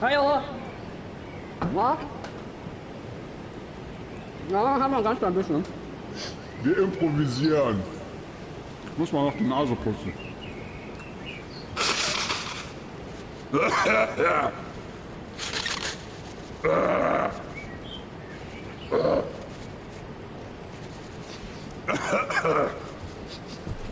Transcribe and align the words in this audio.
Hallo. 0.00 0.40
Na? 1.72 1.96
Ja, 4.50 4.80
haben 4.80 4.92
wir 4.92 5.02
ganz 5.02 5.18
klein 5.18 5.34
bisschen. 5.34 5.64
Wir 6.62 6.78
improvisieren. 6.78 7.80
Muss 8.96 9.12
man 9.12 9.26
noch 9.26 9.36
die 9.36 9.44
Nase 9.44 9.74
putzen. 9.76 10.12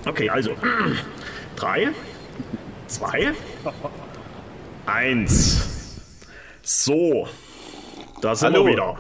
Okay, 0.04 0.28
also. 0.28 0.50
Drei, 1.56 1.88
zwei, 2.88 3.34
eins. 4.86 5.61
So. 6.74 7.28
Da 8.22 8.34
sind 8.34 8.54
Hallo. 8.54 8.64
wir 8.64 8.72
wieder. 8.72 8.98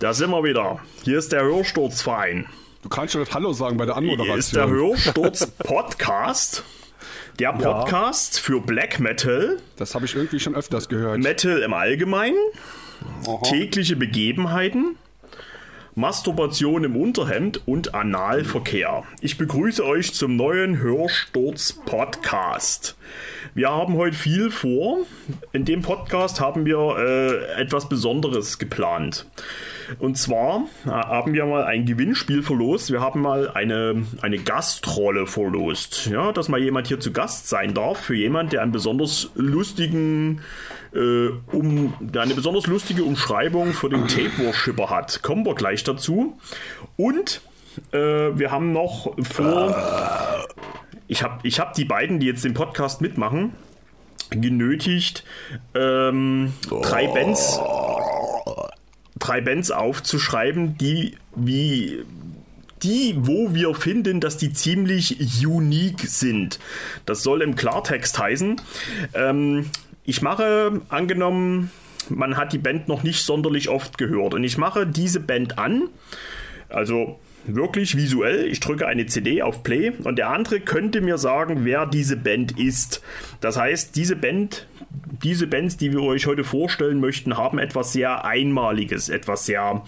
Da 0.00 0.12
sind 0.12 0.30
wir 0.30 0.44
wieder. 0.44 0.80
Hier 1.02 1.16
ist 1.16 1.32
der 1.32 1.44
Hörsturzverein. 1.44 2.44
Du 2.82 2.90
kannst 2.90 3.14
schon 3.14 3.24
das 3.24 3.32
Hallo 3.32 3.54
sagen 3.54 3.78
bei 3.78 3.86
der 3.86 3.94
Hier 3.94 4.02
Anmoderation. 4.02 4.38
ist 4.38 4.54
der 4.54 4.68
Hörsturz 4.68 5.46
Podcast. 5.46 6.62
Der 7.38 7.54
Podcast 7.54 8.38
für 8.38 8.60
Black 8.60 9.00
Metal, 9.00 9.56
das 9.76 9.94
habe 9.94 10.04
ich 10.04 10.14
irgendwie 10.14 10.40
schon 10.40 10.54
öfters 10.54 10.90
gehört. 10.90 11.20
Metal 11.20 11.62
im 11.62 11.72
Allgemeinen, 11.72 12.36
tägliche 13.44 13.96
Begebenheiten, 13.96 14.96
Masturbation 15.94 16.84
im 16.84 16.96
Unterhemd 16.96 17.66
und 17.66 17.94
Analverkehr. 17.94 19.04
Ich 19.22 19.38
begrüße 19.38 19.82
euch 19.82 20.12
zum 20.12 20.36
neuen 20.36 20.78
Hörsturz 20.80 21.72
Podcast. 21.86 22.94
Wir 23.54 23.70
haben 23.70 23.96
heute 23.96 24.16
viel 24.16 24.50
vor. 24.50 24.98
In 25.52 25.64
dem 25.64 25.82
Podcast 25.82 26.40
haben 26.40 26.64
wir 26.64 26.96
äh, 26.98 27.60
etwas 27.60 27.88
Besonderes 27.88 28.58
geplant. 28.58 29.26
Und 29.98 30.16
zwar 30.16 30.64
äh, 30.86 30.90
haben 30.90 31.34
wir 31.34 31.44
mal 31.44 31.64
ein 31.64 31.84
Gewinnspiel 31.84 32.42
verlost. 32.42 32.90
Wir 32.90 33.00
haben 33.00 33.20
mal 33.20 33.50
eine, 33.50 34.04
eine 34.22 34.38
Gastrolle 34.38 35.26
verlost. 35.26 36.06
Ja, 36.06 36.32
dass 36.32 36.48
mal 36.48 36.60
jemand 36.60 36.88
hier 36.88 37.00
zu 37.00 37.12
Gast 37.12 37.48
sein 37.48 37.74
darf 37.74 37.98
für 37.98 38.14
jemand, 38.14 38.52
der 38.52 38.62
einen 38.62 38.72
besonders 38.72 39.30
lustigen 39.34 40.40
äh, 40.94 41.28
um, 41.52 41.94
eine 42.14 42.34
besonders 42.34 42.66
lustige 42.66 43.04
Umschreibung 43.04 43.72
für 43.72 43.88
den 43.88 44.08
Tape 44.08 44.38
Worshipper 44.38 44.90
hat. 44.90 45.22
Kommen 45.22 45.44
wir 45.44 45.54
gleich 45.54 45.84
dazu. 45.84 46.38
Und 46.96 47.42
äh, 47.92 47.98
wir 47.98 48.50
haben 48.50 48.72
noch 48.72 49.14
vor. 49.22 50.46
Ich 51.12 51.22
habe 51.22 51.46
ich 51.46 51.60
hab 51.60 51.74
die 51.74 51.84
beiden, 51.84 52.20
die 52.20 52.26
jetzt 52.26 52.42
den 52.42 52.54
Podcast 52.54 53.02
mitmachen, 53.02 53.52
genötigt, 54.30 55.24
ähm, 55.74 56.54
drei 56.70 57.06
Bands 57.06 57.60
drei 59.18 59.42
Bands 59.42 59.70
aufzuschreiben, 59.70 60.78
die 60.78 61.16
wie 61.36 62.02
die, 62.82 63.14
wo 63.18 63.52
wir 63.52 63.74
finden, 63.74 64.20
dass 64.20 64.38
die 64.38 64.54
ziemlich 64.54 65.46
unique 65.46 66.00
sind. 66.00 66.58
Das 67.04 67.22
soll 67.22 67.42
im 67.42 67.56
Klartext 67.56 68.18
heißen. 68.18 68.62
Ähm, 69.12 69.66
ich 70.04 70.22
mache, 70.22 70.80
angenommen, 70.88 71.70
man 72.08 72.38
hat 72.38 72.54
die 72.54 72.58
Band 72.58 72.88
noch 72.88 73.02
nicht 73.02 73.22
sonderlich 73.22 73.68
oft 73.68 73.98
gehört 73.98 74.32
und 74.32 74.44
ich 74.44 74.56
mache 74.56 74.86
diese 74.86 75.20
Band 75.20 75.58
an, 75.58 75.90
also 76.70 77.20
wirklich 77.46 77.96
visuell, 77.96 78.46
ich 78.46 78.60
drücke 78.60 78.86
eine 78.86 79.06
CD 79.06 79.42
auf 79.42 79.62
Play 79.62 79.92
und 80.04 80.16
der 80.16 80.30
andere 80.30 80.60
könnte 80.60 81.00
mir 81.00 81.18
sagen, 81.18 81.64
wer 81.64 81.86
diese 81.86 82.16
Band 82.16 82.58
ist. 82.58 83.02
Das 83.40 83.56
heißt, 83.56 83.96
diese 83.96 84.16
Band, 84.16 84.66
diese 85.22 85.46
Bands, 85.46 85.76
die 85.76 85.92
wir 85.92 86.02
euch 86.02 86.26
heute 86.26 86.42
vorstellen 86.42 86.98
möchten, 86.98 87.36
haben 87.36 87.58
etwas 87.58 87.92
sehr 87.92 88.24
Einmaliges, 88.24 89.08
etwas 89.08 89.46
sehr 89.46 89.82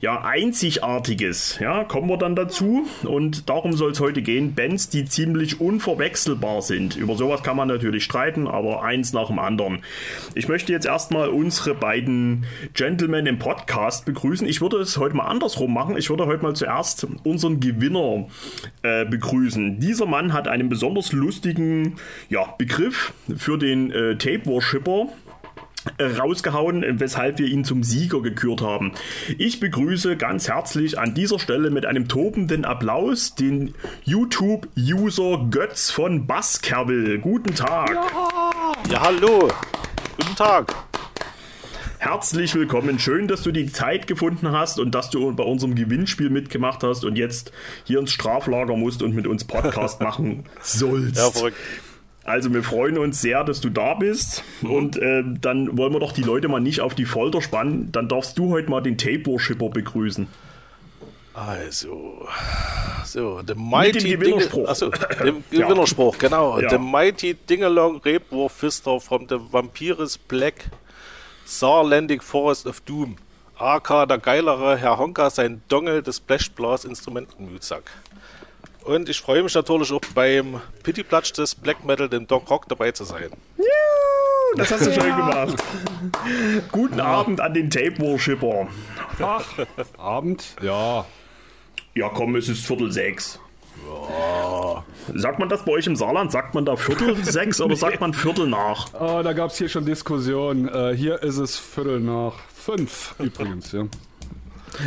ja, 0.00 0.22
Einzigartiges. 0.22 1.58
Ja, 1.60 1.84
kommen 1.84 2.08
wir 2.08 2.16
dann 2.16 2.34
dazu 2.34 2.86
und 3.04 3.48
darum 3.48 3.72
soll 3.74 3.92
es 3.92 4.00
heute 4.00 4.22
gehen. 4.22 4.54
Bands, 4.54 4.88
die 4.88 5.04
ziemlich 5.04 5.60
unverwechselbar 5.60 6.62
sind. 6.62 6.96
Über 6.96 7.14
sowas 7.16 7.42
kann 7.42 7.56
man 7.56 7.68
natürlich 7.68 8.04
streiten, 8.04 8.48
aber 8.48 8.82
eins 8.82 9.12
nach 9.12 9.28
dem 9.28 9.38
anderen. 9.38 9.82
Ich 10.34 10.48
möchte 10.48 10.72
jetzt 10.72 10.86
erstmal 10.86 11.28
unsere 11.28 11.74
beiden 11.74 12.44
Gentlemen 12.74 13.26
im 13.26 13.38
Podcast 13.38 14.04
begrüßen. 14.06 14.48
Ich 14.48 14.60
würde 14.60 14.78
es 14.78 14.96
heute 14.96 15.16
mal 15.16 15.26
andersrum 15.26 15.72
machen. 15.72 15.96
Ich 15.96 16.10
würde 16.10 16.26
heute 16.26 16.42
mal 16.42 16.54
zuerst 16.54 17.06
unseren 17.22 17.60
Gewinner 17.60 18.26
äh, 18.82 19.04
begrüßen. 19.04 19.78
Dieser 19.78 20.06
Mann 20.06 20.32
hat 20.32 20.48
einen 20.48 20.68
besonders 20.68 21.12
lustigen 21.12 21.96
ja, 22.28 22.54
Begriff 22.58 23.12
für 23.36 23.56
den 23.56 23.92
äh, 23.92 24.16
Tape 24.16 24.49
Worshipper 24.50 25.06
rausgehauen, 25.98 26.84
weshalb 27.00 27.38
wir 27.38 27.46
ihn 27.46 27.64
zum 27.64 27.82
Sieger 27.82 28.20
gekürt 28.20 28.60
haben. 28.60 28.92
Ich 29.38 29.60
begrüße 29.60 30.16
ganz 30.16 30.48
herzlich 30.48 30.98
an 30.98 31.14
dieser 31.14 31.38
Stelle 31.38 31.70
mit 31.70 31.86
einem 31.86 32.08
tobenden 32.08 32.64
Applaus 32.64 33.34
den 33.34 33.74
YouTube-User 34.04 35.46
Götz 35.50 35.90
von 35.90 36.26
Basskerbil. 36.26 37.18
Guten 37.18 37.54
Tag. 37.54 37.96
Ja, 38.90 39.00
hallo. 39.00 39.48
Guten 40.18 40.36
Tag. 40.36 40.74
Herzlich 41.98 42.54
willkommen. 42.54 42.98
Schön, 42.98 43.28
dass 43.28 43.42
du 43.42 43.52
die 43.52 43.70
Zeit 43.70 44.06
gefunden 44.06 44.52
hast 44.52 44.80
und 44.80 44.94
dass 44.94 45.10
du 45.10 45.34
bei 45.34 45.44
unserem 45.44 45.74
Gewinnspiel 45.74 46.30
mitgemacht 46.30 46.82
hast 46.82 47.04
und 47.04 47.16
jetzt 47.16 47.52
hier 47.84 47.98
ins 48.00 48.12
Straflager 48.12 48.74
musst 48.74 49.02
und 49.02 49.14
mit 49.14 49.26
uns 49.26 49.44
Podcast 49.44 50.00
machen 50.02 50.44
sollst. 50.62 51.16
Ja, 51.16 51.30
verrückt. 51.30 51.56
Also 52.30 52.54
wir 52.54 52.62
freuen 52.62 52.96
uns 52.96 53.20
sehr, 53.20 53.42
dass 53.42 53.60
du 53.60 53.70
da 53.70 53.94
bist 53.94 54.44
und 54.62 54.96
äh, 54.96 55.24
dann 55.40 55.76
wollen 55.76 55.92
wir 55.92 55.98
doch 55.98 56.12
die 56.12 56.22
Leute 56.22 56.46
mal 56.46 56.60
nicht 56.60 56.80
auf 56.80 56.94
die 56.94 57.04
Folter 57.04 57.42
spannen. 57.42 57.90
Dann 57.90 58.08
darfst 58.08 58.38
du 58.38 58.50
heute 58.50 58.70
mal 58.70 58.80
den 58.80 58.96
Tape 58.96 59.26
Worshipper 59.26 59.68
begrüßen. 59.68 60.28
Also, 61.34 62.28
so, 63.04 63.40
the 63.46 63.54
mighty 63.56 63.98
dem 63.98 64.20
Gewinnerspruch. 64.20 64.68
Achso, 64.68 64.90
dem 65.24 65.42
Gewinnerspruch, 65.50 66.18
genau. 66.18 66.60
Ja. 66.60 66.70
The 66.70 66.78
mighty 66.78 67.34
Dingalong 67.34 68.00
Rebwurf 68.04 68.52
Fister 68.52 69.00
from 69.00 69.26
the 69.28 69.36
Vampires 69.50 70.16
Black 70.16 70.70
Saarlandic 71.44 72.22
Forest 72.22 72.66
of 72.66 72.80
Doom. 72.82 73.16
AK 73.58 74.08
der 74.08 74.18
geilere 74.18 74.76
Herr 74.76 74.98
Honka 74.98 75.30
sein 75.30 75.62
Dongel 75.68 76.02
des 76.02 76.20
Blechblas 76.20 76.84
Instrumentenmütsack. 76.84 77.90
Und 78.84 79.08
ich 79.08 79.20
freue 79.20 79.42
mich 79.42 79.54
natürlich 79.54 79.92
auch 79.92 80.00
beim 80.14 80.60
Pittiplatsch 80.82 81.32
des 81.32 81.54
Black 81.54 81.84
Metal, 81.84 82.08
dem 82.08 82.26
Doc 82.26 82.48
Rock, 82.50 82.68
dabei 82.68 82.92
zu 82.92 83.04
sein. 83.04 83.30
Das 84.56 84.70
hast 84.72 84.86
du 84.86 84.92
schön 85.00 85.16
gemacht. 85.16 85.62
Guten 86.72 87.00
Abend 87.00 87.40
an 87.40 87.54
den 87.54 87.70
Tape 87.70 87.98
Worshipper. 87.98 88.68
Ach, 89.20 89.46
Abend? 89.98 90.56
Ja. 90.62 91.04
Ja, 91.94 92.08
komm, 92.08 92.36
es 92.36 92.48
ist 92.48 92.66
Viertel 92.66 92.90
sechs. 92.90 93.38
Sagt 95.14 95.38
man 95.38 95.48
das 95.48 95.64
bei 95.64 95.72
euch 95.72 95.86
im 95.86 95.96
Saarland? 95.96 96.32
Sagt 96.32 96.54
man 96.54 96.64
da 96.64 96.76
Viertel 96.76 97.16
sechs 97.24 97.60
oder 97.60 97.76
sagt 97.76 98.00
man 98.00 98.14
Viertel 98.14 98.46
nach? 98.46 98.92
Ah, 98.94 99.22
da 99.22 99.32
gab 99.32 99.50
es 99.50 99.58
hier 99.58 99.68
schon 99.68 99.84
Diskussionen. 99.84 100.68
Äh, 100.68 100.96
hier 100.96 101.22
ist 101.22 101.38
es 101.38 101.58
Viertel 101.58 102.00
nach 102.00 102.34
fünf 102.54 103.14
übrigens, 103.18 103.72
ja. 103.72 103.86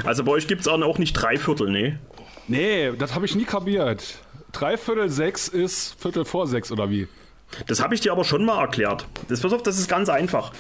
Also 0.06 0.24
bei 0.24 0.32
euch 0.32 0.48
gibt 0.48 0.62
es 0.62 0.68
auch 0.68 0.98
nicht 0.98 1.14
drei 1.14 1.38
Viertel, 1.38 1.70
nee? 1.70 1.98
Nee, 2.48 2.92
das 2.98 3.16
habe 3.16 3.26
ich 3.26 3.36
nie 3.36 3.46
kapiert. 3.46 4.20
Dreiviertel 4.52 5.10
sechs 5.10 5.48
ist 5.48 6.00
Viertel 6.02 6.26
vor 6.26 6.48
sechs 6.48 6.72
oder 6.72 6.90
wie? 6.90 7.08
Das 7.68 7.82
habe 7.84 7.94
ich 7.94 8.02
dir 8.02 8.12
aber 8.12 8.24
schon 8.24 8.46
mal 8.46 8.60
erklärt. 8.60 9.06
Das, 9.28 9.42
pass 9.42 9.54
auf, 9.54 9.62
das 9.62 9.78
ist 9.78 9.88
ganz 9.88 10.10
einfach. 10.10 10.52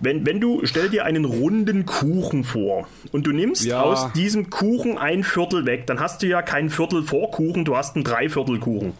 Wenn, 0.00 0.26
wenn 0.26 0.40
du, 0.40 0.60
stell 0.64 0.88
dir 0.90 1.04
einen 1.04 1.24
runden 1.24 1.86
Kuchen 1.86 2.42
vor 2.42 2.88
und 3.12 3.26
du 3.26 3.30
nimmst 3.32 3.64
Ja. 3.64 3.82
aus 3.82 4.12
diesem 4.14 4.50
Kuchen 4.50 4.98
ein 4.98 5.22
Viertel 5.22 5.64
weg, 5.64 5.86
dann 5.86 6.00
hast 6.00 6.22
du 6.22 6.26
ja 6.26 6.42
kein 6.42 6.68
Viertel 6.68 7.04
vor 7.04 7.30
Kuchen, 7.30 7.64
du 7.64 7.76
hast 7.76 7.94
einen 7.94 8.04
Dreiviertelkuchen. 8.04 8.94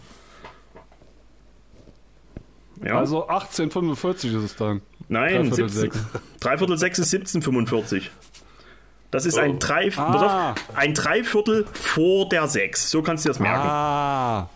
Ja? 2.84 2.98
Also 2.98 3.26
1845 3.26 4.32
ist 4.32 4.42
es 4.42 4.56
dann. 4.56 4.80
Nein, 5.08 5.48
Dreiviertel 5.50 5.68
17. 5.68 5.68
sechs. 5.80 5.98
Dreiviertel 6.40 6.78
sechs 6.78 6.98
ist 6.98 7.12
1745. 7.12 8.10
Das 9.10 9.26
ist 9.26 9.38
ein, 9.38 9.58
Drei, 9.58 9.90
Ah. 9.96 10.52
auf, 10.52 10.54
ein 10.76 10.94
Dreiviertel 10.94 11.66
vor 11.72 12.28
der 12.28 12.46
sechs. 12.46 12.90
So 12.90 13.02
kannst 13.02 13.24
du 13.24 13.28
dir 13.28 13.32
das 13.32 13.40
merken. 13.40 13.60
Ah. 13.68 14.48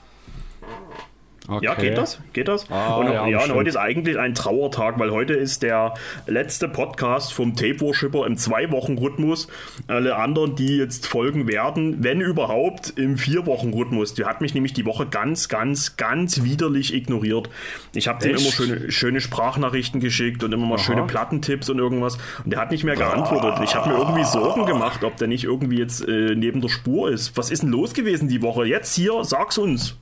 Okay. 1.47 1.63
Ja, 1.63 1.75
geht 1.75 1.99
das? 1.99 2.21
Geht 2.33 2.49
das? 2.49 2.71
Ah, 2.71 2.95
und, 2.95 3.07
ja, 3.09 3.27
ja, 3.27 3.43
und 3.43 3.53
heute 3.53 3.69
ist 3.69 3.77
eigentlich 3.77 4.19
ein 4.19 4.35
Trauertag, 4.35 4.99
weil 4.99 5.11
heute 5.11 5.35
ist 5.35 5.63
der 5.63 5.93
letzte 6.27 6.69
Podcast 6.69 7.35
vom 7.35 7.55
Tape 7.55 7.83
Worshipper 7.83 8.27
im 8.27 8.39
Zwei-Wochen-Rhythmus. 8.39 9.49
Alle 9.87 10.17
anderen, 10.17 10.57
die 10.57 10.79
jetzt 10.79 11.07
folgen 11.07 11.47
werden, 11.47 12.03
wenn 12.03 12.23
überhaupt, 12.23 12.95
im 12.97 13.19
Vier-Wochen-Rhythmus. 13.19 14.15
Die 14.15 14.25
hat 14.25 14.41
mich 14.41 14.55
nämlich 14.55 14.73
die 14.73 14.87
Woche 14.87 15.05
ganz, 15.05 15.51
ganz, 15.51 15.99
ganz 15.99 16.45
widerlich 16.45 16.95
ignoriert. 16.95 17.51
Ich 17.95 18.09
habe 18.09 18.21
dem 18.21 18.37
immer 18.37 18.51
schöne, 18.51 18.91
schöne 18.91 19.21
Sprachnachrichten 19.21 20.01
geschickt 20.01 20.43
und 20.45 20.53
immer 20.53 20.67
mal 20.67 20.79
schöne 20.79 21.03
Plattentipps 21.03 21.69
und 21.69 21.79
irgendwas. 21.79 22.17
Und 22.43 22.53
der 22.53 22.61
hat 22.61 22.71
nicht 22.71 22.85
mehr 22.85 22.97
geantwortet. 22.97 23.63
Ich 23.63 23.75
habe 23.75 23.91
mir 23.91 23.99
irgendwie 23.99 24.25
Sorgen 24.25 24.65
gemacht, 24.65 25.05
ob 25.05 25.19
der 25.19 25.29
nicht 25.29 25.45
irgendwie 25.45 25.79
jetzt 25.79 26.09
äh, 26.09 26.35
neben 26.35 26.63
der 26.63 26.71
Spur 26.71 27.11
ist. 27.11 27.37
Was 27.37 27.51
ist 27.51 27.63
denn 27.63 27.71
los 27.71 27.93
gewesen 27.93 28.29
die 28.29 28.41
Woche? 28.41 28.65
Jetzt 28.65 28.95
hier, 28.95 29.23
sag's 29.25 29.59
uns. 29.59 29.99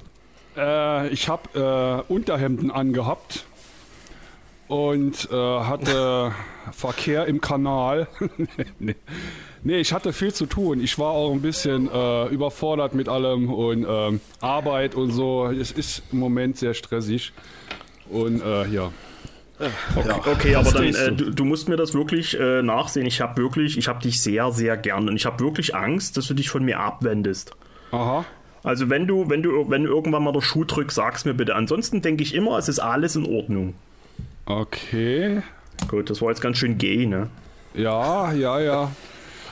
Äh, 0.56 1.08
ich 1.08 1.28
habe 1.28 2.04
äh, 2.08 2.12
Unterhemden 2.12 2.70
angehabt 2.70 3.44
und 4.68 5.28
äh, 5.30 5.34
hatte 5.34 6.32
Verkehr 6.72 7.26
im 7.26 7.40
Kanal. 7.40 8.08
nee. 8.78 8.96
nee, 9.62 9.78
ich 9.78 9.92
hatte 9.92 10.12
viel 10.12 10.32
zu 10.32 10.46
tun. 10.46 10.82
Ich 10.82 10.98
war 10.98 11.10
auch 11.10 11.32
ein 11.32 11.42
bisschen 11.42 11.90
äh, 11.90 12.26
überfordert 12.28 12.94
mit 12.94 13.08
allem 13.08 13.52
und 13.52 13.86
ähm, 13.88 14.20
Arbeit 14.40 14.94
und 14.94 15.10
so. 15.10 15.46
Es 15.46 15.72
ist 15.72 16.02
im 16.12 16.18
Moment 16.18 16.56
sehr 16.56 16.74
stressig. 16.74 17.32
Und 18.08 18.42
äh, 18.42 18.66
ja. 18.68 18.92
Okay, 19.94 20.30
okay 20.30 20.54
aber 20.56 20.72
dann, 20.72 20.84
äh, 20.84 21.12
du. 21.12 21.26
du, 21.26 21.30
du 21.30 21.44
musst 21.44 21.68
mir 21.68 21.76
das 21.76 21.94
wirklich 21.94 22.38
äh, 22.38 22.62
nachsehen. 22.62 23.06
Ich 23.06 23.20
habe 23.20 23.40
wirklich, 23.40 23.78
ich 23.78 23.88
habe 23.88 24.00
dich 24.00 24.20
sehr, 24.20 24.50
sehr 24.52 24.76
gern 24.76 25.08
und 25.08 25.16
ich 25.16 25.26
habe 25.26 25.42
wirklich 25.44 25.74
Angst, 25.74 26.16
dass 26.16 26.26
du 26.26 26.34
dich 26.34 26.50
von 26.50 26.64
mir 26.64 26.80
abwendest. 26.80 27.52
Aha. 27.92 28.24
Also 28.64 28.88
wenn 28.88 29.06
du, 29.06 29.28
wenn 29.28 29.42
du, 29.42 29.68
wenn 29.70 29.84
du 29.84 29.90
irgendwann 29.90 30.22
mal 30.22 30.32
der 30.32 30.40
Schuh 30.40 30.64
drückst, 30.64 30.94
sag's 30.94 31.24
mir 31.24 31.34
bitte. 31.34 31.54
Ansonsten 31.54 32.00
denke 32.00 32.22
ich 32.22 32.34
immer, 32.34 32.58
es 32.58 32.68
ist 32.68 32.78
alles 32.78 33.16
in 33.16 33.26
Ordnung. 33.26 33.74
Okay. 34.46 35.42
Gut, 35.88 36.10
das 36.10 36.22
war 36.22 36.28
jetzt 36.28 36.40
ganz 36.40 36.58
schön 36.58 36.78
gay, 36.78 37.06
ne? 37.06 37.28
Ja, 37.74 38.32
ja, 38.32 38.60
ja. 38.60 38.92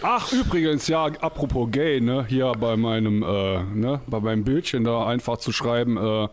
Ach, 0.02 0.32
übrigens, 0.32 0.88
ja, 0.88 1.06
apropos 1.06 1.70
gay, 1.70 2.00
ne? 2.00 2.24
Hier 2.28 2.52
bei 2.52 2.76
meinem, 2.76 3.22
äh, 3.22 3.62
ne, 3.62 4.00
bei 4.06 4.20
meinem 4.20 4.44
Bildchen 4.44 4.84
da 4.84 5.06
einfach 5.06 5.38
zu 5.38 5.52
schreiben, 5.52 5.96
äh, 5.96 6.28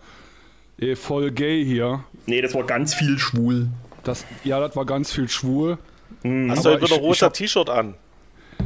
eh, 0.92 0.96
voll 0.96 1.32
gay 1.32 1.66
hier. 1.66 2.04
Nee, 2.28 2.42
das 2.42 2.54
war 2.54 2.64
ganz 2.64 2.94
viel 2.94 3.18
schwul. 3.18 3.68
Das, 4.04 4.26
ja, 4.44 4.60
das 4.60 4.76
war 4.76 4.86
ganz 4.86 5.12
viel 5.12 5.28
schwul. 5.28 5.78
Hast 6.24 6.66
Aber 6.66 6.78
du 6.78 6.86
wieder 6.86 6.96
ich 6.96 7.02
rosa 7.02 7.30
T-Shirt 7.30 7.70
an? 7.70 7.96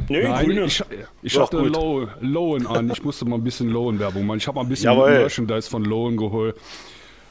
Nee, 0.08 0.22
Nein, 0.24 0.44
grüne. 0.46 0.64
ich, 0.64 0.82
ich 1.22 1.38
hatte. 1.38 1.58
Low, 1.58 2.08
Lowen 2.20 2.66
an. 2.66 2.90
Ich 2.90 3.02
musste 3.02 3.24
mal 3.24 3.36
ein 3.36 3.44
bisschen 3.44 3.68
Lowen-Werbung 3.68 4.26
machen. 4.26 4.38
Ich 4.38 4.46
habe 4.46 4.56
mal 4.56 4.62
ein 4.62 4.68
bisschen 4.68 4.86
Jawohl. 4.92 5.10
Merchandise 5.10 5.70
von 5.70 5.84
Lowen 5.84 6.16
geholt. 6.16 6.56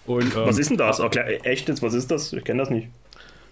Und, 0.08 0.36
ähm, 0.36 0.46
Was 0.46 0.58
ist 0.58 0.70
denn 0.70 0.78
das? 0.78 1.00
Erklär, 1.00 1.46
echt 1.46 1.68
jetzt, 1.70 1.82
was 1.84 1.94
ist 1.94 2.10
das? 2.10 2.34
Ich 2.34 2.44
kenne 2.44 2.60
das 2.60 2.70
nicht. 2.70 2.88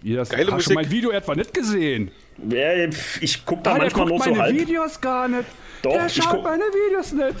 das, 0.02 0.30
Geile 0.30 0.46
hast 0.52 0.66
du 0.66 0.72
Musik. 0.72 0.74
mein 0.74 0.90
Video 0.90 1.10
etwa 1.10 1.34
nicht 1.34 1.54
gesehen? 1.54 2.10
Ich 3.20 3.44
gucke 3.44 3.62
da 3.62 3.74
Ah, 3.74 3.78
manchmal 3.78 4.06
guckt 4.06 4.10
nur 4.10 4.24
so 4.24 4.30
meine 4.30 4.42
halb. 4.42 4.58
Videos 4.58 5.00
gar 5.00 5.28
nicht. 5.28 5.44
Doch, 5.82 5.92
der 5.92 6.06
ich 6.06 6.14
schaut 6.14 6.30
guck- 6.32 6.42
meine 6.44 6.64
Videos 6.64 7.12
nicht. 7.12 7.36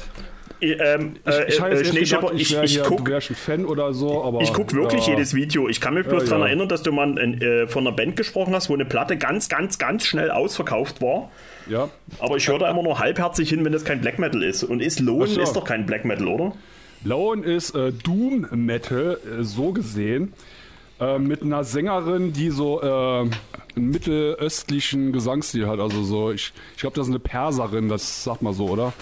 Ähm, 0.62 1.16
äh, 1.24 1.48
Ich, 1.48 1.54
ich, 1.54 1.60
äh, 1.60 1.70
gedacht, 1.70 2.32
ich, 2.36 2.54
ich 2.62 2.82
guck, 2.82 3.04
du 3.06 3.14
ein 3.14 3.20
Fan 3.22 3.64
oder 3.64 3.94
so, 3.94 4.22
aber... 4.22 4.42
ich 4.42 4.52
guck 4.52 4.74
wirklich 4.74 5.06
ja, 5.06 5.14
jedes 5.14 5.32
Video. 5.34 5.68
Ich 5.70 5.80
kann 5.80 5.94
mich 5.94 6.06
bloß 6.06 6.24
Ja, 6.24 6.28
daran 6.28 6.42
ja. 6.42 6.46
erinnern, 6.48 6.68
dass 6.68 6.82
du 6.82 6.92
mal 6.92 7.16
äh, 7.18 7.66
von 7.66 7.86
einer 7.86 7.96
Band 7.96 8.16
gesprochen 8.16 8.54
hast, 8.54 8.68
wo 8.68 8.74
eine 8.74 8.84
Platte 8.84 9.16
ganz, 9.16 9.48
ganz, 9.48 9.78
ganz 9.78 10.04
schnell 10.04 10.30
ausverkauft 10.30 11.00
war. 11.00 11.30
Ja, 11.68 11.88
Aber 12.18 12.36
ich 12.36 12.48
höre 12.48 12.58
da 12.58 12.70
immer 12.70 12.82
nur 12.82 12.98
halbherzig 12.98 13.48
hin, 13.48 13.64
wenn 13.64 13.72
das 13.72 13.84
kein 13.84 14.00
Black 14.00 14.18
Metal 14.18 14.42
ist. 14.42 14.64
Und 14.64 14.80
ist 14.80 15.00
Ach 15.00 15.26
so. 15.26 15.40
ist 15.40 15.52
doch 15.54 15.64
kein 15.64 15.86
Black 15.86 16.04
Metal, 16.04 16.28
oder? 16.28 16.52
Lowen 17.04 17.44
ist 17.44 17.74
äh, 17.74 17.92
Doom 17.92 18.46
Metal, 18.52 19.18
äh, 19.24 19.42
so 19.42 19.72
gesehen. 19.72 20.32
Äh, 21.00 21.18
mit 21.18 21.42
einer 21.42 21.64
Sängerin, 21.64 22.32
die 22.32 22.50
so 22.50 22.82
äh, 22.82 22.86
einen 22.86 23.30
mittelöstlichen 23.74 25.12
Gesangsstil 25.12 25.66
hat. 25.66 25.80
Also 25.80 26.02
so, 26.02 26.30
ich, 26.30 26.52
ich 26.74 26.80
glaube, 26.80 26.96
das 26.96 27.06
ist 27.06 27.12
eine 27.12 27.20
Perserin, 27.20 27.88
das 27.88 28.24
sagt 28.24 28.42
man 28.42 28.52
so, 28.52 28.68
oder? 28.68 28.92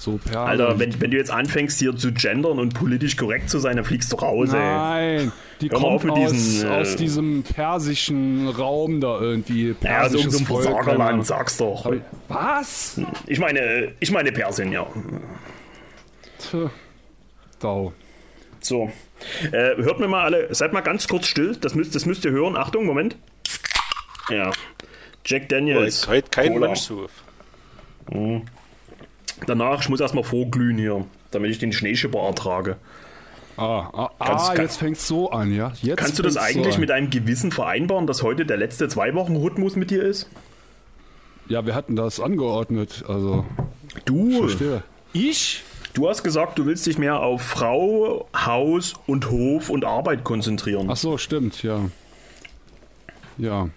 So 0.00 0.16
Perser. 0.18 0.40
Alter, 0.46 0.78
wenn, 0.78 1.00
wenn 1.00 1.10
du 1.10 1.16
jetzt 1.16 1.30
anfängst 1.32 1.78
hier 1.80 1.94
zu 1.96 2.12
gendern 2.12 2.60
und 2.60 2.72
politisch 2.72 3.16
korrekt 3.16 3.50
zu 3.50 3.58
sein, 3.58 3.74
dann 3.76 3.84
fliegst 3.84 4.12
du 4.12 4.16
raus, 4.16 4.50
ey. 4.52 4.58
Nein, 4.60 5.32
die 5.60 5.70
Hör 5.70 5.78
kommt 5.80 6.08
aus, 6.08 6.30
diesen, 6.32 6.68
äh, 6.70 6.72
aus 6.72 6.94
diesem 6.96 7.42
persischen 7.42 8.48
Raum 8.48 9.00
da 9.00 9.20
irgendwie. 9.20 9.70
Ja, 9.82 10.08
so 10.08 10.18
Persisches 10.18 10.38
ein 10.40 10.46
Volk, 10.46 10.62
Versagerland, 10.64 11.26
sag's 11.26 11.56
doch. 11.56 11.84
Aber- 11.84 11.96
Was? 12.28 13.00
Ich 13.26 13.40
meine, 13.40 13.92
ich 13.98 14.12
meine 14.12 14.30
Persien, 14.30 14.70
ja. 14.70 14.86
Tö. 16.50 16.68
Dau. 17.58 17.92
So. 18.60 18.92
Äh, 19.50 19.76
hört 19.82 19.98
mir 19.98 20.06
mal 20.06 20.22
alle, 20.24 20.54
seid 20.54 20.72
mal 20.72 20.80
ganz 20.80 21.08
kurz 21.08 21.26
still. 21.26 21.56
Das 21.60 21.74
müsst, 21.74 21.94
das 21.96 22.06
müsst 22.06 22.24
ihr 22.24 22.30
hören. 22.30 22.56
Achtung, 22.56 22.86
Moment. 22.86 23.16
Ja. 24.28 24.52
Jack 25.24 25.48
Daniels. 25.48 25.96
Ist 26.02 26.08
heute 26.08 26.30
kein. 26.30 26.56
Mensch 26.58 26.82
zu. 26.82 27.08
Danach, 29.46 29.80
ich 29.82 29.88
muss 29.88 30.00
erstmal 30.00 30.24
vorglühen 30.24 30.78
hier, 30.78 31.04
damit 31.30 31.50
ich 31.50 31.58
den 31.58 31.72
Schneeschipper 31.72 32.18
ertrage. 32.18 32.76
Ah, 33.56 33.88
ah, 33.92 34.10
Kannst- 34.18 34.50
ah 34.50 34.54
kann- 34.54 34.64
jetzt 34.64 34.76
fängt's 34.76 35.08
so 35.08 35.30
an, 35.30 35.52
ja? 35.54 35.72
Jetzt 35.82 35.98
Kannst 35.98 36.18
du 36.18 36.22
das 36.22 36.34
so 36.34 36.40
eigentlich 36.40 36.74
an. 36.76 36.80
mit 36.80 36.90
einem 36.90 37.10
Gewissen 37.10 37.50
vereinbaren, 37.50 38.06
dass 38.06 38.22
heute 38.22 38.46
der 38.46 38.56
letzte 38.56 38.88
zwei 38.88 39.14
Wochen 39.14 39.34
Rhythmus 39.36 39.74
mit 39.76 39.90
dir 39.90 40.02
ist? 40.02 40.28
Ja, 41.48 41.66
wir 41.66 41.74
hatten 41.74 41.96
das 41.96 42.20
angeordnet, 42.20 43.04
also. 43.08 43.44
Du, 44.04 44.38
Verstehe. 44.46 44.82
Ich? 45.12 45.62
du 45.94 46.08
hast 46.08 46.22
gesagt, 46.22 46.58
du 46.58 46.66
willst 46.66 46.86
dich 46.86 46.98
mehr 46.98 47.20
auf 47.20 47.42
Frau, 47.42 48.28
Haus 48.36 48.94
und 49.06 49.30
Hof 49.30 49.70
und 49.70 49.84
Arbeit 49.84 50.22
konzentrieren. 50.22 50.88
Ach 50.90 50.96
so, 50.96 51.18
stimmt, 51.18 51.62
ja. 51.64 51.80
Ja. 53.38 53.68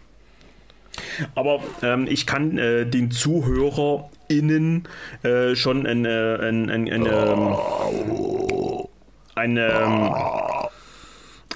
Aber 1.34 1.62
ähm, 1.82 2.06
ich 2.08 2.28
kann 2.28 2.58
äh, 2.60 2.86
den 2.86 3.10
ZuhörerInnen 4.32 4.88
äh, 5.24 5.56
schon 5.56 5.86
ein, 5.86 6.06
äh, 6.06 6.38
ein, 6.42 6.70
ein, 6.70 6.92
ein, 9.36 9.58
ähm, 9.58 9.58
ähm, 9.58 10.14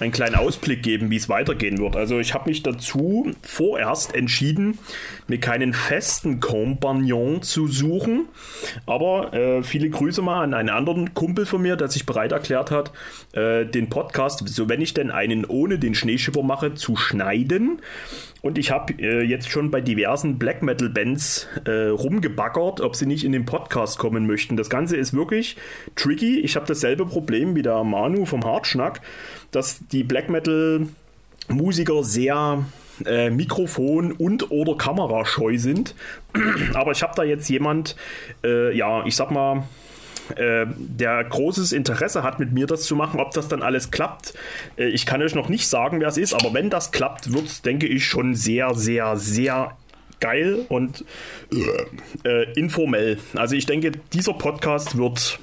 einen 0.02 0.12
kleinen 0.12 0.36
Ausblick 0.36 0.84
geben, 0.84 1.10
wie 1.10 1.16
es 1.16 1.30
weitergehen 1.30 1.78
wird. 1.78 1.96
Also 1.96 2.20
ich 2.20 2.34
habe 2.34 2.50
mich 2.50 2.64
dazu 2.64 3.32
vorerst 3.42 4.14
entschieden, 4.14 4.78
mir 5.28 5.40
keinen 5.40 5.74
festen 5.74 6.42
Kompagnon 6.42 7.42
zu 7.42 7.68
suchen. 7.68 8.28
Aber 8.86 9.34
äh, 9.34 9.64
viele 9.64 9.90
Grüße 9.90 10.22
mal 10.22 10.44
an 10.44 10.54
einen 10.54 10.70
anderen 10.70 11.14
Kumpel 11.14 11.46
von 11.46 11.62
mir, 11.62 11.78
der 11.78 11.88
sich 11.88 12.06
bereit 12.06 12.34
erklärt 12.34 12.72
hat, 12.72 12.92
äh, 13.34 13.66
den 13.66 13.90
Podcast, 13.90 14.46
so 14.50 14.68
wenn 14.68 14.82
ich 14.82 14.94
denn 14.94 15.12
einen 15.12 15.46
ohne 15.46 15.80
den 15.80 15.96
Schneeschipper 15.96 16.44
mache, 16.44 16.74
zu 16.74 16.98
schneiden. 16.98 17.80
Und 18.46 18.60
ich 18.60 18.70
habe 18.70 18.94
äh, 19.02 19.24
jetzt 19.24 19.50
schon 19.50 19.72
bei 19.72 19.82
diversen 19.82 20.38
Black 20.38 20.62
Metal 20.62 20.88
Bands 20.88 21.48
äh, 21.66 21.88
rumgebaggert, 21.88 22.80
ob 22.80 22.96
sie 22.96 23.08
nicht 23.08 23.24
in 23.24 23.32
den 23.32 23.44
Podcast 23.44 23.98
kommen 23.98 24.28
möchten. 24.28 24.56
Das 24.56 24.70
Ganze 24.70 24.98
ist 24.98 25.16
wirklich 25.16 25.58
tricky. 25.96 26.42
Ich 26.42 26.56
habe 26.56 26.68
dasselbe 26.68 27.08
Problem 27.08 27.56
wie 27.56 27.64
der 27.64 27.84
Manu 27.84 28.26
vom 28.26 28.46
Hartschnack, 28.46 29.02
dass 29.50 29.80
die 29.88 30.04
Black 30.04 30.30
Metal 30.30 30.86
Musiker 31.48 32.04
sehr 32.04 32.64
äh, 33.04 33.32
Mikrofon 33.32 34.12
und 34.12 34.52
oder 34.52 34.78
Kamerascheu 34.78 35.58
sind. 35.58 35.96
Aber 36.76 36.92
ich 36.92 37.02
habe 37.02 37.14
da 37.16 37.24
jetzt 37.24 37.50
jemand, 37.50 37.96
äh, 38.44 38.78
ja, 38.78 39.04
ich 39.08 39.16
sag 39.16 39.32
mal, 39.32 39.64
äh, 40.36 40.66
der 40.78 41.24
großes 41.24 41.72
Interesse 41.72 42.24
hat, 42.24 42.40
mit 42.40 42.52
mir 42.52 42.68
das 42.68 42.84
zu 42.84 42.96
machen. 42.96 43.20
Ob 43.20 43.32
das 43.32 43.48
dann 43.48 43.62
alles 43.62 43.92
klappt, 43.92 44.34
äh, 44.78 44.88
ich 44.88 45.06
kann 45.06 45.22
euch 45.22 45.36
noch 45.36 45.50
nicht 45.50 45.68
sagen, 45.68 46.00
wer 46.00 46.08
es 46.08 46.18
ist, 46.18 46.34
aber 46.34 46.54
wenn 46.54 46.70
das 46.70 46.92
klappt, 46.92 47.34
wird 47.34 47.46
es, 47.46 47.62
denke 47.62 47.88
ich, 47.88 48.06
schon 48.06 48.36
sehr, 48.36 48.74
sehr, 48.74 49.18
sehr 49.18 49.78
geil 50.20 50.66
und 50.70 51.04
äh, 52.24 52.52
informell. 52.54 53.18
Also 53.36 53.56
ich 53.56 53.66
denke, 53.66 53.92
dieser 54.14 54.34
Podcast 54.34 54.98
wird 54.98 55.40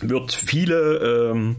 wird 0.00 0.32
viele, 0.32 1.30
ähm, 1.32 1.56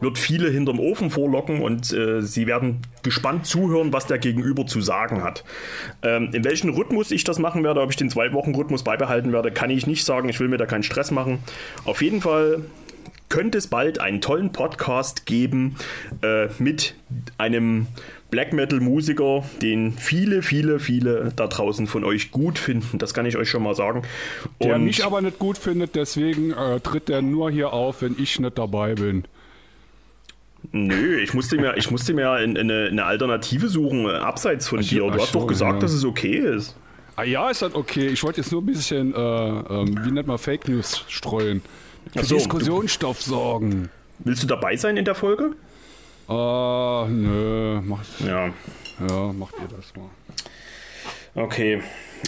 wird 0.00 0.18
viele 0.18 0.50
hinterm 0.50 0.78
Ofen 0.78 1.10
vorlocken 1.10 1.62
und 1.62 1.92
äh, 1.92 2.20
sie 2.22 2.46
werden 2.46 2.82
gespannt 3.02 3.46
zuhören, 3.46 3.92
was 3.92 4.06
der 4.06 4.18
Gegenüber 4.18 4.66
zu 4.66 4.80
sagen 4.80 5.22
hat. 5.22 5.44
Ähm, 6.02 6.30
in 6.32 6.44
welchem 6.44 6.70
Rhythmus 6.70 7.10
ich 7.10 7.24
das 7.24 7.38
machen 7.38 7.64
werde, 7.64 7.80
ob 7.80 7.90
ich 7.90 7.96
den 7.96 8.10
zwei 8.10 8.32
Wochen 8.32 8.54
Rhythmus 8.54 8.82
beibehalten 8.82 9.32
werde, 9.32 9.50
kann 9.50 9.70
ich 9.70 9.86
nicht 9.86 10.04
sagen. 10.04 10.28
Ich 10.28 10.40
will 10.40 10.48
mir 10.48 10.58
da 10.58 10.66
keinen 10.66 10.82
Stress 10.82 11.10
machen. 11.10 11.38
Auf 11.84 12.02
jeden 12.02 12.20
Fall 12.20 12.62
könnte 13.28 13.58
es 13.58 13.66
bald 13.66 14.00
einen 14.00 14.20
tollen 14.20 14.52
Podcast 14.52 15.26
geben 15.26 15.76
äh, 16.22 16.48
mit 16.58 16.94
einem 17.36 17.86
Black 18.30 18.52
Metal 18.52 18.78
Musiker, 18.80 19.42
den 19.62 19.92
viele, 19.92 20.42
viele, 20.42 20.80
viele 20.80 21.32
da 21.34 21.46
draußen 21.46 21.86
von 21.86 22.04
euch 22.04 22.30
gut 22.30 22.58
finden. 22.58 22.98
Das 22.98 23.14
kann 23.14 23.24
ich 23.24 23.36
euch 23.38 23.48
schon 23.48 23.62
mal 23.62 23.74
sagen. 23.74 24.02
Der 24.62 24.76
Und- 24.76 24.84
mich 24.84 25.04
aber 25.04 25.22
nicht 25.22 25.38
gut 25.38 25.56
findet, 25.56 25.94
deswegen 25.94 26.52
äh, 26.52 26.78
tritt 26.80 27.08
der 27.08 27.22
nur 27.22 27.50
hier 27.50 27.72
auf, 27.72 28.02
wenn 28.02 28.16
ich 28.18 28.38
nicht 28.38 28.58
dabei 28.58 28.94
bin. 28.94 29.24
Nö, 30.72 31.18
ich 31.20 31.32
musste 31.34 31.56
mir, 31.56 31.76
ich 31.76 31.90
musste 31.90 32.12
mir 32.12 32.38
in- 32.40 32.56
in 32.56 32.70
eine, 32.70 32.88
eine 32.88 33.04
Alternative 33.04 33.68
suchen, 33.68 34.04
äh, 34.06 34.10
abseits 34.12 34.68
von 34.68 34.80
Ach, 34.80 34.84
dir. 34.88 35.00
Du 35.02 35.08
ach 35.10 35.18
hast 35.20 35.34
doch 35.34 35.46
gesagt, 35.46 35.74
ja. 35.74 35.80
dass 35.80 35.92
es 35.92 36.04
okay 36.04 36.36
ist. 36.36 36.76
Ah 37.16 37.22
ja, 37.24 37.48
ist 37.50 37.62
das 37.62 37.74
okay. 37.74 38.08
Ich 38.08 38.22
wollte 38.22 38.40
jetzt 38.40 38.52
nur 38.52 38.60
ein 38.62 38.66
bisschen, 38.66 39.14
äh, 39.14 39.18
ähm, 39.18 39.98
wie 40.04 40.10
nennt 40.10 40.26
man 40.28 40.38
Fake 40.38 40.68
News 40.68 41.04
streuen. 41.08 41.62
Für 42.14 42.24
so, 42.24 42.34
Diskussionsstoff 42.36 43.22
sorgen. 43.22 43.88
Willst 44.20 44.42
du 44.42 44.46
dabei 44.46 44.76
sein 44.76 44.96
in 44.96 45.04
der 45.04 45.14
Folge? 45.14 45.52
Ah, 46.28 47.06
nö, 47.08 47.80
macht, 47.82 48.06
Ja, 48.20 48.48
ja, 49.08 49.32
macht 49.32 49.54
ihr 49.60 49.76
das 49.76 49.92
mal. 49.96 50.10
okay. 51.34 51.80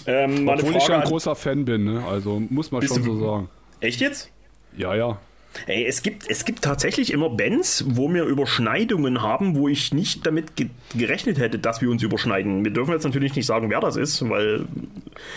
Ähm, 0.07 0.49
Obwohl 0.49 0.77
ich 0.77 0.89
ja 0.89 1.01
ein 1.01 1.07
großer 1.09 1.35
Fan 1.37 1.65
bin, 1.65 1.85
ne? 1.85 2.03
Also 2.09 2.41
muss 2.49 2.71
man 2.71 2.81
schon 2.87 3.03
so 3.03 3.19
sagen. 3.21 3.49
Echt 3.81 4.01
jetzt? 4.01 4.31
Ja, 4.77 4.95
ja. 4.95 5.19
Ey, 5.67 5.85
es 5.85 6.03
gibt, 6.03 6.31
es 6.31 6.45
gibt 6.45 6.63
tatsächlich 6.63 7.13
immer 7.13 7.29
Bands, 7.29 7.85
wo 7.89 8.09
wir 8.15 8.23
Überschneidungen 8.25 9.21
haben, 9.21 9.57
wo 9.57 9.67
ich 9.67 9.93
nicht 9.93 10.25
damit 10.25 10.55
ge 10.55 10.69
gerechnet 10.97 11.39
hätte, 11.41 11.59
dass 11.59 11.83
wir 11.83 11.91
uns 11.91 12.05
überschneiden. 12.05 12.65
Wir 12.65 12.73
dürfen 12.73 12.93
jetzt 12.93 13.03
natürlich 13.05 13.35
nicht 13.35 13.47
sagen, 13.47 13.69
wer 13.69 13.81
das 13.81 13.97
ist, 13.97 14.27
weil 14.31 14.67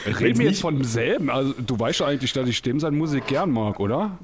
Reden 0.05 0.19
wir 0.19 0.27
jetzt 0.27 0.37
nicht- 0.37 0.61
von 0.61 0.75
demselben? 0.75 1.31
Also 1.31 1.53
du 1.53 1.79
weißt 1.79 2.01
ja 2.01 2.05
eigentlich, 2.05 2.31
dass 2.31 2.47
ich 2.47 2.61
dem 2.61 2.79
seine 2.79 2.95
Musik 2.95 3.25
gern 3.25 3.49
mag, 3.51 3.79
oder? 3.79 4.17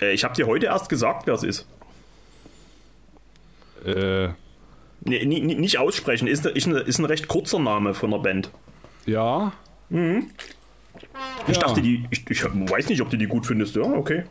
äh, 0.00 0.12
ich 0.12 0.22
habe 0.22 0.32
dir 0.34 0.46
heute 0.46 0.66
erst 0.66 0.88
gesagt, 0.88 1.26
wer 1.26 1.34
es 1.34 1.42
ist. 1.42 1.66
Äh, 3.86 4.28
Nee, 5.08 5.24
nicht 5.24 5.78
aussprechen, 5.78 6.26
ist, 6.26 6.46
ist, 6.46 6.66
ein, 6.66 6.74
ist 6.74 6.98
ein 6.98 7.04
recht 7.04 7.28
kurzer 7.28 7.58
Name 7.60 7.94
von 7.94 8.10
der 8.10 8.18
Band. 8.18 8.50
Ja. 9.04 9.52
Ich 9.90 11.54
Ja. 11.54 11.60
dachte, 11.60 11.80
die, 11.80 12.06
ich, 12.10 12.28
ich 12.28 12.42
weiß 12.44 12.88
nicht, 12.88 13.00
ob 13.02 13.10
du 13.10 13.16
die 13.16 13.26
gut 13.26 13.46
findest. 13.46 13.76
Ja, 13.76 13.82
okay. 13.82 14.24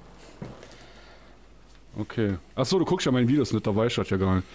Okay. 1.97 2.35
Achso, 2.55 2.77
du 2.77 2.83
guckst 2.83 3.05
ja 3.05 3.11
meine 3.13 3.27
Videos 3.27 3.53
nicht, 3.53 3.65
da 3.65 3.73
weiß 3.73 3.89
ich 3.91 3.95
das 3.95 4.09
ja 4.09 4.17
gar 4.17 4.35
nicht. 4.35 4.47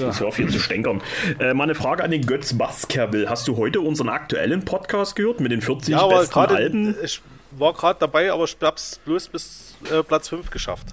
Das 0.00 0.20
hör 0.20 0.28
auf 0.28 0.36
hier 0.36 0.48
zu 0.48 0.60
stänkern. 0.60 1.00
Äh, 1.40 1.54
mal 1.54 1.64
eine 1.64 1.74
Frage 1.74 2.04
an 2.04 2.12
den 2.12 2.24
Götz 2.24 2.56
Baskerville. 2.56 3.28
Hast 3.28 3.48
du 3.48 3.56
heute 3.56 3.80
unseren 3.80 4.10
aktuellen 4.10 4.64
Podcast 4.64 5.16
gehört 5.16 5.40
mit 5.40 5.50
den 5.50 5.60
40 5.60 5.88
Ja, 5.94 6.06
besten 6.06 6.32
gerade, 6.32 6.54
Alben? 6.54 6.94
ich 7.02 7.20
war 7.50 7.72
gerade 7.72 7.98
dabei, 7.98 8.30
aber 8.32 8.44
ich 8.44 8.56
hab's 8.60 9.00
bloß 9.04 9.28
bis 9.28 9.74
äh, 9.90 10.04
Platz 10.04 10.28
5 10.28 10.50
geschafft. 10.50 10.86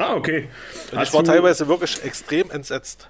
Ah, 0.00 0.14
okay. 0.14 0.48
Und 0.92 0.98
Hast 0.98 1.08
ich 1.08 1.14
war 1.14 1.22
du- 1.22 1.30
teilweise 1.30 1.68
wirklich 1.68 2.02
extrem 2.04 2.50
entsetzt. 2.50 3.08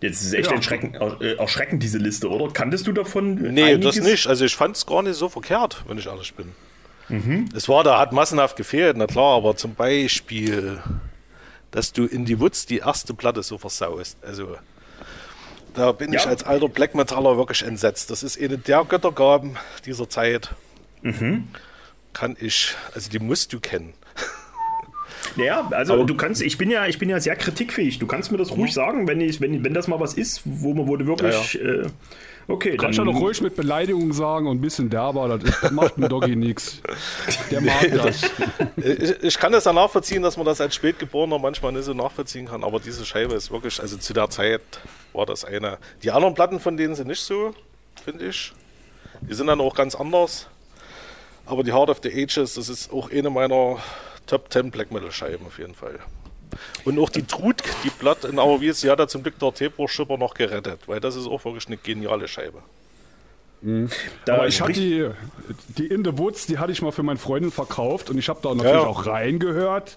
Jetzt 0.00 0.20
ist 0.20 0.28
es 0.28 0.32
echt 0.32 0.50
Ja. 0.50 0.56
erschreckend, 0.56 0.96
äh, 1.20 1.34
erschreckend, 1.34 1.82
diese 1.82 1.98
Liste, 1.98 2.28
oder? 2.28 2.52
Kanntest 2.52 2.86
du 2.86 2.92
davon? 2.92 3.34
Nee, 3.34 3.62
einiges? 3.74 3.96
das 3.96 4.04
nicht. 4.04 4.26
Also 4.26 4.44
ich 4.44 4.54
fand 4.56 4.76
es 4.76 4.84
gar 4.86 5.02
nicht 5.02 5.14
so 5.16 5.28
verkehrt, 5.28 5.84
wenn 5.86 5.98
ich 5.98 6.06
ehrlich 6.06 6.34
bin. 6.34 6.52
Mhm. 7.08 7.48
Es 7.54 7.68
war, 7.68 7.84
da 7.84 7.98
hat 7.98 8.12
massenhaft 8.12 8.56
gefehlt, 8.56 8.96
na 8.96 9.06
klar, 9.06 9.36
aber 9.36 9.56
zum 9.56 9.74
Beispiel, 9.74 10.80
dass 11.70 11.92
du 11.92 12.04
in 12.06 12.24
die 12.24 12.40
Woods 12.40 12.66
die 12.66 12.78
erste 12.78 13.14
Platte 13.14 13.42
so 13.42 13.58
versaust. 13.58 14.16
Also 14.22 14.56
da 15.74 15.92
bin 15.92 16.12
ich 16.12 16.24
Ja. 16.24 16.30
als 16.30 16.42
alter 16.44 16.68
Black 16.68 16.94
Metaller 16.94 17.36
wirklich 17.36 17.62
entsetzt. 17.62 18.10
Das 18.10 18.22
ist 18.22 18.40
eine 18.40 18.58
der 18.58 18.84
Göttergaben 18.84 19.56
dieser 19.86 20.08
Zeit. 20.08 20.50
Mhm. 21.02 21.48
Kann 22.12 22.36
ich, 22.40 22.74
also 22.94 23.08
die 23.10 23.18
musst 23.20 23.52
du 23.52 23.60
kennen. 23.60 23.94
Ja, 25.36 25.68
also 25.70 25.94
Aber- 25.94 26.04
du 26.04 26.14
kannst, 26.14 26.42
ich 26.42 26.58
bin 26.58 26.70
ja, 26.70 26.86
ich 26.86 26.98
bin 26.98 27.08
ja 27.08 27.20
sehr 27.20 27.36
kritikfähig. 27.36 27.98
Du 27.98 28.06
kannst 28.06 28.32
mir 28.32 28.38
das 28.38 28.52
ruhig 28.52 28.72
sagen, 28.72 29.06
wenn 29.08 29.20
ich, 29.20 29.40
wenn, 29.40 29.64
wenn 29.64 29.74
das 29.74 29.88
mal 29.88 30.00
was 30.00 30.14
ist, 30.14 30.42
wo 30.44 30.74
man 30.74 30.86
wurde 30.86 31.06
wirklich. 31.06 31.60
Äh, 31.60 31.86
okay, 32.48 32.76
Kannst 32.76 32.98
ja 32.98 33.04
dann 33.04 33.14
doch 33.14 33.20
ruhig 33.20 33.40
mit 33.40 33.56
Beleidigungen 33.56 34.12
sagen 34.12 34.46
und 34.46 34.58
ein 34.58 34.60
bisschen 34.60 34.90
derber, 34.90 35.28
das, 35.38 35.48
ist, 35.48 35.62
das 35.62 35.70
macht 35.70 35.96
dem 35.96 36.08
Doggy 36.08 36.36
nichts. 36.36 36.80
Der 37.50 37.60
mag 37.60 37.90
das. 37.92 38.22
Ich, 38.76 39.22
ich 39.22 39.38
kann 39.38 39.52
das 39.52 39.64
ja 39.64 39.72
nachvollziehen, 39.72 40.22
dass 40.22 40.36
man 40.36 40.46
das 40.46 40.60
als 40.60 40.74
Spätgeborener 40.74 41.38
manchmal 41.38 41.72
nicht 41.72 41.84
so 41.84 41.94
nachvollziehen 41.94 42.46
kann, 42.46 42.64
aber 42.64 42.80
diese 42.80 43.04
Scheibe 43.04 43.34
ist 43.34 43.50
wirklich, 43.50 43.80
also 43.80 43.96
zu 43.96 44.12
der 44.12 44.28
Zeit 44.30 44.60
war 45.12 45.26
das 45.26 45.44
eine. 45.44 45.78
Die 46.02 46.10
anderen 46.10 46.34
Platten 46.34 46.58
von 46.60 46.76
denen 46.76 46.94
sind 46.94 47.08
nicht 47.08 47.20
so, 47.20 47.54
finde 48.04 48.26
ich. 48.26 48.52
Die 49.22 49.34
sind 49.34 49.46
dann 49.46 49.60
auch 49.60 49.74
ganz 49.74 49.94
anders. 49.94 50.48
Aber 51.46 51.62
die 51.64 51.72
Heart 51.72 51.90
of 51.90 52.00
the 52.02 52.08
Ages, 52.10 52.54
das 52.54 52.68
ist 52.68 52.92
auch 52.92 53.10
eine 53.10 53.28
meiner 53.30 53.78
Top 54.26 54.52
10 54.52 54.70
Black 54.70 54.92
Metal 54.92 55.10
Scheiben 55.12 55.46
auf 55.46 55.58
jeden 55.58 55.74
Fall. 55.74 55.98
Und 56.84 56.98
auch 56.98 57.08
die 57.08 57.22
Trut, 57.22 57.62
die 57.84 57.90
Platte 57.90 58.28
in 58.28 58.38
Our 58.38 58.60
Wies, 58.60 58.80
die 58.80 58.90
hat 58.90 58.98
ja 58.98 59.06
zum 59.08 59.22
Glück 59.22 59.38
der 59.38 59.54
Tebro-Schipper 59.54 60.18
noch 60.18 60.34
gerettet, 60.34 60.80
weil 60.86 61.00
das 61.00 61.16
ist 61.16 61.26
auch 61.26 61.44
wirklich 61.44 61.66
eine 61.66 61.78
geniale 61.78 62.28
Scheibe. 62.28 62.58
da 64.24 64.34
Aber 64.34 64.48
ich 64.48 64.60
hatte 64.60 64.72
die, 64.72 65.08
die 65.78 65.86
In 65.86 66.04
the 66.04 66.18
Woods, 66.18 66.46
die 66.46 66.58
hatte 66.58 66.72
ich 66.72 66.82
mal 66.82 66.90
für 66.90 67.04
meine 67.04 67.18
Freundin 67.18 67.52
verkauft 67.52 68.10
und 68.10 68.18
ich 68.18 68.28
habe 68.28 68.40
da 68.42 68.50
natürlich 68.54 68.72
Ja. 68.74 68.80
auch 68.86 69.06
reingehört. 69.06 69.96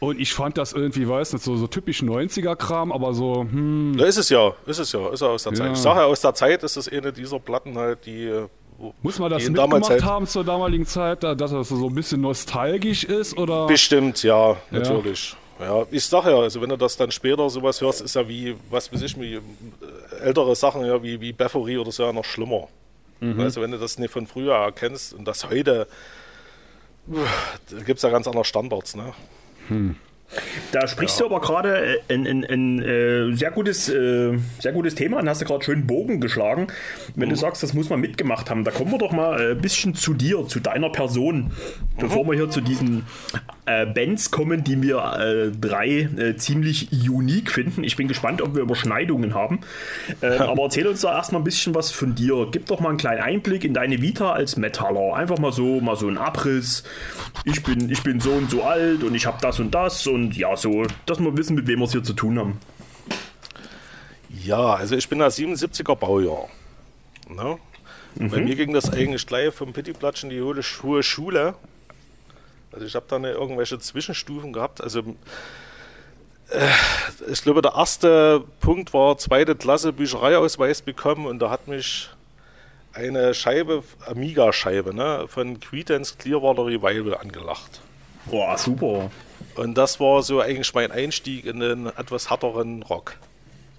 Und 0.00 0.18
ich 0.18 0.32
fand 0.32 0.56
das 0.58 0.72
irgendwie, 0.72 1.06
weiß 1.06 1.34
nicht, 1.34 1.44
so, 1.44 1.56
so 1.56 1.66
typisch 1.66 2.02
90er-Kram, 2.02 2.90
aber 2.90 3.12
so, 3.12 3.42
hm, 3.42 3.96
Da 3.98 4.06
ist 4.06 4.16
es 4.16 4.28
ja, 4.30 4.54
ist 4.66 4.78
es 4.78 4.92
ja, 4.92 5.08
ist 5.12 5.20
ja 5.20 5.28
aus 5.28 5.42
der 5.44 5.52
Zeit. 5.54 5.66
Ja. 5.66 5.72
Ich 5.72 5.78
sage 5.78 6.00
ja, 6.00 6.06
aus 6.06 6.20
der 6.22 6.34
Zeit 6.34 6.62
ist 6.62 6.76
es 6.76 6.88
eine 6.88 7.12
dieser 7.12 7.38
Platten 7.38 7.76
halt, 7.76 8.06
die. 8.06 8.46
Muss 9.02 9.18
man 9.18 9.30
das 9.30 9.44
die 9.44 9.50
mitgemacht 9.50 9.88
halt- 9.90 10.04
haben 10.04 10.26
zur 10.26 10.44
damaligen 10.44 10.86
Zeit, 10.86 11.22
da- 11.22 11.34
dass 11.34 11.50
das 11.50 11.68
so 11.68 11.86
ein 11.88 11.94
bisschen 11.94 12.20
nostalgisch 12.20 13.04
ist? 13.04 13.36
Oder? 13.38 13.66
Bestimmt, 13.66 14.22
ja, 14.22 14.56
natürlich. 14.70 15.34
Ja, 15.58 15.84
ich 15.90 16.04
sag 16.04 16.26
ja, 16.26 16.36
also 16.38 16.60
wenn 16.60 16.68
du 16.68 16.76
das 16.76 16.96
dann 16.98 17.10
später 17.10 17.48
sowas 17.48 17.80
hörst, 17.80 18.02
ist 18.02 18.14
ja 18.14 18.28
wie, 18.28 18.54
was 18.68 18.92
weiß 18.92 19.00
ich, 19.02 19.18
wie 19.18 19.34
äh, 19.36 19.40
ältere 20.20 20.54
Sachen, 20.54 20.84
ja, 20.84 21.02
wie, 21.02 21.18
wie 21.20 21.32
Beffery 21.32 21.78
oder 21.78 21.90
so 21.90 22.02
ja 22.02 22.12
noch 22.12 22.24
schlimmer. 22.26 22.68
Also 23.38 23.62
wenn 23.62 23.70
du 23.70 23.78
das 23.78 23.98
nicht 23.98 24.12
von 24.12 24.26
früher 24.26 24.54
erkennst 24.54 25.14
und 25.14 25.24
das 25.26 25.48
heute, 25.48 25.88
da 27.06 27.78
gibt 27.82 27.96
es 27.96 28.02
ja 28.02 28.10
ganz 28.10 28.26
andere 28.28 28.44
Standards, 28.44 28.94
ne? 28.94 29.14
Da 30.72 30.86
sprichst 30.86 31.20
du 31.20 31.26
aber 31.26 31.40
gerade 31.40 31.98
äh, 32.08 32.14
ein, 32.14 32.26
ein, 32.26 32.44
ein 32.44 32.82
äh, 32.82 33.32
sehr, 33.34 33.50
gutes, 33.50 33.88
äh, 33.88 34.36
sehr 34.58 34.72
gutes 34.72 34.94
Thema 34.94 35.18
an, 35.18 35.28
hast 35.28 35.40
du 35.40 35.44
gerade 35.44 35.64
schön 35.64 35.86
Bogen 35.86 36.20
geschlagen. 36.20 36.66
Wenn 37.14 37.28
du 37.28 37.36
sagst, 37.36 37.62
das 37.62 37.74
muss 37.74 37.88
man 37.88 38.00
mitgemacht 38.00 38.50
haben, 38.50 38.64
da 38.64 38.70
kommen 38.70 38.90
wir 38.90 38.98
doch 38.98 39.12
mal 39.12 39.52
ein 39.52 39.60
bisschen 39.60 39.94
zu 39.94 40.14
dir, 40.14 40.46
zu 40.48 40.60
deiner 40.60 40.90
Person, 40.90 41.52
bevor 41.98 42.26
wir 42.26 42.34
hier 42.34 42.50
zu 42.50 42.60
diesen 42.60 43.06
äh, 43.66 43.86
Bands 43.86 44.30
kommen, 44.30 44.64
die 44.64 44.82
wir 44.82 44.98
äh, 44.98 45.50
drei 45.56 46.08
äh, 46.16 46.36
ziemlich 46.36 46.88
unique 46.92 47.50
finden. 47.50 47.84
Ich 47.84 47.96
bin 47.96 48.08
gespannt, 48.08 48.42
ob 48.42 48.54
wir 48.54 48.62
Überschneidungen 48.62 49.34
haben. 49.34 49.60
Äh, 50.20 50.38
aber 50.38 50.64
erzähl 50.64 50.86
uns 50.86 51.00
da 51.02 51.16
erstmal 51.16 51.40
ein 51.40 51.44
bisschen 51.44 51.74
was 51.74 51.92
von 51.92 52.14
dir. 52.14 52.48
Gib 52.50 52.66
doch 52.66 52.80
mal 52.80 52.90
einen 52.90 52.98
kleinen 52.98 53.22
Einblick 53.22 53.64
in 53.64 53.74
deine 53.74 54.02
Vita 54.02 54.32
als 54.32 54.56
Metaller. 54.56 55.14
Einfach 55.14 55.38
mal 55.38 55.52
so, 55.52 55.80
mal 55.80 55.96
so 55.96 56.08
ein 56.08 56.18
Abriss. 56.18 56.82
Ich 57.44 57.62
bin, 57.62 57.90
ich 57.90 58.02
bin 58.02 58.20
so 58.20 58.32
und 58.32 58.50
so 58.50 58.64
alt 58.64 59.04
und 59.04 59.14
ich 59.14 59.26
habe 59.26 59.38
das 59.40 59.60
und 59.60 59.74
das 59.74 60.06
und 60.06 60.15
ja, 60.32 60.56
so, 60.56 60.84
dass 61.06 61.20
wir 61.20 61.36
wissen, 61.36 61.54
mit 61.54 61.66
wem 61.66 61.80
wir 61.80 61.84
es 61.84 61.92
hier 61.92 62.02
zu 62.02 62.12
tun 62.12 62.38
haben. 62.38 62.60
Ja, 64.28 64.74
also 64.74 64.96
ich 64.96 65.08
bin 65.08 65.20
ja 65.20 65.26
77er 65.26 65.94
Baujahr. 65.96 66.48
Ne? 67.28 67.58
Bei 68.14 68.40
mir 68.40 68.54
ging 68.56 68.72
das 68.72 68.90
eigentlich 68.92 69.26
gleich 69.26 69.52
vom 69.52 69.72
Pittiplatsch 69.72 70.24
in 70.24 70.30
die 70.30 70.40
hohe 70.40 71.02
Schule. 71.02 71.54
Also 72.72 72.86
ich 72.86 72.94
habe 72.94 73.06
da 73.08 73.18
nicht 73.18 73.34
irgendwelche 73.34 73.78
Zwischenstufen 73.78 74.52
gehabt. 74.52 74.80
Also 74.80 75.00
äh, 76.50 76.68
ich 77.30 77.42
glaube, 77.42 77.62
der 77.62 77.74
erste 77.74 78.44
Punkt 78.60 78.94
war 78.94 79.18
zweite 79.18 79.54
Klasse 79.54 79.92
Büchereiausweis 79.92 80.82
bekommen 80.82 81.26
und 81.26 81.40
da 81.40 81.50
hat 81.50 81.68
mich 81.68 82.10
eine 82.92 83.34
Scheibe, 83.34 83.82
Amiga-Scheibe, 84.06 84.94
ne, 84.94 85.26
von 85.28 85.60
Creedence 85.60 86.16
Clearwater 86.16 86.66
Revival 86.66 87.16
angelacht. 87.16 87.80
Boah, 88.26 88.56
super. 88.56 89.10
Und 89.56 89.74
das 89.76 89.98
war 90.00 90.22
so 90.22 90.40
eigentlich 90.40 90.72
mein 90.74 90.92
Einstieg 90.92 91.46
in 91.46 91.60
den 91.60 91.86
etwas 91.86 92.30
härteren 92.30 92.82
Rock, 92.82 93.16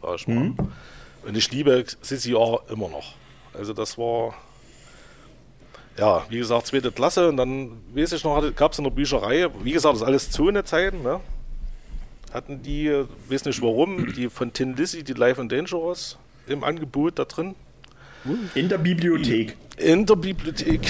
sag 0.02 0.16
ich 0.16 0.28
mal. 0.28 0.54
Und 1.26 1.38
ich 1.38 1.52
liebe 1.52 1.86
CCR 1.86 2.62
immer 2.70 2.90
noch. 2.90 3.14
Also 3.54 3.74
das 3.74 3.98
war, 3.98 4.34
ja, 5.98 6.26
wie 6.30 6.38
gesagt, 6.38 6.68
zweite 6.68 6.92
Klasse 6.92 7.30
und 7.30 7.38
dann, 7.38 7.72
weiß 7.94 8.14
ich 8.14 8.24
noch, 8.24 8.56
gab 8.56 8.72
es 8.72 8.78
in 8.78 8.84
der 8.84 8.92
Bücherei, 8.92 9.48
wie 9.64 9.72
gesagt, 9.72 9.94
das 9.96 10.02
ist 10.02 10.08
alles 10.08 10.32
Zone-Zeiten, 10.32 11.04
ne? 11.04 11.20
Hatten 12.34 12.62
die, 12.62 12.92
weiß 13.30 13.46
nicht 13.46 13.62
warum, 13.62 14.14
die 14.14 14.30
von 14.30 14.52
Tin 14.54 14.76
Lizzy, 14.76 15.04
die 15.04 15.14
Live 15.14 15.40
and 15.40 15.52
Dangerous 15.52 16.18
im 16.48 16.64
Angebot 16.64 17.18
da 17.20 17.26
drin. 17.26 17.56
In 18.56 18.68
der 18.68 18.78
Bibliothek. 18.78 19.56
In 19.78 20.08
der 20.08 20.16
Bibliothek 20.16 20.82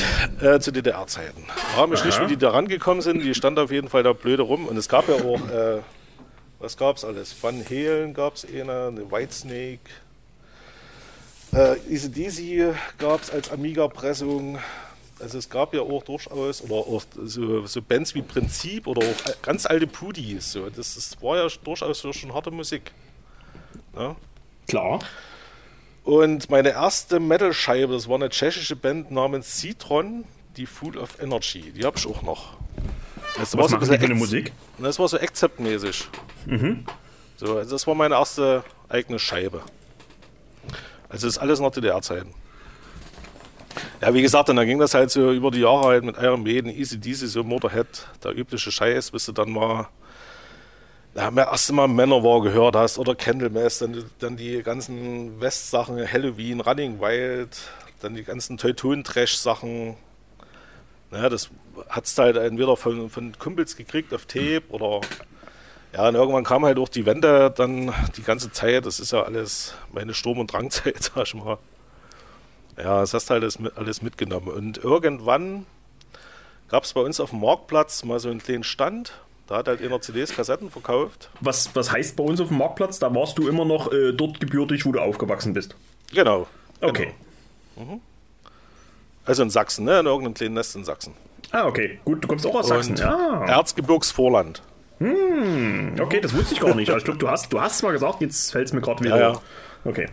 äh, 0.42 0.60
zu 0.60 0.72
DDR-Zeiten. 0.72 1.44
Frage 1.76 1.92
mich 1.92 2.06
nicht, 2.06 2.22
wie 2.22 2.28
die 2.28 2.38
da 2.38 2.52
rangekommen 2.52 3.02
sind. 3.02 3.22
Die 3.22 3.36
stand 3.36 3.60
auf 3.60 3.70
jeden 3.70 3.90
Fall 3.90 4.04
da 4.04 4.14
blöde 4.14 4.44
rum. 4.44 4.66
Und 4.66 4.78
es 4.78 4.88
gab 4.88 5.10
ja 5.10 5.16
auch, 5.16 5.50
äh, 5.50 5.82
was 6.60 6.78
gab 6.78 6.96
es 6.96 7.04
alles? 7.04 7.36
Van 7.42 7.66
Halen 7.70 8.14
gab 8.14 8.36
es 8.36 8.46
eine, 8.46 8.88
eine 8.88 9.12
Whitesnake. 9.12 9.80
Äh, 11.54 11.76
Easy 11.90 12.72
gab 12.98 13.24
es 13.24 13.30
als 13.30 13.52
Amiga-Pressung. 13.52 14.58
Also 15.20 15.38
es 15.38 15.50
gab 15.50 15.74
ja 15.74 15.82
auch 15.82 16.04
durchaus, 16.04 16.62
oder 16.62 16.76
auch 16.76 17.04
so, 17.26 17.66
so 17.66 17.82
Bands 17.82 18.16
wie 18.16 18.22
Prinzip 18.22 18.88
oder 18.88 19.06
auch 19.06 19.42
ganz 19.42 19.66
alte 19.66 19.88
Pudis. 19.88 20.54
So. 20.54 20.70
Das, 20.70 20.96
das 20.96 21.22
war 21.22 21.36
ja 21.36 21.48
durchaus 21.62 22.06
schon 22.16 22.34
harte 22.34 22.52
Musik. 22.52 22.92
Ja? 23.98 24.16
Klar. 24.68 25.00
Und 26.08 26.50
meine 26.50 26.70
erste 26.70 27.20
Metal-Scheibe, 27.20 27.92
das 27.92 28.08
war 28.08 28.16
eine 28.16 28.30
tschechische 28.30 28.78
Band 28.78 29.12
namens 29.12 29.60
Citron, 29.60 30.24
die 30.56 30.66
Food 30.66 30.96
of 30.96 31.20
Energy. 31.22 31.74
Die 31.74 31.84
habe 31.84 31.98
ich 31.98 32.08
auch 32.08 32.22
noch. 32.22 32.54
Das 33.36 33.58
Was 33.58 33.72
so 33.72 33.76
ein 33.76 33.82
bisschen 33.82 34.18
Musik? 34.18 34.54
Das 34.78 34.98
war 35.00 35.10
so 35.10 35.18
Accept-mäßig. 35.18 36.08
So, 37.36 37.58
also 37.58 37.72
das 37.72 37.86
war 37.88 37.94
meine 37.94 38.16
erste 38.16 38.64
eigene 38.88 39.20
Scheibe. 39.20 39.64
Also 41.10 41.28
das 41.28 41.36
ist 41.36 41.40
alles 41.40 41.60
noch 41.60 41.72
DDR-Zeiten. 41.72 42.34
Ja, 44.02 44.14
wie 44.14 44.22
gesagt, 44.22 44.50
und 44.50 44.56
dann 44.56 44.66
ging 44.66 44.80
das 44.80 44.94
halt 44.94 45.12
so 45.12 45.34
über 45.34 45.52
die 45.52 45.60
Jahre 45.60 45.88
halt 45.88 46.06
mit 46.06 46.16
Iron 46.20 46.42
Maiden, 46.42 46.72
Easy 46.72 46.98
Deasy, 46.98 47.28
so 47.28 47.44
Motorhead, 47.44 48.08
der 48.24 48.34
übliche 48.34 48.72
Scheiß, 48.72 49.12
bis 49.12 49.26
du 49.26 49.34
dann 49.34 49.52
mal 49.52 49.90
ja, 51.18 51.32
mir 51.32 51.48
erst 51.48 51.72
mal 51.72 51.88
Manowar 51.88 52.44
gehört 52.44 52.76
hast 52.76 53.00
oder 53.00 53.16
Candlemass, 53.16 53.80
dann, 53.80 54.06
dann 54.20 54.38
die 54.38 54.62
ganzen 54.62 55.42
West-Sachen, 55.42 56.00
Halloween, 56.00 56.62
Running 56.62 57.02
Wild, 57.02 57.58
dann 58.02 58.14
die 58.14 58.24
ganzen 58.24 58.60
Teuton-Trash-Sachen. 58.60 59.98
Naja, 61.10 61.30
das 61.30 61.50
hat's 61.90 62.16
halt 62.20 62.38
entweder 62.38 62.78
von, 62.78 63.10
von 63.10 63.36
Kumpels 63.40 63.76
gekriegt 63.76 64.14
auf 64.14 64.28
Tape 64.28 64.62
oder 64.70 65.02
ja, 65.92 66.08
und 66.08 66.14
irgendwann 66.14 66.44
kam 66.44 66.66
halt 66.66 66.78
auch 66.78 66.90
die 66.90 67.08
Wende 67.08 67.50
dann 67.50 67.92
die 68.16 68.22
ganze 68.22 68.52
Zeit, 68.52 68.86
das 68.86 69.00
ist 69.00 69.12
ja 69.12 69.24
alles 69.24 69.74
meine 69.92 70.14
Sturm- 70.14 70.38
und 70.38 70.54
Drangzeit, 70.54 71.02
sag 71.16 71.26
ich 71.26 71.34
mal. 71.34 71.58
Ja, 72.78 73.00
das 73.00 73.16
hast 73.16 73.32
du 73.32 73.34
halt 73.34 73.58
alles 73.76 74.04
mitgenommen. 74.04 74.50
Und 74.50 74.78
irgendwann 74.78 75.66
gab 76.68 76.84
es 76.84 76.94
bei 76.94 77.02
uns 77.02 77.20
auf 77.20 77.32
dem 77.32 77.40
Marktplatz 77.40 78.04
mal 78.04 78.20
so 78.20 78.30
einen 78.30 78.44
kleinen 78.44 78.64
Stand 78.64 79.14
Da 79.48 79.56
hat 79.58 79.68
halt 79.70 79.82
einer 79.82 80.02
CDs, 80.02 80.36
Kassetten 80.36 80.70
verkauft. 80.70 81.30
Was, 81.40 81.74
was 81.74 81.92
heißt 81.92 82.16
bei 82.18 82.24
uns 82.24 82.42
auf 82.42 82.50
dem 82.50 82.58
Marktplatz? 82.58 83.00
Da 83.00 83.14
warst 83.16 83.38
du 83.38 83.48
immer 83.48 83.64
noch 83.66 83.92
äh, 83.94 84.12
dort 84.12 84.40
gebürtig, 84.42 84.86
wo 84.86 84.92
du 84.92 85.00
aufgewachsen 85.00 85.54
bist. 85.54 85.76
Genau. 86.14 86.48
Okay. 86.82 87.14
Also 89.26 89.44
in 89.44 89.50
Sachsen, 89.50 89.86
ne? 89.86 90.00
In 90.00 90.06
irgendeinem 90.06 90.34
kleinen 90.34 90.54
Nest 90.56 90.76
in 90.76 90.84
Sachsen. 90.84 91.14
Ah, 91.52 91.66
okay. 91.66 92.00
Gut, 92.04 92.24
du 92.24 92.28
kommst 92.28 92.46
auch 92.46 92.56
aus 92.56 92.68
Sachsen. 92.68 92.92
Und 92.92 93.00
Ja. 93.00 93.46
Erzgebirgsvorland. 93.46 94.62
Okay, 95.00 96.22
das 96.22 96.34
wusste 96.36 96.54
ich 96.56 96.60
gar 96.60 96.74
nicht. 96.76 96.90
Ich 96.90 97.04
glaube, 97.04 97.20
du 97.20 97.30
hast, 97.30 97.54
du 97.54 97.62
hast 97.62 97.84
mal 97.84 97.92
gesagt, 97.92 98.20
jetzt 98.22 98.52
fällt 98.52 98.68
es 98.68 98.74
mir 98.74 98.82
gerade 98.82 99.04
wieder. 99.04 99.18
Ja, 99.18 99.32
ja. 99.34 99.42
Okay. 99.86 100.08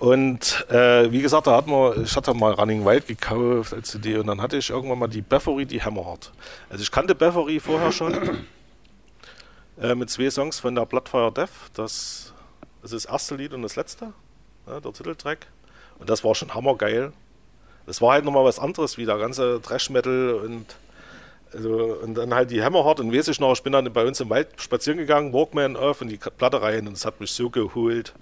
Und 0.00 0.66
äh, 0.70 1.12
wie 1.12 1.20
gesagt, 1.20 1.46
da 1.46 1.56
hat 1.56 1.66
man, 1.66 2.04
ich 2.04 2.16
hatte 2.16 2.32
mal 2.32 2.54
Running 2.54 2.86
Wild 2.86 3.06
gekauft 3.06 3.74
als 3.74 3.90
CD 3.90 4.16
und 4.16 4.28
dann 4.28 4.40
hatte 4.40 4.56
ich 4.56 4.70
irgendwann 4.70 4.98
mal 4.98 5.08
die 5.08 5.20
Beffery, 5.20 5.66
die 5.66 5.82
Hammerheart. 5.82 6.32
Also 6.70 6.82
ich 6.82 6.90
kannte 6.90 7.14
Beffery 7.14 7.60
vorher 7.60 7.92
schon 7.92 8.14
äh, 9.80 9.94
mit 9.94 10.08
zwei 10.08 10.30
Songs 10.30 10.58
von 10.58 10.74
der 10.74 10.86
Bloodfire 10.86 11.30
Death. 11.30 11.50
Das, 11.74 12.32
das 12.80 12.92
ist 12.92 13.04
das 13.04 13.12
erste 13.12 13.34
Lied 13.34 13.52
und 13.52 13.60
das 13.60 13.76
letzte, 13.76 14.14
ja, 14.66 14.80
der 14.80 14.90
Titeltrack. 14.90 15.46
Und 15.98 16.08
das 16.08 16.24
war 16.24 16.34
schon 16.34 16.54
hammergeil. 16.54 17.12
Das 17.84 18.00
war 18.00 18.12
halt 18.12 18.24
nochmal 18.24 18.44
was 18.44 18.58
anderes 18.58 18.96
wie 18.96 19.04
der 19.04 19.18
ganze 19.18 19.60
Thrash-Metal 19.60 20.32
und 20.32 20.76
also, 21.52 21.98
und 22.02 22.14
dann 22.14 22.32
halt 22.32 22.50
die 22.50 22.62
Hammerheart 22.62 23.00
und 23.00 23.12
weiß 23.12 23.28
ich 23.28 23.38
noch, 23.38 23.52
ich 23.52 23.62
bin 23.62 23.74
dann 23.74 23.92
bei 23.92 24.06
uns 24.06 24.20
im 24.20 24.30
Wald 24.30 24.48
spazieren 24.62 24.98
gegangen, 24.98 25.34
Walkman 25.34 25.76
auf 25.76 26.00
und 26.00 26.08
die 26.08 26.16
Platte 26.16 26.62
rein 26.62 26.86
und 26.86 26.94
es 26.94 27.04
hat 27.04 27.20
mich 27.20 27.32
so 27.32 27.50
geholt. 27.50 28.14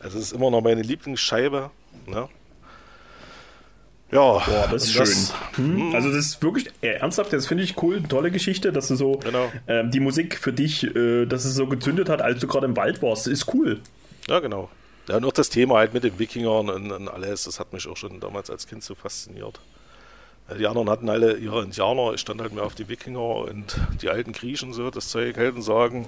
Also 0.00 0.18
es 0.18 0.24
ist 0.26 0.32
immer 0.32 0.50
noch 0.50 0.60
meine 0.60 0.82
Lieblingsscheibe. 0.82 1.70
Ne? 2.06 2.28
Ja, 4.10 4.18
Boah, 4.20 4.68
das 4.70 4.84
ist 4.84 4.92
schön. 4.92 5.36
Hm? 5.56 5.94
Also 5.94 6.08
das 6.08 6.18
ist 6.18 6.42
wirklich 6.42 6.68
äh, 6.80 6.92
ernsthaft, 6.94 7.30
das 7.32 7.46
finde 7.46 7.62
ich 7.64 7.82
cool, 7.82 8.02
tolle 8.04 8.30
Geschichte, 8.30 8.72
dass 8.72 8.88
du 8.88 8.96
so 8.96 9.18
Genau. 9.18 9.52
ähm, 9.66 9.90
die 9.90 10.00
Musik 10.00 10.38
für 10.38 10.52
dich, 10.52 10.84
äh, 10.96 11.26
dass 11.26 11.44
es 11.44 11.54
so 11.54 11.66
gezündet 11.66 12.08
hat, 12.08 12.22
als 12.22 12.40
du 12.40 12.46
gerade 12.46 12.64
im 12.66 12.76
Wald 12.76 13.02
warst, 13.02 13.26
ist 13.26 13.52
cool. 13.52 13.80
Ja, 14.28 14.40
genau. 14.40 14.70
Ja, 15.08 15.16
und 15.16 15.24
auch 15.26 15.32
das 15.32 15.50
Thema 15.50 15.76
halt 15.76 15.92
mit 15.92 16.04
den 16.04 16.18
Wikingern 16.18 16.70
und, 16.70 16.90
und 16.90 17.08
alles, 17.08 17.44
das 17.44 17.60
hat 17.60 17.72
mich 17.74 17.86
auch 17.86 17.96
schon 17.96 18.18
damals 18.20 18.50
als 18.50 18.66
Kind 18.66 18.82
so 18.82 18.94
fasziniert. 18.94 19.60
Die 20.58 20.66
anderen 20.66 20.88
hatten 20.88 21.10
alle 21.10 21.36
ihre 21.36 21.62
Indianer, 21.62 22.14
ich 22.14 22.20
stand 22.22 22.40
halt 22.40 22.54
mehr 22.54 22.64
auf 22.64 22.74
die 22.74 22.88
Wikinger 22.88 23.20
und 23.20 23.76
die 24.00 24.08
alten 24.08 24.32
Griechen 24.32 24.72
so, 24.72 24.90
das 24.90 25.08
Zeug 25.08 25.36
Helden 25.36 25.60
sagen. 25.60 26.06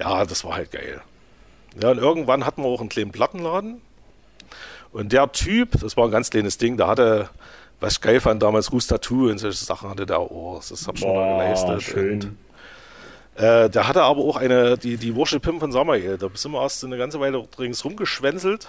Ja, 0.00 0.24
das 0.24 0.42
war 0.44 0.54
halt 0.56 0.72
geil. 0.72 1.00
Ja, 1.80 1.90
und 1.90 1.98
irgendwann 1.98 2.44
hatten 2.44 2.62
wir 2.62 2.68
auch 2.68 2.80
einen 2.80 2.88
kleinen 2.88 3.12
Plattenladen. 3.12 3.80
Und 4.92 5.12
der 5.12 5.30
Typ, 5.32 5.72
das 5.80 5.96
war 5.96 6.06
ein 6.06 6.10
ganz 6.10 6.30
kleines 6.30 6.58
Ding, 6.58 6.76
der 6.76 6.86
hatte, 6.86 7.28
was 7.80 7.94
ich 7.94 8.00
geil 8.00 8.20
fand, 8.20 8.42
damals 8.42 8.72
Ruß 8.72 8.86
Tattoo 8.86 9.28
und 9.30 9.38
solche 9.38 9.64
Sachen 9.64 9.90
hatte 9.90 10.06
der 10.06 10.18
auch. 10.18 10.62
Das 10.68 10.86
hab 10.86 10.94
ich 10.94 11.02
schon 11.02 11.14
mal 11.14 11.38
geleistet. 11.38 11.70
Und, 11.70 11.82
schön. 11.82 12.38
äh, 13.36 13.68
der 13.68 13.86
hatte 13.86 14.02
aber 14.02 14.20
auch 14.20 14.36
eine, 14.36 14.78
die, 14.78 14.96
die 14.96 15.14
Worship 15.14 15.46
Hymn 15.46 15.60
von 15.60 15.72
Samael. 15.72 16.18
Da 16.18 16.28
sind 16.34 16.52
wir 16.52 16.62
erst 16.62 16.84
eine 16.84 16.96
ganze 16.96 17.20
Weile 17.20 17.46
rings 17.58 17.84
rumgeschwänzelt, 17.84 18.68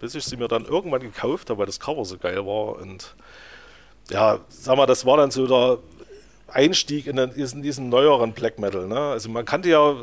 bis 0.00 0.14
ich 0.14 0.24
sie 0.24 0.36
mir 0.36 0.48
dann 0.48 0.64
irgendwann 0.64 1.00
gekauft 1.00 1.50
habe, 1.50 1.60
weil 1.60 1.66
das 1.66 1.80
Cover 1.80 2.04
so 2.04 2.18
geil 2.18 2.44
war. 2.44 2.76
Und 2.80 3.14
ja, 4.10 4.40
sag 4.48 4.76
mal, 4.76 4.86
das 4.86 5.06
war 5.06 5.16
dann 5.16 5.30
so 5.30 5.46
der 5.46 5.78
Einstieg 6.48 7.06
in, 7.06 7.16
den, 7.16 7.30
in 7.30 7.62
diesen 7.62 7.88
neueren 7.88 8.32
Black 8.32 8.58
Metal. 8.58 8.86
Ne? 8.86 8.98
Also 8.98 9.28
man 9.28 9.44
kannte 9.44 9.70
ja 9.70 9.94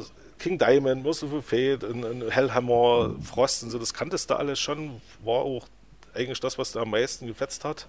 King 0.41 0.57
Diamond, 0.57 1.03
Merciful 1.03 1.41
Fate 1.41 1.83
und, 1.83 2.03
und 2.03 2.29
Hellhammer, 2.31 3.15
Frost 3.24 3.63
und 3.63 3.69
so, 3.69 3.77
das 3.79 3.93
kanntest 3.93 4.29
du 4.29 4.36
alles 4.36 4.60
schon. 4.60 5.01
War 5.24 5.39
auch 5.41 5.67
eigentlich 6.15 6.39
das, 6.39 6.57
was 6.57 6.71
da 6.71 6.81
am 6.81 6.89
meisten 6.89 7.27
gefetzt 7.27 7.63
hat. 7.63 7.88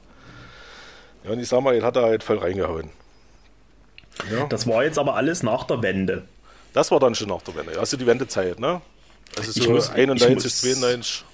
Ja, 1.25 1.31
und 1.31 1.39
die 1.39 1.45
Samael 1.45 1.83
hat 1.83 1.97
da 1.97 2.03
halt 2.03 2.23
voll 2.23 2.39
reingehauen. 2.39 2.91
Ja. 4.31 4.47
Das 4.47 4.67
war 4.67 4.85
jetzt 4.85 4.99
aber 4.99 5.17
alles 5.17 5.43
nach 5.43 5.65
der 5.65 5.83
Wende. 5.83 6.25
Das 6.75 6.91
war 6.91 7.01
dann 7.01 7.15
schon 7.15 7.29
nach 7.29 7.43
der 7.43 7.55
Wende. 7.55 7.79
Also 7.79 7.97
die 7.97 8.07
Wendezeit, 8.07 8.59
ne? 8.61 8.81
Also 9.39 9.51
Ich 9.55 9.63
so 9.65 9.71
muss- 9.71 9.89
ich 9.89 9.95
91, 9.95 10.45
muss- 10.45 10.61
92. 10.61 11.25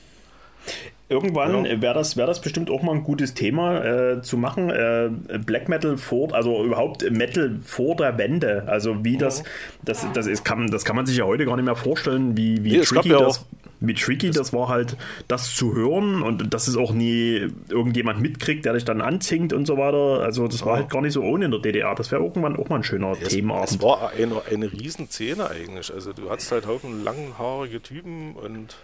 Irgendwann 1.11 1.65
Ja. 1.65 1.81
wäre 1.81 1.95
das, 1.95 2.17
wär 2.19 2.27
das 2.27 2.41
bestimmt 2.41 2.71
auch 2.71 2.83
mal 2.83 2.93
ein 2.95 3.03
gutes 3.03 3.33
Thema 3.35 3.83
äh, 3.85 4.23
zu 4.23 4.37
machen. 4.37 4.69
Äh, 4.69 5.11
Black 5.45 5.69
Metal 5.69 5.97
vor, 5.97 6.35
also 6.35 6.63
überhaupt 6.65 7.11
Metal 7.11 7.59
vor 7.65 7.97
der 7.97 8.19
Wende. 8.19 8.65
Also 8.67 9.05
wie 9.05 9.17
das, 9.17 9.43
das, 9.83 10.07
das 10.13 10.27
ist, 10.27 10.45
kann, 10.45 10.67
das 10.67 10.85
kann 10.85 10.97
man 10.97 11.07
sich 11.07 11.17
ja 11.17 11.25
heute 11.25 11.47
gar 11.47 11.57
nicht 11.57 11.65
mehr 11.65 11.77
vorstellen, 11.77 12.37
wie, 12.37 12.63
wie 12.63 12.77
Nee, 12.79 12.85
tricky 12.85 13.09
ja 13.11 13.21
das. 13.21 13.47
Wie 13.81 13.95
tricky 13.95 14.31
das 14.33 14.53
war 14.53 14.67
halt, 14.69 14.97
das 15.29 15.55
zu 15.55 15.73
hören 15.73 16.23
und 16.25 16.53
dass 16.53 16.67
es 16.67 16.77
auch 16.77 16.93
nie 16.93 17.47
irgendjemand 17.69 18.21
mitkriegt, 18.21 18.65
der 18.65 18.73
dich 18.73 18.85
dann 18.85 19.01
anzinkt 19.01 19.53
und 19.53 19.67
so 19.67 19.79
weiter. 19.79 20.21
Also 20.25 20.49
das 20.49 20.67
war 20.67 20.77
halt 20.79 20.91
gar 20.91 21.01
nicht 21.01 21.13
so 21.13 21.23
ohne 21.23 21.45
in 21.45 21.53
der 21.53 21.61
DDR. 21.61 21.95
Das 21.95 22.11
wäre 22.11 22.21
irgendwann 22.23 22.57
auch 22.57 22.69
mal 22.69 22.77
ein 22.77 22.83
schöner 22.83 23.13
Es, 23.13 23.29
Themenabend. 23.29 23.71
es 23.71 23.81
war 23.81 24.11
eine, 24.19 24.43
eine 24.53 24.73
Riesenszene 24.73 25.49
eigentlich. 25.49 25.95
Also 25.95 26.13
du 26.13 26.29
hattest 26.29 26.51
halt 26.51 26.67
Haufen 26.67 27.05
langhaarige 27.05 27.81
Typen 27.81 28.33
und 28.35 28.77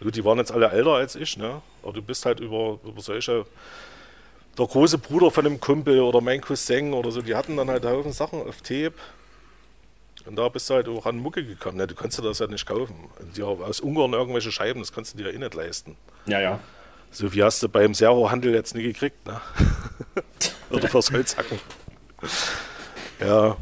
gut, 0.00 0.16
die 0.16 0.24
waren 0.24 0.38
jetzt 0.38 0.52
alle 0.52 0.70
älter 0.70 0.94
als 0.94 1.14
ich, 1.16 1.36
ne? 1.36 1.62
Aber 1.82 1.92
du 1.92 2.02
bist 2.02 2.24
halt 2.26 2.40
über, 2.40 2.78
über 2.84 3.00
solche 3.00 3.46
der 4.58 4.66
große 4.66 4.98
Bruder 4.98 5.30
von 5.30 5.46
einem 5.46 5.60
Kumpel 5.60 6.00
oder 6.00 6.20
mein 6.20 6.40
Cousin 6.40 6.92
oder 6.92 7.10
so, 7.10 7.22
die 7.22 7.34
hatten 7.34 7.56
dann 7.56 7.70
halt 7.70 7.84
Haufen 7.84 8.12
Sachen 8.12 8.42
auf 8.46 8.58
Tape. 8.58 8.92
Und 10.26 10.36
da 10.36 10.48
bist 10.48 10.68
du 10.68 10.74
halt 10.74 10.88
auch 10.88 11.06
an 11.06 11.16
Mucke 11.16 11.44
gekommen. 11.44 11.78
Ne? 11.78 11.86
Du 11.86 11.94
konntest 11.94 12.18
dir 12.18 12.22
das 12.24 12.40
ja 12.40 12.46
nicht 12.46 12.66
kaufen. 12.66 12.94
Und 13.18 13.38
ja, 13.38 13.46
aus 13.46 13.80
Ungarn 13.80 14.12
irgendwelche 14.12 14.52
Scheiben, 14.52 14.80
das 14.80 14.92
kannst 14.92 15.14
du 15.14 15.18
dir 15.18 15.30
ja 15.30 15.34
eh 15.34 15.38
nicht 15.38 15.54
leisten. 15.54 15.96
ja, 16.26 16.40
ja. 16.40 16.60
So 17.12 17.32
wie 17.32 17.42
hast 17.42 17.60
du 17.60 17.68
beim 17.68 17.92
Servo-Handel 17.92 18.54
jetzt 18.54 18.72
nie 18.76 18.84
gekriegt, 18.84 19.26
ne? 19.26 19.40
Oder 20.70 20.86
fürs 20.86 21.10
Holzhacken. 21.10 21.58
Ja. 23.18 23.56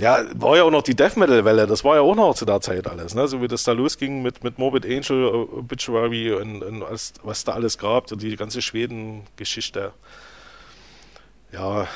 Ja, 0.00 0.24
war 0.34 0.56
ja 0.56 0.64
auch 0.64 0.70
noch 0.70 0.82
die 0.82 0.94
Death 0.96 1.16
Metal-Welle, 1.16 1.66
das 1.66 1.84
war 1.84 1.96
ja 1.96 2.00
auch 2.00 2.14
noch 2.14 2.34
zu 2.34 2.46
der 2.46 2.60
Zeit 2.62 2.86
alles, 2.86 3.14
ne? 3.14 3.28
So 3.28 3.42
wie 3.42 3.48
das 3.48 3.64
da 3.64 3.72
losging 3.72 4.22
mit, 4.22 4.42
mit 4.42 4.58
Morbid 4.58 4.86
Angel, 4.86 5.26
Obituary 5.26 6.32
und, 6.32 6.62
und 6.62 6.80
was, 6.80 7.12
was 7.22 7.44
da 7.44 7.52
alles 7.52 7.76
gab, 7.76 8.10
und 8.10 8.22
die 8.22 8.34
ganze 8.36 8.62
Schweden-Geschichte. 8.62 9.92
Ja, 11.52 11.86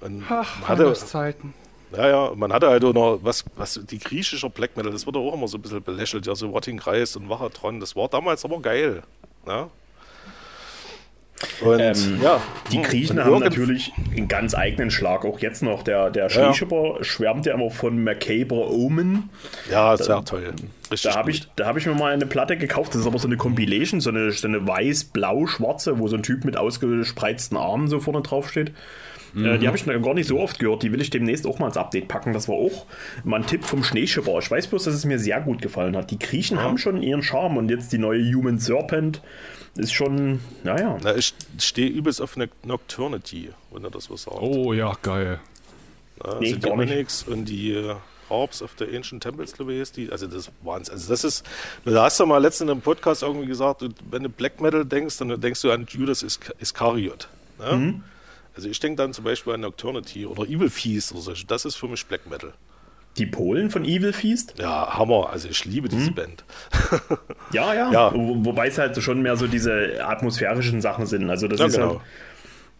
und 0.00 0.24
Ach, 0.28 0.60
man 0.60 0.68
hatte, 0.68 0.92
Zeiten. 0.94 1.54
ja, 1.96 2.08
ja, 2.08 2.32
man 2.34 2.52
hatte 2.52 2.68
halt 2.68 2.84
auch 2.84 2.92
noch, 2.92 3.20
was, 3.22 3.44
was 3.54 3.80
die 3.88 4.00
griechische 4.00 4.50
Black 4.50 4.76
Metal, 4.76 4.90
das 4.90 5.06
wurde 5.06 5.20
auch 5.20 5.34
immer 5.34 5.46
so 5.46 5.56
ein 5.58 5.62
bisschen 5.62 5.82
belächelt, 5.82 6.26
ja, 6.26 6.34
so 6.34 6.48
Rotting 6.48 6.78
Kreis 6.78 7.14
und 7.14 7.28
Wachatron, 7.28 7.78
das 7.78 7.94
war 7.94 8.08
damals 8.08 8.44
aber 8.44 8.60
geil. 8.60 9.02
Ne? 9.46 9.68
Und 11.60 11.80
Ähm, 11.80 12.18
ja, 12.22 12.40
Die 12.72 12.78
und 12.78 12.84
Griechen 12.86 13.18
haben 13.20 13.28
irgend- 13.32 13.44
natürlich 13.44 13.92
einen 14.16 14.28
ganz 14.28 14.54
eigenen 14.54 14.90
Schlag, 14.90 15.24
auch 15.24 15.38
jetzt 15.40 15.62
noch. 15.62 15.82
Der, 15.82 16.10
der 16.10 16.24
Ja. 16.24 16.30
Schneeschipper 16.30 16.98
schwärmt 17.02 17.46
ja 17.46 17.54
immer 17.54 17.70
von 17.70 18.02
Macabre 18.02 18.70
Omen. 18.72 19.30
Ja, 19.70 19.96
sehr 19.96 20.24
toll. 20.24 20.52
Richtig 20.90 21.10
Da 21.12 21.16
habe 21.18 21.30
ich, 21.30 21.48
da 21.56 21.66
hab 21.66 21.76
ich 21.76 21.86
mir 21.86 21.94
mal 21.94 22.12
eine 22.12 22.26
Platte 22.26 22.56
gekauft. 22.56 22.94
Das 22.94 23.00
ist 23.00 23.06
aber 23.06 23.18
so 23.18 23.26
eine 23.28 23.36
Compilation, 23.36 24.00
so 24.00 24.10
eine, 24.10 24.30
so 24.32 24.46
eine 24.46 24.66
weiß-blau-schwarze, 24.66 25.98
wo 25.98 26.08
so 26.08 26.16
ein 26.16 26.22
Typ 26.22 26.44
mit 26.44 26.56
ausgespreizten 26.56 27.56
Armen 27.56 27.88
so 27.88 28.00
vorne 28.00 28.22
drauf 28.22 28.48
steht. 28.50 28.72
Äh, 29.36 29.58
die 29.58 29.66
habe 29.66 29.76
ich 29.76 29.84
noch 29.84 30.00
gar 30.00 30.14
nicht 30.14 30.28
so 30.28 30.38
oft 30.38 30.60
gehört. 30.60 30.84
Die 30.84 30.92
will 30.92 31.00
ich 31.00 31.10
demnächst 31.10 31.44
auch 31.44 31.58
mal 31.58 31.66
ins 31.66 31.76
Update 31.76 32.06
packen. 32.06 32.32
Das 32.32 32.48
war 32.48 32.54
auch 32.54 32.86
mal 33.24 33.40
ein 33.40 33.46
Tipp 33.46 33.64
vom 33.64 33.82
Schneeschipper. 33.82 34.38
Ich 34.38 34.48
weiß 34.48 34.68
bloß, 34.68 34.84
dass 34.84 34.94
es 34.94 35.04
mir 35.04 35.18
sehr 35.18 35.40
gut 35.40 35.60
gefallen 35.60 35.96
hat. 35.96 36.12
Die 36.12 36.20
Griechen 36.20 36.60
haben 36.62 36.78
schon 36.78 37.02
ihren 37.02 37.20
Charme 37.24 37.56
und 37.56 37.68
jetzt 37.68 37.92
die 37.92 37.98
neue 37.98 38.22
Human 38.32 38.58
Serpent 38.58 39.22
ist 39.76 39.92
schon, 39.92 40.40
naja. 40.62 40.98
Na, 41.02 41.14
ich 41.16 41.34
stehe 41.58 41.88
übelst 41.88 42.20
auf 42.20 42.36
eine 42.36 42.48
Nocturnity, 42.64 43.50
wenn 43.72 43.84
er 43.84 43.90
das 43.90 44.10
was 44.10 44.22
sagt. 44.22 44.36
Oh 44.40 44.72
ja, 44.72 44.92
geil. 45.02 45.40
Ja, 46.24 46.38
Nee, 46.40 46.46
also 46.48 46.54
die 46.56 46.60
gar 46.60 46.76
nicht. 46.76 46.92
Onyx 46.92 47.22
und 47.24 47.44
die 47.46 47.72
äh, 47.72 47.94
Harps 48.30 48.62
of 48.62 48.74
the 48.78 48.84
Ancient 48.96 49.22
Temples, 49.22 49.52
glaube 49.52 49.74
ich, 49.74 49.80
ist 49.80 49.96
die. 49.96 50.10
Also 50.10 50.26
das 50.26 50.50
Wahnsinn. 50.62 50.94
Also 50.94 51.08
das 51.10 51.24
ist, 51.24 51.44
da 51.84 52.04
hast 52.04 52.20
du 52.20 52.26
mal 52.26 52.38
letztens 52.38 52.70
im 52.70 52.80
Podcast 52.80 53.22
irgendwie 53.22 53.46
gesagt, 53.46 53.84
wenn 54.10 54.22
du 54.22 54.28
Black 54.28 54.60
Metal 54.60 54.84
denkst, 54.84 55.18
dann 55.18 55.40
denkst 55.40 55.60
du 55.62 55.70
an 55.72 55.86
Judas 55.90 56.22
Isc- 56.22 56.52
Iscariot. 56.60 57.28
Ne? 57.58 57.72
Mhm. 57.76 58.04
Also 58.56 58.68
ich 58.68 58.78
denke 58.78 58.96
dann 59.02 59.12
zum 59.12 59.24
Beispiel 59.24 59.54
an 59.54 59.62
Nocturnity 59.62 60.26
oder 60.26 60.44
Evil 60.44 60.70
Feast 60.70 61.10
oder 61.12 61.20
so. 61.20 61.32
Das 61.48 61.64
ist 61.64 61.74
für 61.74 61.88
mich 61.88 62.06
Black 62.06 62.28
Metal. 62.30 62.54
Die 63.16 63.26
Polen 63.26 63.70
von 63.70 63.84
Evil 63.84 64.12
Feast? 64.12 64.54
Ja, 64.58 64.98
Hammer. 64.98 65.30
Also 65.30 65.48
ich 65.48 65.64
liebe 65.64 65.88
diese 65.88 66.10
Mhm. 66.10 66.14
Band. 66.14 66.44
Ja, 67.52 67.72
ja. 67.74 67.92
Ja. 67.92 68.12
Wo, 68.14 68.44
wobei 68.44 68.66
es 68.68 68.78
halt 68.78 69.00
schon 69.02 69.22
mehr 69.22 69.36
so 69.36 69.46
diese 69.46 70.04
atmosphärischen 70.04 70.80
Sachen 70.80 71.06
sind. 71.06 71.30
Also 71.30 71.46
das 71.46 71.60
Ja, 71.60 71.66
ist 71.66 71.74
genau. 71.74 71.88
halt. 71.90 72.00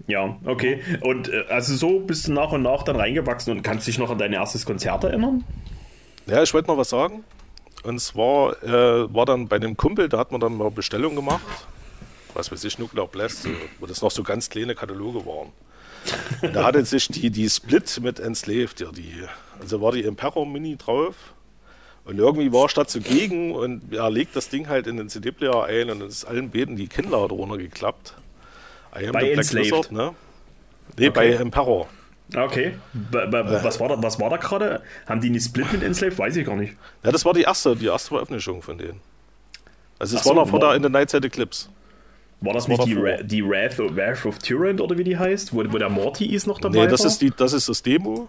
Ja, 0.09 0.37
okay. 0.45 0.83
Und 1.03 1.29
äh, 1.29 1.45
also 1.49 1.77
so 1.77 2.01
bist 2.01 2.27
du 2.27 2.33
nach 2.33 2.51
und 2.51 2.63
nach 2.63 2.83
dann 2.83 2.97
reingewachsen 2.97 3.53
und 3.53 3.63
kannst 3.63 3.87
dich 3.87 3.99
noch 3.99 4.11
an 4.11 4.19
dein 4.19 4.33
erstes 4.33 4.67
Konzert 4.67 5.05
erinnern? 5.05 5.45
Ja, 6.27 6.43
ich 6.43 6.53
wollte 6.53 6.69
noch 6.69 6.77
was 6.79 6.89
sagen. 6.91 7.23
Und 7.85 8.01
zwar 8.01 8.61
äh, 8.65 9.15
war 9.15 9.27
dann 9.27 9.47
bei 9.47 9.57
einem 9.57 9.77
Kumpel, 9.77 10.09
da 10.09 10.19
hat 10.19 10.33
man 10.33 10.41
dann 10.41 10.57
mal 10.57 10.71
Bestellung 10.71 11.15
gemacht. 11.15 11.43
Was 12.35 12.51
weiß 12.51 12.65
ich, 12.65 12.79
Nuclear 12.81 13.07
Blast, 13.07 13.43
so, 13.45 13.51
wo 13.79 13.87
das 13.87 14.03
noch 14.03 14.11
so 14.11 14.25
ganz 14.25 14.51
kleine 14.51 14.75
Kataloge 14.75 15.25
waren. 15.25 15.53
Und 16.43 16.57
da 16.57 16.65
hatte 16.65 16.85
sich 16.85 17.07
die, 17.09 17.31
die 17.31 17.49
Split 17.49 18.01
mit 18.03 18.19
Enslaved, 18.19 18.81
ja, 18.81 18.91
die, 18.91 19.23
also 19.61 19.81
war 19.81 19.93
die 19.93 20.05
Emperor 20.05 20.47
Mini 20.47 20.77
drauf. 20.77 21.15
Und 22.05 22.19
irgendwie 22.19 22.53
war 22.53 22.69
statt 22.69 22.91
zugegen 22.91 23.53
und 23.55 23.95
er 23.95 24.11
legt 24.11 24.37
das 24.37 24.51
Ding 24.51 24.69
halt 24.69 24.87
in 24.87 24.99
den 24.99 25.09
CD-Player 25.09 25.65
ein 25.65 25.89
und 25.91 26.03
es 26.03 26.17
ist 26.19 26.25
allen 26.27 26.51
Beten 26.51 26.77
die 26.77 26.87
Kinnlade 26.87 27.33
runtergeklappt. 27.33 28.15
I 28.95 29.07
am 29.07 29.13
Bei 29.13 29.21
the 29.21 29.27
Black 29.27 29.39
Enslaved? 29.39 29.65
Lizard, 29.71 29.93
ne? 29.93 30.15
Nee, 30.99 31.09
bei 31.09 31.31
Emperor. 31.31 31.89
Okay. 32.37 32.75
Wa- 33.11 33.33
wa- 33.33 33.65
Was 33.65 33.81
war 33.81 33.89
da, 33.89 34.03
was 34.03 34.21
war 34.21 34.29
da 34.29 34.37
gerade? 34.37 34.83
Haben 35.07 35.21
die 35.23 35.29
einen 35.29 35.41
Split 35.41 35.73
mit 35.73 35.83
Enslave? 35.83 36.17
Weiß 36.19 36.37
ich 36.37 36.45
gar 36.47 36.57
nicht. 36.57 36.75
Ja, 37.03 37.11
das 37.11 37.25
war 37.25 37.33
die 37.33 37.43
erste, 37.43 37.75
die 37.75 37.87
erste 37.87 38.09
Veröffentlichung 38.09 38.61
von 38.61 38.77
denen. 38.77 39.01
Also 39.99 40.17
es 40.17 40.23
Ach 40.23 40.27
war 40.27 40.35
so, 40.35 40.41
noch 40.43 40.49
vor 40.49 40.61
der 40.61 40.75
in 40.75 40.83
der 40.83 40.91
Nightside 40.91 41.27
Eclipse. 41.27 41.69
War 42.43 42.53
das 42.53 42.69
war 42.69 42.77
nicht 42.77 42.87
die, 42.89 42.95
davor. 42.97 43.09
Ra 43.09 43.23
die 43.23 43.43
Wrath, 43.49 43.79
Wrath 43.79 44.27
of 44.27 44.39
Tyrant 44.41 44.81
oder 44.83 44.99
wie 44.99 45.05
die 45.05 45.17
heißt? 45.17 45.55
Wo, 45.55 45.59
wo 45.73 45.79
der 45.79 45.89
Morty 45.89 46.27
ist 46.27 46.47
noch 46.47 46.61
dabei 46.61 46.81
Nee, 46.85 46.87
das 46.89 47.01
war? 47.01 47.07
ist, 47.07 47.23
die, 47.23 47.31
das 47.31 47.55
ist 47.55 47.69
das 47.69 47.83
Demo. 47.83 48.29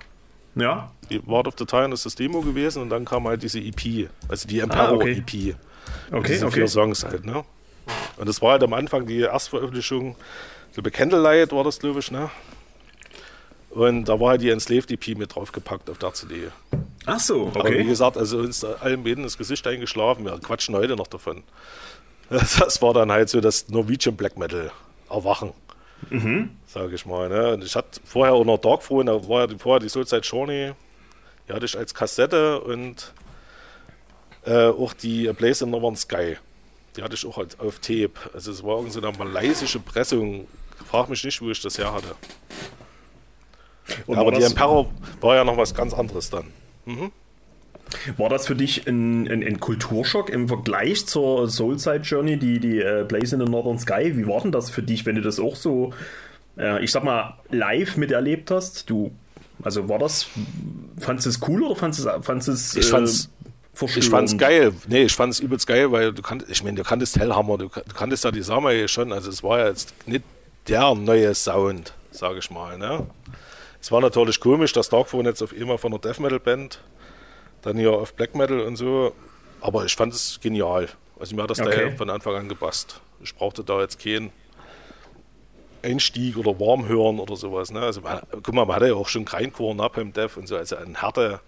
Ja. 0.56 0.92
Die 1.10 1.26
Ward 1.28 1.48
of 1.48 1.54
the 1.58 1.66
Tyrant 1.66 1.94
ist 1.94 2.06
das 2.06 2.16
Demo 2.16 2.42
gewesen 2.42 2.82
und 2.82 2.90
dann 2.90 3.06
kam 3.06 3.28
halt 3.28 3.44
diese 3.44 3.60
EP, 3.60 4.10
also 4.28 4.48
die 4.48 4.60
Emperor 4.60 4.96
okay. 4.96 5.18
EP. 5.18 5.56
Okay, 6.12 6.34
diese 6.34 6.46
okay. 6.46 6.56
vier 6.56 6.68
Songs 6.68 7.04
halt, 7.04 7.26
ne? 7.26 7.44
Und 8.18 8.28
das 8.28 8.42
war 8.42 8.54
halt 8.54 8.64
am 8.64 8.74
Anfang 8.74 9.06
die 9.06 9.20
Erstveröffentlichung, 9.20 10.16
so 10.72 10.82
bei 10.82 10.90
Candlelight 10.90 11.52
war 11.52 11.64
das, 11.64 11.80
glaube 11.80 12.00
ich, 12.00 12.12
ne? 12.12 12.30
Und 13.70 14.06
da 14.06 14.20
war 14.20 14.30
halt 14.30 14.42
die 14.42 14.50
Enslaved 14.50 14.90
EP 14.90 15.18
mit 15.18 15.36
draufgepackt 15.36 15.90
auf 15.90 15.98
der 15.98 16.14
CD. 16.14 16.48
Ach 17.06 17.20
so, 17.20 17.52
Aber 17.54 17.66
wie 17.66 17.76
okay. 17.76 17.84
gesagt, 17.84 18.18
also 18.18 18.40
uns 18.40 18.64
allen 18.64 19.04
beiden 19.04 19.24
das 19.24 19.38
Gesicht 19.38 19.68
eingeschlafen, 19.68 20.26
wir 20.26 20.40
quatschen 20.40 20.76
heute 20.76 20.96
noch 20.96 21.08
davon. 21.08 21.44
Das 22.30 22.82
war 22.82 22.92
dann 22.92 23.12
halt 23.12 23.30
so 23.30 23.40
das 23.40 23.70
Norwegian 23.70 24.16
Black 24.16 24.36
Metal 24.36 24.72
Erwachen, 25.12 25.52
sage 26.68 26.96
ich 26.96 27.06
mal. 27.06 27.30
Ne? 27.30 27.54
Und 27.54 27.64
ich 27.64 27.76
hatte 27.76 28.00
vorher 28.04 28.34
auch 28.34 28.46
noch 28.46 28.58
Darkthrone, 28.58 29.06
da 29.12 29.28
war 29.28 29.42
ja 29.42 29.48
die- 29.48 29.58
vorher 29.58 29.80
die 29.80 29.90
Soulside 29.90 30.22
Journey, 30.22 30.72
die 31.48 31.54
hatte 31.54 31.66
ich 31.66 31.78
als 31.78 31.94
Kassette 31.94 32.60
und 32.62 33.14
äh, 34.46 34.68
auch 34.68 34.94
die 34.94 35.32
Place 35.34 35.62
in 35.62 35.72
Northern 35.72 35.96
Sky, 35.96 36.38
die 36.96 37.02
hatte 37.04 37.16
ich 37.16 37.26
auch 37.26 37.38
als, 37.38 37.60
auf 37.60 37.80
Tape. 37.80 38.12
Also 38.34 38.52
es 38.52 38.64
war 38.64 38.78
irgend 38.78 38.94
so 38.94 39.02
eine 39.02 39.18
malaysische 39.18 39.80
Pressung, 39.80 40.48
frag 40.90 41.10
mich 41.10 41.24
nicht, 41.24 41.42
wo 41.42 41.50
ich 41.50 41.62
das 41.62 41.78
her 41.78 41.92
hatte. 41.94 42.16
Und 44.08 44.18
Aber 44.18 44.32
die 44.32 44.42
Emperor 44.52 44.90
war 45.22 45.36
ja 45.36 45.44
noch 45.44 45.58
was 45.58 45.74
ganz 45.74 45.94
anderes 45.94 46.30
dann. 46.30 46.52
War 48.18 48.30
das 48.30 48.48
für 48.48 48.56
dich 48.56 48.88
ein, 48.88 49.28
ein, 49.28 49.44
ein 49.44 49.60
Kulturschock 49.60 50.30
im 50.30 50.48
Vergleich 50.48 51.06
zur 51.06 51.48
Soulside 51.50 52.02
Journey, 52.04 52.38
die, 52.38 52.60
die 52.60 52.80
äh, 52.80 53.06
Blaze 53.08 53.36
in 53.36 53.46
the 53.46 53.50
Northern 53.52 53.80
Sky? 53.80 54.16
Wie 54.18 54.28
war 54.28 54.42
denn 54.42 54.52
das 54.52 54.70
für 54.70 54.84
dich, 54.84 55.06
wenn 55.06 55.16
du 55.16 55.22
das 55.22 55.40
auch 55.40 55.56
so, 55.56 55.94
äh, 56.58 56.84
ich 56.84 56.92
sag 56.92 57.04
mal, 57.04 57.38
live 57.52 57.98
miterlebt 57.98 58.52
hast? 58.52 58.90
Du, 58.90 59.12
also 59.64 59.88
war 59.90 60.00
das, 60.00 60.28
fandest 61.00 61.26
du 61.26 61.30
es 61.30 61.40
cool 61.48 61.64
oder 61.64 61.76
fandest 61.76 62.06
du 62.06 62.10
es, 62.10 62.26
fandst 62.26 62.48
du 62.48 62.52
es 62.52 62.76
Ich 62.76 62.86
fand's- 62.88 63.30
verstörend? 63.74 64.04
Ich 64.06 64.10
fand's 64.10 64.38
geil. 64.38 64.74
Nee, 64.88 65.04
ich 65.04 65.14
fand's 65.14 65.40
übelst 65.40 65.68
geil, 65.68 65.92
weil 65.92 66.14
du 66.14 66.22
kanntest, 66.22 66.52
ich 66.52 66.64
meine, 66.64 66.78
du 66.78 66.84
kanntest 66.84 67.20
Hellhammer, 67.20 67.58
du, 67.58 67.70
kan- 67.70 67.84
du 67.88 67.94
kanntest 67.94 68.24
ja 68.24 68.32
die 68.32 68.42
Samaye 68.42 68.88
schon, 68.88 69.12
also 69.12 69.30
es 69.30 69.44
war 69.44 69.60
ja 69.60 69.68
jetzt 69.68 69.94
nicht 70.08 70.24
der 70.68 70.96
neue 70.96 71.34
Sound, 71.36 71.94
sage 72.12 72.40
ich 72.40 72.50
mal, 72.50 72.78
ne? 72.78 73.06
Es 73.82 73.92
war 73.92 74.02
natürlich 74.02 74.40
komisch, 74.40 74.74
dass 74.74 74.90
Darkphone 74.90 75.26
jetzt 75.26 75.44
auf 75.44 75.54
einmal 75.54 75.78
von 75.78 75.92
einer 75.94 76.00
Death 76.02 76.20
Metal 76.20 76.40
Band, 76.40 76.80
dann 77.66 77.78
hier 77.78 77.92
auf 77.92 78.14
Black 78.14 78.36
Metal 78.36 78.62
und 78.62 78.78
so, 78.78 79.14
aber 79.60 79.86
ich 79.86 79.96
fand 79.96 80.14
es 80.14 80.40
genial. 80.42 80.88
Also 81.20 81.36
mir 81.36 81.44
hat 81.44 81.50
das 81.50 81.60
Okay. 81.60 81.90
da 81.92 81.98
von 81.98 82.10
Anfang 82.10 82.36
an 82.36 82.48
gepasst. 82.50 83.02
Ich 83.22 83.36
brauchte 83.36 83.64
da 83.64 83.82
jetzt 83.82 84.00
keinen 84.02 84.32
Einstieg 85.84 86.38
oder 86.38 86.60
Warmhören 86.60 87.20
oder 87.20 87.36
sowas, 87.36 87.72
ne? 87.72 87.82
Also 87.82 88.02
man, 88.02 88.22
guck 88.32 88.54
mal, 88.54 88.66
man 88.66 88.76
hatte 88.78 88.88
ja 88.88 88.94
auch 88.96 89.08
schon 89.08 89.26
Grindcore, 89.26 89.76
Napalm 89.76 90.14
Death 90.14 90.38
und 90.38 90.48
so, 90.48 90.58
also 90.58 90.78
an 90.78 91.00
Härte 91.02 91.42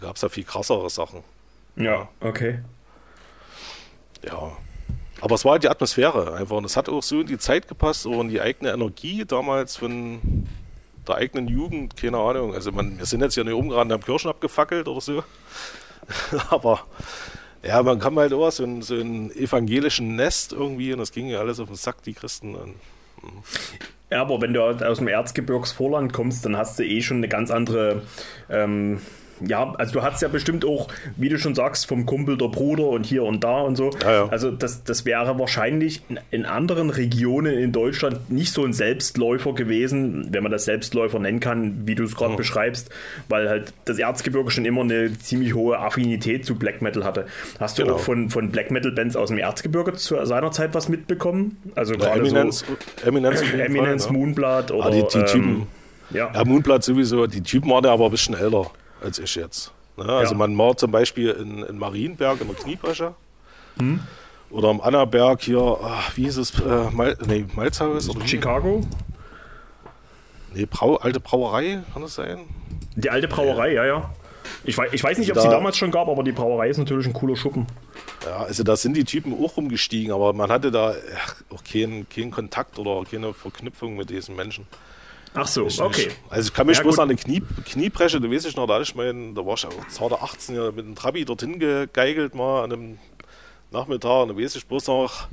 gab 0.00 0.16
es 0.16 0.22
ja 0.22 0.28
viel 0.28 0.44
krassere 0.44 0.88
Sachen. 0.90 1.22
Ja, 1.76 2.08
okay. 2.20 2.60
Ja. 4.24 4.56
Aber 5.20 5.34
es 5.34 5.44
war 5.44 5.52
halt 5.52 5.64
die 5.64 5.68
Atmosphäre 5.68 6.34
einfach. 6.34 6.56
Und 6.56 6.64
es 6.64 6.76
hat 6.76 6.88
auch 6.88 7.02
so 7.02 7.20
in 7.20 7.26
die 7.26 7.38
Zeit 7.38 7.66
gepasst, 7.66 8.02
so 8.02 8.20
in 8.20 8.28
die 8.28 8.40
eigene 8.40 8.70
Energie 8.72 9.24
damals 9.24 9.76
von 9.76 10.46
der 11.08 11.16
eigenen 11.16 11.48
Jugend, 11.48 11.96
keine 11.96 12.18
Ahnung. 12.18 12.54
Also 12.54 12.72
man, 12.72 12.98
wir 12.98 13.06
sind 13.06 13.20
jetzt 13.20 13.36
ja 13.36 13.44
nicht 13.44 13.54
umgerannt, 13.54 13.90
haben 13.92 14.02
Kirschen 14.02 14.30
abgefackelt 14.30 14.88
oder 14.88 15.00
so. 15.00 15.24
Aber 16.50 16.80
ja, 17.62 17.82
man 17.82 17.98
kam 17.98 18.18
halt 18.18 18.32
auch 18.32 18.50
so 18.50 18.64
in 18.64 18.82
so 18.82 18.94
einen 18.94 19.30
evangelischen 19.32 20.16
Nest 20.16 20.52
irgendwie 20.52 20.92
und 20.92 20.98
das 20.98 21.12
ging 21.12 21.28
ja 21.28 21.40
alles 21.40 21.60
auf 21.60 21.68
den 21.68 21.76
Sack, 21.76 22.02
die 22.02 22.14
Christen. 22.14 22.54
Und 22.54 22.74
Ja, 24.10 24.22
aber 24.22 24.40
wenn 24.40 24.54
du 24.54 24.62
aus 24.62 24.98
dem 24.98 25.08
Erzgebirgsvorland 25.08 26.12
kommst, 26.12 26.44
dann 26.44 26.56
hast 26.56 26.78
du 26.78 26.84
eh 26.84 27.02
schon 27.02 27.18
eine 27.18 27.28
ganz 27.28 27.50
andere. 27.50 28.02
Ähm, 28.48 29.00
ja, 29.46 29.72
also 29.78 29.92
du 29.94 30.02
hast 30.02 30.22
ja 30.22 30.28
bestimmt 30.28 30.64
auch, 30.64 30.88
wie 31.16 31.28
du 31.28 31.38
schon 31.38 31.54
sagst, 31.54 31.86
vom 31.86 32.06
Kumpel 32.06 32.36
der 32.36 32.48
Bruder 32.48 32.84
und 32.88 33.04
hier 33.06 33.24
und 33.24 33.44
da 33.44 33.60
und 33.60 33.76
so. 33.76 33.90
Ja, 34.02 34.12
ja. 34.12 34.28
Also 34.28 34.50
das, 34.50 34.84
das 34.84 35.04
wäre 35.04 35.38
wahrscheinlich 35.38 36.02
in, 36.30 36.44
anderen 36.46 36.90
Regionen 36.90 37.54
in 37.58 37.72
Deutschland 37.72 38.30
nicht 38.30 38.52
so 38.52 38.64
ein 38.64 38.72
Selbstläufer 38.72 39.52
gewesen, 39.54 40.28
wenn 40.30 40.42
man 40.42 40.52
das 40.52 40.64
Selbstläufer 40.64 41.18
nennen 41.18 41.40
kann, 41.40 41.86
wie 41.86 41.94
du 41.94 42.04
es 42.04 42.16
gerade 42.16 42.36
beschreibst, 42.36 42.90
weil 43.28 43.48
halt 43.48 43.72
das 43.84 43.98
Erzgebirge 43.98 44.50
schon 44.50 44.64
immer 44.64 44.80
eine 44.82 45.16
ziemlich 45.18 45.54
hohe 45.54 45.78
Affinität 45.78 46.44
zu 46.44 46.54
Black 46.56 46.82
Metal 46.82 47.04
hatte. 47.04 47.26
Hast 47.60 47.78
du 47.78 47.82
Genau. 47.82 47.94
auch 47.96 48.00
von, 48.00 48.28
von 48.30 48.50
Black 48.50 48.70
Metal 48.70 48.92
Bands 48.92 49.14
aus 49.16 49.28
dem 49.28 49.38
Erzgebirge 49.38 49.92
zu 49.94 50.24
seiner 50.26 50.50
Zeit 50.50 50.74
was 50.74 50.88
mitbekommen? 50.88 51.56
Also 51.74 51.94
gerade 51.94 52.20
Eminence, 52.20 52.64
so 52.66 53.06
Eminence, 53.08 53.42
Eminence 53.52 54.04
Fall, 54.06 54.12
ne? 54.12 54.18
Moonblood 54.18 54.70
oder 54.72 54.86
Ah, 54.86 54.90
die, 54.90 55.02
die 55.12 55.24
Typen. 55.24 55.48
ähm, 55.50 55.66
ja. 56.10 56.30
Ja, 56.34 56.44
Moonblood 56.44 56.82
sowieso. 56.82 57.26
Die 57.26 57.42
Typen 57.42 57.70
waren 57.70 57.84
ja 57.84 57.92
aber 57.92 58.06
ein 58.06 58.10
bisschen 58.10 58.34
älter 58.34 58.70
als 59.02 59.18
ich 59.18 59.34
jetzt. 59.34 59.72
Ne? 59.96 60.04
Also 60.04 60.32
Ja. 60.32 60.38
man 60.38 60.56
war 60.58 60.76
zum 60.76 60.90
Beispiel 60.90 61.30
in, 61.30 61.62
in 61.64 61.78
Marienberg 61.78 62.40
in 62.40 62.46
der 62.48 62.56
Kniebresche. 62.56 63.14
Hm? 63.78 64.00
Oder 64.50 64.68
am 64.68 64.80
Annaberg 64.80 65.42
hier, 65.42 65.78
ach, 65.82 66.16
wie 66.16 66.24
hieß 66.24 66.38
es, 66.38 66.58
äh, 66.60 66.90
Mal, 66.90 67.16
nee, 67.26 67.44
Malzhaus? 67.54 68.08
Oder? 68.08 68.26
Chicago? 68.26 68.80
Nee, 70.54 70.66
Brau, 70.66 70.96
alte 70.96 71.20
Brauerei, 71.20 71.82
kann 71.92 72.02
das 72.02 72.14
sein? 72.14 72.40
Die 72.96 73.10
alte 73.10 73.28
Brauerei, 73.28 73.74
ja, 73.74 73.84
ja. 73.84 74.10
Ich 74.64 74.76
weiß, 74.78 74.92
ich 74.94 75.04
weiß 75.04 75.18
nicht, 75.18 75.30
ob 75.30 75.34
Da- 75.34 75.42
sie 75.42 75.48
damals 75.50 75.76
schon 75.76 75.90
gab, 75.90 76.08
aber 76.08 76.22
die 76.22 76.32
Brauerei 76.32 76.68
ist 76.70 76.78
natürlich 76.78 77.06
ein 77.06 77.12
cooler 77.12 77.36
Schuppen. 77.36 77.66
Ja, 78.24 78.38
also 78.38 78.62
da 78.64 78.76
sind 78.76 78.96
die 78.96 79.04
Typen 79.04 79.34
auch 79.34 79.56
rumgestiegen, 79.58 80.10
aber 80.12 80.32
man 80.32 80.50
hatte 80.50 80.70
da 80.70 80.94
ach, 81.22 81.36
auch 81.54 81.62
keinen, 81.62 82.08
keinen 82.08 82.30
Kontakt 82.30 82.78
oder 82.78 83.04
keine 83.08 83.34
Verknüpfung 83.34 83.96
mit 83.96 84.08
diesen 84.08 84.34
Menschen. 84.36 84.66
Ach 85.34 85.46
so, 85.46 85.66
Ich 85.66 85.80
okay. 85.80 86.06
nicht. 86.06 86.16
Also 86.30 86.48
ich 86.48 86.54
kann 86.54 86.66
mich 86.66 86.76
Ja, 86.78 86.82
bloß 86.82 86.96
gut. 86.96 87.02
an 87.02 87.10
eine 87.10 87.18
Knie, 87.18 87.42
Kniebresche, 87.66 88.20
da 88.20 88.30
weiß 88.30 88.44
ich 88.46 88.56
noch, 88.56 88.66
da 88.66 88.80
ich 88.80 88.94
mein, 88.94 89.34
da 89.34 89.44
war 89.44 89.54
ich 89.54 89.66
auch 89.66 89.88
zarte 89.88 90.20
18 90.20 90.54
Jahre 90.54 90.72
mit 90.72 90.84
einem 90.84 90.94
Trabi 90.94 91.24
dorthin 91.24 91.58
gegeigelt 91.58 92.34
mal 92.34 92.64
an 92.64 92.72
einem 92.72 92.98
Nachmittag 93.70 94.22
und 94.22 94.28
da 94.28 94.36
weiß 94.36 94.56
ich 94.56 94.66
bloß 94.66 94.86
noch, 94.88 95.28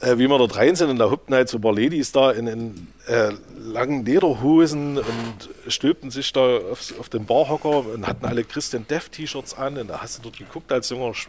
äh, 0.00 0.16
wie 0.18 0.26
wir 0.28 0.38
dort 0.38 0.56
rein 0.56 0.74
sind 0.74 0.90
und 0.90 0.98
da 0.98 1.10
huppten 1.10 1.34
halt 1.34 1.48
so 1.48 1.58
ein 1.58 1.60
paar 1.60 1.74
Ladies 1.74 2.10
da 2.12 2.30
in, 2.30 2.46
in 2.46 2.88
äh, 3.06 3.32
langen 3.58 4.04
Lederhosen 4.04 4.98
und 4.98 5.48
stülpten 5.68 6.10
sich 6.10 6.32
da 6.32 6.40
auf, 6.58 6.98
auf 6.98 7.08
den 7.08 7.26
Barhocker 7.26 7.86
und 7.86 8.06
hatten 8.06 8.24
alle 8.24 8.44
Christian 8.44 8.86
Death 8.88 9.12
T-Shirts 9.12 9.54
an 9.54 9.76
und 9.78 9.88
da 9.88 10.00
hast 10.00 10.18
du 10.18 10.22
dort 10.22 10.38
geguckt 10.38 10.72
als 10.72 10.88
junger 10.88 11.14
Sch 11.14 11.28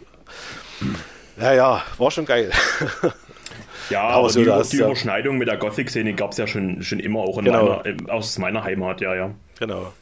ja, 1.38 1.52
ja, 1.52 1.82
war 1.98 2.10
schon 2.10 2.24
geil. 2.24 2.50
Ja, 3.90 4.02
Aber 4.02 4.30
so, 4.30 4.40
die, 4.40 4.46
da 4.46 4.56
hast 4.56 4.72
die 4.72 4.78
ja- 4.78 4.86
Überschneidung 4.86 5.38
mit 5.38 5.48
der 5.48 5.56
Gothic-Szene 5.56 6.14
gab 6.14 6.32
es 6.32 6.38
ja 6.38 6.46
schon, 6.46 6.82
schon 6.82 6.98
immer 7.00 7.20
auch 7.20 7.38
in 7.38 7.44
Genau. 7.46 7.78
meiner, 7.82 7.86
äh, 7.86 7.96
aus 8.10 8.38
meiner 8.38 8.64
Heimat, 8.64 9.00
ja, 9.00 9.14
ja. 9.14 9.34
Genau. 9.58 9.92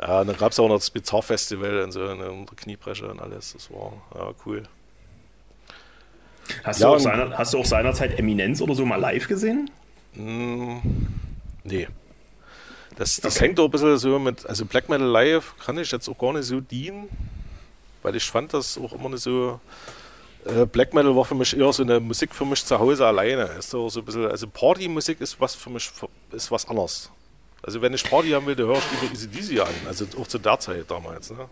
Ja, 0.00 0.24
dann 0.24 0.36
gab 0.36 0.52
es 0.52 0.58
auch 0.60 0.68
noch 0.68 0.76
das 0.76 0.90
Bizarre-Festival 0.90 1.82
und 1.84 1.92
so 1.92 2.04
in 2.06 2.18
der 2.18 2.30
Kniebresche 2.56 3.08
und 3.08 3.20
alles. 3.20 3.52
Das 3.54 3.70
war 3.70 3.92
ja, 4.14 4.32
cool. 4.44 4.62
Hast, 6.64 6.80
Ja, 6.80 6.88
du 6.88 6.94
auch 6.94 6.98
seiner, 6.98 7.36
hast 7.38 7.54
du 7.54 7.58
auch 7.58 7.64
seinerzeit 7.64 8.18
Eminenz 8.18 8.60
oder 8.60 8.74
so 8.74 8.84
mal 8.84 8.96
live 9.00 9.26
gesehen? 9.26 9.70
Nee. 11.64 11.88
Das, 12.96 13.16
das 13.20 13.40
hängt 13.40 13.58
auch 13.60 13.64
ein 13.66 13.70
bisschen 13.70 13.98
so 13.98 14.18
mit, 14.18 14.46
also 14.46 14.64
Black 14.64 14.88
Metal 14.88 15.06
Live 15.06 15.54
kann 15.64 15.76
ich 15.78 15.90
jetzt 15.92 16.08
auch 16.08 16.16
gar 16.18 16.32
nicht 16.32 16.44
so 16.44 16.60
dienen, 16.60 17.08
weil 18.02 18.16
ich 18.16 18.24
fand 18.24 18.54
das 18.54 18.78
auch 18.78 18.92
immer 18.92 19.08
nicht 19.10 19.22
so. 19.22 19.60
Äh, 20.46 20.66
Black 20.66 20.94
Metal 20.94 21.14
war 21.16 21.24
für 21.24 21.34
mich 21.34 21.56
eher 21.56 21.72
so 21.72 21.82
eine 21.82 21.98
Musik 21.98 22.34
für 22.34 22.44
mich 22.44 22.64
zu 22.64 22.78
Hause 22.78 23.06
alleine. 23.06 23.44
Ist 23.58 23.70
so, 23.70 23.88
so 23.88 24.00
ein 24.00 24.04
bisschen, 24.04 24.26
also 24.30 24.46
Partymusik 24.46 25.20
ist 25.20 25.40
was 25.40 25.54
für 25.54 25.70
mich 25.70 25.90
ist 26.32 26.50
was 26.50 26.68
anderes. 26.68 27.10
Also 27.62 27.82
wenn 27.82 27.92
ich 27.94 28.04
Party 28.08 28.30
haben 28.30 28.46
will, 28.46 28.54
dann 28.54 28.66
höre 28.66 28.78
ich 28.78 29.02
über 29.02 29.12
Easy 29.12 29.28
Deasy 29.28 29.60
an. 29.60 29.68
Also 29.86 30.06
auch 30.20 30.26
zu 30.26 30.38
der 30.38 30.58
Zeit 30.60 30.84
damals. 30.88 31.30
Ne? 31.30 31.48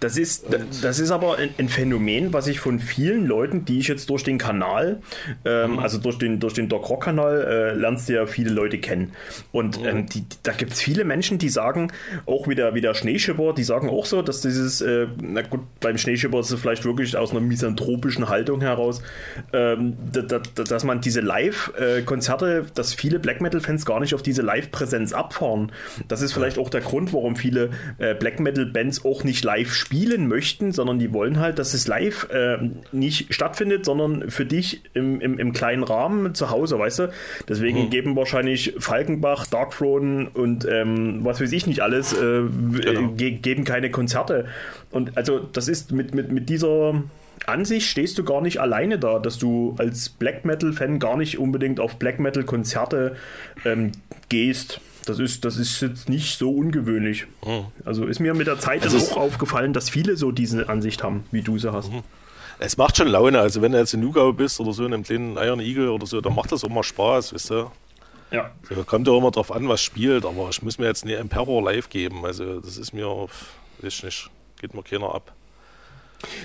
Das 0.00 0.16
ist, 0.16 0.46
das 0.82 0.98
ist 0.98 1.10
aber 1.10 1.38
ein, 1.38 1.68
Phänomen, 1.68 2.32
was 2.32 2.46
ich 2.48 2.60
von 2.60 2.78
vielen 2.78 3.26
Leuten, 3.26 3.64
die 3.64 3.78
ich 3.78 3.88
jetzt 3.88 4.10
durch 4.10 4.24
den 4.24 4.38
Kanal, 4.38 5.00
ähm, 5.44 5.78
also 5.78 5.98
durch 5.98 6.18
den, 6.18 6.40
durch 6.40 6.54
den 6.54 6.68
Doc 6.68 6.88
Rock 6.90 7.04
Kanal, 7.04 7.42
äh, 7.42 7.74
lernst 7.74 8.08
du 8.08 8.14
ja 8.14 8.26
viele 8.26 8.50
Leute 8.50 8.78
kennen. 8.78 9.12
Und 9.52 9.78
ähm, 9.84 10.06
die, 10.06 10.24
da 10.42 10.52
gibt 10.52 10.72
es 10.72 10.80
viele 10.82 11.04
Menschen, 11.04 11.38
die 11.38 11.48
sagen, 11.48 11.92
auch 12.26 12.48
wieder, 12.48 12.74
wie 12.74 12.80
der 12.80 12.94
Schneeschipper, 12.94 13.52
die 13.52 13.64
sagen 13.64 13.88
auch 13.88 14.06
so, 14.06 14.22
dass 14.22 14.40
dieses, 14.40 14.80
äh, 14.80 15.06
na 15.20 15.42
gut, 15.42 15.60
beim 15.80 15.96
Schneeschipper 15.98 16.40
ist 16.40 16.50
es 16.50 16.60
vielleicht 16.60 16.84
wirklich 16.84 17.16
aus 17.16 17.30
einer 17.30 17.40
misanthropischen 17.40 18.28
Haltung 18.28 18.60
heraus, 18.60 19.00
ähm, 19.52 19.96
da, 20.12 20.22
da- 20.22 20.40
dass 20.64 20.84
man 20.84 21.00
diese 21.00 21.20
Live-Konzerte, 21.20 22.66
dass 22.74 22.94
viele 22.94 23.18
Black 23.18 23.40
Metal-Fans 23.40 23.84
gar 23.84 24.00
nicht 24.00 24.14
auf 24.14 24.22
diese 24.22 24.42
Live-Präsenz 24.42 25.12
abfahren. 25.12 25.72
Das 26.08 26.22
ist 26.22 26.32
vielleicht 26.32 26.58
auch 26.58 26.68
der 26.70 26.80
Grund, 26.80 27.12
warum 27.12 27.36
viele 27.36 27.70
äh, 27.98 28.14
Black 28.14 28.40
Metal-Bands 28.40 29.04
auch 29.04 29.24
nicht 29.24 29.44
live 29.44 29.51
live 29.52 29.74
spielen 29.74 30.28
möchten, 30.28 30.72
sondern 30.72 30.98
die 30.98 31.12
wollen 31.12 31.38
halt, 31.38 31.58
dass 31.58 31.74
es 31.74 31.86
live 31.86 32.28
äh, 32.30 32.56
nicht 32.90 33.34
stattfindet, 33.34 33.84
sondern 33.84 34.30
für 34.30 34.46
dich 34.46 34.80
im, 34.94 35.20
im, 35.20 35.38
im 35.38 35.52
kleinen 35.52 35.82
Rahmen 35.82 36.34
zu 36.34 36.50
Hause, 36.50 36.78
weißt 36.78 36.98
du? 37.00 37.12
Deswegen 37.48 37.90
geben 37.90 38.16
wahrscheinlich 38.16 38.74
Falkenbach, 38.78 39.46
Darkthrone 39.46 40.30
und 40.32 40.66
ähm, 40.70 41.20
was 41.22 41.40
weiß 41.40 41.52
ich 41.52 41.66
nicht 41.66 41.80
alles, 41.80 42.14
äh, 42.14 42.42
ge 43.16 43.32
geben 43.32 43.64
keine 43.64 43.90
Konzerte. 43.90 44.46
Und 44.90 45.16
also 45.16 45.38
das 45.40 45.68
ist 45.68 45.92
mit, 45.92 46.14
mit, 46.14 46.32
mit 46.32 46.48
dieser 46.48 47.02
Ansicht 47.46 47.88
stehst 47.88 48.16
du 48.18 48.24
gar 48.24 48.40
nicht 48.40 48.58
alleine 48.58 48.98
da, 48.98 49.18
dass 49.18 49.38
du 49.38 49.74
als 49.78 50.08
Black 50.08 50.44
Metal-Fan 50.44 50.98
gar 50.98 51.16
nicht 51.16 51.38
unbedingt 51.38 51.80
auf 51.80 51.96
Black 51.96 52.20
Metal-Konzerte 52.20 53.16
ähm, 53.64 53.92
gehst. 54.28 54.80
Das 55.06 55.18
ist, 55.18 55.44
das 55.44 55.56
ist 55.56 55.80
jetzt 55.80 56.08
nicht 56.08 56.38
so 56.38 56.50
ungewöhnlich. 56.50 57.26
Also 57.84 58.06
ist 58.06 58.20
mir 58.20 58.34
mit 58.34 58.46
der 58.46 58.58
Zeit 58.58 58.82
Also 58.82 58.98
dann 58.98 59.08
auch 59.08 59.16
aufgefallen, 59.16 59.72
dass 59.72 59.90
viele 59.90 60.16
so 60.16 60.30
diese 60.30 60.68
Ansicht 60.68 61.02
haben, 61.02 61.24
wie 61.32 61.42
du 61.42 61.58
sie 61.58 61.72
hast. 61.72 61.90
Es 62.58 62.76
macht 62.76 62.96
schon 62.96 63.08
Laune. 63.08 63.40
Also 63.40 63.62
wenn 63.62 63.72
du 63.72 63.78
jetzt 63.78 63.94
in 63.94 64.00
Nugau 64.00 64.32
bist 64.32 64.60
oder 64.60 64.72
so 64.72 64.86
in 64.86 64.94
einem 64.94 65.02
kleinen 65.02 65.36
Iron 65.36 65.60
Eagle 65.60 65.90
oder 65.90 66.06
so, 66.06 66.20
dann 66.20 66.34
macht 66.34 66.52
das 66.52 66.62
auch 66.64 66.68
mal 66.68 66.84
Spaß, 66.84 67.34
weißt 67.34 67.50
du. 67.50 67.70
Ja. 68.30 68.50
So, 68.68 68.82
kommt 68.84 69.06
ja 69.08 69.16
immer 69.16 69.30
drauf 69.30 69.52
an, 69.52 69.68
was 69.68 69.82
spielt, 69.82 70.24
aber 70.24 70.48
ich 70.50 70.62
muss 70.62 70.78
mir 70.78 70.86
jetzt 70.86 71.04
nie 71.04 71.12
Emperor 71.12 71.62
live 71.62 71.90
geben. 71.90 72.24
Also 72.24 72.60
das 72.60 72.78
ist 72.78 72.94
mir, 72.94 73.06
weiß 73.06 73.28
ich 73.82 74.02
nicht, 74.04 74.30
geht 74.60 74.74
mir 74.74 74.82
keiner 74.82 75.14
ab. 75.14 75.34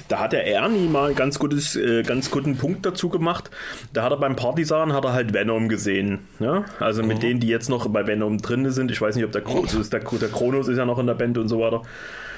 Da 0.08 0.20
hat 0.20 0.34
der 0.34 0.48
Ernie 0.48 0.88
mal 0.88 1.14
ganz 1.14 1.38
gutes, 1.40 1.76
äh, 1.76 2.04
ganz 2.04 2.32
guten 2.32 2.58
Punkt 2.58 2.86
dazu 2.86 3.10
gemacht. 3.10 3.50
Da 3.94 4.04
hat 4.04 4.12
er 4.12 4.18
beim 4.18 4.36
Partisan 4.36 4.94
hat 4.94 5.06
er 5.06 5.14
halt 5.14 5.34
Venom 5.34 5.70
gesehen. 5.70 6.28
Ne? 6.40 6.66
Also 6.80 7.04
mit 7.04 7.22
denen, 7.24 7.40
die 7.40 7.48
jetzt 7.48 7.70
noch 7.70 7.88
bei 7.90 8.08
Venom 8.08 8.40
drin 8.42 8.70
sind. 8.72 8.92
Ich 8.92 9.02
weiß 9.02 9.16
nicht, 9.16 9.26
ob 9.26 9.32
der 9.32 9.42
Kronos 9.42 9.74
ist, 9.74 9.94
der, 9.94 10.00
der 10.02 10.30
Kronos 10.30 10.68
ist 10.68 10.78
ja 10.78 10.86
noch 10.86 11.00
in 11.00 11.08
der 11.08 11.14
Band 11.14 11.38
und 11.38 11.48
so 11.50 11.60
weiter. 11.60 11.82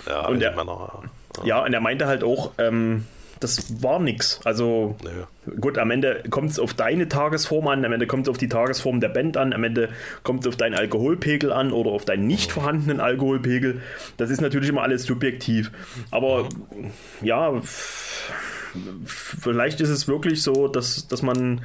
Ja, 0.08 0.25
Und 0.28 0.34
und 0.36 0.39
der- 0.39 0.56
Männer. 0.56 1.02
Ja, 1.43 1.63
und 1.63 1.73
er 1.73 1.80
meinte 1.82 2.08
halt 2.08 2.23
auch, 2.23 2.52
ähm, 2.58 3.06
das 3.39 3.82
war 3.82 3.99
nix. 3.99 4.39
Also 4.43 4.95
Nö. 5.04 5.54
gut, 5.60 5.78
am 5.78 5.91
Ende 5.91 6.23
kommt 6.30 6.52
es 6.52 6.60
auf 6.60 6.73
deine 6.73 7.08
Tagesform 7.08 7.67
an, 7.67 7.86
am 7.86 7.93
Ende 7.93 8.08
kommt 8.08 8.28
es 8.28 8.30
auf 8.30 8.38
die 8.38 8.49
Tagesform 8.49 8.99
der 8.99 9.10
Band 9.10 9.38
an, 9.38 9.54
am 9.54 9.63
Ende 9.63 9.89
kommt 10.23 10.41
es 10.41 10.47
auf 10.47 10.56
deinen 10.58 10.73
Alkoholpegel 10.75 11.52
an 11.52 11.71
oder 11.71 11.91
auf 11.91 12.06
deinen 12.06 12.28
nicht 12.28 12.52
vorhandenen 12.52 12.99
Alkoholpegel. 12.99 13.82
Das 14.17 14.30
ist 14.30 14.41
natürlich 14.41 14.69
immer 14.69 14.84
alles 14.84 15.04
subjektiv. 15.04 15.71
Aber 16.12 16.49
ja, 17.21 17.56
f- 17.56 18.34
vielleicht 19.06 19.82
ist 19.82 19.89
es 19.89 20.08
wirklich 20.08 20.43
so, 20.43 20.67
dass, 20.67 21.08
dass 21.08 21.21
man. 21.21 21.62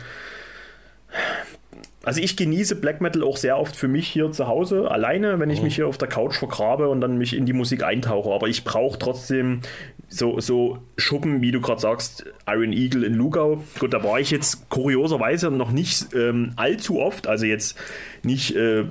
Also 2.04 2.20
ich 2.20 2.36
genieße 2.36 2.76
Black 2.76 3.00
Metal 3.00 3.22
auch 3.22 3.36
sehr 3.36 3.58
oft 3.58 3.74
für 3.74 3.88
mich 3.88 4.08
hier 4.08 4.30
zu 4.30 4.46
Hause, 4.46 4.90
alleine, 4.90 5.40
wenn 5.40 5.50
ich 5.50 5.62
mich 5.62 5.74
hier 5.74 5.88
auf 5.88 5.98
der 5.98 6.08
Couch 6.08 6.36
vergrabe 6.36 6.88
und 6.88 7.00
dann 7.00 7.16
mich 7.16 7.34
in 7.34 7.46
die 7.46 7.52
Musik 7.52 7.82
eintauche. 7.82 8.30
Aber 8.30 8.46
ich 8.46 8.64
brauche 8.64 8.98
trotzdem 8.98 9.60
so, 10.08 10.38
so 10.38 10.78
Schuppen, 10.96 11.40
wie 11.40 11.50
du 11.50 11.60
gerade 11.60 11.80
sagst, 11.80 12.24
Iron 12.46 12.72
Eagle 12.72 13.04
in 13.04 13.14
Lugau. 13.14 13.62
Gut, 13.78 13.94
da 13.94 14.04
war 14.04 14.20
ich 14.20 14.30
jetzt 14.30 14.68
kurioserweise 14.68 15.50
noch 15.50 15.70
nicht 15.70 16.14
ähm, 16.14 16.52
allzu 16.56 17.00
oft, 17.00 17.26
also 17.26 17.46
jetzt 17.46 17.76
nicht, 18.22 18.54
äh, 18.54 18.84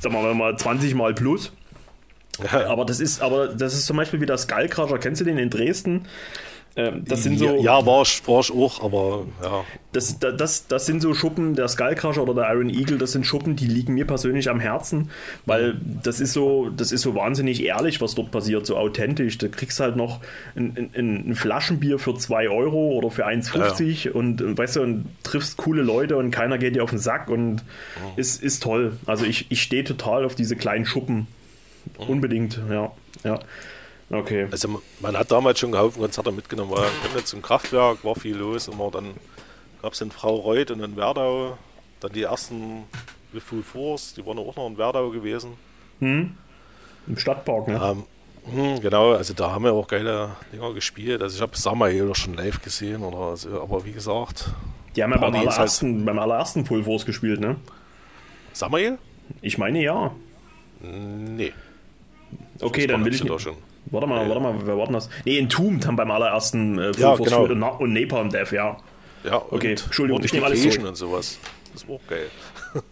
sagen 0.00 0.14
wir 0.14 0.34
mal, 0.34 0.56
20 0.56 0.94
Mal 0.94 1.14
plus. 1.14 1.52
Aber 2.52 2.84
das 2.84 3.00
ist, 3.00 3.22
aber 3.22 3.48
das 3.48 3.72
ist 3.72 3.86
zum 3.86 3.96
Beispiel 3.96 4.20
wie 4.20 4.26
der 4.26 4.36
Skullcrusher, 4.36 4.98
kennst 4.98 5.22
du 5.22 5.24
den 5.24 5.38
in 5.38 5.48
Dresden? 5.48 6.02
Ähm, 6.78 7.04
das 7.06 7.22
sind 7.22 7.38
so. 7.38 7.46
ja, 7.46 7.78
ja 7.78 7.86
war, 7.86 8.02
ich, 8.02 8.22
war 8.28 8.40
ich 8.40 8.52
auch, 8.52 8.84
aber 8.84 9.26
ja. 9.42 9.64
Das, 9.92 10.18
das, 10.18 10.68
das, 10.68 10.84
sind 10.84 11.00
so 11.00 11.14
Schuppen, 11.14 11.54
der 11.54 11.68
Skullcrusher 11.68 12.22
oder 12.22 12.34
der 12.34 12.52
Iron 12.52 12.68
Eagle, 12.68 12.98
das 12.98 13.12
sind 13.12 13.24
Schuppen, 13.24 13.56
die 13.56 13.66
liegen 13.66 13.94
mir 13.94 14.06
persönlich 14.06 14.50
am 14.50 14.60
Herzen, 14.60 15.10
weil 15.46 15.80
das 16.02 16.20
ist 16.20 16.34
so, 16.34 16.68
das 16.68 16.92
ist 16.92 17.00
so 17.00 17.14
wahnsinnig 17.14 17.64
ehrlich, 17.64 18.02
was 18.02 18.14
dort 18.14 18.30
passiert, 18.30 18.66
so 18.66 18.76
authentisch. 18.76 19.38
Du 19.38 19.48
kriegst 19.48 19.80
halt 19.80 19.96
noch 19.96 20.20
ein, 20.54 20.90
ein, 20.94 21.30
ein 21.30 21.34
Flaschenbier 21.34 21.98
für 21.98 22.14
2 22.14 22.50
Euro 22.50 22.90
oder 22.90 23.10
für 23.10 23.26
1,50 23.26 24.10
und, 24.10 24.42
und 24.42 24.58
weißt 24.58 24.76
du, 24.76 24.82
und 24.82 25.06
triffst 25.22 25.56
coole 25.56 25.82
Leute 25.82 26.18
und 26.18 26.30
keiner 26.30 26.58
geht 26.58 26.76
dir 26.76 26.84
auf 26.84 26.90
den 26.90 26.98
Sack 26.98 27.30
und 27.30 27.64
ist, 28.16 28.42
ist 28.42 28.62
toll. 28.62 28.98
Also 29.06 29.24
ich, 29.24 29.46
ich 29.50 29.62
stehe 29.62 29.84
total 29.84 30.26
auf 30.26 30.34
diese 30.34 30.56
kleinen 30.56 30.84
Schuppen. 30.84 31.26
Unbedingt, 31.96 32.60
ja. 32.68 32.92
ja. 33.24 33.38
Okay. 34.10 34.46
Also 34.50 34.80
man- 35.00 35.16
hat 35.18 35.30
damals 35.32 35.58
schon 35.58 35.74
einen 35.74 35.82
Haufen 35.82 36.00
Konzerte 36.00 36.30
mitgenommen, 36.32 36.70
weil 36.72 36.88
wir 37.14 37.24
zum 37.24 37.42
Kraftwerk 37.42 38.04
war 38.04 38.14
viel 38.14 38.36
los, 38.36 38.68
immer 38.68 38.90
dann 38.90 39.14
gab 39.82 39.92
es 39.94 40.00
in 40.00 40.10
Frau 40.10 40.36
Reuth 40.36 40.70
und 40.70 40.80
in 40.82 40.96
Werdau, 40.96 41.58
dann 42.00 42.12
die 42.12 42.22
ersten 42.22 42.84
The 43.32 43.40
Full 43.40 43.62
Force, 43.62 44.14
die 44.14 44.24
waren 44.24 44.38
auch 44.38 44.54
noch 44.56 44.66
in 44.68 44.78
Werdau 44.78 45.10
gewesen. 45.10 45.54
Im 46.00 46.36
Stadtpark, 47.16 47.68
ne? 47.68 47.80
Ähm, 47.82 48.04
hm, 48.74 48.80
genau, 48.80 49.12
also 49.12 49.34
da 49.34 49.50
haben 49.50 49.64
wir 49.64 49.72
auch 49.72 49.88
geile 49.88 50.36
Dinger 50.52 50.72
gespielt. 50.72 51.20
Also 51.22 51.36
ich 51.36 51.42
habe 51.42 51.56
Samael 51.56 52.14
schon 52.14 52.34
live 52.34 52.62
gesehen 52.62 53.02
oder 53.02 53.36
so, 53.36 53.60
aber 53.60 53.84
wie 53.84 53.92
gesagt, 53.92 54.50
Die 54.94 55.02
haben 55.02 55.10
ja 55.10 55.18
beim 55.18 55.34
halt- 55.34 55.48
allerersten, 55.48 56.04
beim 56.04 56.18
allerersten 56.18 56.64
Full 56.64 56.84
Force 56.84 57.04
gespielt, 57.06 57.40
ne? 57.40 57.56
Samael? 58.52 58.98
Ich 59.42 59.58
meine 59.58 59.82
ja. 59.82 60.12
Nee. 60.80 61.52
Okay, 62.60 62.86
dann 62.86 63.04
will 63.04 63.12
ich 63.14 63.22
da 63.24 63.38
schon. 63.38 63.56
Warte 63.90 64.06
mal, 64.06 64.28
warte 64.28 64.40
mal, 64.40 64.54
wer 64.64 64.76
war 64.76 64.84
denn 64.86 64.94
das? 64.94 65.08
Nee, 65.24 65.38
Entombed 65.38 65.86
haben 65.86 65.96
beim 65.96 66.10
allerersten 66.10 66.78
äh, 66.78 66.92
Full 66.92 67.02
Ja, 67.02 67.16
Force 67.16 67.28
genau. 67.30 67.42
gespielt 67.42 67.62
und, 67.62 67.80
und 67.80 67.92
Napalm 67.92 68.30
Death, 68.30 68.52
ja. 68.52 68.76
Ja, 69.24 69.42
Okay, 69.50 69.72
Entschuldigung, 69.72 70.22
ich 70.24 70.32
nehme 70.32 70.46
alles 70.46 70.62
zurück. 70.62 70.86
und 70.88 70.94
sowas. 70.96 71.38
Das 71.72 71.86
war 71.88 71.96
auch 71.96 72.06
geil. 72.08 72.28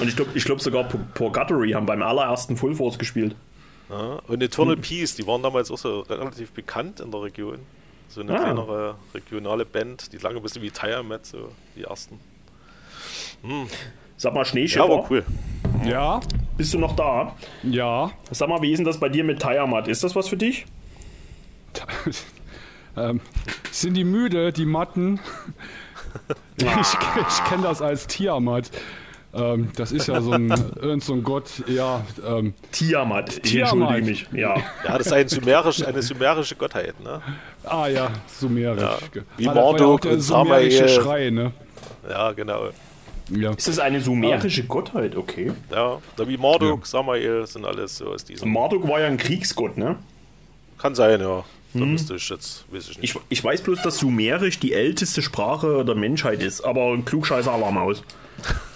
Und 0.00 0.08
ich 0.08 0.16
glaube 0.16 0.30
ich 0.34 0.42
glaub 0.46 0.58
sogar 0.62 0.84
Pur- 0.84 1.00
Purgatory 1.12 1.72
haben 1.72 1.84
beim 1.84 2.00
allerersten 2.02 2.56
Full 2.56 2.74
Force 2.74 2.98
gespielt. 2.98 3.36
Ja, 3.90 4.20
und 4.26 4.42
Eternal 4.42 4.76
Peace, 4.78 5.14
die 5.16 5.26
waren 5.26 5.42
damals 5.42 5.70
auch 5.70 5.76
so 5.76 6.00
relativ 6.00 6.52
bekannt 6.52 6.98
in 7.00 7.10
der 7.10 7.22
Region. 7.22 7.58
So 8.08 8.22
eine 8.22 8.32
Ah. 8.34 8.38
kleinere 8.42 8.94
regionale 9.14 9.66
Band, 9.66 10.12
die 10.14 10.16
lange 10.16 10.38
ein 10.38 10.42
bisschen 10.42 10.62
wie 10.62 10.70
Tiamat, 10.70 11.26
so 11.26 11.50
die 11.76 11.82
ersten. 11.82 12.18
Sag 14.16 14.32
mal, 14.32 14.40
Ja, 14.40 14.44
Schneeschipper, 14.46 14.88
war 14.88 15.10
cool. 15.10 15.24
Ja, 15.86 16.20
bist 16.56 16.74
du 16.74 16.78
noch 16.78 16.96
da? 16.96 17.34
ja. 17.62 18.10
Sag 18.30 18.48
mal, 18.48 18.60
wie 18.62 18.72
ist 18.72 18.78
denn 18.78 18.86
das 18.86 18.98
bei 18.98 19.08
dir 19.08 19.24
mit 19.24 19.40
Tiamat? 19.40 19.88
Ist 19.88 20.02
das 20.04 20.14
was 20.16 20.28
für 20.28 20.36
dich? 20.36 20.66
ähm, 22.96 23.20
sind 23.70 23.94
die 23.94 24.04
müde, 24.04 24.52
die 24.52 24.66
Matten? 24.66 25.20
ich 26.56 26.66
ich 26.66 27.44
kenne 27.44 27.62
das 27.62 27.82
als 27.82 28.06
Tiamat. 28.06 28.70
Ähm, 29.34 29.70
das 29.76 29.92
ist 29.92 30.06
ja 30.06 30.20
so 30.22 30.32
ein, 30.32 30.48
irgend 30.80 31.04
so 31.04 31.12
ein 31.12 31.22
Gott, 31.22 31.62
ja. 31.66 32.02
Ähm, 32.26 32.54
Tiamat, 32.72 33.34
ich 33.44 33.52
Tiamat. 33.52 33.72
entschuldige 33.96 34.06
mich. 34.06 34.26
Ja. 34.32 34.56
Ja, 34.84 34.96
das 34.96 35.08
ist 35.08 35.12
ein 35.12 35.28
sumerisch, 35.28 35.86
eine 35.86 36.00
sumerische 36.00 36.56
Gottheit, 36.56 36.98
ne? 37.00 37.20
ah 37.64 37.86
ja, 37.86 38.08
sumerisch. 38.28 38.80
Ja, 38.82 38.96
wie 39.36 39.48
Ah, 39.48 39.54
Marduk 39.54 39.86
auch 39.88 40.00
der 40.00 40.12
und 40.12 40.20
sumerische 40.20 40.88
Samael. 40.88 41.02
Schrei, 41.02 41.30
ne? 41.30 41.52
Ja, 42.08 42.32
genau. 42.32 42.70
Ja. 43.30 43.52
Ist 43.52 43.66
das 43.68 43.78
eine 43.78 44.00
sumerische 44.00 44.64
Gottheit? 44.64 45.16
Okay. 45.16 45.52
Ja, 45.72 46.00
da 46.16 46.28
wie 46.28 46.36
Marduk, 46.36 46.86
Samael 46.86 47.46
sind 47.46 47.64
alles 47.64 47.96
so 47.98 48.06
aus 48.12 48.24
diesem. 48.24 48.52
Marduk 48.52 48.86
war 48.88 49.00
ja 49.00 49.06
ein 49.06 49.16
Kriegsgott, 49.16 49.76
ne? 49.76 49.96
Kann 50.78 50.94
sein, 50.94 51.20
ja. 51.20 51.44
Da 51.74 51.84
müsste 51.84 52.14
ich 52.14 52.28
jetzt, 52.30 52.64
weiß 52.70 52.90
ich 52.90 52.98
nicht. 53.00 53.14
Ich, 53.16 53.20
ich 53.28 53.44
weiß 53.44 53.60
bloß, 53.62 53.82
dass 53.82 53.98
Sumerisch 53.98 54.58
die 54.60 54.72
älteste 54.72 55.20
Sprache 55.22 55.84
der 55.84 55.94
Menschheit 55.94 56.42
ist, 56.42 56.62
aber 56.62 56.92
ein 56.92 57.04
klugscheißer 57.04 57.52
Alarmaus. 57.52 58.02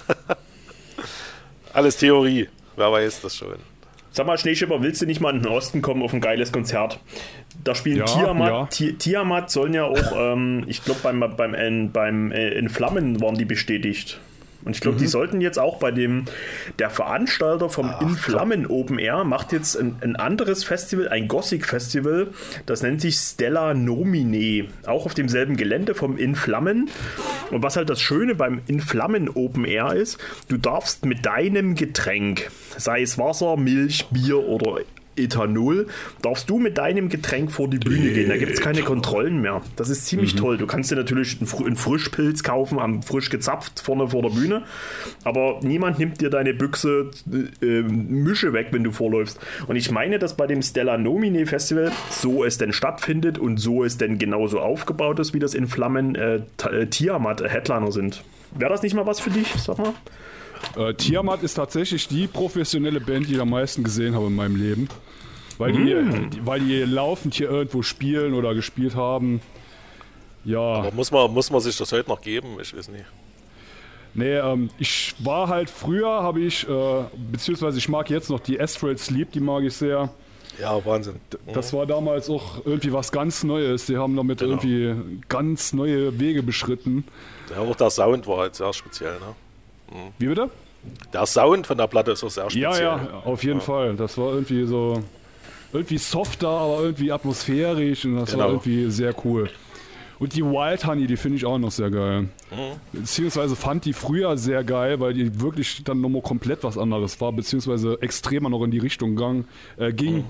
Alles 1.73 1.97
Theorie. 1.97 2.49
Wer 2.77 2.91
weiß 2.93 3.23
das 3.23 3.37
schon. 3.37 3.55
Sag 4.13 4.27
mal, 4.27 4.37
Schneeschipper, 4.37 4.83
willst 4.83 5.01
du 5.01 5.07
nicht 5.07 5.21
mal 5.21 5.35
in 5.35 5.43
den 5.43 5.53
Osten 5.53 5.83
kommen 5.83 6.03
auf 6.03 6.13
ein 6.13 6.21
geiles 6.21 6.51
Konzert? 6.51 6.99
Da 7.63 7.75
spielen 7.75 7.99
Ja, 7.99 8.05
Tiamat. 8.07 8.49
ja. 8.49 8.67
Ti 8.67 8.93
Tiamat 8.95 9.51
sollen 9.51 9.73
ja 9.75 9.85
auch, 9.85 10.13
ähm, 10.17 10.65
ich 10.67 10.85
glaube, 10.85 11.01
beim, 11.03 11.21
beim, 11.37 11.55
äh, 11.55 11.89
beim 11.93 12.33
äh, 12.33 12.51
in 12.51 12.69
Flammen 12.69 13.21
waren 13.21 13.37
die 13.37 13.45
bestätigt. 13.45 14.19
Und 14.65 14.75
ich 14.77 14.81
glaube, 14.81 14.97
Mhm. 14.97 15.01
die 15.01 15.07
sollten 15.07 15.41
jetzt 15.41 15.59
auch 15.59 15.79
bei 15.79 15.91
dem, 15.91 16.25
der 16.79 16.91
Veranstalter 16.91 17.71
vom 17.71 17.93
In 18.01 18.11
Flammen 18.11 18.67
Open 18.67 18.99
Air 18.99 19.25
macht 19.25 19.53
jetzt 19.53 19.77
ein, 19.77 19.97
ein 20.03 20.17
anderes 20.17 20.65
Festival, 20.65 21.09
ein 21.09 21.29
Gothic 21.29 21.65
Festival, 21.67 22.29
das 22.67 22.83
nennt 22.83 23.01
sich 23.01 23.17
Stella 23.17 23.75
Nomine, 23.75 24.69
auch 24.87 25.07
auf 25.07 25.15
demselben 25.15 25.57
Gelände 25.57 25.95
vom 25.95 26.19
In 26.19 26.35
Flammen. 26.35 26.91
Und 27.51 27.63
was 27.63 27.77
halt 27.77 27.89
das 27.91 28.01
Schöne 28.01 28.35
beim 28.35 28.61
In 28.67 28.81
Flammen 28.81 29.29
Open 29.29 29.65
Air 29.65 29.95
ist, 29.95 30.19
du 30.49 30.57
darfst 30.57 31.05
mit 31.05 31.25
deinem 31.25 31.75
Getränk, 31.75 32.51
sei 32.77 33.03
es 33.03 33.19
Wasser, 33.19 33.57
Milch, 33.57 34.07
Bier 34.11 34.39
oder 34.39 34.81
Ethanol, 35.21 35.87
darfst 36.23 36.49
du 36.51 36.59
mit 36.59 36.79
deinem 36.79 37.09
Getränk 37.09 37.53
vor 37.53 37.69
die 37.69 37.79
Bühne 37.79 38.11
gehen. 38.13 38.29
Da 38.29 38.37
gibt 38.37 38.53
es 38.53 38.61
keine 38.61 38.83
Kontrollen 38.83 39.41
mehr. 39.41 39.63
Das 39.77 39.89
ist 39.89 40.07
ziemlich 40.07 40.35
toll. 40.35 40.59
Du 40.59 40.67
kannst 40.67 40.91
dir 40.91 40.97
natürlich 40.97 41.39
einen, 41.39 41.47
Fr 41.47 41.67
einen 41.67 41.77
Frischpilz 41.77 42.43
kaufen, 42.43 42.79
am 42.79 43.03
frisch 43.03 43.31
gezapft 43.31 43.81
vorne 43.81 44.09
vor 44.09 44.23
der 44.23 44.31
Bühne, 44.31 44.63
aber 45.25 45.61
niemand 45.63 45.99
nimmt 45.99 46.21
dir 46.21 46.31
deine 46.31 46.55
Büchse 46.55 47.11
äh, 47.63 47.83
Mische 47.83 48.53
weg, 48.53 48.69
wenn 48.71 48.85
du 48.85 48.93
vorläufst. 48.93 49.39
Und 49.67 49.77
ich 49.77 49.91
meine, 49.91 50.19
dass 50.19 50.37
bei 50.37 50.47
dem 50.47 50.63
Stella 50.63 50.99
Nomine 50.99 51.47
Festival 51.47 51.93
so 52.11 52.45
es 52.45 52.59
denn 52.59 52.73
stattfindet 52.73 53.39
und 53.39 53.59
so 53.59 53.85
es 53.85 53.99
denn 53.99 54.19
genauso 54.19 54.61
aufgebaut 54.61 55.19
ist, 55.19 55.35
wie 55.35 55.39
das 55.39 55.55
in 55.55 55.67
Flammen 55.67 56.15
äh, 56.15 56.41
äh, 56.71 56.87
Tiamat 56.87 57.41
äh, 57.41 57.49
Headliner 57.49 57.93
sind. 57.93 58.23
Wäre 58.57 58.71
das 58.71 58.83
nicht 58.83 58.95
mal 58.95 59.07
was 59.07 59.21
für 59.21 59.31
dich? 59.31 59.49
Sag 59.57 59.79
mal. 59.79 59.95
Äh, 60.77 60.95
Tiamat 60.95 61.43
ist 61.43 61.55
tatsächlich 61.55 62.09
die 62.09 62.27
professionelle 62.27 63.01
Band, 63.01 63.29
die 63.29 63.35
ich 63.35 63.41
am 63.41 63.51
meisten 63.51 63.83
gesehen 63.83 64.15
habe 64.15 64.27
in 64.27 64.35
meinem 64.37 64.57
Leben. 64.57 64.89
Weil, 65.59 65.73
die, 65.73 66.29
die, 66.31 66.47
weil 66.47 66.61
die 66.61 66.81
laufend 66.85 67.35
hier 67.35 67.51
irgendwo 67.51 67.83
spielen 67.83 68.33
oder 68.35 68.55
gespielt 68.55 68.95
haben. 68.97 69.43
Ja. 70.45 70.59
Aber 70.61 70.93
muss 70.93 71.11
man, 71.11 71.31
muss 71.33 71.51
man 71.51 71.61
sich 71.61 71.77
das 71.77 71.93
heute 71.93 72.09
noch 72.09 72.23
geben? 72.23 72.57
Ich 72.63 72.75
weiß 72.75 72.89
nicht. 72.89 73.05
Nee, 74.15 74.37
ähm, 74.37 74.71
ich 74.79 75.15
war 75.19 75.49
halt 75.49 75.69
früher, 75.71 76.09
habe 76.23 76.41
ich, 76.41 76.67
äh, 76.69 77.05
beziehungsweise 77.31 77.79
ich 77.79 77.89
mag 77.89 78.11
jetzt 78.11 78.31
noch 78.31 78.41
die 78.41 78.59
Astral 78.61 78.97
Sleep, 78.99 79.31
die 79.33 79.41
mag 79.41 79.63
ich 79.63 79.75
sehr. 79.75 80.09
Ja, 80.61 80.85
Wahnsinn. 80.85 81.17
Das 81.55 81.73
war 81.73 81.87
damals 81.87 82.29
auch 82.29 82.65
irgendwie 82.67 82.93
was 82.93 83.13
ganz 83.13 83.45
Neues. 83.45 83.87
Die 83.87 83.97
haben 83.97 84.17
damit 84.17 84.39
Genau. 84.41 84.53
irgendwie 84.63 85.21
ganz 85.29 85.73
neue 85.73 86.19
Wege 86.19 86.43
beschritten. 86.43 87.05
Ja, 87.51 87.61
auch 87.61 87.77
der 87.77 87.91
Sound 87.91 88.27
war 88.27 88.39
halt 88.39 88.55
sehr 88.57 88.73
speziell. 88.73 89.13
Ne? 89.21 89.35
Wie 90.19 90.27
bitte? 90.27 90.51
Der 91.13 91.27
Sound 91.27 91.67
von 91.67 91.77
der 91.77 91.87
Platte 91.87 92.13
ist 92.13 92.25
auch 92.25 92.31
sehr 92.31 92.45
Ja, 92.51 92.51
speziell. 92.73 92.87
ja, 92.87 93.23
auf 93.25 93.45
jeden 93.45 93.61
Fall. 93.61 93.97
Das 93.97 94.17
war 94.17 94.33
irgendwie 94.33 94.65
so, 94.67 95.03
irgendwie 95.73 95.99
softer, 95.99 96.49
aber 96.49 96.81
irgendwie 96.83 97.13
atmosphärisch 97.13 98.05
und 98.05 98.17
das 98.17 98.31
war 98.37 98.47
Genau. 98.47 98.49
irgendwie 98.61 98.91
sehr 98.91 99.15
cool. 99.25 99.51
Und 100.19 100.35
die 100.37 100.45
Wild 100.45 100.87
Honey, 100.87 101.07
die 101.07 101.17
finde 101.17 101.37
ich 101.39 101.47
auch 101.47 101.57
noch 101.59 101.71
sehr 101.71 101.91
geil. 101.91 102.23
Mhm. 102.51 102.57
Beziehungsweise 102.93 103.57
fand 103.57 103.85
die 103.87 103.93
früher 103.95 104.37
sehr 104.37 104.65
geil, 104.65 105.01
weil 105.01 105.15
die 105.15 105.41
wirklich 105.41 105.83
dann 105.85 106.01
nochmal 106.03 106.21
komplett 106.23 106.63
was 106.63 106.77
anderes 106.77 107.21
war, 107.21 107.33
beziehungsweise 107.33 107.99
extremer 108.03 108.49
noch 108.51 108.63
in 108.65 108.71
die 108.71 108.79
Richtung 108.79 109.17
gang, 109.17 109.47
äh, 109.79 109.93
ging, 109.93 110.17
Mhm. 110.19 110.25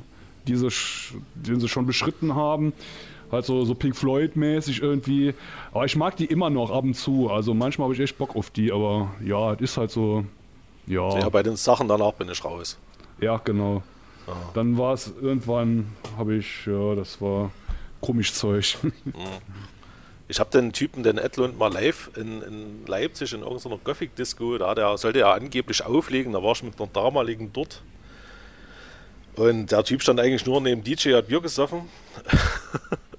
diese, 0.47 0.69
sch- 0.69 1.15
den 1.35 1.59
sie 1.61 1.69
schon 1.69 1.87
beschritten 1.87 2.35
haben. 2.37 2.73
Halt 3.31 3.45
so, 3.45 3.65
so 3.65 3.75
Pink 3.75 3.97
Floyd-mäßig 3.97 4.83
irgendwie. 4.83 5.35
Aber 5.73 5.85
ich 5.85 5.97
mag 5.97 6.17
die 6.17 6.27
immer 6.27 6.51
noch 6.51 6.71
ab 6.71 6.85
und 6.85 6.95
zu. 6.95 7.31
Also 7.31 7.55
manchmal 7.55 7.87
habe 7.87 7.95
ich 7.95 8.01
echt 8.01 8.19
Bock 8.19 8.35
auf 8.35 8.51
die, 8.51 8.73
aber 8.73 9.11
ja, 9.25 9.53
es 9.55 9.61
ist 9.61 9.77
halt 9.77 9.91
so. 9.91 10.25
Ja, 10.87 11.19
Ja, 11.19 11.29
bei 11.29 11.43
den 11.43 11.57
Sachen 11.57 11.87
danach 11.89 12.13
bin 12.13 12.29
ich 12.29 12.45
raus. 12.45 12.79
ja 13.21 13.37
genau. 13.39 13.83
Dann 14.55 14.79
war 14.79 14.95
es 14.95 15.13
irgendwann, 15.21 15.93
habe 16.17 16.37
ich, 16.37 16.67
ja, 16.67 16.95
das 16.95 17.21
war 17.21 17.51
komisch 18.01 18.33
Zeug. 18.33 18.77
Ich 20.29 20.39
habe 20.39 20.49
den 20.51 20.73
Typen, 20.73 21.03
den 21.03 21.19
Edlund, 21.19 21.59
mal 21.59 21.73
live 21.73 22.09
in, 22.17 22.41
in 22.43 22.87
Leipzig 22.87 23.33
in 23.33 23.41
irgendeiner 23.41 23.79
Gothic-Disco, 23.79 24.59
da 24.59 24.77
der 24.77 24.97
sollte 24.97 25.19
ja 25.19 25.33
angeblich 25.33 25.85
auflegen, 25.85 26.35
da 26.35 26.41
war 26.41 26.53
ich 26.53 26.63
mit 26.63 26.79
einer 26.79 26.89
damaligen 26.89 27.53
dort. 27.53 27.83
Und 29.35 29.73
der 29.73 29.83
Typ 29.83 30.03
stand 30.03 30.21
eigentlich 30.21 30.47
nur 30.47 30.61
neben 30.61 30.85
DJ, 30.85 31.15
hat 31.15 31.27
Bier 31.27 31.41
gesoffen. 31.41 31.89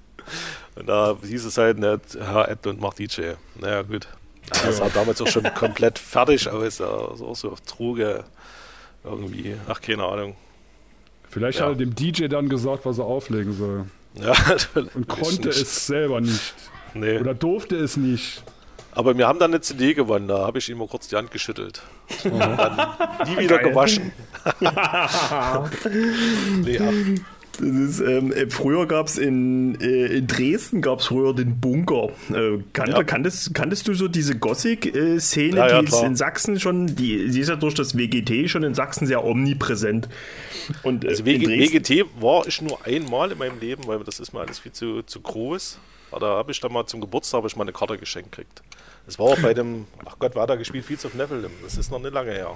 Und 0.76 0.88
da 0.88 1.16
hieß 1.22 1.44
es 1.44 1.58
halt 1.58 1.78
nicht, 1.78 2.16
Herr 2.18 2.48
Edlund 2.48 2.80
macht 2.80 2.98
DJ. 2.98 3.32
Naja, 3.60 3.82
gut. 3.82 4.08
Ja, 4.54 4.66
das 4.66 4.78
sah 4.78 4.88
damals 4.88 5.20
auch 5.22 5.28
schon 5.28 5.44
komplett 5.54 5.98
fertig 5.98 6.48
aus, 6.48 6.78
ja, 6.78 7.14
so, 7.14 7.34
so 7.34 7.50
auf 7.52 7.60
Droge 7.62 8.24
irgendwie. 9.04 9.54
Ach, 9.68 9.80
keine 9.80 10.04
Ahnung. 10.04 10.36
Vielleicht 11.30 11.58
Ja. 11.60 11.66
hat 11.66 11.72
er 11.72 11.76
dem 11.76 11.94
DJ 11.94 12.26
dann 12.26 12.48
gesagt, 12.48 12.84
was 12.84 12.98
er 12.98 13.04
auflegen 13.04 13.52
soll. 13.56 13.84
Ja, 14.14 14.34
Und 14.94 15.08
konnte 15.08 15.48
es 15.48 15.86
selber 15.86 16.20
nicht. 16.20 16.54
Nee. 16.94 17.18
Oder 17.18 17.34
durfte 17.34 17.76
es 17.76 17.96
nicht. 17.96 18.42
Aber 18.94 19.16
wir 19.16 19.26
haben 19.26 19.38
dann 19.38 19.52
eine 19.52 19.60
CD 19.62 19.94
gewonnen, 19.94 20.28
da 20.28 20.40
habe 20.46 20.58
ich 20.58 20.68
ihm 20.68 20.76
mal 20.76 20.86
kurz 20.86 21.08
die 21.08 21.16
Hand 21.16 21.30
geschüttelt. 21.30 21.80
Und 22.24 22.38
dann 22.38 22.76
nie 23.26 23.38
wieder 23.38 23.56
Geil. 23.58 23.70
gewaschen. 23.70 24.12
nee, 26.62 26.76
Das 26.78 26.94
ist, 27.60 28.00
ähm, 28.00 28.32
äh, 28.32 28.48
früher 28.48 28.86
gab 28.86 29.06
es 29.08 29.18
in, 29.18 29.80
äh, 29.80 30.06
in 30.18 30.26
Dresden 30.26 30.80
gab 30.80 31.00
es 31.00 31.06
früher 31.06 31.34
den 31.34 31.60
Bunker. 31.60 32.08
Äh, 32.32 32.58
kannte, 32.72 32.92
Ja. 32.92 33.02
kanntest, 33.04 33.54
kanntest 33.54 33.86
du 33.88 33.94
so 33.94 34.08
diese 34.08 34.36
Gothic-Szene, 34.38 35.56
Ja, 35.56 35.68
ja, 35.68 35.80
die 35.80 35.86
ist 35.88 36.02
in 36.02 36.16
Sachsen 36.16 36.58
schon, 36.60 36.86
die, 36.96 37.28
die 37.30 37.40
ist 37.40 37.48
ja 37.48 37.56
durch 37.56 37.74
das 37.74 37.96
WGT 37.96 38.48
schon 38.48 38.62
in 38.62 38.74
Sachsen 38.74 39.06
sehr 39.06 39.24
omnipräsent. 39.24 40.08
Und 40.82 41.04
äh, 41.04 41.08
also 41.08 41.24
WG, 41.24 41.46
WGT 41.46 42.06
war 42.20 42.46
ich 42.46 42.62
nur 42.62 42.84
einmal 42.86 43.32
in 43.32 43.38
meinem 43.38 43.58
Leben, 43.60 43.86
weil 43.86 43.98
das 44.04 44.20
ist 44.20 44.32
mir 44.32 44.40
alles 44.40 44.58
viel 44.58 44.72
zu, 44.72 45.02
zu 45.02 45.20
groß. 45.20 45.78
Aber 46.10 46.20
Da 46.20 46.26
habe 46.36 46.52
ich 46.52 46.60
dann 46.60 46.72
mal 46.72 46.86
zum 46.86 47.00
Geburtstag 47.00 47.42
ich 47.46 47.56
mal 47.56 47.62
eine 47.64 47.72
Karte 47.72 47.96
geschenkt 47.98 48.32
gekriegt. 48.32 48.62
Das 49.06 49.18
war 49.18 49.26
auch 49.26 49.38
bei 49.40 49.52
dem, 49.54 49.86
ach 50.04 50.16
Gott, 50.18 50.34
war 50.36 50.46
da 50.46 50.54
gespielt 50.56 50.84
Fields 50.84 51.04
of 51.04 51.14
Neville. 51.14 51.50
Das 51.62 51.76
ist 51.76 51.90
noch 51.90 51.98
nicht 51.98 52.12
lange 52.12 52.30
her. 52.32 52.54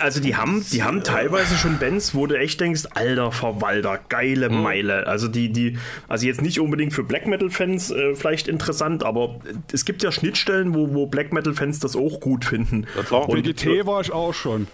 Also 0.00 0.20
die 0.20 0.36
haben, 0.36 0.64
die 0.72 0.82
haben 0.82 1.02
teilweise 1.04 1.56
schon 1.56 1.78
Bands, 1.78 2.14
wo 2.14 2.26
du 2.26 2.38
echt 2.38 2.60
denkst, 2.60 2.84
alter 2.94 3.32
Verwalter, 3.32 3.98
geile 4.08 4.48
Mhm. 4.48 4.62
Meile. 4.62 5.06
Also 5.06 5.28
die, 5.28 5.50
die, 5.52 5.78
also 6.08 6.26
jetzt 6.26 6.42
nicht 6.42 6.58
unbedingt 6.60 6.92
für 6.92 7.02
Black 7.04 7.26
Metal-Fans 7.26 7.90
äh, 7.90 8.14
vielleicht 8.14 8.48
interessant, 8.48 9.04
aber 9.04 9.40
es 9.72 9.84
gibt 9.84 10.02
ja 10.02 10.10
Schnittstellen, 10.12 10.74
wo, 10.74 10.94
wo 10.94 11.06
Black 11.06 11.32
Metal-Fans 11.32 11.80
das 11.80 11.96
auch 11.96 12.20
gut 12.20 12.44
finden. 12.44 12.86
Ja, 12.96 13.02
klar. 13.02 13.28
Und, 13.28 13.38
WGT 13.46 13.86
war 13.86 14.00
ich 14.00 14.12
auch 14.12 14.32
schon. 14.34 14.66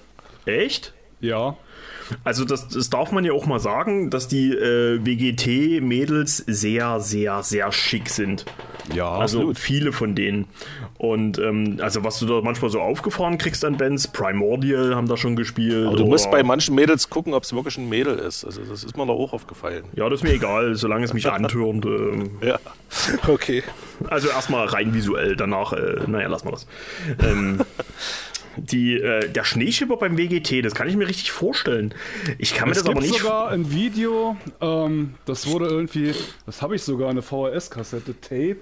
Echt? 0.47 0.93
Ja. 1.21 1.57
Also 2.25 2.45
das, 2.45 2.69
das 2.69 2.91
darf 2.91 3.13
man 3.13 3.25
ja 3.25 3.33
auch 3.33 3.47
mal 3.47 3.61
sagen, 3.61 4.11
dass 4.11 4.29
die 4.29 4.53
äh, 4.53 4.99
WGT-Mädels 5.05 6.39
sehr, 6.47 7.01
sehr, 7.01 7.43
sehr 7.43 7.73
schick 7.73 8.09
sind. 8.09 8.45
Ja, 8.95 9.11
Also 9.11 9.53
viele 9.55 9.93
von 9.93 10.15
denen. 10.15 10.47
Und 10.99 11.39
ähm, 11.39 11.79
also 11.81 12.05
was 12.05 12.19
du 12.19 12.27
da 12.27 12.41
manchmal 12.43 12.71
so 12.71 12.81
aufgefahren 12.81 13.39
kriegst 13.39 13.65
an 13.65 13.77
Bands, 13.77 14.09
Primordial 14.09 14.95
haben 14.95 15.09
da 15.09 15.17
schon 15.17 15.37
gespielt. 15.37 15.87
Aber 15.87 15.97
du 15.97 16.07
musst 16.07 16.31
bei 16.31 16.43
manchen 16.43 16.75
Mädels 16.75 17.09
gucken, 17.11 17.35
ob 17.35 17.45
es 17.45 17.53
wirklich 17.55 17.79
ein 17.79 17.89
Mädel 17.89 18.19
ist. 18.19 18.45
Also 18.45 18.63
das 18.63 18.85
ist 18.85 18.97
mir 18.97 19.07
da 19.07 19.13
auch 19.13 19.33
aufgefallen. 19.33 19.85
Ja, 19.95 20.09
das 20.09 20.21
ist 20.21 20.25
mir 20.25 20.33
egal, 20.35 20.75
solange 20.75 21.05
es 21.05 21.13
mich 21.13 21.27
antörnt. 21.31 21.85
ähm, 21.87 22.31
Ja, 22.43 22.59
okay. 23.29 23.63
Also 24.09 24.29
erstmal 24.29 24.67
rein 24.67 24.93
visuell, 24.95 25.37
danach, 25.37 25.73
äh, 25.73 26.01
naja, 26.07 26.29
lass 26.29 26.45
mal 26.45 26.51
das. 26.53 26.67
Ähm, 27.23 27.61
die, 28.57 28.95
äh, 28.97 29.29
der 29.29 29.45
Schneeschipper 29.45 29.97
beim 29.97 30.17
WGT, 30.19 30.63
das 30.65 30.75
kann 30.75 30.89
ich 30.89 30.97
mir 30.97 31.09
richtig 31.09 31.31
vorstellen. 31.33 31.95
Ich 32.39 32.55
kann 32.55 32.69
mir 32.69 32.73
Es 32.77 32.83
das 32.83 32.89
aber 32.89 33.01
nicht. 33.01 33.19
sogar 33.19 33.49
ein 33.51 33.71
Video, 33.73 34.37
ähm, 34.61 35.15
das 35.27 35.47
wurde 35.47 35.67
irgendwie, 35.67 36.15
das 36.47 36.63
habe 36.63 36.77
ich 36.77 36.83
sogar, 36.83 37.11
eine 37.11 37.23
VHS-Kassette, 37.23 38.15
Tape. 38.21 38.59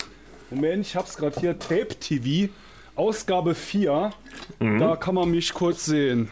Moment, 0.50 0.86
ich 0.86 0.96
hab's 0.96 1.16
gerade 1.16 1.38
hier, 1.40 1.58
Tape 1.58 1.88
TV, 2.00 2.50
Ausgabe 2.94 3.54
4. 3.54 4.10
Da 4.58 4.96
kann 4.96 5.14
man 5.14 5.30
mich 5.30 5.52
kurz 5.52 5.84
sehen. 5.86 6.28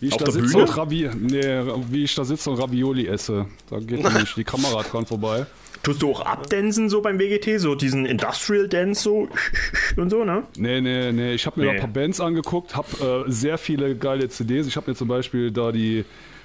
Wie 0.00 0.08
ich 0.08 0.12
Auf 0.12 0.18
da 0.18 0.24
der 0.26 0.32
sitze 0.34 0.46
Bühne? 0.52 0.62
und, 0.64 0.76
Ravi 0.76 1.10
nee, 1.18 1.62
wie 1.90 2.04
ich 2.04 2.14
da 2.14 2.24
sitze 2.24 2.50
und 2.50 2.58
Ravioli 2.60 3.06
esse. 3.06 3.46
Da 3.70 3.78
geht 3.78 4.02
nämlich 4.02 4.34
die 4.34 4.44
Kamera 4.44 4.82
dran 4.82 5.06
vorbei. 5.06 5.46
Tust 5.84 6.02
du 6.02 6.10
auch 6.10 6.22
abdansen 6.22 6.88
so 6.88 7.00
beim 7.02 7.18
WGT, 7.20 7.60
so 7.60 7.74
diesen 7.76 8.06
Industrial 8.06 8.66
Dance 8.68 9.02
so 9.02 9.28
und 9.96 10.10
so, 10.10 10.24
ne? 10.24 10.42
Nee, 10.56 10.80
nee, 10.80 11.12
nee. 11.12 11.34
Ich 11.34 11.46
habe 11.46 11.60
mir 11.60 11.66
da 11.66 11.72
Nee. 11.72 11.78
ein 11.78 11.84
paar 11.84 11.92
Bands 12.02 12.20
angeguckt, 12.20 12.74
habe 12.74 13.24
äh, 13.28 13.30
sehr 13.30 13.58
viele 13.58 13.94
geile 13.96 14.28
CDs. 14.28 14.66
Ich 14.66 14.76
habe 14.76 14.90
mir 14.90 14.96
zum 14.96 15.08
Beispiel 15.08 15.50
da 15.52 15.70
die 15.72 16.04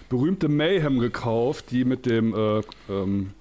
berühmte 0.09 0.47
Mayhem 0.49 0.99
gekauft, 0.99 1.71
die 1.71 1.85
mit 1.85 2.05
dem, 2.05 2.33
äh, 2.33 2.61
ähm, 2.89 3.31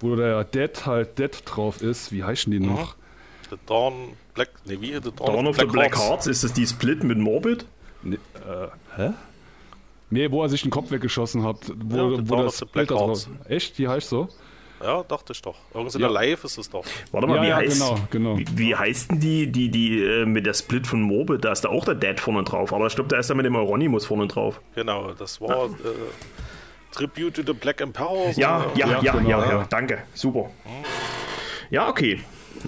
wo 0.00 0.16
der 0.16 0.44
Dead 0.44 0.84
halt 0.86 1.18
Dead 1.18 1.30
drauf 1.44 1.80
ist. 1.82 2.10
Wie 2.12 2.24
heißen 2.24 2.50
die 2.52 2.60
noch? 2.60 2.96
The 3.50 3.56
Dawn 3.66 3.94
Black, 4.34 4.50
nee, 4.64 4.78
wie? 4.80 4.92
The 4.94 5.00
Dawn, 5.14 5.26
Dawn 5.34 5.46
of 5.46 5.56
the 5.58 5.64
Black 5.66 5.98
Hearts, 5.98 6.26
ist 6.26 6.42
das 6.44 6.52
die 6.52 6.66
Split 6.66 7.04
mit 7.04 7.18
Morbid? 7.18 7.66
Nee, 10.12 10.30
wo 10.32 10.42
er 10.42 10.48
sich 10.48 10.62
den 10.62 10.70
Kopf 10.70 10.90
weggeschossen 10.90 11.44
hat. 11.44 11.72
Wo, 11.84 11.96
Ja, 11.96 12.28
wo 12.28 12.36
das 12.36 12.46
of 12.46 12.56
the 12.58 12.64
Bild 12.72 12.88
Black. 12.88 13.00
Hearts. 13.00 13.28
Echt? 13.48 13.78
Die 13.78 13.86
heißt 13.88 14.08
so? 14.08 14.28
Ja, 14.82 15.02
dachte 15.02 15.32
ich 15.32 15.42
doch. 15.42 15.56
Irgendwas 15.74 15.94
in 15.94 16.00
Ja. 16.00 16.08
der 16.08 16.14
Live 16.14 16.44
ist 16.44 16.56
es 16.58 16.70
doch. 16.70 16.84
Warte 17.12 17.26
mal, 17.26 17.36
Ja, 17.36 17.42
wie 17.42 17.48
ja, 17.48 17.56
heißt 17.56 17.78
genau, 17.80 17.98
genau. 18.10 18.38
Wie, 18.38 18.46
wie 18.54 18.74
heißt 18.74 19.10
denn 19.10 19.20
die, 19.20 19.46
die, 19.52 19.68
die 19.70 20.02
äh, 20.02 20.24
mit 20.26 20.46
der 20.46 20.54
Split 20.54 20.86
von 20.86 21.02
Morbid? 21.02 21.44
Da 21.44 21.52
ist 21.52 21.62
da 21.62 21.68
auch 21.68 21.84
der 21.84 21.94
Dead 21.96 22.18
vorne 22.18 22.44
drauf, 22.44 22.72
aber 22.72 22.86
ich 22.86 22.94
glaube, 22.94 23.08
da 23.08 23.18
ist 23.18 23.28
da 23.30 23.34
mit 23.34 23.44
dem 23.46 23.56
Euronymous 23.56 24.06
vorne 24.06 24.26
drauf. 24.26 24.60
Genau, 24.74 25.12
das 25.12 25.40
war 25.40 25.66
äh, 25.66 25.68
Tribute 26.92 27.34
to 27.34 27.42
the 27.46 27.52
Black 27.52 27.80
Emperor. 27.80 28.32
so 28.32 28.40
Ja, 28.40 28.66
ja, 28.74 28.86
ja, 28.88 29.00
ja, 29.02 29.12
genau, 29.12 29.28
ja, 29.28 29.48
ja. 29.50 29.66
danke, 29.68 29.98
super. 30.14 30.50
Ja, 31.70 31.88
okay. 31.88 32.20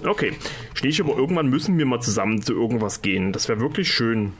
Okay. 0.05 0.33
Schneeschipper, 0.75 1.15
irgendwann 1.17 1.47
müssen 1.49 1.77
wir 1.77 1.85
mal 1.85 1.99
zusammen 1.99 2.41
zu 2.41 2.53
irgendwas 2.53 3.01
gehen. 3.01 3.31
Das 3.31 3.47
wäre 3.49 3.59
wirklich 3.59 3.91
schön. 3.91 4.33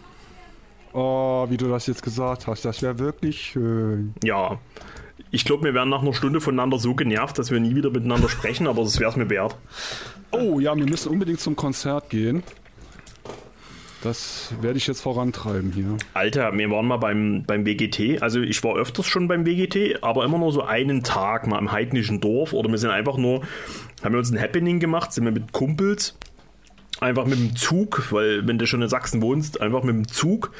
Oh, 0.94 1.48
wie 1.50 1.58
du 1.58 1.68
das 1.70 1.88
jetzt 1.88 2.04
gesagt 2.04 2.46
hast, 2.48 2.66
das 2.66 2.82
wäre 2.82 3.00
wirklich 3.00 3.42
schön. 3.42 4.14
Ja. 4.24 4.60
Ich 5.34 5.46
glaube, 5.46 5.63
wir 5.63 5.74
werden 5.74 5.89
nach 5.89 6.04
einer 6.04 6.13
Stunde 6.13 6.39
voneinander 6.39 6.78
so 6.78 6.93
genervt, 6.93 7.39
dass 7.39 7.50
wir 7.50 7.60
nie 7.60 7.76
wieder 7.76 7.89
miteinander 7.89 8.30
sprechen, 8.30 8.67
aber 8.67 8.84
das 8.84 9.00
wäre 9.00 9.10
es 9.10 9.15
mir 9.15 9.32
wert. 9.32 9.58
Oh 10.30 10.60
ja, 10.60 10.78
wir 10.78 10.86
müssen 10.86 11.12
unbedingt 11.12 11.39
zum 11.39 11.56
Konzert 11.56 12.12
gehen. 12.12 12.43
Das 14.04 14.54
werde 14.62 14.78
ich 14.78 14.86
jetzt 14.86 15.02
vorantreiben 15.02 15.72
hier. 15.72 15.98
Alter, 16.13 16.56
wir 16.56 16.69
waren 16.69 16.86
mal 16.86 16.98
beim, 16.98 17.46
beim 17.48 17.65
WGT. 17.65 18.21
Also 18.21 18.42
ich 18.42 18.63
war 18.63 18.75
öfters 18.75 19.08
schon 19.08 19.27
beim 19.27 19.44
WGT, 19.48 20.04
aber 20.04 20.23
immer 20.23 20.38
nur 20.38 20.52
so 20.52 20.62
einen 20.62 21.02
Tag 21.02 21.48
mal 21.48 21.58
im 21.58 21.71
heidnischen 21.71 22.21
Dorf. 22.21 22.54
Oder 22.54 22.69
wir 22.69 22.77
sind 22.77 22.92
einfach 22.92 23.17
nur, 23.17 23.42
haben 24.04 24.13
wir 24.13 24.19
uns 24.19 24.31
ein 24.31 24.40
Happening 24.40 24.79
gemacht, 24.79 25.13
sind 25.13 25.25
wir 25.25 25.31
mit 25.31 25.52
Kumpels. 25.52 26.15
Einfach 27.04 27.25
mit 27.25 27.37
dem 27.37 27.54
Zug, 27.58 28.13
weil 28.13 28.47
wenn 28.47 28.58
du 28.58 28.65
schon 28.65 28.81
in 28.81 28.87
Sachsen 28.87 29.21
wohnst, 29.21 29.60
einfach 29.60 29.83
mit 29.83 29.93
dem 29.93 30.08
Zug. 30.08 30.54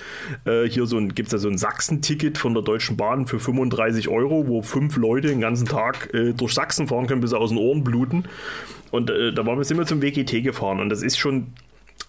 Äh, 0.44 0.68
hier 0.68 0.86
so 0.86 0.98
gibt 0.98 1.28
es 1.28 1.32
ja 1.32 1.38
so 1.38 1.48
ein 1.48 1.58
Sachsen-Ticket 1.58 2.38
von 2.38 2.54
der 2.54 2.64
Deutschen 2.64 2.98
Bahn 2.98 3.28
für 3.28 3.40
35 3.40 4.10
Euro, 4.10 4.46
wo 4.46 4.62
fünf 4.62 4.98
Leute 4.98 5.30
den 5.30 5.40
ganzen 5.40 5.70
Tag 5.70 6.14
äh, 6.14 6.34
durch 6.34 6.54
Sachsen 6.54 6.90
fahren 6.90 7.08
können, 7.08 7.22
bis 7.22 7.30
sie 7.30 7.38
aus 7.38 7.52
den 7.52 7.58
Ohren 7.58 7.86
bluten. 7.86 8.26
Und 8.92 9.10
äh, 9.10 9.32
da 9.32 9.46
waren 9.46 9.58
wir, 9.58 9.64
sind 9.64 9.78
wir 9.78 9.86
zum 9.86 10.02
WGT 10.02 10.44
gefahren 10.44 10.82
und 10.82 10.90
das 10.90 11.02
ist 11.02 11.18
schon 11.18 11.54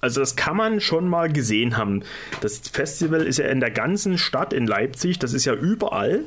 also 0.01 0.20
das 0.20 0.35
kann 0.35 0.57
man 0.57 0.80
schon 0.80 1.09
mal 1.09 1.32
gesehen 1.32 1.76
haben. 1.76 2.03
Das 2.41 2.59
Festival 2.59 3.22
ist 3.22 3.39
ja 3.39 3.47
in 3.47 3.61
der 3.61 3.70
ganzen 3.70 4.18
Stadt 4.18 4.53
in 4.53 4.66
Leipzig, 4.66 5.20
das 5.20 5.32
ist 5.32 5.45
ja 5.45 5.55
überall. 5.55 6.24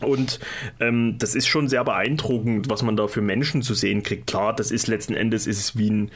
Und 0.00 0.38
ähm, 0.80 1.16
das 1.18 1.34
ist 1.34 1.48
schon 1.48 1.68
sehr 1.68 1.84
beeindruckend, 1.84 2.68
was 2.70 2.82
man 2.82 2.96
da 2.96 3.08
für 3.08 3.20
Menschen 3.20 3.62
zu 3.62 3.74
sehen 3.74 4.02
kriegt. 4.02 4.28
Klar, 4.28 4.54
das 4.54 4.70
ist 4.70 4.86
letzten 4.86 5.14
Endes 5.14 5.46
ist 5.46 5.58
es 5.58 5.76
wie 5.76 5.90
ein, 5.90 6.10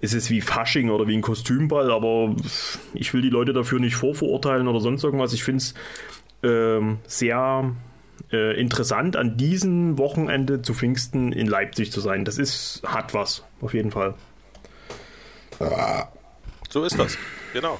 ist 0.00 0.14
es 0.14 0.30
wie 0.30 0.40
Fasching 0.40 0.90
oder 0.90 1.06
wie 1.06 1.16
ein 1.16 1.22
Kostümball, 1.22 1.92
aber 1.92 2.34
ich 2.94 3.14
will 3.14 3.22
die 3.22 3.30
Leute 3.30 3.52
dafür 3.52 3.78
nicht 3.78 3.96
vorverurteilen 3.96 4.66
oder 4.66 4.80
sonst 4.80 5.04
irgendwas. 5.04 5.32
Ich 5.32 5.44
finde 5.44 5.58
es 5.58 5.74
ähm, 6.42 6.98
sehr 7.06 7.74
äh, 8.32 8.60
interessant, 8.60 9.16
an 9.16 9.36
diesem 9.36 9.98
Wochenende 9.98 10.62
zu 10.62 10.74
Pfingsten 10.74 11.32
in 11.32 11.46
Leipzig 11.46 11.92
zu 11.92 12.00
sein. 12.00 12.24
Das 12.24 12.38
ist, 12.38 12.82
hat 12.84 13.14
was, 13.14 13.44
auf 13.60 13.72
jeden 13.72 13.92
Fall. 13.92 14.14
So 16.68 16.84
ist 16.84 16.98
das. 16.98 17.16
Genau. 17.52 17.78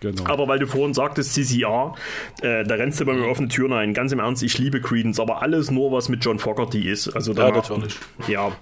Genau. 0.00 0.24
Aber 0.26 0.48
weil 0.48 0.58
du 0.58 0.66
vorhin 0.66 0.94
sagtest, 0.94 1.34
CCR, 1.34 1.94
äh, 2.40 2.64
da 2.64 2.74
rennst 2.74 3.00
du 3.00 3.04
bei 3.04 3.12
mir 3.12 3.28
offene 3.28 3.48
Türen 3.48 3.72
ein. 3.72 3.92
Ganz 3.92 4.12
im 4.12 4.18
Ernst, 4.18 4.42
ich 4.42 4.58
liebe 4.58 4.80
Creedence, 4.80 5.20
aber 5.20 5.42
alles 5.42 5.70
nur, 5.70 5.92
was 5.92 6.08
mit 6.08 6.24
John 6.24 6.38
Fogerty 6.38 6.88
ist. 6.88 7.08
Also 7.08 7.34
da, 7.34 7.48
Ja, 7.48 7.54
natürlich. 7.54 7.98
Ja. 8.26 8.52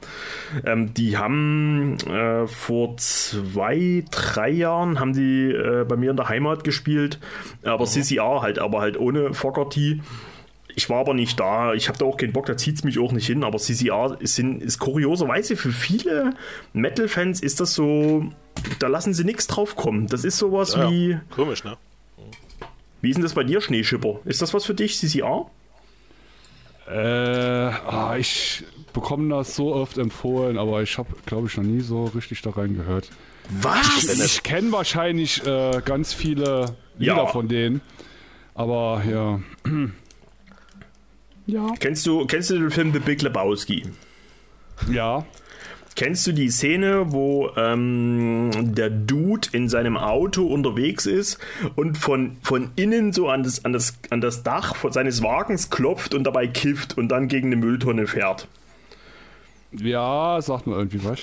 Ähm, 0.64 0.92
die 0.94 1.16
haben 1.16 1.96
äh, 2.08 2.46
vor 2.48 2.96
zwei, 2.96 4.04
drei 4.10 4.50
Jahren 4.50 4.98
haben 4.98 5.12
die 5.12 5.52
äh, 5.52 5.84
bei 5.88 5.96
mir 5.96 6.10
in 6.10 6.16
der 6.16 6.28
Heimat 6.28 6.64
gespielt, 6.64 7.20
aber 7.62 7.84
CCR 7.84 8.42
halt, 8.42 8.58
aber 8.58 8.80
halt 8.80 8.98
ohne 8.98 9.32
Fogerty. 9.32 10.00
Ich 10.78 10.88
war 10.88 11.00
aber 11.00 11.12
nicht 11.12 11.40
da, 11.40 11.74
ich 11.74 11.88
habe 11.88 11.98
da 11.98 12.04
auch 12.04 12.16
keinen 12.16 12.32
Bock, 12.32 12.46
da 12.46 12.56
zieht 12.56 12.76
es 12.76 12.84
mich 12.84 13.00
auch 13.00 13.10
nicht 13.10 13.26
hin, 13.26 13.42
aber 13.42 13.58
CCR 13.58 14.16
ist, 14.20 14.36
sind, 14.36 14.62
ist 14.62 14.78
kurioserweise 14.78 15.56
für 15.56 15.72
viele 15.72 16.34
Metal-Fans 16.72 17.40
ist 17.40 17.58
das 17.58 17.74
so, 17.74 18.26
da 18.78 18.86
lassen 18.86 19.12
sie 19.12 19.24
nichts 19.24 19.48
drauf 19.48 19.74
kommen. 19.74 20.06
Das 20.06 20.22
ist 20.22 20.38
sowas 20.38 20.74
Ja, 20.76 20.88
wie, 20.88 21.10
ja. 21.10 21.20
Komisch, 21.30 21.64
ne? 21.64 21.76
wie 23.00 23.10
ist 23.10 23.16
denn 23.16 23.24
das 23.24 23.34
bei 23.34 23.42
dir, 23.42 23.60
Schneeschipper? 23.60 24.20
Ist 24.24 24.40
das 24.40 24.54
was 24.54 24.64
für 24.66 24.74
dich, 24.74 24.96
CCR? 24.98 25.46
Äh, 26.88 26.92
ah, 26.96 28.14
ich 28.16 28.62
bekomme 28.92 29.28
das 29.34 29.56
so 29.56 29.74
oft 29.74 29.98
empfohlen, 29.98 30.58
aber 30.58 30.80
ich 30.82 30.96
habe, 30.96 31.08
glaube 31.26 31.48
ich, 31.48 31.56
noch 31.56 31.64
nie 31.64 31.80
so 31.80 32.04
richtig 32.04 32.40
da 32.42 32.50
reingehört. 32.50 33.10
Was? 33.50 34.04
Ich 34.24 34.44
kenne 34.44 34.70
wahrscheinlich 34.70 35.44
äh, 35.44 35.82
ganz 35.84 36.12
viele 36.14 36.76
Lieder 36.98 37.16
Ja. 37.16 37.26
von 37.26 37.48
denen, 37.48 37.80
aber 38.54 39.02
ja. 39.10 39.40
Ja. 41.48 41.74
Kennst 41.80 42.06
du, 42.06 42.26
kennst 42.26 42.50
du 42.50 42.58
den 42.58 42.70
Film 42.70 42.92
The 42.92 43.00
Big 43.00 43.22
Lebowski? 43.22 43.84
Ja. 44.92 45.26
Kennst 45.96 46.26
du 46.28 46.32
die 46.32 46.50
Szene, 46.50 47.10
wo 47.10 47.50
ähm, 47.56 48.50
der 48.74 48.88
Dude 48.88 49.48
in 49.50 49.68
seinem 49.68 49.96
Auto 49.96 50.46
unterwegs 50.46 51.06
ist 51.06 51.38
und 51.74 51.98
von, 51.98 52.36
von 52.42 52.70
innen 52.76 53.12
so 53.12 53.28
an 53.28 53.42
das, 53.42 53.64
an, 53.64 53.72
das, 53.72 53.98
an 54.10 54.20
das 54.20 54.44
Dach 54.44 54.76
seines 54.90 55.22
Wagens 55.24 55.70
klopft 55.70 56.14
und 56.14 56.22
dabei 56.22 56.46
kifft 56.46 56.96
und 56.96 57.08
dann 57.08 57.26
gegen 57.26 57.48
eine 57.48 57.56
Mülltonne 57.56 58.06
fährt? 58.06 58.46
Ja, 59.72 60.40
sagt 60.40 60.66
mir 60.66 60.76
irgendwie 60.76 61.02
was. 61.04 61.20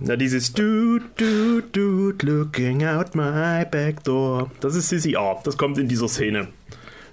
Na, 0.00 0.16
dieses 0.16 0.52
Dude, 0.52 1.04
Dude, 1.16 1.68
Dude, 1.72 2.26
looking 2.26 2.84
out 2.84 3.14
my 3.14 3.64
back 3.70 4.02
door. 4.02 4.50
Das 4.60 4.74
ist 4.74 4.88
CCR. 4.88 5.40
Das 5.44 5.56
kommt 5.56 5.78
in 5.78 5.88
dieser 5.88 6.08
Szene. 6.08 6.48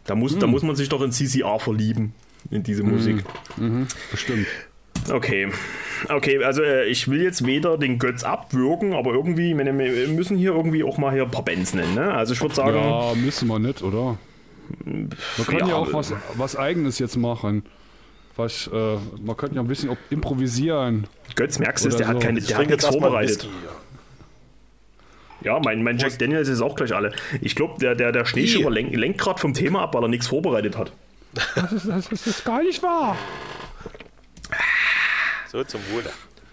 Da 0.05 0.15
muss, 0.15 0.37
da 0.37 0.47
muss 0.47 0.63
man 0.63 0.75
sich 0.75 0.89
doch 0.89 1.01
in 1.01 1.11
CCR 1.11 1.59
verlieben, 1.59 2.13
diese 2.51 2.83
Musik. 2.83 3.23
Bestimmt. 4.11 4.47
Okay. 5.11 5.49
Okay, 6.09 6.43
also 6.43 6.61
äh, 6.61 6.85
ich 6.85 7.07
will 7.09 7.21
jetzt 7.21 7.45
weder 7.45 7.77
den 7.77 7.99
Götz 7.99 8.23
abwürgen, 8.23 8.93
aber 8.93 9.13
irgendwie, 9.13 9.53
meine, 9.53 9.77
wir 9.77 10.07
müssen 10.09 10.37
hier 10.37 10.51
irgendwie 10.53 10.83
auch 10.83 10.97
mal 10.97 11.13
hier 11.13 11.23
ein 11.23 11.31
paar 11.31 11.45
Bands 11.45 11.73
nennen, 11.73 11.93
ne? 11.95 12.13
Also 12.13 12.33
ich 12.33 12.41
würde 12.41 12.55
sagen, 12.55 12.77
Ja, 12.77 13.13
müssen 13.15 13.47
wir 13.47 13.59
nicht, 13.59 13.81
oder? 13.81 14.17
Man 14.83 15.09
kann 15.45 15.59
ja, 15.59 15.67
Ja, 15.67 15.75
auch 15.75 15.93
was, 15.93 16.13
was 16.35 16.55
Eigenes 16.55 16.97
jetzt 16.99 17.17
machen. 17.17 17.63
Was, 18.35 18.67
äh, 18.73 18.97
man 19.23 19.37
könnte 19.37 19.55
ja 19.55 19.61
ein 19.61 19.67
bisschen 19.67 19.89
ob- 19.89 19.97
improvisieren. 20.09 21.07
Götz 21.35 21.59
merkst 21.59 21.85
du, 21.85 21.89
der 21.89 22.07
hat 22.07 22.15
so. 22.15 22.19
keine, 22.27 22.39
Ich 22.39 22.47
der 22.47 22.57
hat 22.57 22.67
nichts 22.67 22.85
vorbereitet. 22.85 23.47
Ja, 25.41 25.59
mein, 25.63 25.83
mein 25.83 25.97
Jack 25.97 26.17
Daniels 26.19 26.47
ist 26.49 26.61
auch 26.61 26.75
gleich 26.75 26.93
alle. 26.93 27.13
Ich 27.41 27.55
glaube, 27.55 27.75
der, 27.79 27.93
der, 27.95 28.11
der 28.11 28.25
Schneeschieber 28.25 28.71
lenkt, 28.71 28.95
lenkt 28.95 29.19
gerade 29.19 29.39
vom 29.39 29.53
Thema 29.53 29.83
ab, 29.83 29.93
weil 29.93 30.03
er 30.03 30.07
nichts 30.07 30.27
vorbereitet 30.27 30.77
hat. 30.77 30.91
Das 31.35 31.71
ist, 31.71 31.87
das 31.87 31.97
ist, 32.03 32.11
das 32.11 32.27
ist 32.27 32.45
gar 32.45 32.63
nicht 32.63 32.81
wahr. 32.81 33.17
So, 35.51 35.63
zum 35.63 35.81
Wohle. 35.91 36.09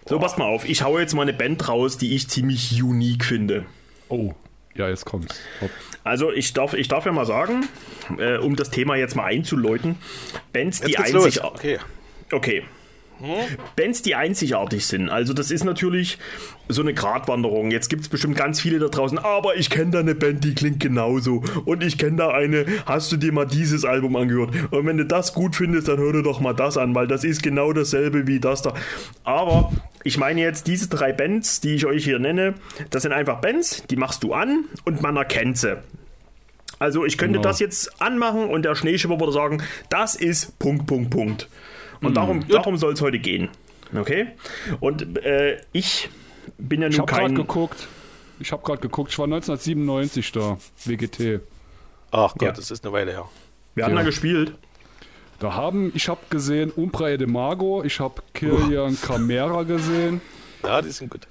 So, 0.07 0.19
passt 0.19 0.39
mal 0.39 0.47
auf. 0.47 0.69
Ich 0.69 0.83
haue 0.83 1.01
jetzt 1.01 1.15
mal 1.15 1.23
eine 1.23 1.33
Band 1.33 1.69
raus, 1.69 1.97
die 1.97 2.15
ich 2.15 2.29
ziemlich 2.29 2.83
unique 2.83 3.25
finde. 3.25 3.65
Oh, 4.09 4.35
ja, 4.75 4.89
jetzt 4.89 5.05
kommt's. 5.05 5.41
Hopp. 5.61 5.71
Also 6.05 6.33
ich 6.33 6.53
darf, 6.53 6.75
ich 6.75 6.89
darf 6.89 7.07
ja 7.07 7.13
mal 7.13 7.27
sagen, 7.27 7.69
äh, 8.19 8.37
um 8.39 8.57
das 8.57 8.71
Thema 8.71 8.97
jetzt 8.97 9.15
mal 9.15 9.25
einzuläuten, 9.25 9.97
Bands, 10.53 10.81
die 10.81 10.93
Jetzt 10.93 11.05
geht's 11.05 11.15
einzig... 11.15 11.43
los. 11.43 11.79
Okay. 12.33 12.65
Bands, 13.77 14.03
die 14.03 14.15
einzigartig 14.15 14.87
sind. 14.87 15.09
Also 15.09 15.33
das 15.33 15.51
ist 15.51 15.65
natürlich 15.65 16.19
so 16.69 16.83
eine 16.83 16.95
Gratwanderung. 16.95 17.71
Jetzt 17.71 17.89
gibt 17.89 18.03
es 18.03 18.09
bestimmt 18.09 18.37
ganz 18.37 18.61
viele 18.61 18.79
da 18.79 18.89
draußen, 18.89 19.19
aber 19.19 19.57
ich 19.57 19.71
kenne 19.71 19.91
da 19.91 20.01
eine 20.01 20.15
Band, 20.15 20.45
die 20.45 20.55
klingt 20.55 20.81
genauso. 20.81 21.43
Und 21.65 21.83
ich 21.83 21.99
kenne 21.99 22.17
da 22.17 22.29
eine, 22.31 22.65
hast 22.87 23.13
du 23.13 23.17
dir 23.17 23.33
mal 23.33 23.47
dieses 23.47 23.85
Album 23.85 24.17
angehört? 24.17 24.51
Und 24.71 24.87
wenn 24.87 24.97
du 24.97 25.05
das 25.05 25.35
gut 25.35 25.57
findest, 25.57 25.89
dann 25.89 25.99
hör 25.99 26.13
dir 26.13 26.23
doch 26.23 26.41
mal 26.41 26.55
das 26.55 26.77
an, 26.77 26.95
weil 26.95 27.07
das 27.07 27.25
ist 27.25 27.43
genau 27.43 27.73
dasselbe 27.73 28.27
wie 28.27 28.41
das 28.41 28.63
da. 28.63 28.75
Aber 29.25 29.73
ich 30.05 30.19
meine 30.19 30.41
jetzt 30.41 30.67
diese 30.67 30.89
drei 30.89 31.13
Bands, 31.13 31.61
die 31.61 31.75
ich 31.75 31.87
euch 31.87 32.05
hier 32.05 32.19
nenne, 32.19 32.55
das 32.91 33.03
sind 33.03 33.13
einfach 33.13 33.41
Bands, 33.41 33.85
die 33.91 33.97
machst 33.97 34.23
du 34.23 34.33
an 34.33 34.65
und 34.85 35.03
man 35.03 35.17
erkennt 35.17 35.59
sie. 35.59 35.79
Also 36.79 37.05
ich 37.05 37.17
könnte 37.17 37.35
Genau. 37.39 37.49
das 37.49 37.61
jetzt 37.61 38.01
anmachen 38.03 38.47
und 38.49 38.65
der 38.65 38.75
Schneeschipper 38.75 39.21
würde 39.21 39.33
sagen, 39.33 39.63
das 39.89 40.17
ist 40.17 40.59
Punkt, 40.59 40.87
Punkt, 40.87 41.11
Punkt. 41.11 41.49
Und 42.03 42.15
darum, 42.17 42.47
darum 42.49 42.77
soll 42.77 42.93
es 42.93 43.01
heute 43.01 43.19
gehen. 43.19 43.49
Okay? 43.97 44.29
Und 44.81 45.19
äh, 45.25 45.61
ich 45.73 46.09
bin 46.59 46.83
ja 46.83 46.89
Ich 46.89 46.97
nun 46.97 47.03
habe 47.07 47.13
gerade 47.13 47.27
kein... 47.27 47.35
geguckt. 47.35 47.89
Ich 48.41 48.51
habe 48.53 48.63
gerade 48.63 48.81
geguckt. 48.81 49.13
Ich 49.13 49.19
war 49.19 49.25
1997 49.27 50.33
da. 50.33 50.57
WGT. 50.85 51.41
Ach 52.11 52.33
Gott, 52.33 52.43
Ja. 52.43 52.53
das 52.53 52.71
ist 52.71 52.85
eine 52.85 52.93
Weile 52.93 53.13
her. 53.13 53.29
Wir 53.75 53.85
haben 53.85 53.93
Ja. 53.93 53.99
da 53.99 54.05
gespielt. 54.05 54.55
Da 55.39 55.55
haben, 55.55 55.93
ich 55.95 56.09
habe 56.09 56.21
gesehen 56.31 56.71
Umbra 56.71 57.17
de 57.17 57.27
Mago. 57.27 57.83
Ich 57.85 57.99
habe 58.01 58.23
Kilian 58.35 58.97
Camera 59.01 59.63
gesehen. 59.65 60.21
Ja, 60.63 60.81
die 60.81 60.91
sind 60.91 61.11
gut. 61.11 61.27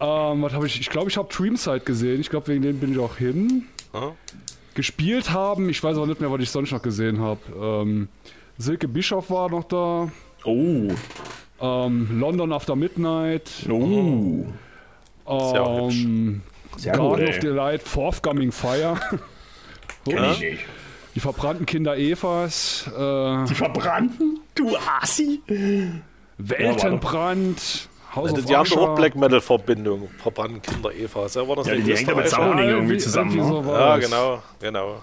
Ähm, 0.00 0.42
was 0.42 0.52
habe 0.52 0.66
ich? 0.66 0.80
Ich 0.80 0.90
glaube, 0.90 1.08
ich 1.08 1.16
habe 1.16 1.32
Dreamside 1.32 1.80
gesehen. 1.80 2.20
Ich 2.20 2.30
glaube, 2.30 2.48
wegen 2.48 2.62
denen 2.62 2.80
bin 2.80 2.92
ich 2.92 2.98
auch 2.98 3.16
hin. 3.16 3.66
Ja. 3.92 4.12
Gespielt 4.74 5.30
haben. 5.30 5.68
Ich 5.68 5.82
weiß 5.82 5.96
auch 5.98 6.06
nicht 6.06 6.20
mehr, 6.20 6.30
was 6.32 6.40
ich 6.40 6.50
sonst 6.50 6.72
noch 6.72 6.82
gesehen 6.82 7.20
habe. 7.20 7.40
Ähm, 7.56 8.08
Silke 8.58 8.88
Bischof 8.88 9.30
war 9.30 9.50
noch 9.50 9.64
da. 9.64 10.08
Oh. 10.44 10.88
Ähm, 11.60 12.20
London 12.20 12.52
After 12.52 12.76
Midnight. 12.76 13.50
Oh. 13.68 14.44
Sehr 15.50 15.82
hübsch. 15.82 16.02
Ähm, 16.04 16.42
Sehr 16.76 16.92
gut, 16.96 17.00
Garden 17.18 17.28
of 17.28 17.34
ey. 17.34 17.40
Delight, 17.40 17.82
Forthcoming 17.82 18.52
Fire. 18.52 18.96
Kenn 20.08 20.24
ich 20.32 20.40
nicht. 20.40 20.64
Die 21.14 21.20
verbrannten 21.20 21.64
Kinder 21.64 21.96
Evas. 21.96 22.86
Äh, 22.88 23.44
Die 23.46 23.54
verbrannten? 23.54 24.40
Du 24.54 24.76
Assi. 25.00 25.40
Weltenbrand. 26.38 27.88
Haus 28.14 28.32
Die, 28.32 28.40
of 28.40 28.46
die 28.46 28.56
haben 28.56 28.68
doch 28.68 28.88
auch. 28.90 28.94
Black 28.94 29.16
Metal 29.16 29.40
Verbindung. 29.40 30.08
Verbrannten 30.18 30.62
Kinder 30.62 30.92
Eva. 30.92 31.26
Ja, 31.26 31.48
war 31.48 31.56
das 31.56 31.66
Ja, 31.66 31.74
die 31.74 31.96
hängt 31.96 32.08
ja 32.08 32.14
mit 32.14 32.30
Ja, 32.30 32.60
irgendwie 32.60 32.96
zusammen, 32.98 33.34
ne? 33.36 33.44
so 33.44 33.62
Ja, 33.66 33.96
genau, 33.98 34.42
genau. 34.60 35.02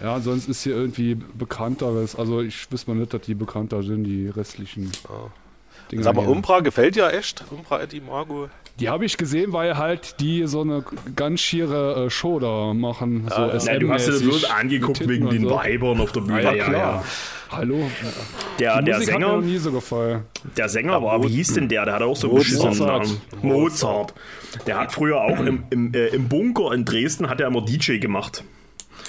Ja, 0.00 0.20
sonst 0.20 0.48
ist 0.48 0.62
hier 0.62 0.76
irgendwie 0.76 1.14
bekannteres. 1.14 2.16
Also 2.16 2.40
ich 2.42 2.70
wüsste 2.70 2.90
mal 2.90 2.96
nicht, 2.98 3.14
dass 3.14 3.22
die 3.22 3.34
bekannter 3.34 3.82
sind, 3.82 4.04
die 4.04 4.28
restlichen 4.28 4.92
Dinger. 5.90 6.02
Sag 6.02 6.14
mal, 6.16 6.22
hier. 6.22 6.30
Umbra 6.30 6.60
gefällt 6.60 6.96
dir 6.96 7.12
echt? 7.12 7.44
Umbra 7.50 7.82
Eddie 7.82 8.00
Margo? 8.00 8.48
Die 8.78 8.88
habe 8.90 9.06
ich 9.06 9.16
gesehen, 9.16 9.52
weil 9.54 9.78
halt 9.78 10.20
die 10.20 10.46
so 10.46 10.60
eine 10.60 10.84
ganz 11.14 11.40
schiere 11.40 12.06
äh, 12.06 12.10
Show 12.10 12.38
da 12.40 12.74
machen. 12.74 13.26
So 13.28 13.34
ja. 13.42 13.58
SM 13.58 13.68
Ja, 13.68 13.78
du 13.78 13.90
hast 13.92 14.06
dir 14.06 14.12
das 14.12 14.22
bloß 14.22 14.44
angeguckt 14.50 15.08
wegen 15.08 15.30
den 15.30 15.44
so. 15.48 15.50
Weibern 15.54 16.00
auf 16.00 16.12
der 16.12 16.20
Bühne. 16.20 16.42
Ja, 16.42 16.52
klar. 16.64 17.04
Hallo. 17.50 17.88
Der, 18.58 18.80
Die 18.80 18.86
der 18.86 18.96
Musik 18.98 19.14
hat 19.14 19.20
mir 19.20 19.26
noch 19.26 19.32
Sänger, 19.36 19.46
nie 19.46 19.56
so 19.58 19.72
gefallen. 19.72 20.22
der 20.56 20.68
Sänger 20.68 21.00
war, 21.02 21.22
wie 21.22 21.28
hieß 21.28 21.54
denn 21.54 21.68
der? 21.68 21.84
Der 21.84 21.94
hatte 21.94 22.04
auch 22.06 22.16
so 22.16 22.26
einen 22.28 22.36
Mozart. 22.38 22.58
beschissenen 22.60 22.88
Namen. 22.88 23.20
Mozart. 23.42 24.14
Der 24.66 24.78
hat 24.80 24.92
früher 24.92 25.20
auch 25.22 25.38
im, 25.40 25.62
im, 25.70 25.94
äh, 25.94 26.08
im 26.08 26.28
Bunker 26.28 26.72
in 26.72 26.84
Dresden 26.84 27.30
hat 27.30 27.40
er 27.40 27.46
immer 27.46 27.64
DJ 27.64 27.98
gemacht. 27.98 28.42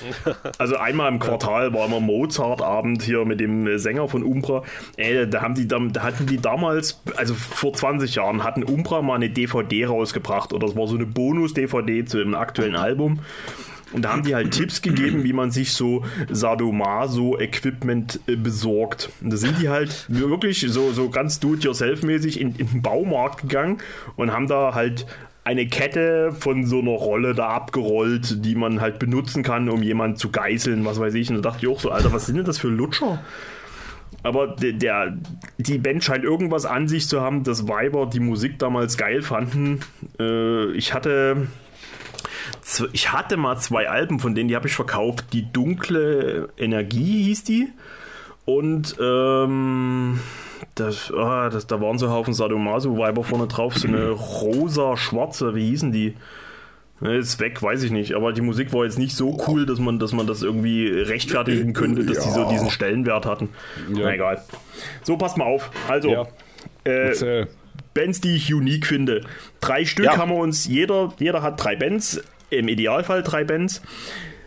Also 0.57 0.77
einmal 0.77 1.11
im 1.11 1.19
Quartal 1.19 1.73
war 1.73 1.85
immer 1.85 1.99
Mozart-Abend 1.99 3.03
hier 3.03 3.25
mit 3.25 3.39
dem 3.39 3.67
äh, 3.67 3.79
Sänger 3.79 4.07
von 4.07 4.23
Umbra. 4.23 4.63
Ey, 4.97 5.29
da, 5.29 5.41
haben 5.41 5.55
die, 5.55 5.67
da 5.67 5.79
hatten 6.01 6.25
die 6.25 6.37
damals, 6.37 7.01
also 7.15 7.33
vor 7.33 7.73
20 7.73 8.15
Jahren, 8.15 8.43
hatten 8.43 8.63
Umbra 8.63 9.01
mal 9.01 9.15
eine 9.15 9.29
DVD 9.29 9.85
rausgebracht 9.85 10.53
oder 10.53 10.67
es 10.67 10.75
war 10.75 10.87
so 10.87 10.95
eine 10.95 11.05
Bonus-DVD 11.05 12.05
zu 12.05 12.17
dem 12.17 12.35
aktuellen 12.35 12.75
Album. 12.75 13.19
Und 13.93 14.03
da 14.03 14.11
haben 14.11 14.23
die 14.23 14.35
halt 14.35 14.51
Tipps 14.51 14.81
gegeben, 14.81 15.23
wie 15.23 15.31
man 15.33 15.51
sich 15.51 15.71
so 15.71 16.03
Sadomaso-Equipment 16.29 18.19
äh, 18.27 18.35
besorgt. 18.35 19.09
Und 19.21 19.31
da 19.31 19.37
sind 19.37 19.61
die 19.61 19.69
halt 19.69 20.05
wirklich 20.09 20.65
so, 20.67 20.91
so 20.91 21.09
ganz 21.09 21.39
do-it-yourself-mäßig 21.39 22.39
in, 22.39 22.55
in 22.55 22.67
den 22.67 22.81
Baumarkt 22.81 23.43
gegangen 23.43 23.77
und 24.17 24.33
haben 24.33 24.47
da 24.47 24.73
halt 24.73 25.05
eine 25.47 25.65
Kette 25.65 26.33
von 26.33 26.65
so 26.65 26.79
einer 26.79 26.91
Rolle 26.91 27.33
da 27.33 27.47
abgerollt, 27.47 28.43
die 28.45 28.55
man 28.55 28.81
halt 28.81 28.99
benutzen 28.99 29.43
kann, 29.43 29.69
um 29.69 29.81
jemanden 29.81 30.17
zu 30.17 30.29
geißeln, 30.29 30.83
was 30.83 30.99
weiß 30.99 31.13
ich. 31.13 31.29
Und 31.29 31.37
da 31.37 31.41
dachte 31.51 31.65
ich 31.65 31.71
auch 31.71 31.79
so, 31.79 31.89
Alter, 31.89 32.11
was 32.11 32.25
sind 32.25 32.35
denn 32.35 32.45
das 32.45 32.57
für 32.57 32.67
Lutscher? 32.67 33.19
aber 34.23 34.47
der, 34.47 34.73
der, 34.73 35.17
die 35.57 35.77
Band 35.77 36.03
scheint 36.03 36.23
irgendwas 36.23 36.65
an 36.65 36.87
sich 36.87 37.07
zu 37.07 37.21
haben, 37.21 37.43
dass 37.43 37.67
Weiber 37.67 38.07
die 38.07 38.19
Musik 38.19 38.59
damals 38.59 38.97
geil 38.97 39.21
fanden. 39.21 39.79
Äh, 40.19 40.71
ich 40.71 40.93
hatte 40.93 41.47
ich 42.91 43.13
hatte 43.13 43.37
mal 43.37 43.57
zwei 43.57 43.89
Alben 43.89 44.19
von 44.19 44.35
denen, 44.35 44.49
die 44.49 44.55
habe 44.55 44.67
ich 44.67 44.73
verkauft. 44.73 45.27
Die 45.31 45.51
dunkle 45.51 46.49
Energie 46.57 47.23
hieß 47.23 47.43
die. 47.45 47.69
Und 48.43 48.95
ähm, 49.01 50.19
das, 50.75 51.11
ah, 51.15 51.49
das, 51.49 51.67
da 51.67 51.79
waren 51.81 51.97
so 51.97 52.09
Haufen 52.09 52.33
Sadomaso-Weiber 52.33 53.23
vorne 53.23 53.47
drauf, 53.47 53.75
so 53.75 53.87
eine 53.87 54.09
rosa-schwarze, 54.09 55.55
wie 55.55 55.69
hießen 55.69 55.91
die? 55.91 56.15
Ne, 56.99 57.15
Ist 57.17 57.39
weg, 57.39 57.61
weiß 57.61 57.83
ich 57.83 57.91
nicht. 57.91 58.13
Aber 58.15 58.33
die 58.33 58.41
Musik 58.41 58.73
war 58.73 58.83
jetzt 58.83 58.97
nicht 58.97 59.15
so 59.15 59.37
cool, 59.47 59.65
dass 59.67 59.77
man, 59.79 59.99
dass 59.99 60.13
man 60.13 60.25
das 60.25 60.41
irgendwie 60.41 60.87
rechtfertigen 60.87 61.73
könnte, 61.73 62.03
dass 62.05 62.19
die 62.23 62.29
so 62.31 62.49
diesen 62.49 62.71
Stellenwert 62.71 63.25
hatten. 63.27 63.49
Na 63.89 64.11
egal. 64.13 64.41
So, 65.03 65.15
passt 65.15 65.37
mal 65.37 65.45
auf. 65.45 65.69
Also, 65.87 66.09
Ja. 66.09 66.27
äh, 66.85 67.09
Erzähl. 67.09 67.47
Bands, 67.93 68.21
die 68.21 68.35
ich 68.35 68.51
unique 68.51 68.87
finde. 68.87 69.21
Drei 69.61 69.85
Stück 69.85 70.05
Ja. 70.05 70.17
haben 70.17 70.31
wir 70.31 70.37
uns, 70.37 70.65
jeder, 70.65 71.13
jeder 71.19 71.43
hat 71.43 71.63
drei 71.63 71.75
Bands, 71.75 72.19
im 72.49 72.67
Idealfall 72.67 73.21
drei 73.21 73.43
Bands. 73.43 73.81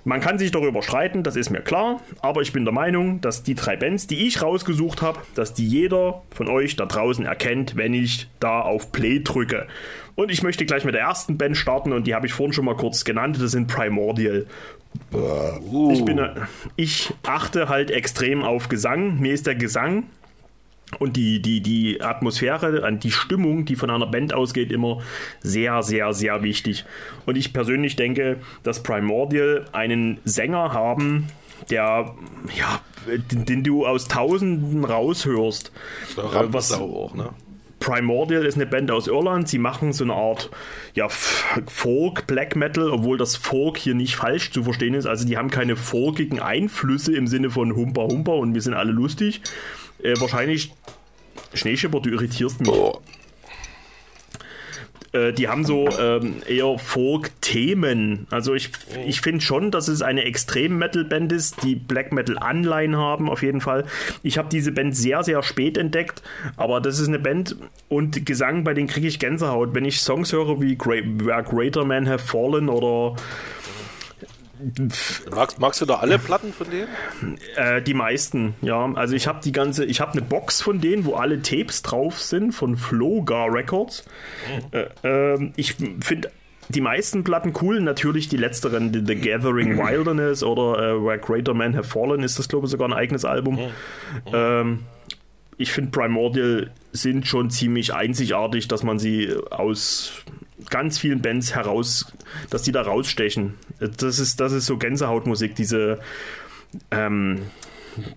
Man 0.05 0.20
kann 0.20 0.38
sich 0.38 0.51
darüber 0.51 0.82
streiten, 0.82 1.22
das 1.22 1.36
ist 1.36 1.51
mir 1.51 1.61
klar, 1.61 2.01
aber 2.22 2.42
ich 2.42 2.53
bin 2.53 2.64
der 2.64 2.72
Meinung, 2.72 3.20
dass 3.20 3.42
die 3.42 3.55
drei 3.55 3.76
Bands, 3.76 4.07
die 4.07 4.26
ich 4.26 4.42
rausgesucht 4.42 5.03
habe, 5.03 5.20
dass 5.34 5.55
die 5.55 5.66
jeder 5.66 6.22
von 6.30 6.48
euch 6.48 6.76
da 6.76 6.86
draußen 6.86 7.26
erkennt, 7.26 7.76
wenn 7.76 7.94
ich 7.94 8.28
da 8.40 8.61
auf 8.61 8.92
Play 8.92 9.20
drücke. 9.20 9.66
Und 10.14 10.30
ich 10.30 10.42
möchte 10.42 10.66
gleich 10.66 10.84
mit 10.84 10.94
der 10.94 11.03
ersten 11.03 11.38
Band 11.38 11.57
starten 11.57 11.92
und 11.92 12.07
die 12.07 12.14
habe 12.14 12.26
ich 12.26 12.32
vorhin 12.32 12.53
schon 12.53 12.64
mal 12.64 12.76
kurz 12.76 13.05
genannt, 13.05 13.38
das 13.40 13.53
sind 13.53 13.66
Primordial. 13.66 14.46
Ich, 15.92 16.05
bin, 16.05 16.20
ich 16.76 17.12
achte 17.22 17.68
halt 17.68 17.90
extrem 17.90 18.42
auf 18.42 18.68
Gesang. 18.68 19.20
Mir 19.20 19.32
ist 19.32 19.46
der 19.46 19.55
Gesang 19.55 20.05
und 20.99 21.16
die, 21.16 21.41
die, 21.41 21.61
die 21.61 22.03
Atmosphäre, 22.03 22.82
an 22.84 22.99
die 22.99 23.11
Stimmung, 23.12 23.64
die 23.64 23.76
von 23.76 23.91
einer 23.91 24.07
Band 24.07 24.34
ausgeht, 24.34 24.72
immer 24.72 25.01
sehr, 25.41 25.82
sehr, 25.82 26.12
sehr 26.12 26.43
wichtig. 26.43 26.84
Und 27.26 27.36
ich 27.36 27.53
persönlich 27.53 27.97
denke, 27.97 28.38
dass 28.62 28.82
Primordial 28.82 29.66
einen 29.72 30.18
Sänger 30.24 30.72
haben, 30.72 31.28
der, 31.70 32.14
ja, 32.57 32.80
den, 33.30 33.45
den 33.45 33.62
du 33.62 33.86
aus 33.86 34.09
Tausenden 34.09 34.84
raushörst. 34.84 35.70
Da 36.16 36.53
was- 36.53 36.72
auch, 36.72 37.14
ne? 37.14 37.30
Primordial 37.78 38.45
ist 38.45 38.57
eine 38.57 38.66
Band 38.66 38.91
aus 38.91 39.07
Irland. 39.07 39.49
Sie 39.49 39.57
machen 39.59 39.95
so 39.95 40.05
eine 40.05 40.12
Art 40.12 40.51
ja, 40.95 41.09
Folk, 41.09 42.26
Black 42.26 42.55
Metal, 42.55 42.91
obwohl 42.91 43.16
das 43.16 43.36
Folk 43.36 43.78
hier 43.78 43.95
nicht 43.95 44.16
falsch 44.16 44.51
zu 44.51 44.64
verstehen 44.64 44.93
ist. 44.93 45.07
Also 45.07 45.26
die 45.26 45.38
haben 45.38 45.51
keine 45.51 45.76
folkigen 45.76 46.41
Einflüsse 46.41 47.16
im 47.16 47.26
Sinne 47.26 47.49
von 47.49 47.74
Humper 47.74 48.03
Humper 48.03 48.34
und 48.34 48.53
wir 48.53 48.61
sind 48.61 48.74
alle 48.74 48.93
lustig. 48.93 49.41
Äh, 50.03 50.18
wahrscheinlich 50.20 50.72
Schneeschipper, 51.55 52.01
du 52.01 52.11
irritierst 52.11 52.61
mich. 52.61 52.70
Äh, 55.12 55.32
die 55.32 55.48
haben 55.48 55.64
so 55.64 55.88
ähm, 55.98 56.36
eher 56.46 56.78
Folk-Themen. 56.78 58.26
Also 58.30 58.55
ich, 58.55 58.70
ich 59.07 59.20
finde 59.20 59.40
schon, 59.40 59.70
dass 59.70 59.88
es 59.88 60.03
eine 60.03 60.24
Extrem-Metal-Band 60.24 61.32
ist, 61.32 61.62
die 61.64 61.74
Black 61.74 62.12
Metal-Anleihen 62.12 62.96
haben, 62.96 63.28
auf 63.28 63.42
jeden 63.42 63.61
Fall. 63.61 63.86
Ich 64.22 64.38
habe 64.38 64.48
diese 64.48 64.70
Band 64.70 64.96
sehr, 64.96 65.24
sehr 65.24 65.42
spät 65.42 65.76
entdeckt, 65.76 66.22
aber 66.57 66.80
das 66.80 67.01
ist 67.01 67.09
eine 67.09 67.18
Band 67.18 67.57
und 67.88 68.24
Gesang, 68.24 68.62
bei 68.62 68.72
denen 68.72 68.86
kriege 68.86 69.09
ich 69.09 69.18
Gänsehaut. 69.18 69.74
Wenn 69.74 69.84
ich 69.84 70.01
Songs 70.01 70.32
höre 70.32 70.61
wie 70.61 70.76
Great, 70.76 71.05
Where 71.24 71.42
Greater 71.42 71.84
Men 71.84 72.09
Have 72.09 72.24
Fallen 72.24 72.68
oder 72.68 73.16
Magst, 75.31 75.59
magst 75.59 75.81
du 75.81 75.87
da 75.87 75.97
alle 75.97 76.19
Platten 76.19 76.53
von 76.53 76.67
denen? 76.71 77.39
Äh, 77.57 77.83
die 77.83 77.95
meisten, 77.95 78.55
ja. 78.63 78.93
Also 78.95 79.15
ich 79.15 79.27
habe 79.27 79.41
die 79.43 79.53
ganze, 79.53 79.85
ich 79.85 80.01
habe 80.01 80.13
eine 80.13 80.23
Box 80.23 80.61
von 80.61 80.81
denen, 80.81 81.05
wo 81.05 81.15
alle 81.15 81.43
Tapes 81.43 81.83
drauf 81.83 82.21
sind 82.21 82.53
von 82.53 82.77
Flogar 82.77 83.53
Records. 83.53 84.05
Äh, 84.73 84.87
ähm, 85.03 85.53
ich 85.57 85.75
finde 85.75 86.31
die 86.69 86.81
meisten 86.81 87.25
Platten 87.25 87.53
cool, 87.61 87.81
natürlich 87.81 88.29
die 88.29 88.37
letzteren, 88.37 88.93
The, 88.93 89.03
The 89.05 89.17
Gathering 89.17 89.79
Wilderness 89.85 90.43
oder 90.43 90.79
äh, 90.79 91.05
Where 91.05 91.19
Greater 91.19 91.55
Men 91.55 91.77
Have 91.77 91.89
Fallen 91.89 92.23
ist 92.23 92.39
das 92.39 92.49
glaube 92.49 92.67
ich 92.67 92.71
sogar 92.71 92.89
ein 92.89 92.93
eigenes 92.93 93.25
Album. 93.25 93.59
Ähm, 94.33 94.81
ich 95.57 95.73
finde 95.73 95.91
Primordial 95.91 96.71
sind 96.93 97.27
schon 97.27 97.51
ziemlich 97.51 97.93
einzigartig, 97.93 98.69
dass 98.69 98.83
man 98.83 98.99
sie 98.99 99.35
aus 99.51 100.25
ganz 100.71 100.99
vielen 100.99 101.23
Bands 101.23 101.55
heraus, 101.55 102.12
dass 102.49 102.62
die 102.62 102.73
da 102.73 102.83
rausstechen. 102.83 103.55
Das 103.79 104.18
ist, 104.18 104.41
das 104.41 104.53
ist 104.53 104.66
so 104.66 104.79
Gänsehautmusik, 104.79 105.55
diese, 105.55 105.99
ähm, 106.91 107.43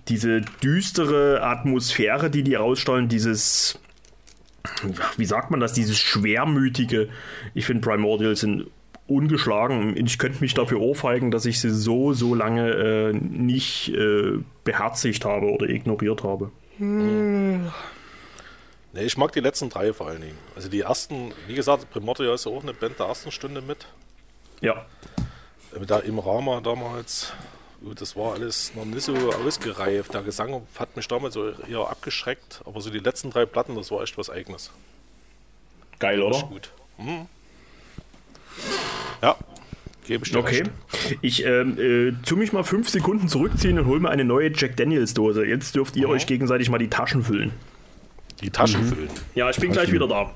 diese 0.08 0.42
düstere 0.64 1.42
Atmosphäre, 1.44 2.30
die 2.30 2.44
die 2.44 2.56
rausstellen, 2.56 3.10
dieses, 3.10 3.80
wie 5.18 5.26
sagt 5.26 5.52
man 5.52 5.60
das, 5.60 5.74
dieses 5.74 5.98
schwermütige. 5.98 7.10
Ich 7.54 7.66
finde 7.66 7.82
Primordial 7.82 8.36
sind 8.36 8.68
ungeschlagen. 9.08 9.98
Ich 9.98 10.18
könnte 10.18 10.40
mich 10.42 10.54
dafür 10.54 10.80
ohrfeigen, 10.80 11.32
dass 11.32 11.46
ich 11.46 11.60
sie 11.60 11.72
so, 11.72 12.14
so 12.14 12.36
lange 12.36 12.70
äh, 12.72 13.14
nicht 13.14 13.90
äh, 13.90 14.40
beherzigt 14.64 15.26
habe 15.26 15.48
oder 15.48 15.68
ignoriert 15.68 16.24
habe. 16.24 16.52
Ne, 18.94 19.04
ich 19.04 19.18
mag 19.18 19.32
die 19.32 19.40
letzten 19.40 19.70
drei 19.70 19.92
vor 19.92 20.08
allen 20.08 20.22
Dingen. 20.22 20.38
Also 20.56 20.70
die 20.70 20.82
ersten, 20.82 21.34
wie 21.48 21.56
gesagt, 21.56 21.90
Primordial 21.90 22.36
ist 22.36 22.46
ja 22.46 22.52
auch 22.52 22.62
eine 22.62 22.74
Band 22.74 23.00
der 23.00 23.08
ersten 23.08 23.32
Stunde 23.32 23.62
mit. 23.62 23.88
Ja. 24.62 24.86
Mit 25.78 25.90
der 25.90 26.04
im 26.04 26.20
Rama 26.20 26.62
damals. 26.62 27.34
Das 27.96 28.16
war 28.16 28.34
alles 28.34 28.74
noch 28.76 28.86
nicht 28.86 29.02
so 29.02 29.14
ausgereift. 29.46 30.14
Der 30.14 30.22
Gesang 30.22 30.62
hat 30.78 30.96
mich 30.96 31.08
damals 31.08 31.34
so 31.34 31.50
eher 31.50 31.90
abgeschreckt. 31.90 32.62
Aber 32.66 32.80
so 32.80 32.90
die 32.92 33.00
letzten 33.00 33.32
drei 33.32 33.46
Platten, 33.46 33.76
das 33.76 33.92
war 33.92 34.02
echt 34.04 34.18
was 34.18 34.30
Eigenes. 34.30 34.72
Geil, 36.00 36.22
oder? 36.22 36.44
Gut. 36.44 36.70
Mhm. 36.98 37.26
Ja, 39.22 39.36
gebe 40.06 40.24
ich 40.24 40.32
dir 40.32 40.38
Okay. 40.38 40.64
recht. 40.64 41.18
Ich 41.22 41.44
ähm, 41.44 41.78
äh, 41.80 42.14
tu 42.26 42.36
mich 42.36 42.54
mal 42.54 42.64
fünf 42.64 42.90
Sekunden 42.90 43.28
zurückziehen 43.28 43.80
und 43.80 43.88
hol 43.88 44.00
mir 44.00 44.10
eine 44.10 44.24
neue 44.24 44.52
Jack 44.56 44.78
Daniels 44.78 45.14
Dose. 45.14 45.44
Jetzt 45.46 45.76
dürft 45.76 45.96
ihr 45.96 46.08
euch 46.08 46.28
gegenseitig 46.28 46.70
mal 46.70 46.78
die 46.78 46.90
Taschen 46.90 47.24
füllen. 47.24 47.52
Die 48.44 48.50
Taschen 48.50 48.84
füllen. 48.86 49.10
Ja, 49.36 49.50
ich 49.50 49.58
bin 49.58 49.72
gleich 49.72 49.92
wieder 49.92 50.08
da. 50.08 50.30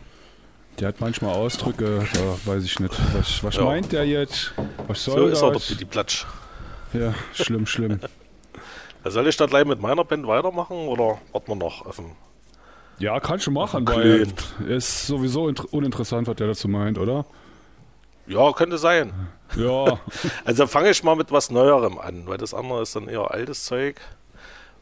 Der 0.80 0.89
hat 0.89 1.01
manchmal 1.01 1.34
Ausdrücke, 1.36 2.08
da 2.14 2.51
weiß 2.51 2.64
ich 2.64 2.80
nicht. 2.80 2.93
Was, 3.18 3.43
was 3.43 3.55
Ja. 3.55 3.64
meint 3.64 3.91
der 3.91 4.05
jetzt? 4.05 4.53
Was 4.88 5.03
So 5.03 5.12
soll 5.14 5.32
ist 5.32 5.41
er 5.41 5.51
das? 5.51 5.68
doch 5.70 5.78
die 5.78 5.86
Platsch. 5.86 6.26
Ja, 6.93 7.14
schlimm, 7.34 7.66
schlimm. 7.66 7.99
Soll 9.05 9.28
ich 9.28 9.38
da 9.38 9.45
gleich 9.45 9.66
mit 9.66 9.80
meiner 9.82 10.03
Band 10.03 10.28
weitermachen 10.28 10.76
oder 10.88 11.18
warten 11.32 11.47
wir 11.47 11.55
noch 11.55 11.86
auf 11.86 11.95
den 11.95 12.12
Ja, 12.99 13.20
kann 13.22 13.39
schon 13.39 13.53
machen, 13.53 13.88
weil 13.88 14.26
Klönen. 14.26 14.34
ist 14.68 15.08
sowieso 15.08 15.47
int- 15.47 15.64
uninteressant, 15.72 16.28
was 16.28 16.36
der 16.36 16.47
dazu 16.47 16.68
meint, 16.68 16.97
oder? 16.97 17.26
Ja, 18.26 18.51
könnte 18.51 18.78
sein. 18.78 19.14
Ja, 19.55 19.99
Also 20.45 20.68
fange 20.68 20.89
ich 20.89 21.03
mal 21.03 21.16
mit 21.16 21.32
was 21.32 21.49
Neuerem 21.51 21.97
an, 21.99 22.24
weil 22.28 22.38
das 22.38 22.53
andere 22.53 22.82
ist 22.82 22.95
dann 22.97 23.08
eher 23.08 23.32
altes 23.32 23.64
Zeug. 23.64 24.01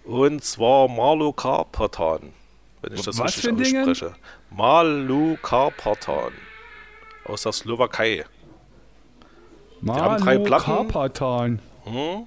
Und 0.04 0.44
zwar 0.44 0.88
Marlo 0.88 1.32
Karpatan, 1.32 2.34
wenn 2.86 2.94
ich 2.98 3.02
das 3.04 3.18
Was 3.20 3.38
richtig 3.46 3.78
ausspreche. 3.80 4.16
Marlo 4.52 5.38
Karpatan 5.42 6.32
aus 7.26 7.44
der 7.44 7.52
Slowakei. 7.52 8.26
haben 9.88 10.24
drei 10.24 10.34
Manu 10.36 10.44
Platten. 10.46 10.66
Karpatan. 10.66 11.60
Hm? 11.86 12.24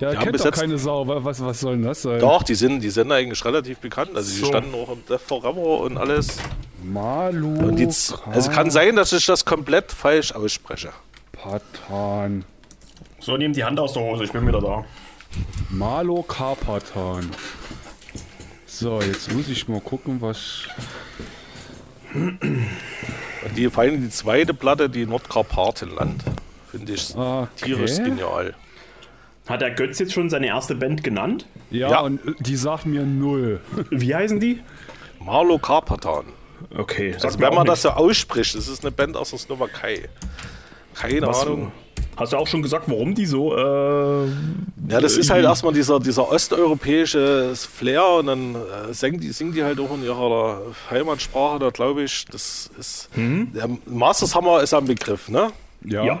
Ja, 0.00 0.08
haben 0.08 0.18
kennt 0.24 0.40
doch 0.40 0.44
jetzt- 0.44 0.60
keine 0.60 0.78
Sau. 0.78 1.06
Wa- 1.06 1.22
Was, 1.24 1.42
was 1.44 1.60
soll 1.60 1.76
denn 1.76 1.84
das 1.84 2.02
sein? 2.02 2.18
Doch, 2.20 2.42
die 2.42 2.54
sind, 2.54 2.80
die 2.80 2.90
sind 2.90 3.10
eigentlich 3.12 3.44
relativ 3.44 3.78
bekannt. 3.78 4.10
Also 4.14 4.32
die 4.32 4.40
So. 4.40 4.46
standen 4.46 4.74
auch 4.74 4.90
im 4.90 5.04
Death 5.06 5.20
Forever 5.20 5.80
und 5.80 5.96
alles. 5.96 6.38
Malu 6.82 7.68
Und 7.68 7.76
die, 7.76 7.86
also 7.86 8.50
kann 8.50 8.70
sein, 8.70 8.96
dass 8.96 9.12
ich 9.12 9.24
das 9.26 9.44
komplett 9.44 9.92
falsch 9.92 10.32
ausspreche. 10.32 10.90
Karpatan. 11.32 12.44
So, 13.20 13.36
nehmt 13.36 13.56
die 13.56 13.64
Hand 13.64 13.80
aus 13.80 13.92
der 13.94 14.02
Hose, 14.02 14.24
ich 14.24 14.32
bin 14.32 14.46
wieder 14.46 14.60
da. 14.60 14.84
Malo 15.70 16.22
Karpatan. 16.22 17.30
So, 18.76 19.00
jetzt 19.00 19.32
muss 19.32 19.48
ich 19.48 19.68
mal 19.68 19.80
gucken, 19.80 20.20
was. 20.20 20.64
Die, 23.56 23.70
vor 23.70 23.84
allem 23.84 24.02
die 24.02 24.10
zweite 24.10 24.52
Platte, 24.52 24.90
die 24.90 25.06
Nordkarpatenland, 25.06 26.24
finde 26.72 26.92
ich 26.92 27.14
Okay. 27.14 27.46
tierisch 27.56 27.96
genial. 27.98 28.54
Hat 29.46 29.60
der 29.60 29.70
Götz 29.70 30.00
jetzt 30.00 30.12
schon 30.12 30.28
seine 30.28 30.46
erste 30.48 30.74
Band 30.74 31.04
genannt? 31.04 31.46
Ja, 31.70 31.88
Ja. 31.90 32.00
und 32.00 32.20
die 32.40 32.56
sagt 32.56 32.86
mir 32.86 33.02
null. 33.04 33.60
Wie 33.90 34.12
heißen 34.12 34.40
die? 34.40 34.60
Marlo 35.20 35.58
Karpatan. 35.58 36.24
Okay, 36.76 37.14
Also 37.22 37.38
wenn 37.38 37.54
man 37.54 37.66
das 37.66 37.84
nichts. 37.84 37.96
so 37.96 38.02
ausspricht, 38.04 38.56
das 38.56 38.66
ist 38.66 38.82
eine 38.82 38.90
Band 38.90 39.16
aus 39.16 39.30
der 39.30 39.38
Slowakei. 39.38 40.08
Keine 40.94 41.26
Was- 41.28 41.42
Ahnung. 41.42 41.70
Hast 42.16 42.32
du 42.32 42.36
auch 42.36 42.46
schon 42.46 42.62
gesagt, 42.62 42.84
warum 42.88 43.14
die 43.14 43.26
so. 43.26 43.56
Äh, 43.56 44.26
Ja, 44.88 45.00
das 45.00 45.16
ist 45.16 45.30
halt 45.30 45.44
erstmal 45.44 45.72
dieser, 45.72 45.98
dieser 45.98 46.30
osteuropäische 46.30 47.54
Flair 47.56 48.06
und 48.18 48.26
dann 48.26 48.54
äh, 48.54 48.92
singen, 48.94 49.18
die, 49.20 49.32
singen 49.32 49.52
die 49.52 49.64
halt 49.64 49.80
auch 49.80 49.92
in 49.94 50.04
ihrer 50.04 50.62
Heimatsprache, 50.90 51.58
da 51.58 51.70
glaube 51.70 52.02
ich, 52.04 52.24
das 52.26 52.70
ist. 52.78 53.08
Der 53.16 53.68
Masters 53.86 54.34
Hammer 54.34 54.62
ist 54.62 54.74
am 54.74 54.84
Begriff, 54.86 55.28
ne? 55.28 55.50
Ja. 55.84 56.04
ja. 56.04 56.20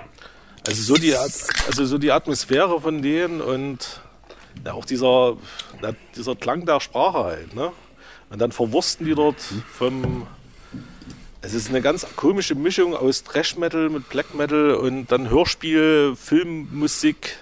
Also 0.66 0.82
so 0.82 0.94
die, 0.94 1.14
also 1.14 1.84
so 1.84 1.98
die 1.98 2.10
Atmosphäre 2.10 2.80
von 2.80 3.02
denen 3.02 3.40
und 3.40 4.00
ja, 4.64 4.72
auch 4.72 4.84
dieser, 4.84 5.36
na, 5.82 5.92
dieser 6.16 6.34
Klang 6.36 6.64
der 6.64 6.80
Sprache 6.80 7.24
halt, 7.24 7.54
ne? 7.54 7.70
Und 8.30 8.40
dann 8.40 8.50
verwursten 8.50 9.06
die 9.06 9.14
dort 9.14 9.36
vom. 9.72 10.26
Es 11.44 11.52
ist 11.52 11.68
eine 11.68 11.82
ganz 11.82 12.06
komische 12.16 12.54
Mischung 12.54 12.94
aus 12.96 13.22
Thrash 13.22 13.56
Metal 13.56 13.90
mit 13.90 14.08
Black 14.08 14.34
Metal 14.34 14.74
und 14.74 15.06
dann 15.12 15.28
Hörspiel, 15.28 16.14
Filmmusik. 16.16 17.36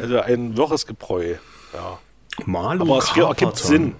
Also 0.00 0.20
ein 0.20 0.56
wirres 0.56 0.86
Gebräu. 0.86 1.34
Ja. 1.74 1.98
Malu 2.46 2.82
Aber 2.82 2.98
es 2.98 3.16
ergibt. 3.16 3.56
Sinn. 3.56 3.96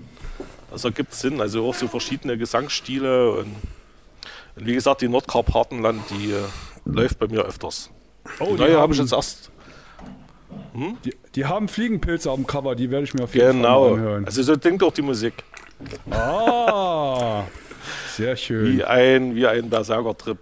Es 0.72 0.84
ergibt 0.84 1.14
Sinn. 1.14 1.40
Also 1.40 1.66
auch 1.68 1.74
so 1.74 1.88
verschiedene 1.88 2.38
Gesangsstile 2.38 3.32
und, 3.32 3.56
und 4.56 4.66
wie 4.66 4.74
gesagt, 4.74 5.00
die 5.00 5.08
Nordkarpatenland, 5.08 6.02
die 6.10 6.30
äh, 6.32 6.36
läuft 6.84 7.18
bei 7.18 7.26
mir 7.26 7.40
öfters. 7.40 7.90
Oh, 8.38 8.46
Die 8.54 8.60
neue 8.60 8.78
habe 8.78 8.92
ich 8.92 9.00
jetzt 9.00 9.12
erst. 9.12 9.50
Die, 11.04 11.16
die 11.34 11.44
haben 11.46 11.66
Fliegenpilze 11.66 12.30
auf 12.30 12.36
dem 12.36 12.46
Cover, 12.46 12.76
die 12.76 12.88
werde 12.90 13.04
ich 13.04 13.14
mir 13.14 13.24
auf 13.24 13.34
jeden 13.34 13.46
Fall 13.46 13.54
Genau. 13.56 13.88
mal 13.88 13.94
anhören. 13.94 14.24
Also 14.26 14.42
so 14.44 14.56
klingt 14.56 14.82
auch 14.84 14.92
die 14.92 15.02
Musik. 15.02 15.32
Ah, 16.10 17.44
sehr 18.10 18.36
schön. 18.36 18.76
Wie 18.76 18.84
ein, 18.84 19.34
wie 19.34 19.46
ein 19.46 19.70
Berserker-Trip. 19.70 20.38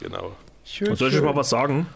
Genau. 0.00 0.36
schön, 0.64 0.88
Und 0.88 0.96
soll 0.96 1.10
ich 1.10 1.16
euch 1.16 1.22
mal 1.22 1.36
was 1.36 1.50
sagen? 1.50 1.86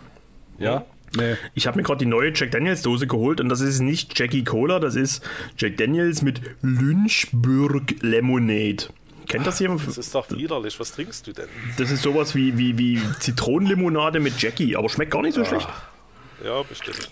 Ja? 0.59 0.85
Nee. 1.17 1.37
Ich 1.55 1.67
habe 1.67 1.77
mir 1.77 1.83
gerade 1.83 1.99
die 1.99 2.07
neue 2.07 2.33
Jack 2.35 2.51
Daniels 2.51 2.83
Dose 2.83 3.07
geholt 3.07 3.41
und 3.41 3.49
das 3.49 3.61
ist 3.61 3.81
nicht 3.81 4.19
Jackie 4.19 4.45
Cola, 4.45 4.79
das 4.79 4.95
ist 4.95 5.27
Jack 5.57 5.77
Daniels 5.79 6.23
mit 6.23 6.41
Lynchburg 6.61 7.95
Lemonade. 8.03 8.89
Kennt 9.27 9.47
das 9.47 9.59
jemand? 9.59 9.87
Das 9.87 9.99
ist 9.99 10.15
doch 10.15 10.31
widerlich. 10.31 10.81
Was 10.81 10.93
trinkst 10.93 11.27
du 11.27 11.33
denn? 11.33 11.49
Das 11.77 11.91
ist 11.91 12.03
sowas 12.03 12.35
wie, 12.35 12.57
wie, 12.57 12.79
wie 12.79 13.01
Zitronenlimonade 13.21 14.21
mit 14.21 14.41
Jackie, 14.41 14.75
aber 14.75 14.89
schmeckt 14.89 15.13
gar 15.13 15.23
nicht 15.23 15.35
so 15.35 15.45
schlecht. 15.45 15.69
Ja, 16.43 16.63
bestimmt. 16.63 17.11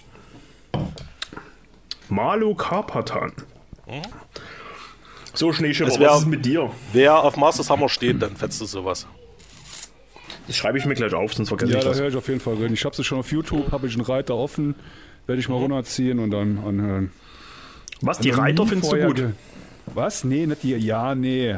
Malo 2.08 2.54
Carpatan. 2.54 3.32
So, 5.36 5.52
Schneeschimmer, 5.52 5.90
Das 5.90 6.00
wär- 6.00 6.08
was 6.10 6.20
ist 6.20 6.26
mit 6.26 6.44
dir? 6.44 6.70
Wer 6.92 7.22
auf 7.22 7.36
Masters 7.36 7.70
Hammer 7.70 7.88
steht, 7.88 8.20
dann 8.22 8.36
fetzt 8.36 8.60
du 8.60 8.64
sowas. 8.64 9.06
Das 10.46 10.56
schreibe 10.56 10.78
ich 10.78 10.86
mir 10.86 10.94
gleich 10.94 11.12
auf, 11.12 11.34
sonst 11.34 11.48
vergesse 11.48 11.72
Ja, 11.72 11.78
ich 11.78 11.84
da 11.84 11.90
das. 11.90 12.00
höre 12.00 12.08
ich 12.08 12.16
auf 12.16 12.28
jeden 12.28 12.40
Fall 12.40 12.54
rein. 12.54 12.72
Ich 12.72 12.84
habe 12.84 12.94
sie 12.96 13.04
schon 13.04 13.18
auf 13.18 13.30
YouTube, 13.32 13.70
habe 13.72 13.86
ich 13.86 13.94
einen 13.94 14.02
Reiter 14.04 14.34
offen, 14.36 14.74
werde 15.26 15.40
ich 15.40 15.48
mal 15.48 15.56
runterziehen 15.56 16.18
und 16.20 16.30
dann 16.30 16.58
anhören. 16.58 17.10
Was, 18.00 18.18
die 18.18 18.30
Reiter 18.30 18.66
findest 18.66 18.92
du 18.92 18.98
gut? 19.06 19.24
Was? 19.86 20.24
Nee, 20.24 20.46
nicht 20.46 20.62
die. 20.62 20.74
Ja, 20.76 21.14
nee. 21.14 21.56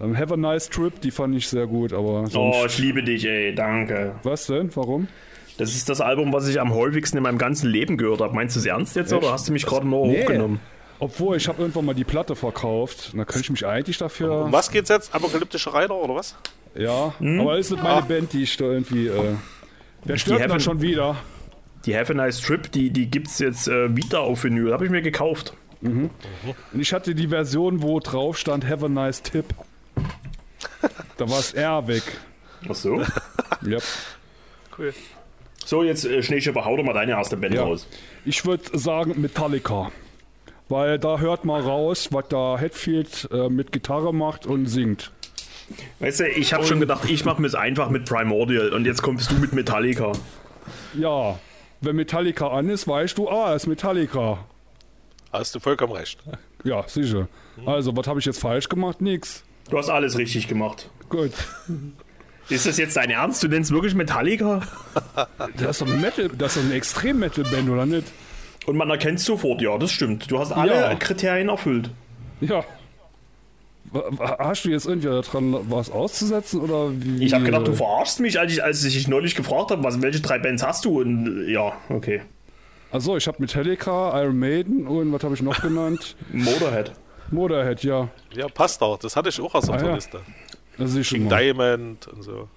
Ähm, 0.00 0.16
Have 0.18 0.34
a 0.34 0.36
nice 0.36 0.68
trip, 0.68 1.00
die 1.00 1.10
fand 1.10 1.34
ich 1.36 1.48
sehr 1.48 1.66
gut, 1.66 1.92
aber. 1.92 2.24
Oh, 2.34 2.64
ich 2.66 2.78
liebe 2.78 3.02
dich, 3.02 3.24
ey, 3.26 3.54
danke. 3.54 4.14
Was 4.22 4.46
denn? 4.46 4.74
Warum? 4.74 5.08
Das 5.56 5.74
ist 5.74 5.88
das 5.88 6.00
Album, 6.00 6.32
was 6.32 6.48
ich 6.48 6.60
am 6.60 6.74
häufigsten 6.74 7.16
in 7.18 7.22
meinem 7.22 7.38
ganzen 7.38 7.70
Leben 7.70 7.96
gehört 7.96 8.20
habe. 8.20 8.34
Meinst 8.34 8.56
du 8.56 8.60
es 8.60 8.66
ernst 8.66 8.96
jetzt 8.96 9.12
oder 9.12 9.30
hast 9.32 9.46
du 9.48 9.52
mich 9.52 9.64
gerade 9.66 9.86
nur 9.86 10.08
hochgenommen? 10.08 10.58
Obwohl, 10.98 11.36
ich 11.36 11.48
habe 11.48 11.60
irgendwann 11.60 11.84
mal 11.86 11.94
die 11.94 12.04
Platte 12.04 12.36
verkauft. 12.36 13.12
Da 13.16 13.24
kann 13.24 13.40
ich 13.40 13.50
mich 13.50 13.66
eigentlich 13.66 13.98
dafür. 13.98 14.44
Um 14.44 14.52
was 14.52 14.70
geht's 14.70 14.88
jetzt? 14.88 15.14
Apokalyptische 15.14 15.72
Reiter 15.74 15.94
oder 15.96 16.14
was? 16.14 16.36
Ja, 16.74 17.14
Hm? 17.18 17.40
aber 17.40 17.58
ist 17.58 17.70
nicht 17.70 17.82
meine 17.82 18.02
Band, 18.02 18.32
die 18.32 18.42
ich 18.44 18.56
da 18.56 18.64
irgendwie. 18.64 19.08
Äh, 19.08 19.34
wer 20.04 20.16
stört 20.18 20.40
Heaven- 20.40 20.50
dann 20.50 20.60
schon 20.60 20.80
wieder? 20.80 21.16
Die 21.86 21.94
Have 21.96 22.12
a 22.12 22.16
Nice 22.16 22.40
Trip, 22.40 22.70
die, 22.72 22.90
die 22.90 23.06
gibt 23.10 23.26
es 23.28 23.38
jetzt 23.38 23.68
äh, 23.68 23.94
wieder 23.94 24.20
auf 24.20 24.42
Vinyl. 24.44 24.72
Habe 24.72 24.84
ich 24.86 24.90
mir 24.90 25.02
gekauft. 25.02 25.52
Und 25.82 26.10
ich 26.72 26.94
hatte 26.94 27.14
die 27.14 27.28
Version, 27.28 27.82
wo 27.82 28.00
drauf 28.00 28.38
stand 28.38 28.66
Have 28.66 28.86
a 28.86 28.88
nice 28.88 29.20
tip. 29.22 29.44
Da 31.18 31.28
war 31.28 31.36
das 31.36 31.52
R 31.52 31.86
weg. 31.86 32.02
Ach 32.68 32.74
so. 32.74 33.02
Ja. 33.66 33.78
Cool. 34.76 34.92
so, 35.64 35.82
jetzt 35.82 36.04
äh, 36.04 36.22
Schneeschipper, 36.22 36.64
hau 36.64 36.76
doch 36.76 36.82
mal 36.84 36.92
deine 36.94 37.12
erste 37.12 37.36
Band 37.36 37.54
Ja. 37.54 37.62
raus. 37.62 37.86
Ich 38.24 38.44
würde 38.44 38.64
sagen 38.76 39.20
Metallica. 39.20 39.90
Weil 40.68 40.98
da 40.98 41.18
hört 41.18 41.44
man 41.44 41.62
raus, 41.62 42.08
was 42.10 42.24
da 42.28 42.56
Hetfield 42.58 43.28
äh, 43.30 43.48
mit 43.48 43.70
Gitarre 43.72 44.14
macht 44.14 44.46
und 44.46 44.66
singt. 44.66 45.10
Weißt 45.98 46.20
du, 46.20 46.28
ich 46.28 46.52
habe 46.52 46.64
schon 46.64 46.80
gedacht, 46.80 47.08
ich 47.08 47.24
mache 47.24 47.40
mir 47.40 47.46
es 47.46 47.54
einfach 47.54 47.90
mit 47.90 48.04
Primordial 48.06 48.72
und 48.72 48.84
jetzt 48.86 49.02
kommst 49.02 49.30
du 49.30 49.36
mit 49.36 49.52
Metallica. 49.52 50.12
Ja, 50.94 51.38
wenn 51.80 51.96
Metallica 51.96 52.48
an 52.48 52.68
ist, 52.68 52.88
weißt 52.88 53.18
du, 53.18 53.28
ah, 53.28 53.54
ist 53.54 53.66
Metallica. 53.66 54.38
Hast 55.32 55.54
du 55.54 55.60
vollkommen 55.60 55.92
recht. 55.92 56.18
Ja, 56.64 56.86
sicher. 56.86 57.28
Also, 57.66 57.96
was 57.96 58.06
habe 58.06 58.20
ich 58.20 58.26
jetzt 58.26 58.40
falsch 58.40 58.68
gemacht? 58.68 59.00
Nix. 59.00 59.42
Du 59.68 59.78
hast 59.78 59.90
alles 59.90 60.16
richtig 60.16 60.48
gemacht. 60.48 60.88
Gut. 61.08 61.32
Ist 62.48 62.66
das 62.66 62.76
jetzt 62.76 62.96
dein 62.96 63.10
Ernst? 63.10 63.42
Du 63.42 63.48
nennst 63.48 63.70
wirklich 63.70 63.94
Metallica? 63.94 64.62
Das 65.56 65.70
ist 65.70 65.80
doch 65.80 65.92
ein 65.92 66.00
Metal, 66.00 66.28
das 66.28 66.56
ist 66.56 66.62
doch 66.62 66.66
eine 66.66 66.74
Extrem-Metal-Band, 66.74 67.68
oder 67.70 67.86
nicht? 67.86 68.06
Und 68.66 68.76
man 68.76 68.88
erkennt 68.90 69.20
sofort, 69.20 69.60
ja, 69.60 69.76
das 69.78 69.90
stimmt. 69.90 70.30
Du 70.30 70.38
hast 70.38 70.52
alle 70.52 70.72
Ja. 70.74 70.94
Kriterien 70.94 71.48
erfüllt. 71.48 71.90
Ja. 72.40 72.64
Hast 74.38 74.64
du 74.64 74.70
jetzt 74.70 74.86
irgendwie 74.86 75.06
daran 75.08 75.56
was 75.70 75.90
auszusetzen 75.90 76.60
oder 76.60 76.90
wie? 76.92 77.24
Ich 77.24 77.32
habe 77.32 77.44
gedacht, 77.44 77.66
du 77.68 77.74
verarschst 77.74 78.18
mich, 78.20 78.40
als 78.40 78.52
ich, 78.52 78.64
als 78.64 78.82
ich 78.84 78.94
dich 78.94 79.06
neulich 79.06 79.36
gefragt 79.36 79.70
habe, 79.70 79.84
was, 79.84 80.02
welche 80.02 80.20
drei 80.20 80.38
Bands 80.38 80.64
hast 80.64 80.84
du? 80.84 81.00
Und 81.00 81.46
äh, 81.46 81.52
ja, 81.52 81.72
okay. 81.90 82.22
Also, 82.90 83.16
ich 83.16 83.26
habe 83.28 83.36
Metallica, 83.40 84.20
Iron 84.20 84.38
Maiden 84.38 84.86
und 84.88 85.12
was 85.12 85.22
habe 85.22 85.34
ich 85.34 85.42
noch 85.42 85.60
genannt? 85.60 86.16
Motorhead. 86.32 86.92
Motorhead, 87.30 87.84
ja. 87.84 88.08
Ja, 88.34 88.48
passt 88.48 88.82
auch. 88.82 88.98
Das 88.98 89.14
hatte 89.14 89.28
ich 89.28 89.40
auch 89.40 89.54
aus 89.54 89.68
auf 89.68 89.76
Ah, 89.76 89.78
der 89.78 89.88
ja. 89.90 89.94
Liste. 89.94 90.20
Das 90.78 90.94
ist 90.94 91.06
schon 91.06 91.18
King 91.20 91.28
mal. 91.28 91.38
Diamond 91.42 92.08
und 92.08 92.22
so. 92.22 92.48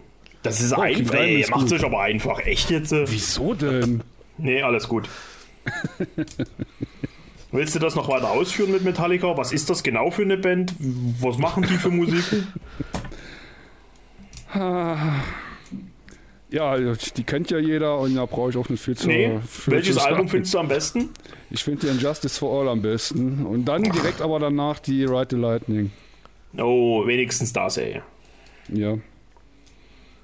Das 0.42 0.60
ist 0.60 0.74
King 0.74 0.84
einfach, 0.84 1.16
ey, 1.16 1.42
ist 1.42 1.52
macht 1.52 1.62
gut. 1.64 1.74
euch 1.74 1.84
aber 1.86 2.02
einfach. 2.02 2.40
Echt 2.40 2.72
jetzt? 2.72 2.92
äh? 2.94 3.04
Wieso 3.08 3.54
denn? 3.54 4.04
Nee, 4.38 4.62
alles 4.64 4.88
gut. 4.88 5.08
Willst 7.52 7.76
du 7.76 7.80
das 7.80 7.96
noch 7.96 8.10
weiter 8.10 8.30
ausführen 8.32 8.72
mit 8.72 8.84
Metallica? 8.84 9.38
Was 9.38 9.54
ist 9.54 9.70
das 9.70 9.82
genau 9.82 10.12
für 10.12 10.24
eine 10.24 10.38
Band? 10.38 10.74
Was 11.22 11.38
machen 11.38 11.64
die 11.64 11.78
für 11.78 11.90
Musik? 11.90 12.24
Ja, 16.50 16.78
die 16.78 17.24
kennt 17.24 17.52
ja 17.52 17.58
jeder 17.58 18.00
und 18.00 18.16
da 18.16 18.26
brauche 18.26 18.52
ich 18.52 18.58
auch 18.58 18.70
nicht 18.70 18.82
viel 18.82 18.96
zu. 18.96 19.08
Nee. 19.08 19.40
viel 19.46 19.74
Welches 19.74 19.98
zu. 19.98 20.02
Album 20.06 20.30
findest 20.30 20.54
du 20.54 20.60
am 20.60 20.70
besten? 20.70 21.10
Ich 21.50 21.62
finde 21.64 21.82
die 21.82 21.88
Injustice 21.88 22.38
for 22.38 22.62
All 22.62 22.70
am 22.70 22.82
besten. 22.82 23.46
Und 23.46 23.66
dann 23.66 23.84
direkt 23.84 24.22
aber 24.22 24.40
danach 24.40 24.80
die 24.80 25.04
Ride 25.04 25.28
the 25.32 25.36
Lightning. 25.36 25.92
Oh, 26.58 27.06
wenigstens 27.06 27.52
das, 27.52 27.78
ey. 27.78 28.02
Ja. 28.70 28.98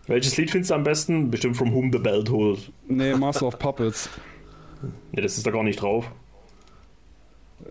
Welches 0.07 0.37
Lied 0.37 0.51
findest 0.51 0.71
du 0.71 0.75
am 0.75 0.83
besten? 0.83 1.29
Bestimmt 1.29 1.57
From 1.57 1.73
Whom 1.73 1.91
the 1.91 1.99
Bell 1.99 2.23
Tolls. 2.23 2.71
Nee, 2.87 3.15
Master 3.15 3.47
of 3.47 3.59
Puppets. 3.59 4.09
Ne, 5.11 5.21
das 5.21 5.37
ist 5.37 5.45
da 5.47 5.51
gar 5.51 5.63
nicht 5.63 5.81
drauf. 5.81 6.09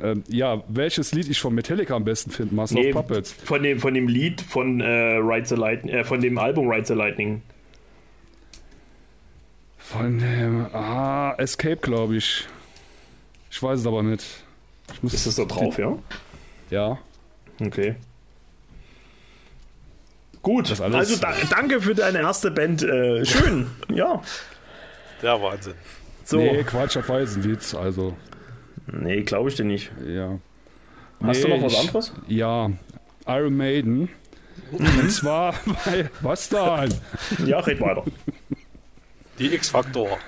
Ähm, 0.00 0.24
ja, 0.28 0.62
welches 0.68 1.12
Lied 1.12 1.28
ich 1.28 1.40
von 1.40 1.54
Metallica 1.54 1.94
am 1.94 2.04
besten 2.04 2.30
finde? 2.30 2.54
Master 2.54 2.76
Nee, 2.76 2.92
of 2.94 3.06
Puppets. 3.06 3.32
von 3.32 3.62
dem, 3.62 3.78
von 3.78 3.92
dem 3.94 4.08
Lied 4.08 4.40
von 4.40 4.80
äh, 4.80 4.86
Ride 5.16 5.46
the 5.46 5.54
Lightning, 5.54 5.94
äh, 5.94 6.04
von 6.04 6.20
dem 6.20 6.38
Album 6.38 6.68
Ride 6.70 6.86
the 6.86 6.94
Lightning. 6.94 7.42
Von 9.78 10.18
dem. 10.18 10.66
Ah, 10.74 11.34
Escape, 11.38 11.76
glaube 11.76 12.16
ich. 12.16 12.46
Ich 13.50 13.62
weiß 13.62 13.80
es 13.80 13.86
aber 13.86 14.02
nicht. 14.02 14.24
Ich 14.94 15.02
muss, 15.02 15.12
Ist 15.14 15.26
das 15.26 15.36
da 15.36 15.44
drauf, 15.44 15.78
ja? 15.78 15.98
Ja. 16.70 16.98
Okay. 17.60 17.96
Gut, 20.40 20.70
Das 20.70 20.80
alles- 20.80 20.96
also 20.96 21.16
da, 21.20 21.34
danke 21.50 21.80
für 21.80 21.94
deine 21.94 22.20
erste 22.20 22.50
Band. 22.50 22.82
Äh, 22.82 23.24
schön, 23.24 23.66
ja. 23.94 24.22
Ja, 25.22 25.40
Wahnsinn. 25.40 25.74
So. 26.25 26.37
Nee, 26.39 26.53
Nee, 26.59 26.62
Quatsch, 26.64 26.97
das 26.97 27.09
war 27.09 27.20
jetzt 27.20 27.37
ein 27.37 27.45
Witz. 27.45 27.75
Also, 27.75 28.14
glaube 29.27 29.49
ich 29.49 29.57
dir 29.57 29.64
nicht. 29.64 29.91
ja. 30.07 30.39
Hast 31.23 31.45
du 31.45 31.49
Nee, 31.49 31.57
noch 31.57 31.64
was 31.66 31.73
ich- 31.75 31.79
anderes? 31.81 32.12
Ja, 32.27 32.70
Iron 33.29 33.57
Maiden. 33.57 34.09
Und 34.73 35.11
zwar, 35.12 35.55
weil, 35.85 36.11
was 36.20 36.49
dann? 36.49 36.93
Ja, 37.47 37.61
red 37.61 37.81
weiter. 37.81 38.05
Die 39.39 39.55
X-Faktor. 39.55 40.18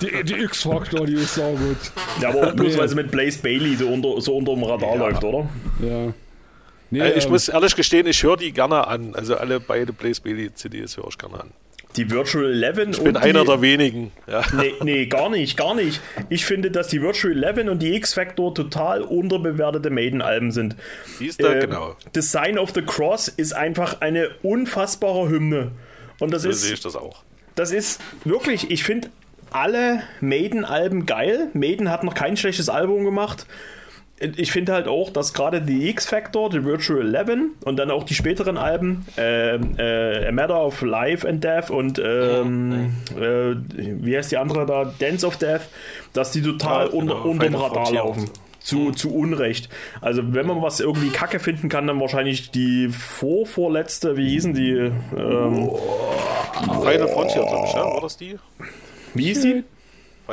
Die, 0.00 0.24
die 0.24 0.34
X-Factor, 0.44 1.06
die 1.06 1.14
ist 1.14 1.34
saugut. 1.34 1.76
Ja, 2.20 2.30
aber 2.30 2.48
auch 2.48 2.52
bloß, 2.54 2.72
Nee. 2.74 2.78
weil 2.78 2.88
sie 2.88 2.94
mit 2.96 3.10
Blaze 3.10 3.38
Bailey 3.40 3.76
so 3.76 3.88
unter, 3.88 4.20
so 4.20 4.36
unter 4.36 4.54
dem 4.54 4.64
Radar 4.64 4.96
läuft, 4.96 5.22
oder? 5.24 5.48
Ja. 5.80 6.12
Nee, 6.90 7.00
Äh, 7.00 7.12
ich 7.18 7.24
ähm, 7.24 7.30
muss 7.32 7.48
ehrlich 7.48 7.74
gestehen, 7.76 8.06
ich 8.06 8.22
höre 8.22 8.36
die 8.36 8.52
gerne 8.52 8.86
an. 8.86 9.14
Also 9.14 9.36
alle 9.36 9.58
beide 9.60 9.92
Blaze 9.92 10.20
Bailey 10.20 10.52
CDs 10.54 10.96
höre 10.96 11.08
ich 11.08 11.16
gerne 11.18 11.40
an. 11.40 11.50
Die 11.96 12.10
Virtual 12.10 12.50
Eleven 12.50 12.90
Ich 12.90 12.98
bin 12.98 13.08
und 13.08 13.22
einer 13.22 13.40
die, 13.40 13.46
der 13.46 13.60
wenigen. 13.62 14.12
Ja. 14.26 14.42
Nee, 14.56 14.72
nee, 14.82 15.06
gar 15.06 15.28
nicht, 15.28 15.56
gar 15.56 15.74
nicht. 15.74 16.00
Ich 16.30 16.44
finde, 16.46 16.70
dass 16.70 16.88
die 16.88 17.02
Virtual 17.02 17.32
Eleven 17.32 17.68
und 17.68 17.80
die 17.82 17.94
X-Factor 17.94 18.54
total 18.54 19.02
unterbewertete 19.02 19.90
Maiden-Alben 19.90 20.52
sind. 20.52 20.76
Siehst 21.18 21.42
du, 21.42 21.46
Äh, 21.46 21.60
genau. 21.60 21.96
The 22.14 22.22
Sign 22.22 22.58
of 22.58 22.70
the 22.74 22.82
Cross 22.82 23.28
ist 23.28 23.52
einfach 23.54 24.00
eine 24.00 24.30
unfassbare 24.42 25.28
Hymne. 25.28 25.72
Und 26.18 26.32
das 26.32 26.42
So 26.42 26.50
sehe 26.52 26.68
ist, 26.68 26.78
ich 26.78 26.80
das 26.80 26.96
auch. 26.96 27.22
das 27.56 27.72
ist 27.72 28.00
wirklich, 28.24 28.70
ich 28.70 28.84
finde 28.84 29.08
alle 29.50 30.02
Maiden-Alben 30.20 31.04
geil. 31.04 31.48
Maiden 31.52 31.90
hat 31.90 32.04
noch 32.04 32.14
kein 32.14 32.36
schlechtes 32.38 32.68
Album 32.70 33.04
gemacht. 33.04 33.46
Ich 34.22 34.52
finde 34.52 34.72
halt 34.72 34.88
auch, 34.88 35.10
dass 35.10 35.34
gerade 35.34 35.60
die 35.60 35.88
X-Factor, 35.90 36.50
die 36.50 36.64
Virtual 36.64 37.00
Eleven 37.00 37.52
und 37.64 37.76
dann 37.76 37.90
auch 37.90 38.04
die 38.04 38.14
späteren 38.14 38.56
Alben, 38.56 39.04
äh, 39.18 39.56
äh, 39.56 40.28
A 40.28 40.32
Matter 40.32 40.64
of 40.64 40.80
Life 40.82 41.28
and 41.28 41.42
Death 41.42 41.70
und 41.70 42.00
ähm, 42.04 42.94
äh, 43.18 43.54
wie 43.76 44.16
heißt 44.16 44.30
die 44.32 44.36
andere 44.38 44.66
da, 44.66 44.92
Dance 44.98 45.26
of 45.26 45.36
Death, 45.36 45.62
dass 46.12 46.30
die 46.32 46.42
total 46.42 46.84
Ja, 46.86 46.90
genau, 46.90 47.00
unter, 47.00 47.24
unterm 47.24 47.46
Final 47.48 47.60
Radar 47.68 47.92
laufen. 47.92 48.20
und 48.20 48.26
so. 48.28 48.32
Zu, 48.62 48.92
zu 48.92 49.12
Unrecht. 49.12 49.68
Also, 50.00 50.22
wenn 50.34 50.46
man 50.46 50.62
was 50.62 50.78
irgendwie 50.78 51.08
Kacke 51.08 51.40
finden 51.40 51.68
kann, 51.68 51.88
dann 51.88 51.98
wahrscheinlich 51.98 52.52
die 52.52 52.90
vorvorletzte, 52.90 54.16
wie 54.16 54.28
hießen 54.28 54.54
die? 54.54 54.70
Ähm, 54.70 55.70
Final 56.80 57.08
Frontier, 57.08 57.42
glaube 57.42 57.66
ich, 57.66 57.72
ja? 57.74 57.84
War 57.84 58.00
das 58.02 58.16
die? 58.16 58.36
wie 59.14 59.24
hieß 59.24 59.40
die? 59.42 59.64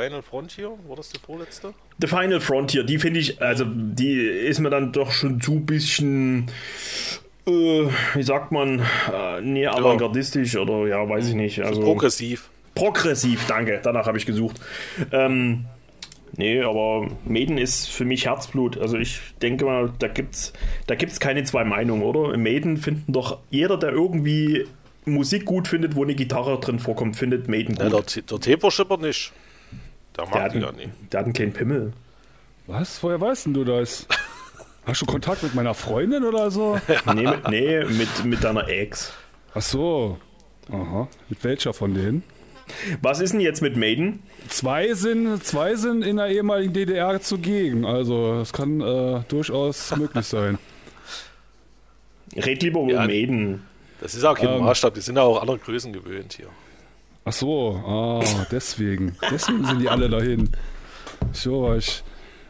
Final 0.00 0.22
Frontier? 0.22 0.70
War 0.88 0.96
das 0.96 1.10
die 1.10 1.18
vorletzte? 1.18 1.74
The 2.00 2.06
Final 2.06 2.40
Frontier, 2.40 2.84
die 2.84 2.98
finde 2.98 3.20
ich, 3.20 3.42
also 3.42 3.64
die 3.66 4.18
ist 4.20 4.60
mir 4.60 4.70
dann 4.70 4.92
doch 4.92 5.10
schon 5.12 5.40
zu 5.40 5.60
bisschen, 5.60 6.46
äh, 7.46 7.50
wie 8.14 8.22
sagt 8.22 8.52
man, 8.52 8.80
äh, 9.12 9.40
nee, 9.42 9.66
avantgardistisch 9.66 10.56
oder 10.56 10.86
ja, 10.86 11.06
weiß 11.08 11.28
ich 11.28 11.34
nicht. 11.34 11.60
Also 11.62 11.82
Progressiv. 11.82 12.48
progressiv, 12.74 13.46
danke, 13.46 13.80
danach 13.82 14.06
habe 14.06 14.16
ich 14.16 14.24
gesucht. 14.26 14.60
Ähm, 15.12 15.66
nee, 16.36 16.62
aber 16.62 17.08
Maiden 17.26 17.58
ist 17.58 17.88
für 17.90 18.04
mich 18.06 18.26
Herzblut. 18.26 18.78
Also 18.78 18.96
ich 18.96 19.20
denke 19.42 19.66
mal, 19.66 19.92
da 19.98 20.08
gibt's, 20.08 20.52
da 20.86 20.94
gibt's 20.94 21.20
keine 21.20 21.44
zwei 21.44 21.64
Meinungen, 21.64 22.02
oder? 22.02 22.36
Maiden 22.38 22.78
finden 22.78 23.12
doch 23.12 23.38
jeder, 23.50 23.76
der 23.76 23.90
irgendwie 23.90 24.66
Musik 25.04 25.44
gut 25.44 25.68
findet, 25.68 25.94
wo 25.96 26.04
eine 26.04 26.14
Gitarre 26.14 26.58
drin 26.60 26.78
vorkommt, 26.78 27.16
findet 27.16 27.48
Maiden 27.48 27.76
Ja, 27.76 27.88
gut. 27.88 28.16
der, 28.16 28.22
der 28.22 28.40
Taper-Schipper 28.40 28.96
nicht. 28.96 29.32
Der 30.24 30.30
der, 30.32 30.40
mag 30.40 30.44
hat 30.44 30.54
die 30.54 30.58
ja 30.60 30.72
nicht. 30.72 30.90
der 31.12 31.20
hat 31.20 31.24
einen 31.24 31.32
kleinen 31.34 31.52
Pimmel. 31.52 31.92
Was? 32.66 33.02
Woher 33.02 33.20
weißt 33.20 33.46
denn 33.46 33.54
du 33.54 33.64
das? 33.64 34.06
Hast 34.86 35.02
du 35.02 35.06
Kontakt 35.06 35.42
mit 35.42 35.54
meiner 35.54 35.74
Freundin 35.74 36.24
oder 36.24 36.50
so? 36.50 36.78
Nee, 37.14 37.22
mit, 37.26 37.48
nee 37.48 37.84
mit, 37.84 38.24
mit 38.24 38.44
deiner 38.44 38.68
Ex. 38.68 39.12
Ach 39.54 39.62
so. 39.62 40.18
Aha. 40.70 41.08
Mit 41.28 41.42
welcher 41.44 41.72
von 41.72 41.94
denen? 41.94 42.22
Was 43.02 43.18
ist 43.20 43.32
denn 43.32 43.40
jetzt 43.40 43.62
mit 43.62 43.76
Maiden? 43.76 44.22
Zwei 44.48 44.94
sind, 44.94 45.42
zwei 45.44 45.74
sind 45.74 46.02
in 46.04 46.18
der 46.18 46.28
ehemaligen 46.28 46.72
DDR 46.72 47.20
zugegen. 47.20 47.84
Also, 47.84 48.38
das 48.38 48.52
kann 48.52 48.80
äh, 48.80 49.20
durchaus 49.26 49.96
möglich 49.96 50.24
sein. 50.26 50.56
Red 52.36 52.62
lieber 52.62 52.78
um 52.80 52.88
Ja. 52.88 53.04
Maiden. 53.06 53.64
Das 54.00 54.14
ist 54.14 54.22
auch 54.24 54.36
kein 54.36 54.48
Ähm. 54.48 54.60
Maßstab, 54.64 54.94
die 54.94 55.00
sind 55.00 55.16
ja 55.16 55.22
auch 55.22 55.40
andere 55.40 55.58
Größen 55.58 55.92
gewöhnt 55.92 56.34
hier. 56.34 56.46
Ach 57.24 57.32
so, 57.32 57.82
ah, 57.86 58.46
deswegen. 58.50 59.16
Deswegen 59.30 59.64
sind 59.64 59.80
die 59.80 59.88
alle 59.88 60.08
dahin. 60.08 60.50
So, 61.32 61.74
ich. 61.74 62.02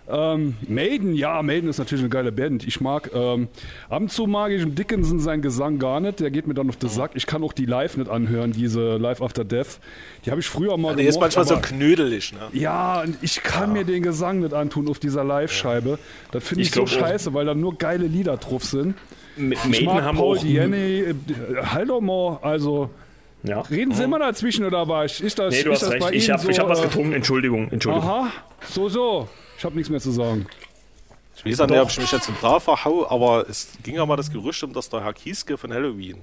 Ähm, 0.09 0.57
Maiden, 0.67 1.15
ja, 1.15 1.41
Maiden 1.43 1.71
ist 1.71 1.79
natürlich 1.79 2.03
eine 2.03 2.11
geile 2.11 2.33
Band. 2.33 2.67
Ich 2.67 2.81
mag, 2.81 3.11
ähm, 3.15 3.49
ab 3.89 4.03
und 4.03 4.11
zu 4.11 4.27
mag 4.27 4.51
ich 4.51 4.61
im 4.61 4.75
Dickinson 4.75 5.21
seinen 5.21 5.41
Gesang 5.41 5.79
gar 5.79 6.01
nicht. 6.01 6.19
Der 6.19 6.33
geht 6.33 6.49
mir 6.49 6.55
dann 6.55 6.69
auf 6.69 6.77
den 6.77 6.89
Sack. 6.89 7.13
Ich 7.15 7.27
kann 7.27 7.45
auch 7.45 7.53
die 7.53 7.67
live 7.67 7.97
nicht 7.97 8.11
anhören, 8.11 8.53
diese 8.53 8.97
Live 8.97 9.23
After 9.23 9.45
Death. 9.45 9.79
Die 10.25 10.31
habe 10.33 10.41
ich 10.41 10.49
früher 10.49 10.77
mal 10.77 10.97
Der 10.97 11.07
ist 11.07 11.21
manchmal 11.21 11.47
so 11.47 11.57
knödelig, 11.59 12.33
ne? 12.33 12.41
Ja, 12.53 13.03
und 13.03 13.19
ich 13.23 13.43
kann 13.43 13.73
mir 13.73 13.85
den 13.85 14.03
Gesang 14.03 14.41
nicht 14.41 14.53
antun 14.53 14.89
auf 14.89 14.99
dieser 14.99 15.23
Live-Scheibe. 15.23 15.99
Das 16.33 16.43
finde 16.43 16.63
ich, 16.63 16.69
Ich 16.71 16.75
so 16.75 16.87
scheiße, 16.87 17.33
weil 17.33 17.47
da 17.47 17.55
nur 17.55 17.79
geile 17.79 18.07
Lieder 18.07 18.37
drauf 18.37 18.65
sind. 18.65 18.97
Mit 19.37 19.59
Ich 19.59 19.71
Maiden 19.71 19.87
mag 19.87 20.03
haben 20.03 20.19
Paul 20.19 20.39
äh, 20.45 21.15
halt 21.63 21.89
doch 21.89 22.01
mal, 22.01 22.39
also 22.43 22.91
Ja. 23.43 23.61
reden 23.63 23.95
Sie 23.95 24.03
immer 24.05 24.19
dazwischen 24.19 24.65
oder 24.67 24.87
was? 24.89 25.21
Ist 25.21 25.39
das, 25.39 25.55
Nee, 25.55 25.63
du 25.63 25.73
ist 25.73 25.83
hast 25.83 25.93
das 25.95 26.03
recht. 26.03 26.15
Ich 26.15 26.31
habe 26.31 26.43
so, 26.43 26.49
ich 26.51 26.59
hab 26.59 26.69
was 26.69 26.81
äh, 26.81 26.83
getrunken. 26.83 27.13
Entschuldigung. 27.15 27.71
Entschuldigung. 27.71 28.09
Aha, 28.09 28.33
so, 28.69 28.89
so. 28.89 29.29
Ich 29.57 29.65
habe 29.65 29.75
nichts 29.77 29.89
mehr 29.91 30.01
zu 30.01 30.11
sagen. 30.11 30.47
Ich 31.37 31.45
weiß 31.59 31.67
nicht, 31.69 31.81
ob 31.81 31.89
ich 31.91 31.99
mich 32.01 32.13
jetzt 32.13 32.29
in 32.29 32.35
da 32.43 32.61
verhau, 32.61 33.09
aber 33.09 33.49
es 33.49 33.69
ging 33.83 33.95
ja 33.95 34.05
mal 34.05 34.17
das 34.17 34.31
Gerücht 34.31 34.63
um, 34.63 34.75
dass 34.75 34.91
der 34.91 35.03
Herr 35.03 35.15
Kieske 35.15 35.57
von 35.57 35.73
Halloween 35.73 36.19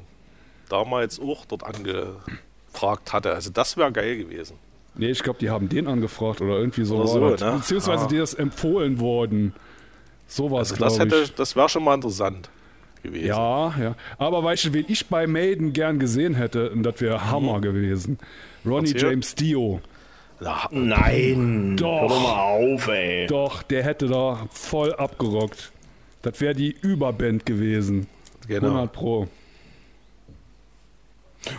damals 0.69 1.19
auch 1.19 1.45
dort 1.45 1.63
angefragt 1.63 3.13
hatte. 3.13 3.33
Also 3.33 3.49
das 3.49 3.77
wäre 3.77 3.91
geil 3.91 4.17
gewesen. 4.17 4.57
Nee, 4.95 5.09
ich 5.11 5.23
glaube, 5.23 5.39
die 5.39 5.49
haben 5.49 5.69
den 5.69 5.87
angefragt 5.87 6.41
oder 6.41 6.57
irgendwie 6.57 6.83
so. 6.83 6.97
Oder 6.97 7.07
so, 7.07 7.29
das. 7.31 7.41
ne? 7.41 7.51
Beziehungsweise 7.57 8.05
Ah. 8.05 8.07
dir 8.07 8.23
ist 8.23 8.33
empfohlen 8.35 8.99
worden. 8.99 9.53
Sowas, 10.27 10.71
Also 10.71 10.83
das 10.83 10.95
glaube 10.97 11.05
hätte, 11.15 11.23
ich. 11.23 11.35
das 11.35 11.55
wäre 11.55 11.69
schon 11.69 11.83
mal 11.83 11.95
interessant 11.95 12.49
gewesen. 13.07 13.27
Ja, 13.27 13.73
ja. 13.79 13.95
Aber 14.17 14.43
weißt 14.43 14.65
du, 14.65 14.73
wen 14.73 14.85
ich 14.87 15.07
bei 15.07 15.25
Maiden 15.27 15.73
gern 15.73 15.99
gesehen 15.99 16.35
hätte, 16.35 16.69
und 16.69 16.83
das 16.83 17.01
wäre 17.01 17.29
Hammer 17.31 17.59
gewesen. 17.61 18.19
Ronnie 18.65 18.91
Erzähl. 18.91 19.09
James 19.11 19.35
Dio. 19.35 19.81
Na, 20.39 20.67
Nein. 20.71 21.75
Doch. 21.77 22.01
Hör 22.01 22.07
doch 22.09 22.21
mal 22.21 22.73
auf, 22.73 22.87
ey. 22.87 23.25
Doch, 23.27 23.63
der 23.63 23.83
hätte 23.83 24.07
da 24.07 24.47
voll 24.51 24.93
abgerockt. 24.93 25.71
Das 26.21 26.39
wäre 26.41 26.53
die 26.53 26.75
Überband 26.81 27.45
gewesen. 27.45 28.07
genau. 28.47 28.67
100 28.67 28.93
Pro. 28.93 29.27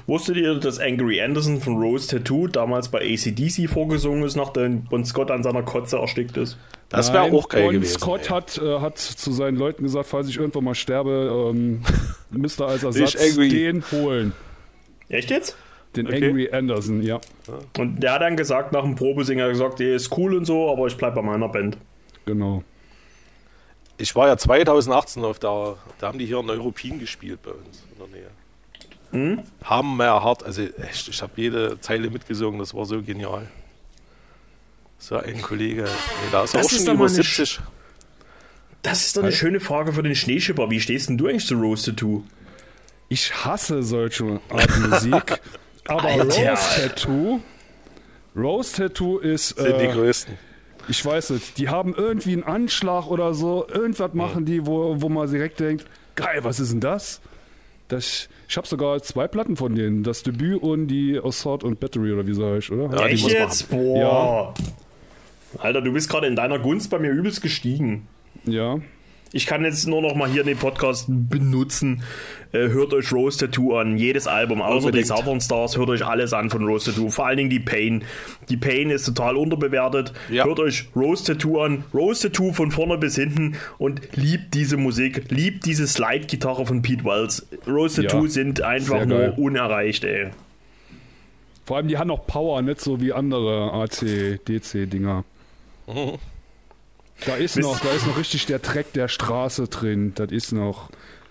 Wusstet 0.06 0.36
ihr, 0.36 0.54
dass 0.54 0.78
Angry 0.78 1.20
Anderson 1.20 1.60
von 1.60 1.76
Rose 1.76 2.08
Tattoo 2.08 2.48
damals 2.48 2.88
bei 2.88 3.00
ACDC 3.00 3.68
vorgesungen 3.68 4.22
ist, 4.24 4.36
nachdem 4.36 4.84
Bon 4.84 5.04
Scott 5.04 5.30
an 5.30 5.42
seiner 5.42 5.62
Kotze 5.62 5.98
erstickt 5.98 6.36
ist? 6.36 6.58
Das 6.88 7.12
wäre 7.12 7.24
auch 7.24 7.48
geil 7.48 7.64
Bon 7.64 7.72
gewesen. 7.74 7.98
Scott 7.98 8.22
ey. 8.22 8.28
hat, 8.28 8.58
äh, 8.58 8.80
hat 8.80 8.98
zu 8.98 9.32
seinen 9.32 9.56
Leuten 9.56 9.82
gesagt, 9.82 10.06
falls 10.06 10.28
ich 10.28 10.38
irgendwann 10.38 10.64
mal 10.64 10.74
sterbe, 10.74 11.50
ähm, 11.54 11.82
müsst 12.30 12.60
ihr 12.60 12.66
als 12.66 12.82
Ersatz 12.82 13.36
den 13.36 13.82
holen. 13.92 14.32
Echt 15.08 15.30
jetzt? 15.30 15.56
Den 15.96 16.06
Okay. 16.06 16.28
Angry 16.28 16.50
Anderson, 16.52 17.02
ja. 17.02 17.20
Und 17.78 18.02
der 18.02 18.12
hat 18.12 18.22
dann 18.22 18.36
gesagt, 18.36 18.72
nach 18.72 18.82
dem 18.82 18.94
Probesinger 18.94 19.48
gesagt, 19.48 19.80
er 19.80 19.94
ist 19.94 20.16
cool 20.16 20.34
und 20.34 20.44
so, 20.44 20.70
aber 20.70 20.86
ich 20.86 20.96
bleib 20.96 21.14
bei 21.14 21.22
meiner 21.22 21.48
Band. 21.48 21.78
Genau. 22.26 22.62
Ich 23.96 24.14
war 24.14 24.28
ja 24.28 24.36
2018 24.36 25.24
auf 25.24 25.38
der, 25.38 25.76
da 25.98 26.08
haben 26.08 26.18
die 26.18 26.26
hier 26.26 26.38
in 26.38 26.50
Europin 26.50 27.00
gespielt 27.00 27.40
bei 27.42 27.50
uns 27.50 27.84
in 27.92 27.98
der 27.98 28.20
Nähe. 28.20 28.30
Hm? 29.12 29.42
Haben 29.64 29.96
mehr 29.96 30.22
hart, 30.22 30.42
also 30.44 30.62
echt, 30.62 31.08
ich 31.08 31.22
habe 31.22 31.32
jede 31.36 31.80
Zeile 31.80 32.10
mitgesungen, 32.10 32.58
das 32.60 32.74
war 32.74 32.84
so 32.84 33.02
genial. 33.02 33.48
So 34.98 35.16
ein 35.16 35.40
Kollege, 35.40 35.82
nee, 35.84 35.88
da 36.32 36.44
ist 36.44 36.54
Das 36.54 36.66
auch 36.66 36.70
ist 36.72 36.76
schon 36.78 36.86
doch 36.86 36.94
über 36.94 37.04
mal 37.04 37.08
eine 37.08 37.14
70. 37.22 37.60
Das 38.82 39.06
ist 39.06 39.16
doch 39.16 39.22
eine 39.22 39.32
schöne 39.32 39.60
Frage 39.60 39.92
für 39.92 40.02
den 40.02 40.14
Schneeschipper. 40.14 40.70
Wie 40.70 40.80
stehst 40.80 41.08
denn 41.08 41.16
du 41.18 41.26
eigentlich 41.26 41.46
zu 41.46 41.54
Rose 41.54 41.90
Tattoo? 41.94 42.22
Ich 43.08 43.32
hasse 43.44 43.82
solche 43.82 44.40
Art 44.50 44.78
Musik. 44.78 45.40
aber 45.86 46.04
Alter. 46.04 46.50
Rose 46.50 46.80
Tattoo. 46.88 47.40
Rose 48.36 48.76
Tattoo 48.76 49.18
ist. 49.18 49.56
Sind 49.56 49.80
die 49.80 49.84
Äh, 49.86 49.92
größten. 49.92 50.34
ich 50.88 51.04
weiß 51.04 51.30
nicht, 51.30 51.58
die 51.58 51.68
haben 51.68 51.94
irgendwie 51.94 52.32
einen 52.34 52.44
Anschlag 52.44 53.06
oder 53.06 53.34
so. 53.34 53.66
Irgendwas 53.68 54.12
machen 54.14 54.44
die, 54.44 54.66
wo, 54.66 55.00
wo 55.00 55.08
man 55.08 55.30
direkt 55.30 55.60
denkt: 55.60 55.86
geil, 56.14 56.44
was 56.44 56.60
ist 56.60 56.72
denn 56.72 56.80
das? 56.80 57.20
das 57.88 58.28
ich 58.48 58.56
habe 58.56 58.66
sogar 58.66 59.02
zwei 59.02 59.28
Platten 59.28 59.56
von 59.56 59.74
denen. 59.74 60.02
Das 60.02 60.22
Debüt 60.22 60.62
und 60.62 60.88
die 60.88 61.20
Assault 61.22 61.62
und 61.64 61.80
Battery 61.80 62.12
oder 62.12 62.26
wie 62.26 62.32
sag 62.34 62.58
ich, 62.58 62.72
oder? 62.72 62.96
Ja, 62.96 63.06
Echt 63.06 63.28
jetzt? 63.30 63.70
Boah. 63.70 64.54
Alter, 65.58 65.82
du 65.82 65.92
bist 65.92 66.08
gerade 66.08 66.26
in 66.26 66.34
deiner 66.36 66.58
Gunst 66.58 66.90
bei 66.90 66.98
mir 66.98 67.10
übelst 67.10 67.42
gestiegen. 67.42 68.08
ja. 68.44 68.78
Ich 69.32 69.46
kann 69.46 69.64
jetzt 69.64 69.86
nur 69.86 70.00
noch 70.00 70.14
mal 70.14 70.28
hier 70.28 70.42
den 70.42 70.56
Podcast 70.56 71.06
benutzen. 71.08 72.02
Äh, 72.52 72.68
hört 72.68 72.94
euch 72.94 73.12
Rose 73.12 73.38
Tattoo 73.38 73.76
an. 73.76 73.98
Jedes 73.98 74.26
Album, 74.26 74.62
außer 74.62 74.90
die 74.90 74.98
Unbedingt. 75.00 75.06
Southern 75.08 75.40
Stars, 75.40 75.76
hört 75.76 75.90
euch 75.90 76.04
alles 76.04 76.32
an 76.32 76.48
von 76.48 76.64
Rose 76.64 76.90
Tattoo. 76.90 77.10
Vor 77.10 77.26
allen 77.26 77.36
Dingen 77.36 77.50
die 77.50 77.60
Pain. 77.60 78.04
Die 78.48 78.56
Pain 78.56 78.88
ist 78.90 79.04
total 79.04 79.36
unterbewertet. 79.36 80.14
Ja. 80.30 80.44
Hört 80.46 80.58
euch 80.60 80.88
Rose 80.96 81.24
Tattoo 81.24 81.60
an. 81.60 81.84
Rose 81.92 82.30
Tattoo 82.30 82.52
von 82.52 82.70
vorne 82.70 82.96
bis 82.96 83.16
hinten 83.16 83.56
und 83.76 84.00
liebt 84.16 84.54
diese 84.54 84.78
Musik. 84.78 85.30
Liebt 85.30 85.66
diese 85.66 85.86
Slide-Gitarre 85.86 86.64
von 86.64 86.80
Pete 86.80 87.04
Wells. 87.04 87.46
Rose 87.66 88.02
Ja. 88.02 88.08
Tattoo 88.08 88.26
sind 88.28 88.62
einfach 88.62 89.04
nur 89.04 89.38
unerreicht, 89.38 90.04
ey. 90.04 90.28
Vor 91.66 91.76
allem, 91.76 91.88
die 91.88 91.98
haben 91.98 92.08
noch 92.08 92.26
Power, 92.26 92.62
nicht 92.62 92.80
so 92.80 92.98
wie 92.98 93.12
andere 93.12 93.70
AC-DC-Dinger. 93.74 95.24
Da 97.26 97.34
ist 97.34 97.56
Wisst- 97.56 97.68
noch, 97.68 97.80
da 97.80 97.90
ist 97.90 98.06
noch 98.06 98.16
richtig 98.18 98.46
der 98.46 98.58
Dreck 98.60 98.92
der 98.92 99.08
Straße 99.08 99.68
drin. 99.68 100.12
Das 100.14 100.30
ist 100.30 100.52
noch. 100.52 100.90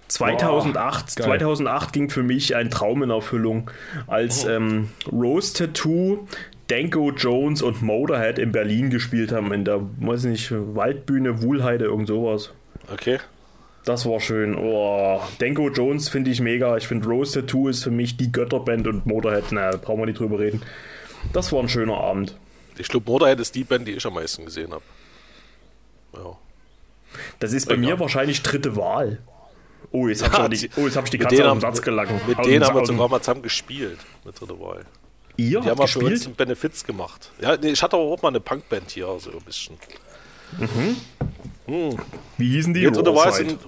2008, 0.09 1.15
geil. 1.17 1.25
2008 1.27 1.91
ging 1.93 2.09
für 2.09 2.23
mich 2.23 2.55
ein 2.55 2.69
Traum 2.69 3.03
in 3.03 3.09
Erfüllung, 3.09 3.69
als 4.07 4.45
Oh. 4.45 4.49
ähm, 4.49 4.89
Rose 5.11 5.53
Tattoo, 5.53 6.27
Danko 6.67 7.11
Jones 7.11 7.61
und 7.61 7.81
Motorhead 7.81 8.39
in 8.39 8.51
Berlin 8.53 8.89
gespielt 8.89 9.31
haben, 9.33 9.51
in 9.51 9.65
der, 9.65 9.81
weiß 9.99 10.23
nicht, 10.23 10.49
Waldbühne, 10.51 11.41
Wuhlheide, 11.41 11.85
irgend 11.85 12.07
sowas. 12.07 12.51
Okay. 12.93 13.19
Das 13.83 14.05
war 14.05 14.19
schön. 14.19 14.55
Oh, 14.57 15.19
Danko 15.39 15.69
Jones 15.69 16.07
finde 16.09 16.31
ich 16.31 16.39
mega. 16.41 16.75
Ich 16.77 16.87
finde 16.87 17.07
Rose 17.07 17.41
Tattoo 17.41 17.67
ist 17.69 17.83
für 17.83 17.91
mich 17.91 18.15
die 18.17 18.31
Götterband 18.31 18.87
und 18.87 19.05
Motorhead, 19.05 19.45
na, 19.51 19.71
da 19.71 19.77
brauchen 19.77 19.99
wir 20.01 20.05
nicht 20.07 20.19
drüber 20.19 20.39
reden. 20.39 20.61
Das 21.33 21.51
war 21.51 21.59
ein 21.61 21.69
schöner 21.69 21.97
Abend. 21.97 22.35
Ich 22.77 22.87
glaube, 22.89 23.09
Motorhead 23.09 23.39
ist 23.39 23.55
die 23.55 23.63
Band, 23.63 23.87
die 23.87 23.93
ich 23.93 24.05
am 24.05 24.13
meisten 24.13 24.45
gesehen 24.45 24.71
habe. 24.71 24.83
Ja. 26.13 26.37
Das 27.39 27.53
ist 27.53 27.67
bei 27.67 27.75
Ja. 27.75 27.79
mir 27.79 27.99
wahrscheinlich 27.99 28.41
dritte 28.43 28.75
Wahl. 28.75 29.19
Oh, 29.91 30.07
jetzt 30.07 30.29
hab 30.29 30.51
ich, 30.51 30.69
oh, 30.77 30.81
jetzt 30.85 30.97
hab 30.97 31.05
ich 31.05 31.11
die 31.11 31.17
mit 31.17 31.27
Katze 31.29 31.41
dem 31.43 31.47
haben- 31.47 31.61
Satz 31.61 31.81
gelangt. 31.81 32.27
Mit 32.27 32.37
denen 32.45 32.63
haben 32.65 32.75
wir 32.75 32.85
sogar 32.85 33.07
mal 33.09 33.21
zusammen 33.21 33.41
gespielt. 33.41 33.99
Mit 34.25 34.39
dritter 34.39 34.59
Wahl. 34.59 34.85
Ihr 35.37 35.49
Die 35.49 35.55
habt 35.57 35.67
haben 35.69 35.79
wir 35.79 35.87
für 35.87 35.99
uns 35.99 36.09
gespielt? 36.09 36.25
einen 36.27 36.35
Benefiz 36.35 36.83
gemacht. 36.83 37.31
Ja, 37.39 37.55
nee, 37.57 37.69
ich 37.69 37.81
hatte 37.81 37.95
aber 37.95 38.05
auch 38.05 38.21
mal 38.21 38.29
eine 38.29 38.39
Punkband 38.39 38.91
hier, 38.91 39.05
so 39.19 39.31
ein 39.31 39.41
bisschen. 39.45 39.77
Wie 42.37 42.49
hießen 42.49 42.73
die? 42.73 42.81
Jetzt 42.81 42.97
Rawside. 42.97 43.51
in. 43.51 43.59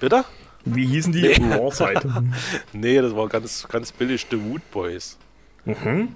Bitte? 0.00 0.24
Wie 0.64 0.86
hießen 0.86 1.12
die? 1.12 1.26
Rawside. 1.52 2.02
Nee, 2.72 3.00
das 3.00 3.14
war 3.16 3.28
ganz, 3.28 3.66
ganz 3.68 3.90
billig 3.92 4.26
The 4.30 4.38
Wood 4.40 4.70
Boys. 4.70 5.16
Mhm. 5.64 6.14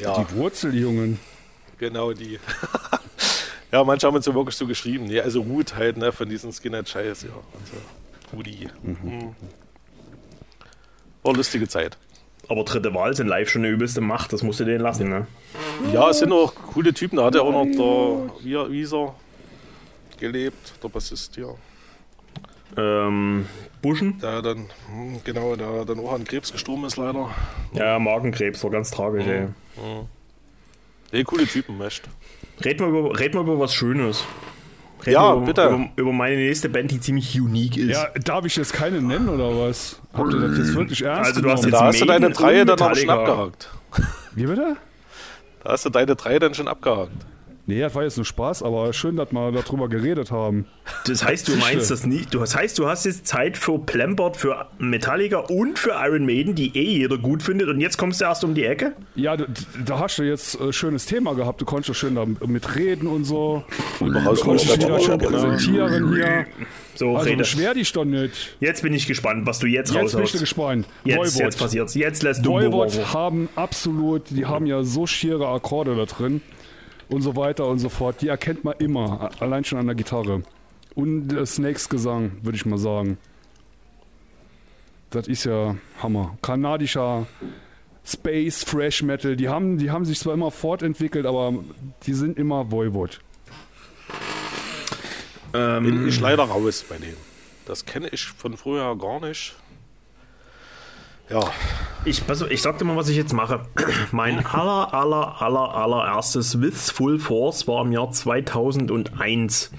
Ja, 0.00 0.18
Die 0.24 0.34
Wurzeljungen. 0.36 1.18
genau 1.78 2.12
die. 2.12 2.38
ja, 3.76 3.84
manche 3.84 4.06
haben 4.06 4.16
uns 4.16 4.24
ja 4.24 4.34
wirklich 4.34 4.56
so 4.56 4.66
geschrieben. 4.66 5.04
Nee, 5.04 5.20
also 5.20 5.42
Root 5.42 5.76
halt, 5.76 5.98
ne, 5.98 6.10
von 6.10 6.26
diesen 6.28 6.50
Skinhead-Scheiß, 6.50 7.24
ja. 7.24 7.28
Also, 7.28 7.76
Rudi. 8.32 8.68
Mhm. 8.82 9.34
War 11.22 11.30
eine 11.30 11.36
lustige 11.36 11.68
Zeit. 11.68 11.98
Aber 12.48 12.64
dritte 12.64 12.94
Wahl 12.94 13.14
sind 13.14 13.26
live 13.26 13.50
schon 13.50 13.64
eine 13.64 13.74
übelste 13.74 14.00
Macht, 14.00 14.32
das 14.32 14.42
musst 14.42 14.60
du 14.60 14.64
denen 14.64 14.80
lassen, 14.80 15.10
ne? 15.10 15.26
Ja, 15.92 16.08
es 16.08 16.20
sind 16.20 16.32
auch 16.32 16.54
coole 16.54 16.94
Typen. 16.94 17.16
Da 17.16 17.26
hat 17.26 17.34
ja 17.34 17.42
auch 17.42 17.52
noch 17.52 17.66
der 17.66 18.30
wie, 18.42 18.72
Wieser 18.72 19.14
gelebt, 20.18 20.72
der 20.82 20.88
Bassist, 20.88 21.36
ja. 21.36 21.48
Ähm, 22.78 23.46
Buschen? 23.82 24.18
Der 24.20 24.40
dann, 24.40 24.70
hm, 24.90 25.20
genau, 25.22 25.54
der 25.54 25.84
dann 25.84 26.00
auch 26.00 26.14
an 26.14 26.24
Krebs 26.24 26.50
gestorben 26.50 26.86
ist 26.86 26.96
leider. 26.96 27.30
Ja, 27.74 27.98
Magenkrebs, 27.98 28.64
war 28.64 28.70
ganz 28.70 28.90
tragisch, 28.90 29.26
ey. 29.26 29.48
Nee, 31.12 31.24
coole 31.24 31.46
Typen, 31.46 31.78
echt. 31.82 32.08
Red 32.64 32.80
mal 32.80 32.88
über, 32.88 33.18
red 33.18 33.34
mal 33.34 33.42
über 33.42 33.58
was 33.58 33.74
Schönes. 33.74 34.24
Red 35.04 35.14
Ja, 35.14 35.22
mal 35.22 35.36
über, 35.36 35.46
bitte. 35.46 35.66
Über, 35.66 35.88
über 35.96 36.12
meine 36.12 36.36
nächste 36.36 36.68
Band, 36.68 36.90
die 36.90 37.00
ziemlich 37.00 37.38
unique 37.40 37.76
ist. 37.76 37.90
Ja, 37.90 38.08
darf 38.24 38.44
ich 38.44 38.56
jetzt 38.56 38.72
keine 38.72 39.00
nennen 39.00 39.28
oder 39.28 39.50
was? 39.58 40.00
Habt 40.14 40.32
ihr 40.32 40.40
das 40.40 40.58
jetzt 40.58 40.74
wirklich 40.74 41.02
ernst 41.02 41.30
Also 41.30 41.42
du 41.42 41.50
hast 41.50 41.64
jetzt 41.64 41.74
Da 41.74 41.86
hast 41.86 42.00
du 42.00 42.06
deine 42.06 42.30
drei 42.30 42.62
und 42.62 42.68
dann 42.68 42.80
aber 42.80 42.94
schon 42.94 43.10
abgehakt. 43.10 43.70
Wie 44.34 44.46
bitte? 44.46 44.76
Da 45.62 45.72
hast 45.72 45.84
du 45.84 45.90
deine 45.90 46.16
drei 46.16 46.38
dann 46.38 46.54
schon 46.54 46.68
abgehakt. 46.68 47.12
Nee, 47.68 47.80
das 47.80 47.96
war 47.96 48.04
jetzt 48.04 48.16
nur 48.16 48.24
Spaß, 48.24 48.62
aber 48.62 48.92
schön, 48.92 49.16
dass 49.16 49.32
wir 49.32 49.50
darüber 49.50 49.88
geredet 49.88 50.30
haben. 50.30 50.66
Das 51.06 51.24
heißt, 51.24 51.48
du 51.48 51.56
meinst 51.56 51.90
das 51.90 52.06
nicht. 52.06 52.32
Du, 52.32 52.38
das 52.38 52.54
heißt, 52.54 52.78
du 52.78 52.86
hast 52.86 53.04
jetzt 53.06 53.26
Zeit 53.26 53.56
für 53.56 53.80
Plambert, 53.80 54.36
für 54.36 54.68
Metallica 54.78 55.38
und 55.38 55.76
für 55.76 55.94
Iron 56.00 56.24
Maiden, 56.26 56.54
die 56.54 56.76
eh 56.78 56.98
jeder 56.98 57.18
gut 57.18 57.42
findet. 57.42 57.68
Und 57.68 57.80
jetzt 57.80 57.96
kommst 57.98 58.20
du 58.20 58.24
erst 58.24 58.44
um 58.44 58.54
die 58.54 58.64
Ecke? 58.64 58.92
Ja, 59.16 59.36
da, 59.36 59.46
da 59.84 59.98
hast 59.98 60.18
du 60.18 60.22
jetzt 60.22 60.60
ein 60.60 60.72
schönes 60.72 61.06
Thema 61.06 61.34
gehabt. 61.34 61.60
Du 61.60 61.64
konntest 61.64 61.98
schön 61.98 62.14
damit 62.14 62.76
reden 62.76 63.08
und 63.08 63.24
so. 63.24 63.64
Und 63.98 64.12
du 64.14 64.22
konntest 64.22 64.68
dich 64.70 64.76
wieder 64.86 65.00
schön 65.00 65.18
präsentieren 65.18 66.14
hier. 66.14 66.46
So, 66.94 67.16
Also 67.16 67.28
rede. 67.28 67.38
beschwer 67.38 67.74
dich 67.74 67.92
doch 67.92 68.04
nicht. 68.04 68.56
Jetzt 68.60 68.82
bin 68.82 68.94
ich 68.94 69.08
gespannt, 69.08 69.44
was 69.44 69.58
du 69.58 69.66
jetzt, 69.66 69.92
Jetzt 69.92 69.96
bin 69.98 70.06
ich 70.06 70.14
raushaust. 70.14 70.38
gespannt. 70.38 70.86
Jetzt, 71.04 71.18
Voivod. 71.18 71.40
jetzt 71.42 71.58
passiert's. 71.58 71.94
Jetzt 71.94 72.22
lässt 72.22 72.46
du. 72.46 72.50
Voivod 72.52 73.12
haben 73.12 73.48
absolut, 73.56 74.30
die 74.30 74.46
haben 74.46 74.66
ja 74.66 74.84
so 74.84 75.06
schiere 75.06 75.48
Akkorde 75.48 75.96
da 75.96 76.04
drin 76.06 76.40
und 77.08 77.22
so 77.22 77.36
weiter 77.36 77.66
und 77.66 77.78
so 77.78 77.88
fort. 77.88 78.20
Die 78.20 78.28
erkennt 78.28 78.64
man 78.64 78.74
immer, 78.78 79.30
allein 79.40 79.64
schon 79.64 79.78
an 79.78 79.86
der 79.86 79.94
Gitarre. 79.94 80.42
Und 80.94 81.32
äh, 81.32 81.44
Snakes 81.44 81.88
Gesang, 81.88 82.32
würde 82.42 82.56
ich 82.56 82.66
mal 82.66 82.78
sagen. 82.78 83.18
Das 85.10 85.28
ist 85.28 85.44
ja 85.44 85.76
Hammer. 86.02 86.36
Kanadischer 86.42 87.26
Space 88.04 88.64
Fresh 88.64 89.02
Metal. 89.02 89.36
Die 89.36 89.48
haben, 89.48 89.78
die 89.78 89.90
haben 89.90 90.04
sich 90.04 90.18
zwar 90.18 90.34
immer 90.34 90.50
fortentwickelt, 90.50 91.26
aber 91.26 91.54
die 92.06 92.14
sind 92.14 92.38
immer 92.38 92.70
Voivod. 92.70 93.20
Ähm, 95.54 95.84
Bin 95.84 96.08
ich 96.08 96.20
leider 96.20 96.44
raus 96.44 96.84
bei 96.88 96.96
denen. 96.98 97.16
Das 97.66 97.84
kenne 97.84 98.08
ich 98.08 98.26
von 98.26 98.56
früher 98.56 98.96
gar 98.96 99.20
nicht. 99.20 99.56
Ja, 101.28 101.40
Ich, 102.04 102.24
pass 102.26 102.42
auf, 102.42 102.50
ich 102.50 102.62
sag 102.62 102.78
dir 102.78 102.84
mal, 102.84 102.96
was 102.96 103.08
ich 103.08 103.16
jetzt 103.16 103.32
mache. 103.32 103.60
Mein 104.12 104.44
aller, 104.46 104.94
aller, 104.94 105.42
aller, 105.42 105.74
allererstes 105.74 106.60
With 106.60 106.90
Full 106.92 107.18
Force 107.18 107.66
war 107.66 107.82
im 107.84 107.92
Jahr 107.92 108.10
2001. 108.12 109.70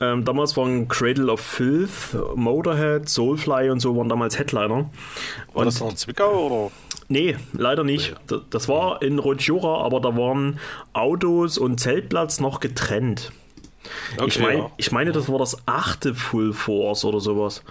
Ähm, 0.00 0.24
damals 0.24 0.56
waren 0.56 0.88
Cradle 0.88 1.30
of 1.30 1.40
Filth, 1.40 2.16
Motorhead, 2.36 3.06
Soulfly 3.08 3.68
und 3.68 3.80
so 3.80 3.94
waren 3.96 4.08
damals 4.08 4.38
Headliner. 4.38 4.88
war 5.52 5.64
das 5.66 5.78
noch 5.80 5.90
in 5.90 5.96
Zwickau 5.96 6.46
oder? 6.46 6.72
Nee, 7.08 7.36
leider 7.52 7.84
nicht. 7.84 8.14
D- 8.30 8.38
Das 8.48 8.66
war 8.68 9.02
in 9.02 9.18
Rotjura, 9.18 9.84
aber 9.84 10.00
da 10.00 10.16
waren 10.16 10.58
Autos 10.94 11.58
und 11.58 11.80
Zeltplatz 11.80 12.40
noch 12.40 12.60
getrennt. 12.60 13.30
ich, 14.26 14.38
mein, 14.40 14.58
ja. 14.58 14.70
ich 14.78 14.90
meine, 14.90 15.12
das 15.12 15.30
war 15.30 15.38
das 15.38 15.58
achte 15.66 16.14
Full 16.14 16.54
Force 16.54 17.04
oder 17.04 17.20
sowas. 17.20 17.62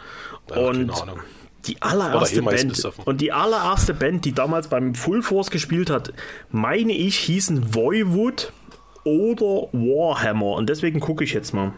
Ja, 0.50 0.56
keine 0.58 0.68
und 0.68 1.02
Ahnung. 1.02 1.20
Die 1.66 1.82
allererste 1.82 2.42
Band 2.42 2.86
und 3.06 3.22
die 3.22 3.32
allererste 3.32 3.94
Band, 3.94 4.26
die 4.26 4.34
damals 4.34 4.68
beim 4.68 4.96
Full 4.96 5.22
Force 5.22 5.52
gespielt 5.52 5.90
hat, 5.90 6.14
meine 6.50 6.94
ich, 6.94 7.18
hießen 7.18 7.76
Voivod 7.76 8.52
oder 9.04 9.68
Warhammer. 9.72 10.54
Und 10.54 10.70
deswegen 10.70 11.00
gucke 11.00 11.24
ich 11.24 11.34
jetzt 11.34 11.54
mal. 11.54 11.74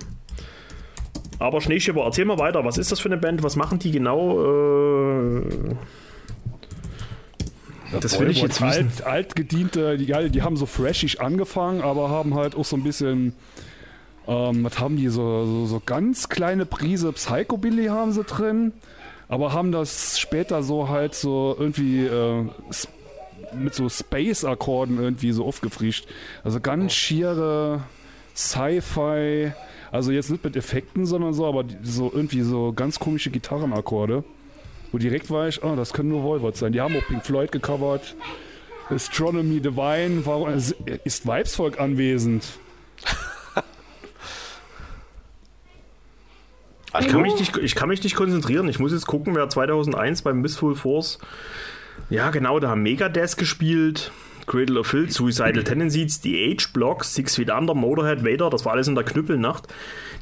Aber 1.39 1.61
Schneeschipper, 1.61 2.01
erzähl 2.01 2.25
mal 2.25 2.39
weiter. 2.39 2.63
Was 2.63 2.77
ist 2.77 2.91
das 2.91 2.99
für 2.99 3.09
eine 3.09 3.17
Band? 3.17 3.43
Was 3.43 3.55
machen 3.55 3.79
die 3.79 3.91
genau? 3.91 5.41
Äh, 5.41 5.75
das 7.99 8.19
will 8.19 8.29
ich 8.29 8.41
jetzt 8.41 8.61
wissen. 8.61 8.91
alt, 8.97 9.03
altgediente, 9.05 9.97
die, 9.97 10.29
die 10.29 10.41
haben 10.41 10.57
so 10.57 10.65
freshig 10.65 11.21
angefangen, 11.21 11.81
aber 11.81 12.09
haben 12.09 12.33
halt 12.35 12.55
auch 12.55 12.65
so 12.65 12.75
ein 12.75 12.83
bisschen, 12.83 13.33
ähm, 14.27 14.63
was 14.63 14.79
haben 14.79 14.97
die, 14.97 15.09
so, 15.09 15.45
so, 15.45 15.65
so 15.65 15.81
ganz 15.85 16.29
kleine 16.29 16.65
Prise 16.65 17.11
Psychobilly 17.11 17.87
haben 17.87 18.11
sie 18.11 18.23
drin, 18.23 18.73
aber 19.33 19.51
haben 19.51 19.71
das 19.71 20.19
später 20.19 20.61
so 20.61 20.89
halt 20.89 21.15
so 21.15 21.55
irgendwie 21.57 22.05
äh, 22.05 22.45
mit 23.55 23.73
so 23.73 23.89
Space-Akkorden 23.89 24.99
irgendwie 24.99 25.31
so 25.31 25.43
aufgefrischt. 25.43 26.05
Also 26.43 26.59
ganz 26.59 26.93
schiere 26.93 27.81
Sci-Fi, 28.35 29.53
also 29.91 30.11
jetzt 30.11 30.29
nicht 30.29 30.43
mit 30.43 30.55
Effekten, 30.55 31.07
sondern 31.07 31.33
so, 31.33 31.47
aber 31.47 31.65
so 31.81 32.11
irgendwie 32.13 32.41
so 32.41 32.73
ganz 32.73 32.99
komische 32.99 33.31
Gitarrenakkorde. 33.31 34.23
Wo 34.91 34.99
direkt 34.99 35.31
war 35.31 35.47
ich, 35.47 35.63
oh, 35.63 35.75
das 35.75 35.93
können 35.93 36.09
nur 36.09 36.21
Voivod 36.21 36.55
sein. 36.55 36.71
Die 36.71 36.81
haben 36.81 36.95
auch 36.95 37.07
Pink 37.07 37.25
Floyd 37.25 37.51
gecovert. 37.51 38.15
Astronomy 38.91 39.61
Divine, 39.61 40.23
warum 40.27 40.49
ist 40.49 41.25
Vibesvolk 41.25 41.79
anwesend? 41.79 42.45
Ich 46.99 47.07
kann, 47.07 47.21
mich 47.21 47.39
nicht, 47.39 47.57
ich 47.57 47.75
kann 47.75 47.89
mich 47.89 48.03
nicht 48.03 48.15
konzentrieren. 48.15 48.67
Ich 48.69 48.79
muss 48.79 48.91
jetzt 48.91 49.07
gucken, 49.07 49.35
wer 49.35 49.49
2001 49.49 50.21
beim 50.21 50.41
Miss 50.41 50.57
Full 50.57 50.75
Force. 50.75 51.19
Ja, 52.09 52.29
genau, 52.29 52.59
da 52.59 52.69
haben 52.69 52.83
Megadeth 52.83 53.37
gespielt. 53.37 54.11
Cradle 54.45 54.79
of 54.81 54.87
Filth, 54.87 55.13
Suicidal 55.13 55.63
Tendencies, 55.63 56.21
The 56.21 56.51
Age 56.51 56.73
Blocks, 56.73 57.15
Six 57.15 57.35
Feet 57.37 57.49
Under, 57.49 57.73
Motorhead, 57.73 58.25
Vader, 58.25 58.49
das 58.49 58.65
war 58.65 58.73
alles 58.73 58.89
in 58.89 58.95
der 58.95 59.05
Knüppelnacht. 59.05 59.67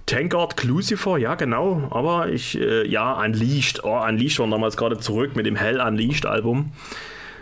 Tankard, 0.05 0.57
Clucifer, 0.57 1.17
ja 1.17 1.33
genau, 1.33 1.87
aber 1.89 2.29
ich, 2.29 2.59
äh, 2.59 2.87
ja, 2.87 3.13
Unleashed, 3.13 3.83
oh, 3.83 3.99
Unleashed 3.99 4.37
waren 4.39 4.51
damals 4.51 4.77
gerade 4.77 4.99
zurück 4.99 5.35
mit 5.35 5.47
dem 5.47 5.55
Hell 5.55 5.81
Unleashed 5.81 6.27
Album. 6.27 6.71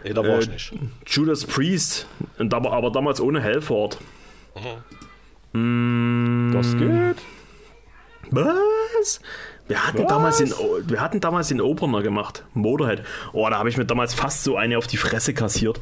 Nee, 0.05 0.13
da 0.13 0.21
war 0.23 0.37
Äh, 0.37 0.39
ich 0.39 0.49
nicht. 0.49 0.73
Judas 1.05 1.45
Priest, 1.45 2.07
aber, 2.37 2.71
aber 2.71 2.91
damals 2.91 3.19
ohne 3.19 3.43
Halford. 3.43 3.97
Das 5.53 6.77
geht. 6.77 7.17
Was? 8.31 9.21
Wir 9.67 9.85
hatten, 9.85 10.07
damals 10.07 10.37
den, 10.39 10.51
O- 10.51 10.79
wir 10.87 10.99
hatten 10.99 11.19
damals 11.19 11.49
den 11.49 11.61
Opener 11.61 12.01
gemacht, 12.01 12.43
Motorhead. 12.55 13.03
Oh, 13.33 13.47
da 13.51 13.59
habe 13.59 13.69
ich 13.69 13.77
mir 13.77 13.85
damals 13.85 14.15
fast 14.15 14.43
so 14.43 14.57
eine 14.57 14.79
auf 14.79 14.87
die 14.87 14.97
Fresse 14.97 15.35
kassiert. 15.35 15.79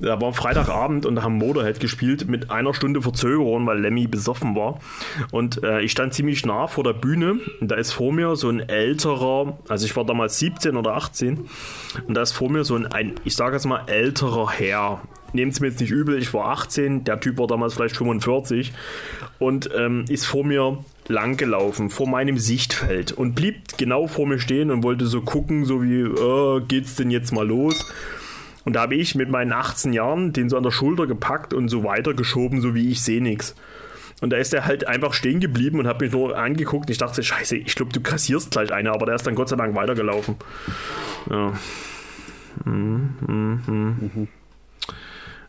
Da 0.00 0.20
war 0.20 0.32
Freitagabend 0.32 1.06
und 1.06 1.14
da 1.14 1.22
haben 1.22 1.34
Motorhead 1.38 1.78
gespielt 1.78 2.26
mit 2.28 2.50
einer 2.50 2.74
Stunde 2.74 3.00
Verzögerung, 3.00 3.64
weil 3.68 3.78
Lemmy 3.78 4.08
besoffen 4.08 4.56
war. 4.56 4.80
Und 5.30 5.62
äh, 5.62 5.82
ich 5.82 5.92
stand 5.92 6.14
ziemlich 6.14 6.44
nah 6.44 6.66
vor 6.66 6.82
der 6.82 6.94
Bühne 6.94 7.38
und 7.60 7.68
da 7.70 7.76
ist 7.76 7.92
vor 7.92 8.12
mir 8.12 8.34
so 8.34 8.48
ein 8.48 8.58
älterer, 8.68 9.56
also 9.68 9.86
ich 9.86 9.94
war 9.94 10.04
damals 10.04 10.40
17 10.40 10.76
oder 10.76 10.96
18 10.96 11.48
und 12.08 12.14
da 12.14 12.22
ist 12.22 12.32
vor 12.32 12.50
mir 12.50 12.64
so 12.64 12.74
ein, 12.74 12.86
ein 12.88 13.14
ich 13.22 13.36
sage 13.36 13.54
jetzt 13.54 13.66
mal, 13.66 13.82
älterer 13.86 14.50
Herr. 14.50 15.00
Nehmt 15.32 15.52
es 15.52 15.60
mir 15.60 15.68
jetzt 15.68 15.78
nicht 15.80 15.90
übel, 15.90 16.18
ich 16.18 16.32
war 16.34 16.46
18, 16.48 17.04
der 17.04 17.20
Typ 17.20 17.38
war 17.38 17.46
damals 17.46 17.74
vielleicht 17.74 17.96
45 17.98 18.72
und 19.38 19.68
ähm, 19.76 20.06
ist 20.08 20.26
vor 20.26 20.42
mir 20.42 20.78
lang 21.08 21.36
gelaufen, 21.36 21.90
vor 21.90 22.08
meinem 22.08 22.38
Sichtfeld 22.38 23.12
und 23.12 23.34
blieb 23.34 23.76
genau 23.78 24.06
vor 24.06 24.26
mir 24.26 24.38
stehen 24.38 24.70
und 24.70 24.82
wollte 24.82 25.06
so 25.06 25.22
gucken, 25.22 25.64
so 25.64 25.82
wie, 25.82 26.02
äh, 26.02 26.60
geht's 26.66 26.96
denn 26.96 27.10
jetzt 27.10 27.32
mal 27.32 27.46
los? 27.46 27.90
Und 28.64 28.74
da 28.74 28.82
habe 28.82 28.96
ich 28.96 29.14
mit 29.14 29.30
meinen 29.30 29.52
18 29.52 29.92
Jahren 29.94 30.32
den 30.32 30.50
so 30.50 30.56
an 30.56 30.62
der 30.62 30.70
Schulter 30.70 31.06
gepackt 31.06 31.54
und 31.54 31.68
so 31.68 31.84
weitergeschoben, 31.84 32.60
so 32.60 32.74
wie 32.74 32.90
ich 32.90 33.02
sehe 33.02 33.22
nix. 33.22 33.54
Und 34.20 34.30
da 34.30 34.36
ist 34.36 34.52
er 34.52 34.66
halt 34.66 34.86
einfach 34.86 35.14
stehen 35.14 35.40
geblieben 35.40 35.78
und 35.78 35.86
hat 35.86 36.00
mich 36.00 36.12
nur 36.12 36.36
angeguckt. 36.36 36.90
Ich 36.90 36.98
dachte, 36.98 37.22
scheiße, 37.22 37.56
ich 37.56 37.74
glaube, 37.76 37.92
du 37.92 38.00
kassierst 38.00 38.50
gleich 38.50 38.72
eine, 38.72 38.92
aber 38.92 39.06
der 39.06 39.14
ist 39.14 39.26
dann 39.26 39.36
Gott 39.36 39.48
sei 39.48 39.56
Dank 39.56 39.74
weitergelaufen. 39.74 40.36
Ja. 41.30 41.52
Mhm, 42.64 43.14
mhm, 43.26 44.10
mhm. 44.14 44.28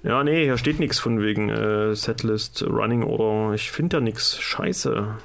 Ja, 0.04 0.24
nee, 0.24 0.46
hier 0.46 0.58
steht 0.58 0.80
nichts 0.80 1.00
von 1.00 1.22
wegen 1.22 1.50
äh, 1.50 1.94
Setlist 1.96 2.64
Running 2.64 3.04
oder 3.04 3.54
ich 3.54 3.72
finde 3.72 3.98
da 3.98 4.02
nichts. 4.02 4.40
Scheiße. 4.40 5.16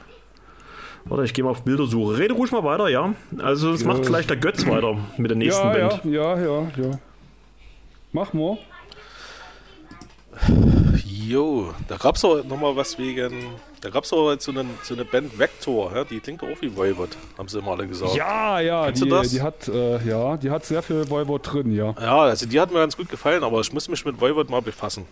Warte, 1.07 1.25
ich 1.25 1.35
gehe 1.35 1.45
mal 1.45 1.51
auf 1.51 1.63
Bildersuche. 1.63 2.17
Rede 2.19 2.35
ruhig 2.35 2.51
mal 2.51 2.65
weiter, 2.65 2.89
ja? 2.89 3.13
Also, 3.39 3.73
das 3.73 3.85
macht 3.85 4.07
vielleicht 4.07 4.31
der 4.31 4.39
Götz 4.39 4.67
weiter 4.67 4.97
mit 5.19 5.31
der 5.31 5.37
nächsten 5.37 5.67
Ja, 5.67 5.73
Band. 5.89 6.05
ja, 6.05 6.39
ja, 6.39 6.43
ja, 6.43 6.61
ja. 6.83 6.99
Mach 8.13 8.33
mal. 8.33 8.57
Jo, 11.07 11.73
da 11.89 11.97
gab 11.97 12.17
es 12.17 12.25
auch 12.25 12.43
nochmal 12.45 12.75
was 12.77 12.99
wegen 12.99 13.33
Da 13.81 13.89
gab 13.91 14.05
es 14.05 14.13
aber 14.13 14.33
jetzt 14.33 14.45
so 14.45 14.51
eine, 14.53 14.65
so 14.83 14.95
eine 14.95 15.05
Band 15.05 15.39
Vector, 15.39 15.93
ja, 15.95 16.05
die 16.05 16.21
klingt 16.21 16.43
auch 16.43 16.61
wie 16.61 16.75
Voivod, 16.77 17.11
haben 17.39 17.49
sie 17.49 17.59
immer 17.59 17.73
alle 17.73 17.87
gesagt. 17.87 18.15
Ja, 18.15 18.61
ja, 18.61 18.87
Kennst 18.87 19.03
die, 19.05 19.09
du 19.09 19.15
das? 19.15 19.31
die 19.31 19.41
hat, 19.43 19.69
äh, 19.69 20.07
ja, 20.09 20.37
die 20.37 20.51
hat 20.51 20.65
sehr 20.67 20.83
viel 20.83 21.09
Voivod 21.09 21.53
drin, 21.53 21.73
ja. 21.75 21.95
Ja, 22.01 22.19
also 22.23 22.47
die 22.47 22.61
hat 22.61 22.71
mir 22.73 22.79
ganz 22.81 22.97
gut 22.97 23.09
gefallen, 23.09 23.43
aber 23.43 23.61
ich 23.61 23.73
muss 23.73 23.89
mich 23.89 24.05
mit 24.05 24.21
Voivod 24.21 24.51
mal 24.51 24.61
befassen. 24.63 25.07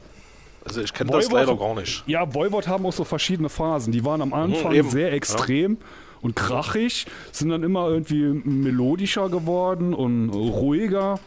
Also 0.65 0.81
ich 0.81 0.93
kenne 0.93 1.11
das 1.11 1.31
leider 1.31 1.57
gar 1.57 1.75
nicht. 1.75 2.05
Ja, 2.07 2.33
Voivod 2.35 2.69
haben 2.69 2.87
auch 2.87 2.93
so 2.93 3.05
verschiedene 3.05 3.49
Phasen. 3.49 3.93
Die 3.93 4.05
waren 4.05 4.23
am 4.23 4.33
Anfang 4.33 4.77
Mhm, 4.77 4.89
sehr 4.91 5.13
extrem 5.13 5.79
und 6.21 6.37
krachig, 6.37 7.07
sind 7.33 7.49
dann 7.49 7.63
immer 7.65 7.89
irgendwie 7.89 8.23
melodischer 8.23 9.29
geworden 9.29 9.93
und 9.93 10.31
ruhiger 10.31 11.19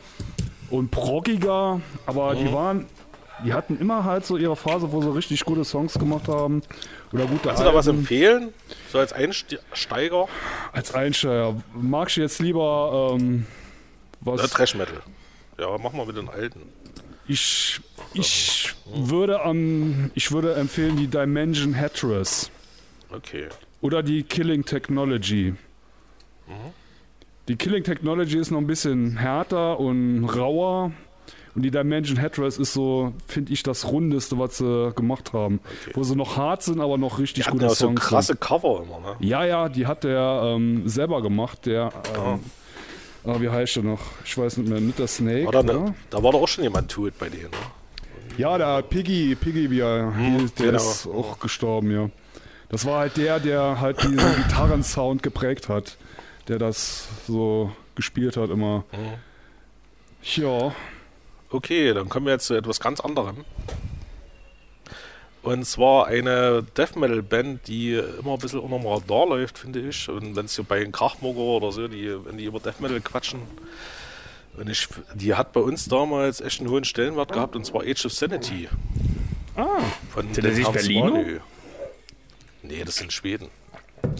und 0.70 0.90
proggiger, 0.92 1.82
aber 2.06 2.34
Mhm. 2.34 2.38
die 2.40 2.54
waren, 2.54 2.86
die 3.44 3.54
hatten 3.54 3.78
immer 3.78 4.06
halt 4.06 4.26
so 4.26 4.38
ihre 4.38 4.56
Phase, 4.56 4.92
wo 4.94 5.02
sie 5.02 5.14
richtig 5.14 5.44
gute 5.44 5.66
Songs 5.66 5.96
gemacht 6.00 6.30
haben 6.30 6.62
oder 7.12 7.26
gute 7.26 7.50
Kannst 7.50 7.62
du 7.62 7.66
da 7.66 7.74
was 7.74 7.88
Alben. 7.88 8.00
empfehlen? 8.00 8.54
So 8.90 9.00
als 9.00 9.12
Einsteiger? 9.12 10.28
Als 10.72 10.94
Einsteiger 10.94 11.56
magst 11.74 12.16
du 12.16 12.22
jetzt 12.22 12.40
lieber 12.40 13.16
ähm, 13.20 13.46
was? 14.22 14.40
Oder 14.40 14.50
Trash 14.50 14.76
Metal. 14.76 15.02
Ja, 15.60 15.78
mach 15.78 15.92
mal 15.92 16.06
mit 16.06 16.16
den 16.16 16.30
alten. 16.30 16.62
Ich, 17.28 17.80
ich 18.14 18.74
würde 18.94 19.42
am, 19.42 20.12
ich 20.14 20.32
würde 20.32 20.54
empfehlen 20.56 20.96
die 20.98 21.08
Dimension 21.08 21.76
Hattress. 21.76 22.52
Okay. 23.12 23.48
Oder 23.82 24.04
die 24.04 24.24
Killing 24.24 24.66
Technology. 24.66 25.56
Die 27.48 27.56
Killing 27.56 27.84
Technology 27.84 28.38
ist 28.38 28.52
noch 28.52 28.60
ein 28.60 28.68
bisschen 28.68 29.18
härter 29.18 29.80
und 29.80 30.26
rauer. 30.26 30.92
Und 31.56 31.62
die 31.62 31.72
Dimension 31.72 32.20
Hattress 32.22 32.58
ist 32.58 32.74
so, 32.74 33.14
finde 33.28 33.54
ich, 33.54 33.64
das 33.64 33.90
rundeste, 33.90 34.38
was 34.38 34.58
sie 34.58 34.92
gemacht 34.96 35.32
haben. 35.32 35.62
Wo 35.94 36.04
sie 36.04 36.16
noch 36.16 36.36
hart 36.36 36.64
sind, 36.64 36.82
aber 36.82 36.98
noch 36.98 37.18
richtig 37.18 37.44
Die 37.44 37.48
hatten 37.48 37.54
gute 37.58 37.66
ja 37.68 37.70
so 37.70 37.86
Songs. 37.88 38.02
krasse 38.02 38.36
Cover 38.36 38.84
immer, 38.84 39.00
ne? 39.00 39.16
Ja, 39.20 39.46
ja, 39.46 39.70
die 39.70 39.88
hat 39.88 40.04
der 40.04 40.42
ähm, 40.44 40.88
selber 40.90 41.22
gemacht. 41.22 41.66
Der, 41.66 41.94
ähm, 42.18 42.40
ah, 43.26 43.36
wie 43.40 43.50
heißt 43.50 43.78
der 43.78 43.84
noch? 43.84 44.02
Ich 44.24 44.38
weiß 44.38 44.58
nicht 44.58 44.70
mehr. 44.70 44.80
Nicht 44.80 45.00
der 45.00 45.08
Snake, 45.08 45.46
War 45.46 45.52
da, 45.52 45.60
oder? 45.60 45.74
ne, 45.74 45.96
da 46.10 46.24
war 46.24 46.32
doch 46.32 46.42
auch 46.42 46.48
schon 46.48 46.64
jemand 46.64 46.92
tot 46.92 47.14
bei 47.20 47.30
denen, 47.30 47.52
ne? 47.52 47.58
Ja, 48.38 48.58
der 48.58 48.82
Piggy, 48.82 49.36
Piggy, 49.36 49.72
wie 49.72 49.80
er 49.80 50.14
hieß, 50.16 50.56
der 50.56 50.66
genau. 50.68 50.78
ist 50.78 51.08
auch 51.08 51.40
gestorben, 51.40 51.92
ja. 51.92 52.10
Das 52.70 52.86
war 52.86 53.00
halt 53.00 53.16
der, 53.18 53.40
der 53.40 53.80
halt 53.80 54.04
diesen 54.04 54.18
Gitarrensound 54.48 55.24
geprägt 55.24 55.70
hat, 55.70 55.98
der 56.48 56.60
das 56.60 57.08
so 57.28 57.72
gespielt 57.96 58.36
hat 58.36 58.50
immer. 58.50 58.84
Ja, 60.36 60.74
Okay, 61.50 61.94
dann 61.94 62.10
kommen 62.10 62.26
wir 62.26 62.34
jetzt 62.34 62.48
zu 62.48 62.54
etwas 62.54 62.82
ganz 62.82 63.00
anderem. 63.00 63.46
Und 65.46 65.66
zwar 65.66 66.08
eine 66.08 66.64
Death 66.78 66.96
Metal 66.96 67.22
Band, 67.22 67.68
die 67.68 67.93
immer 67.93 68.34
ein 68.34 68.39
bisschen 68.39 68.60
unter 68.60 68.78
dem 68.80 68.88
Radar 68.88 69.28
läuft, 69.28 69.58
finde 69.60 69.80
ich. 69.80 70.10
Und 70.10 70.36
wenn 70.36 70.46
es 70.46 70.56
hier 70.56 70.66
bei 70.66 70.80
den 70.80 70.91
Krachmogger 70.91 71.39
oder 71.39 71.72
so, 71.72 71.88
die, 71.88 72.14
wenn 72.26 72.38
die 72.38 72.46
über 72.46 72.60
Death 72.60 72.82
Metal 72.82 73.00
quatschen. 73.02 73.41
Und 74.58 74.70
ich, 74.70 74.88
die 75.14 75.34
hat 75.36 75.54
bei 75.54 75.60
uns 75.60 75.88
damals 75.88 76.41
echt 76.41 76.62
einen 76.62 76.70
hohen 76.70 76.84
Stellenwert 76.84 77.32
gehabt, 77.32 77.56
und 77.56 77.66
zwar 77.66 77.82
Age 77.84 78.06
of 78.06 78.14
Sanity. 78.14 78.70
Ah, 79.56 79.66
Von 80.14 80.34
Sind 80.34 80.46
das 80.46 80.56
nicht? 80.58 80.80
Swanö. 80.80 81.39
Nee, 82.64 82.84
das 82.86 82.96
sind 82.96 83.14
Schweden. 83.14 83.50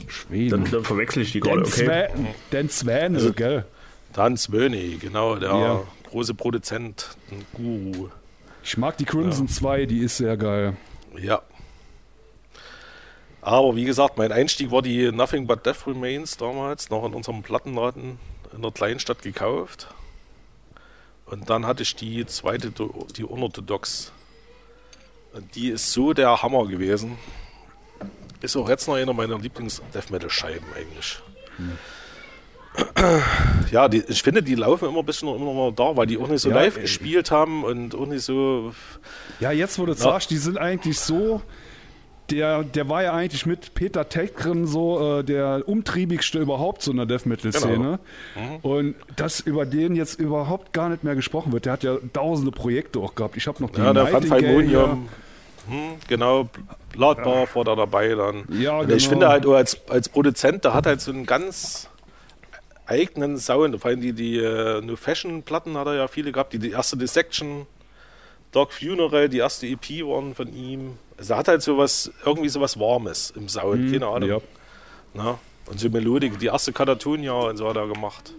Schweden. 0.08 0.64
Dann, 0.64 0.72
dann 0.72 0.84
verwechsel 0.84 1.24
ich 1.24 1.32
die 1.32 1.40
gerade, 1.40 1.62
okay. 1.62 1.86
Zwe 1.86 2.10
den 2.52 2.70
Zväne, 2.70 3.32
gell? 3.34 3.66
Dan 4.14 4.38
Svöni, 4.38 4.98
genau, 5.00 5.36
der 5.36 5.50
Ja. 5.50 5.84
große 6.10 6.34
Produzent, 6.36 7.10
ein 7.32 7.44
Guru. 7.54 8.10
Ich 8.64 8.78
mag 8.78 8.98
die 8.98 9.04
Crimson 9.06 9.48
2, 9.50 9.86
die 9.86 10.00
ist 10.00 10.18
sehr 10.18 10.38
geil. 10.38 10.78
Ja. 11.18 11.42
Aber 13.42 13.76
wie 13.76 13.84
gesagt, 13.84 14.18
mein 14.18 14.32
Einstieg 14.32 14.72
war 14.72 14.82
die 14.82 15.12
Nothing 15.12 15.46
But 15.46 15.66
Death 15.66 15.86
Remains 15.86 16.38
damals, 16.38 16.90
noch 16.90 17.06
in 17.06 17.14
unserem 17.14 17.44
Plattenladen 17.44 18.18
in 18.54 18.62
der 18.62 18.72
Kleinstadt 18.72 19.22
gekauft. 19.22 19.88
Und 21.28 21.50
dann 21.50 21.66
hatte 21.66 21.84
ich 21.84 21.96
die 21.96 22.26
zweite, 22.26 22.72
die 23.16 23.24
Unorthodox. 23.24 24.12
Und 25.34 25.54
die 25.56 25.70
ist 25.70 25.92
so 25.92 26.14
der 26.14 26.42
Hammer 26.42 26.66
gewesen. 26.66 27.18
Ist 28.42 28.56
auch 28.56 28.70
jetzt 28.70 28.88
noch 28.88 28.96
einer 28.96 29.14
meiner 29.14 29.38
Lieblings-Death 29.38 30.10
Metal-Scheiben 30.10 30.68
eigentlich. 30.76 31.20
Ja, 33.72 33.88
die, 33.88 34.04
ich 34.08 34.22
finde, 34.24 34.42
die 34.44 34.56
laufen 34.56 34.88
immer 34.90 35.00
ein 35.00 35.06
bisschen 35.06 35.28
immer 35.30 35.54
noch 35.54 35.72
da, 35.72 35.96
weil 35.98 36.08
die 36.08 36.18
auch 36.18 36.28
nicht 36.28 36.42
so 36.42 36.50
Ja, 36.50 36.56
live 36.56 36.76
ey. 36.78 36.82
gespielt 36.84 37.32
haben 37.32 37.64
und 37.64 37.96
auch 37.96 38.06
nicht 38.06 38.24
so 38.24 38.74
Ja, 39.40 39.52
jetzt 39.52 39.80
wo 39.80 39.86
du 39.86 39.94
sagst, 39.94 40.30
die 40.32 40.38
sind 40.38 40.58
eigentlich 40.58 41.00
so. 41.00 41.42
Der, 42.32 42.64
der 42.64 42.90
war 42.90 43.04
ja 43.04 43.14
eigentlich 43.14 43.46
mit 43.46 43.76
Peter 43.76 44.10
Teckren 44.10 44.66
so 44.66 45.20
äh, 45.20 45.24
der 45.24 45.62
umtriebigste 45.68 46.40
überhaupt 46.40 46.82
so 46.82 46.90
in 46.90 46.98
der 46.98 47.06
Death 47.06 47.28
Metal 47.28 47.52
Szene. 47.54 48.00
Genau. 48.34 48.60
Und 48.64 48.96
dass 49.16 49.42
über 49.42 49.68
den 49.68 49.96
jetzt 49.96 50.20
überhaupt 50.20 50.74
gar 50.74 50.90
nicht 50.90 51.04
mehr 51.04 51.14
gesprochen 51.14 51.54
wird. 51.54 51.66
Der 51.68 51.74
hat 51.74 51.84
ja 51.84 51.98
tausende 52.14 52.50
Projekte 52.50 52.98
auch 53.00 53.14
gehabt. 53.14 53.38
Ich 53.38 53.46
habe 53.46 53.62
noch 53.62 53.70
die 53.70 53.80
Ja, 53.80 53.94
der 53.94 54.12
Van. 54.12 55.08
Hm, 55.68 55.96
genau, 56.08 56.50
Bloodbath 56.94 57.56
war 57.56 57.64
da 57.64 57.76
dabei 57.76 58.10
dann. 58.16 58.46
Ja, 58.60 58.80
Und 58.80 58.92
Ich 58.92 59.04
genau. 59.04 59.10
finde 59.10 59.28
halt 59.30 59.46
als, 59.46 59.78
als 59.90 60.10
Produzent, 60.10 60.64
der 60.66 60.74
hat 60.74 60.88
halt 60.88 61.02
so 61.02 61.12
einen 61.12 61.28
ganz 61.28 61.90
eigenen 62.86 63.38
Sound. 63.38 63.80
Vor 63.80 63.90
allem 63.90 64.02
die, 64.02 64.14
die 64.14 64.38
äh, 64.38 64.82
New 64.82 64.96
Fashion 64.96 65.44
Platten 65.44 65.78
hat 65.78 65.88
er 65.88 65.96
ja 65.96 66.08
viele 66.08 66.32
gehabt. 66.32 66.54
Die, 66.54 66.60
die 66.60 66.72
erste 66.72 66.98
Dissection, 66.98 67.66
Dark 68.52 68.74
Funeral, 68.74 69.30
die 69.30 69.40
erste 69.40 69.68
EP 69.68 69.90
waren 70.06 70.36
von 70.36 70.54
ihm. 70.54 70.98
Also 71.18 71.34
er 71.34 71.40
hat 71.40 71.48
halt 71.48 71.62
so 71.62 71.78
was, 71.78 72.12
irgendwie 72.26 72.50
so 72.50 72.62
was 72.62 72.80
Warmes 72.80 73.32
im 73.32 73.50
Sound, 73.50 73.92
keine 73.92 74.08
Ahnung. 74.08 74.30
Ja. 74.30 74.40
Ne? 75.14 75.38
Und 75.68 75.80
so 75.80 75.90
Melodik, 75.90 76.38
die 76.40 76.48
erste 76.48 76.72
Katatonia 76.72 77.34
und 77.34 77.58
so 77.58 77.68
hat 77.68 77.76
er 77.76 77.88
gemacht. 77.88 78.34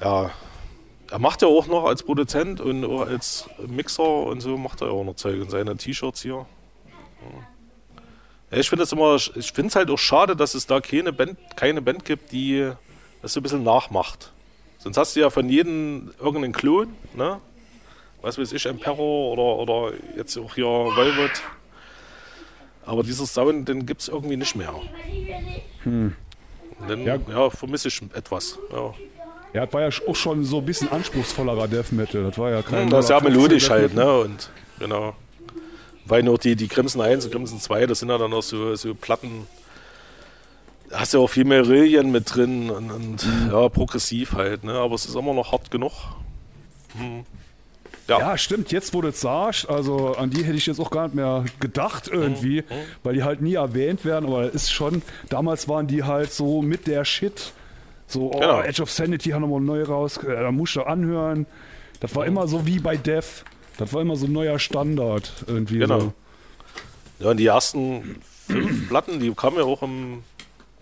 Ja, 0.00 0.30
er 1.10 1.18
macht 1.18 1.42
ja 1.42 1.48
auch 1.48 1.66
noch 1.66 1.84
als 1.84 2.02
Produzent 2.02 2.60
und 2.60 2.84
auch 2.84 3.06
als 3.06 3.48
Mixer 3.66 4.02
und 4.02 4.40
so 4.40 4.56
macht 4.56 4.80
er 4.80 4.90
auch 4.90 5.04
noch 5.04 5.14
Zeug 5.14 5.36
in 5.36 5.48
seine 5.48 5.76
T-Shirts 5.76 6.22
hier. 6.22 6.46
Ja, 8.50 8.58
ich 8.58 8.68
finde 8.68 8.84
es 8.84 8.92
immer, 8.92 9.16
ich 9.16 9.52
finde 9.52 9.68
es 9.68 9.76
halt 9.76 9.90
auch 9.90 9.98
schade, 9.98 10.36
dass 10.36 10.54
es 10.54 10.66
da 10.66 10.80
keine 10.80 11.12
Band, 11.12 11.38
keine 11.56 11.82
Band 11.82 12.04
gibt, 12.04 12.32
die 12.32 12.72
das 13.22 13.32
so 13.32 13.40
ein 13.40 13.42
bisschen 13.42 13.62
nachmacht. 13.64 14.32
Sonst 14.78 14.96
hast 14.96 15.16
du 15.16 15.20
ja 15.20 15.30
von 15.30 15.48
jedem 15.48 16.12
irgendeinen 16.18 16.52
Klon, 16.52 16.88
ne? 17.14 17.40
Was 18.22 18.38
weiß 18.38 18.52
ich, 18.52 18.66
Emperor 18.66 19.32
oder, 19.32 19.42
oder 19.72 19.92
jetzt 20.16 20.36
auch 20.38 20.54
hier 20.54 20.64
Velvet. 20.66 21.42
Aber 22.84 23.02
dieser 23.02 23.26
Sound, 23.26 23.68
den 23.68 23.84
gibt 23.86 24.00
es 24.02 24.08
irgendwie 24.08 24.36
nicht 24.36 24.54
mehr. 24.56 24.72
Den, 25.84 27.04
Ja. 27.04 27.16
ja, 27.28 27.50
vermisse 27.50 27.88
ich 27.88 28.00
etwas. 28.14 28.58
Ja. 28.72 28.94
Ja, 29.52 29.64
das 29.64 29.72
war 29.72 29.82
ja 29.82 29.88
auch 30.06 30.16
schon 30.16 30.44
so 30.44 30.58
ein 30.58 30.66
bisschen 30.66 30.90
anspruchsvollerer 30.90 31.66
Death 31.68 31.92
Metal. 31.92 32.22
Das 32.24 32.36
war 32.36 32.50
ja 32.50 32.62
kein. 32.62 32.90
Das 32.90 33.06
ist 33.06 33.10
ja 33.10 33.16
0815 33.16 33.32
melodisch 33.32 33.70
halt, 33.70 33.94
ne? 33.94 34.20
Und 34.20 34.50
genau. 34.78 35.14
Weil 36.04 36.22
nur 36.22 36.38
die, 36.38 36.54
die 36.54 36.68
Crimson 36.68 37.00
1 37.00 37.24
und 37.24 37.30
Crimson 37.32 37.58
2, 37.58 37.86
das 37.86 38.00
sind 38.00 38.10
ja 38.10 38.18
dann 38.18 38.32
auch 38.32 38.42
so, 38.42 38.74
so 38.76 38.94
Platten. 38.94 39.46
Da 40.96 41.00
hast 41.02 41.12
du 41.12 41.18
ja 41.18 41.24
auch 41.24 41.28
viel 41.28 41.44
mehr 41.44 41.68
Rillen 41.68 42.10
mit 42.10 42.34
drin 42.34 42.70
und, 42.70 42.90
und 42.90 43.26
Mhm. 43.26 43.50
ja, 43.52 43.68
progressiv 43.68 44.32
halt, 44.32 44.64
ne? 44.64 44.72
Aber 44.72 44.94
es 44.94 45.04
ist 45.04 45.14
immer 45.14 45.34
noch 45.34 45.52
hart 45.52 45.70
genug. 45.70 45.92
Hm. 46.96 47.24
Ja. 48.08 48.18
Ja, 48.18 48.38
stimmt. 48.38 48.72
Jetzt, 48.72 48.94
wo 48.94 49.02
du 49.02 49.08
es 49.08 49.20
sagst, 49.20 49.68
also 49.68 50.14
an 50.14 50.30
die 50.30 50.42
hätte 50.42 50.56
ich 50.56 50.64
jetzt 50.64 50.80
auch 50.80 50.88
gar 50.90 51.04
nicht 51.04 51.14
mehr 51.14 51.44
gedacht 51.60 52.08
irgendwie, 52.10 52.62
Mhm. 52.62 52.74
weil 53.02 53.12
die 53.12 53.24
halt 53.24 53.42
nie 53.42 53.56
erwähnt 53.56 54.06
werden. 54.06 54.24
Aber 54.24 54.50
ist 54.50 54.72
schon, 54.72 55.02
damals 55.28 55.68
waren 55.68 55.86
die 55.86 56.02
halt 56.04 56.32
so 56.32 56.62
mit 56.62 56.86
der 56.86 57.04
Shit. 57.04 57.52
So, 58.06 58.32
oh, 58.32 58.38
Genau. 58.40 58.62
Edge 58.62 58.80
of 58.82 58.90
Sanity 58.90 59.30
haben 59.32 59.42
nochmal 59.42 59.60
neu 59.60 59.82
raus, 59.82 60.16
äh, 60.16 60.28
da 60.28 60.50
musst 60.50 60.76
du 60.76 60.82
anhören. 60.84 61.44
Das 62.00 62.12
Mhm. 62.12 62.16
war 62.16 62.24
immer 62.26 62.48
so 62.48 62.64
wie 62.64 62.78
bei 62.78 62.96
Death. 62.96 63.44
Das 63.76 63.92
war 63.92 64.00
immer 64.00 64.16
so 64.16 64.24
ein 64.24 64.32
neuer 64.32 64.58
Standard 64.58 65.30
irgendwie. 65.46 65.80
Genau. 65.80 66.00
So. 66.00 66.12
Ja, 67.18 67.30
und 67.32 67.36
die 67.36 67.46
ersten 67.46 68.16
fünf 68.46 68.88
Platten, 68.88 69.20
die 69.20 69.30
kamen 69.34 69.58
ja 69.58 69.64
auch 69.64 69.82
im 69.82 70.22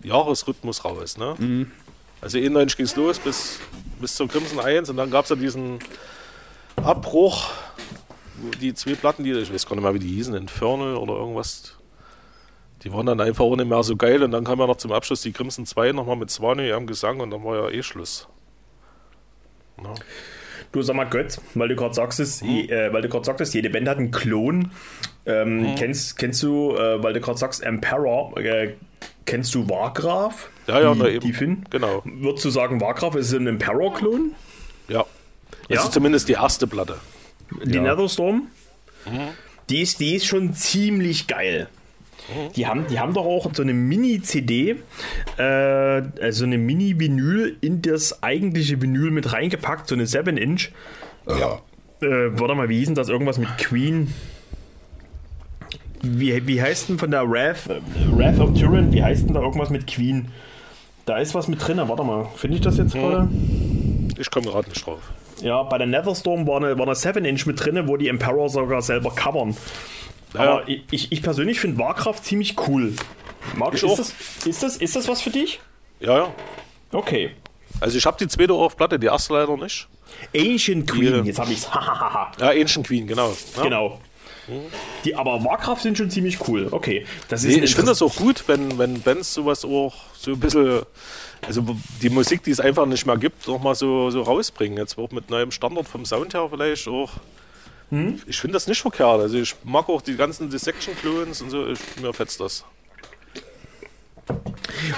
Jahresrhythmus 0.03 0.85
raus, 0.85 1.17
ne? 1.17 1.35
Mhm. 1.37 1.71
Also 2.21 2.37
91 2.37 2.77
ging 2.77 2.85
es 2.85 2.95
los 2.95 3.19
bis, 3.19 3.59
bis 3.99 4.15
zur 4.15 4.27
Crimson 4.27 4.59
1 4.59 4.89
und 4.89 4.97
dann 4.97 5.11
gab 5.11 5.25
es 5.25 5.29
ja 5.29 5.35
diesen 5.35 5.79
Abbruch, 6.77 7.51
wo 8.37 8.49
die 8.49 8.73
zwei 8.73 8.95
Platten, 8.95 9.23
die, 9.23 9.31
ich 9.31 9.53
weiß 9.53 9.65
gar 9.67 9.75
nicht 9.75 9.83
mehr, 9.83 9.93
wie 9.93 9.99
die 9.99 10.07
hießen, 10.07 10.33
Infernal 10.33 10.95
oder 10.95 11.13
irgendwas, 11.13 11.75
die 12.83 12.91
waren 12.91 13.05
dann 13.05 13.21
einfach 13.21 13.43
auch 13.43 13.55
nicht 13.55 13.67
mehr 13.67 13.83
so 13.83 13.95
geil 13.95 14.23
und 14.23 14.31
dann 14.31 14.43
kam 14.43 14.59
ja 14.59 14.67
noch 14.67 14.77
zum 14.77 14.91
Abschluss 14.91 15.21
die 15.21 15.31
Crimson 15.31 15.65
2 15.65 15.91
nochmal 15.91 16.15
mit 16.15 16.31
Swanee 16.31 16.71
am 16.71 16.87
Gesang 16.87 17.19
und 17.19 17.31
dann 17.31 17.43
war 17.43 17.55
ja 17.55 17.69
eh 17.69 17.83
Schluss. 17.83 18.27
Ja. 19.83 19.93
Du 20.71 20.81
sag 20.81 20.95
mal 20.95 21.05
Gott, 21.05 21.39
weil 21.53 21.69
du 21.69 21.75
gerade 21.75 21.93
sagst, 21.93 22.19
es, 22.19 22.41
äh, 22.41 22.91
weil 22.91 23.01
du 23.01 23.09
gerade 23.09 23.25
sagtest, 23.25 23.53
jede 23.53 23.69
Band 23.69 23.87
hat 23.87 23.97
einen 23.97 24.11
Klon. 24.11 24.71
Ähm, 25.25 25.75
kennst, 25.77 26.17
kennst 26.17 26.43
du, 26.43 26.75
äh, 26.75 27.01
weil 27.01 27.13
du 27.13 27.19
gerade 27.21 27.37
sagst, 27.37 27.63
Emperor, 27.63 28.37
äh, 28.37 28.73
kennst 29.25 29.55
du 29.55 29.67
Wargraf? 29.67 30.49
Ja, 30.67 30.79
ja, 30.81 30.93
die, 30.93 30.99
na 30.99 31.07
eben. 31.09 31.19
Die 31.21 31.33
Finn? 31.33 31.65
Genau. 31.71 32.01
Würdest 32.05 32.45
du 32.45 32.49
sagen, 32.51 32.79
Wargraf 32.79 33.15
ist 33.15 33.33
ein 33.33 33.47
Emperor-Klon? 33.47 34.33
Ja. 34.87 34.99
Ja? 34.99 35.05
Das 35.69 35.85
ist 35.85 35.93
zumindest 35.93 36.29
die 36.29 36.33
erste 36.33 36.67
Platte. 36.67 36.97
Die 37.63 37.75
Ja. 37.75 37.81
Netherstorm? 37.81 38.47
Die, 39.69 39.81
ist, 39.81 39.99
die 39.99 40.15
ist 40.15 40.25
schon 40.25 40.53
ziemlich 40.53 41.27
geil. 41.27 41.69
Die 42.55 42.65
haben, 42.65 42.87
die 42.87 42.99
haben 42.99 43.13
doch 43.13 43.25
auch 43.25 43.47
so 43.53 43.61
eine 43.61 43.73
Mini-CD, 43.73 44.77
äh, 45.37 45.41
also 45.43 46.43
eine 46.43 46.57
Mini-Vinyl 46.57 47.57
in 47.61 47.83
das 47.83 48.23
eigentliche 48.23 48.81
Vinyl 48.81 49.11
mit 49.11 49.31
reingepackt, 49.31 49.87
so 49.87 49.93
eine 49.93 50.05
7-Inch. 50.05 50.71
Ja. 51.27 51.61
Äh, 52.01 52.39
warte 52.39 52.55
mal, 52.55 52.67
wie 52.69 52.79
hieß 52.79 52.87
denn 52.87 52.95
das? 52.95 53.09
Irgendwas 53.09 53.37
mit 53.37 53.55
Queen. 53.59 54.11
Wie, 56.19 56.45
wie 56.47 56.61
heißt 56.61 56.89
denn 56.89 56.99
von 56.99 57.11
der 57.11 57.29
Wrath, 57.29 57.69
Wrath 58.11 58.39
of 58.39 58.53
Turin, 58.59 58.91
wie 58.93 59.03
heißt 59.03 59.27
denn 59.27 59.33
da 59.33 59.41
irgendwas 59.41 59.69
mit 59.69 59.87
Queen? 59.87 60.31
Da 61.05 61.17
ist 61.17 61.33
was 61.35 61.47
mit 61.47 61.65
drin, 61.65 61.77
warte 61.83 62.03
mal, 62.03 62.27
finde 62.35 62.57
ich 62.57 62.63
das 62.63 62.77
jetzt 62.77 62.93
gerade? 62.93 63.27
Ich 64.17 64.29
komme 64.31 64.47
gerade 64.47 64.69
nicht 64.69 64.85
drauf. 64.85 64.99
Ja, 65.41 65.63
bei 65.63 65.77
der 65.77 65.87
Netherstorm 65.87 66.47
war 66.47 66.57
eine, 66.57 66.77
war 66.77 66.85
eine 66.85 66.95
7-Inch 66.95 67.45
mit 67.45 67.63
drin, 67.63 67.87
wo 67.87 67.97
die 67.97 68.07
Emperor 68.07 68.49
sogar 68.49 68.81
selber 68.81 69.11
covern. 69.11 69.55
Ja. 70.33 70.39
Aber 70.39 70.67
ich, 70.67 71.11
ich 71.11 71.21
persönlich 71.21 71.59
finde 71.59 71.77
Warcraft 71.77 72.21
ziemlich 72.23 72.55
cool. 72.67 72.93
Marc, 73.55 73.73
Ich 73.75 73.83
ist, 73.83 73.89
auch. 73.89 73.97
das, 73.97 74.13
ist, 74.45 74.63
das, 74.63 74.77
ist 74.77 74.95
das 74.95 75.07
was 75.07 75.21
für 75.21 75.29
dich? 75.29 75.59
Ja, 75.99 76.17
ja. 76.17 76.33
Okay. 76.91 77.31
Also 77.79 77.97
ich 77.97 78.05
habe 78.05 78.17
die 78.17 78.27
zweite 78.27 78.53
auf 78.53 78.75
Platte, 78.77 78.97
die 78.97 79.07
erste 79.07 79.33
leider 79.33 79.55
nicht. 79.57 79.87
Ancient 80.35 80.89
Queen, 80.89 81.13
Hier. 81.13 81.23
jetzt 81.23 81.39
habe 81.39 81.51
ich 81.51 81.59
es. 81.59 81.69
Ja, 82.39 82.49
Ancient 82.49 82.87
Queen, 82.87 83.05
genau. 83.05 83.33
Ja. 83.57 83.63
genau. 83.63 83.99
Die, 85.03 85.15
aber 85.15 85.43
Warcraft 85.43 85.79
sind 85.79 85.97
schon 85.97 86.09
ziemlich 86.09 86.47
cool. 86.47 86.67
Okay. 86.71 87.05
Das 87.27 87.43
ist 87.43 87.57
Nee, 87.57 87.63
ich 87.63 87.75
finde 87.75 87.91
das 87.91 88.01
auch 88.01 88.15
gut, 88.15 88.43
wenn, 88.47 88.77
wenn 88.77 89.01
Bands 89.01 89.33
sowas 89.33 89.65
auch 89.65 89.93
so 90.13 90.31
ein 90.31 90.39
bisschen, 90.39 90.81
also 91.45 91.63
die 92.01 92.09
Musik, 92.09 92.43
die 92.43 92.51
es 92.51 92.59
einfach 92.59 92.85
nicht 92.85 93.05
mehr 93.05 93.17
gibt, 93.17 93.47
auch 93.49 93.61
mal 93.61 93.75
so, 93.75 94.09
so 94.11 94.21
rausbringen. 94.21 94.77
Jetzt 94.77 94.97
auch 94.97 95.11
mit 95.11 95.29
neuem 95.29 95.51
Standard 95.51 95.87
vom 95.87 96.05
Sound 96.05 96.33
her 96.33 96.47
vielleicht 96.49 96.87
auch. 96.87 97.11
Hm? 97.89 98.21
Ich 98.25 98.37
finde 98.37 98.53
das 98.53 98.67
nicht 98.67 98.81
verkehrt. 98.81 99.21
Also 99.21 99.37
ich 99.37 99.55
mag 99.63 99.89
auch 99.89 100.01
die 100.01 100.15
ganzen 100.15 100.49
Dissection 100.49 100.95
Clones 100.95 101.41
und 101.41 101.49
so. 101.49 101.67
Ich, 101.67 101.79
mir 102.01 102.13
fetzt 102.13 102.39
das. 102.39 102.65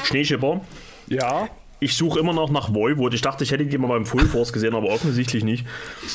Schneeschipper. 0.06 0.62
Ja. 1.08 1.50
Ich 1.80 1.96
suche 1.96 2.20
immer 2.20 2.34
noch 2.34 2.50
nach 2.50 2.74
Voivod. 2.74 3.14
Ich 3.14 3.22
dachte, 3.22 3.44
ich 3.44 3.52
hätte 3.52 3.66
die 3.66 3.78
mal 3.78 3.88
beim 3.88 4.06
Full 4.06 4.26
Force 4.26 4.52
gesehen, 4.52 4.74
aber 4.74 4.90
offensichtlich 4.90 5.44
nicht. 5.44 5.66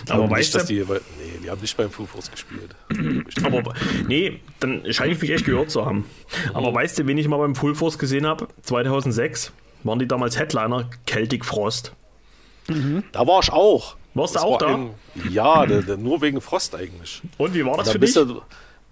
Aber 0.09 0.29
weißt 0.29 0.55
du, 0.57 0.65
die, 0.65 0.89
weil, 0.89 1.01
nee, 1.19 1.39
die 1.45 1.51
haben 1.51 1.61
nicht 1.61 1.77
beim 1.77 1.91
Full 1.91 2.07
Force 2.07 2.31
gespielt. 2.31 2.75
aber 3.45 3.73
nee, 4.09 4.41
dann 4.59 4.83
scheine 4.93 5.13
ich 5.13 5.21
mich 5.21 5.31
echt 5.31 5.45
gehört 5.45 5.71
zu 5.71 5.87
haben. 5.87 6.05
Aber 6.53 6.75
weißt 6.75 6.99
du, 6.99 7.07
wen 7.07 7.17
ich 7.17 7.29
mal 7.29 7.39
beim 7.39 7.55
Full 7.55 7.77
Force 7.77 7.97
gesehen 7.99 8.27
habe? 8.27 8.49
2006 8.63 9.53
waren 9.85 9.99
die 9.99 10.09
damals 10.09 10.39
Headliner 10.39 10.91
Celtic 11.09 11.45
Frost. 11.45 11.93
Da 13.13 13.27
war 13.27 13.41
ich 13.43 13.53
auch. 13.53 13.97
Warst 14.15 14.35
du 14.35 14.41
auch 14.41 14.61
war 14.61 14.69
da? 14.69 14.75
Ein, 14.75 14.91
ja, 15.31 15.65
der, 15.67 15.83
der, 15.83 15.97
nur 15.97 16.21
wegen 16.23 16.41
Frost 16.41 16.75
eigentlich. 16.75 17.23
Und 17.39 17.55
wie 17.55 17.65
war 17.65 17.77
das 17.77 17.87
Da, 17.87 17.93
für 17.93 17.99
dich? 17.99 18.15
du, 18.15 18.43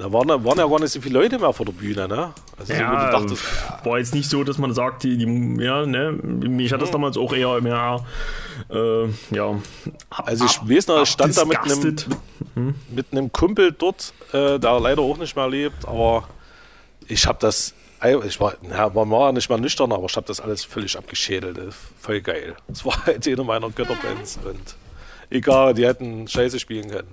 da 0.00 0.12
waren, 0.12 0.28
waren 0.28 0.58
ja 0.58 0.66
gar 0.66 0.80
nicht 0.80 0.90
so 0.92 1.00
viele 1.00 1.18
Leute 1.20 1.38
mehr 1.38 1.52
vor 1.52 1.66
der 1.66 1.72
Bühne, 1.72 2.08
ne? 2.08 2.32
Also 2.58 2.72
so, 2.72 2.78
Ja, 2.80 3.06
du 3.06 3.18
dachtest, 3.18 3.44
war 3.84 3.98
jetzt 3.98 4.14
nicht 4.14 4.28
so, 4.28 4.42
dass 4.44 4.58
man 4.58 4.72
sagt, 4.74 5.02
die, 5.04 5.16
die 5.16 5.62
ja, 5.62 5.86
ne, 5.86 6.12
mich 6.12 6.72
hat 6.72 6.82
das 6.82 6.90
damals 6.90 7.16
auch 7.16 7.32
eher 7.32 7.60
mehr, 7.60 8.04
äh, 8.70 9.04
ja. 9.34 9.50
ab- 10.10 10.24
Also 10.26 10.44
ich 10.44 10.58
ab- 10.58 10.68
weiß 10.68 10.86
noch, 10.88 11.02
ich 11.02 11.08
stand 11.08 11.36
da 11.36 11.44
mit 11.44 11.58
einem, 11.58 11.70
abdisgusted. 11.70 12.06
mit 12.90 13.06
einem 13.12 13.32
Kumpel 13.32 13.72
dort, 13.72 14.12
äh, 14.32 14.58
der 14.58 14.80
leider 14.80 15.02
auch 15.02 15.16
nicht 15.18 15.36
mehr 15.36 15.48
lebt, 15.48 15.86
aber 15.86 16.28
ich 17.08 17.26
habe 17.26 17.38
das, 17.40 17.74
ich 18.26 18.40
war, 18.40 18.54
ja, 18.68 18.88
man 18.88 19.10
war 19.10 19.32
nicht 19.32 19.50
mal 19.50 19.60
nüchtern, 19.60 19.92
aber 19.92 20.06
ich 20.06 20.16
habe 20.16 20.26
das 20.26 20.40
alles 20.40 20.64
völlig 20.64 20.96
abgeschädelt. 20.96 21.58
Ist 21.58 21.76
Voll 22.00 22.20
geil. 22.20 22.56
Das 22.68 22.84
war 22.84 22.94
halt 23.06 23.26
eine 23.26 23.44
meiner 23.44 23.70
Götterbands 23.70 24.38
und 24.44 24.76
egal, 25.30 25.74
die 25.74 25.86
hätten 25.86 26.26
Scheiße 26.26 26.58
spielen 26.58 26.90
können. 26.90 27.08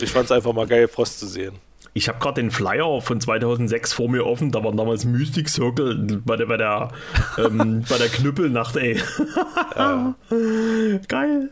Ich 0.00 0.10
fand 0.10 0.24
es 0.26 0.32
einfach 0.32 0.52
mal 0.52 0.66
geil, 0.66 0.88
Frost 0.88 1.20
zu 1.20 1.26
sehen. 1.26 1.54
Ich 1.94 2.08
habe 2.08 2.18
gerade 2.18 2.40
den 2.40 2.50
Flyer 2.50 3.02
von 3.02 3.20
2006 3.20 3.92
vor 3.92 4.08
mir 4.08 4.24
offen. 4.26 4.50
Da 4.50 4.64
waren 4.64 4.76
damals 4.76 5.04
Mystic 5.04 5.48
Circle 5.50 6.22
bei 6.24 6.36
der, 6.36 6.46
bei 6.46 6.56
der, 6.56 6.90
ähm, 7.38 7.84
bei 7.88 7.98
der 7.98 8.08
Knüppelnacht, 8.08 8.76
ey. 8.76 8.98
Geil. 11.08 11.50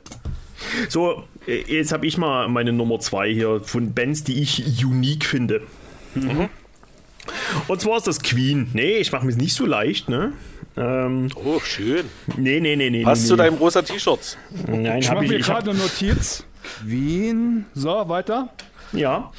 So, 0.89 1.25
äh, 1.47 1.63
jetzt 1.67 1.93
habe 1.93 2.07
ich 2.07 2.17
mal 2.19 2.49
meine 2.49 2.73
Nummer 2.73 3.01
zwei 3.01 3.33
hier 3.33 3.61
von 3.65 3.93
Bands, 3.93 4.25
die 4.25 4.41
ich 4.41 4.85
unique 4.85 5.25
finde. 5.25 5.63
Und 7.69 7.81
zwar 7.81 7.99
ist 7.99 8.07
das 8.07 8.21
Queen. 8.23 8.71
Nee, 8.73 8.97
ich 8.99 9.13
mache 9.13 9.27
mir 9.27 9.35
nicht 9.37 9.55
so 9.55 9.67
leicht, 9.67 10.09
ne? 10.09 10.33
Ähm, 10.77 11.29
Oh, 11.35 11.61
schön. 11.61 12.07
nee, 12.37 12.61
nee, 12.61 12.77
nee, 12.77 12.91
nee. 12.91 13.03
Passt 13.03 13.23
nee, 13.23 13.29
zu 13.29 13.35
nee. 13.35 13.43
deinem 13.43 13.57
rosa 13.59 13.83
T-Shirt. 13.83 14.39
Nein, 14.67 14.99
Ich 15.01 15.09
habe 15.11 15.21
mache 15.23 15.33
mir 15.33 15.39
gerade 15.41 15.71
eine 15.71 15.79
Notiz. 15.79 16.45
Queen. 16.63 17.67
So, 17.75 18.09
weiter. 18.09 18.51
Ja, 18.93 19.31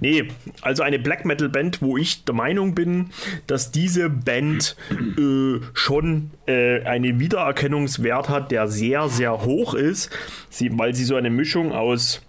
nee, 0.00 0.28
also 0.62 0.82
eine 0.82 0.98
Black 0.98 1.24
Metal 1.24 1.48
Band, 1.48 1.80
wo 1.80 1.96
ich 1.96 2.24
der 2.24 2.34
Meinung 2.34 2.74
bin, 2.74 3.10
dass 3.46 3.70
diese 3.70 4.10
Band 4.10 4.76
äh, 4.90 5.60
schon 5.74 6.32
äh, 6.46 6.82
einen 6.82 7.20
Wiedererkennungswert 7.20 8.28
hat, 8.28 8.50
der 8.50 8.66
sehr, 8.66 9.08
sehr 9.08 9.44
hoch 9.44 9.74
ist, 9.74 10.10
sie, 10.50 10.76
weil 10.76 10.94
sie 10.94 11.04
so 11.04 11.14
eine 11.14 11.30
Mischung 11.30 11.72
aus 11.72 12.22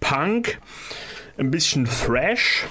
Punk, 0.00 0.58
ein 1.38 1.50
bisschen 1.50 1.86
Thrash 1.86 2.66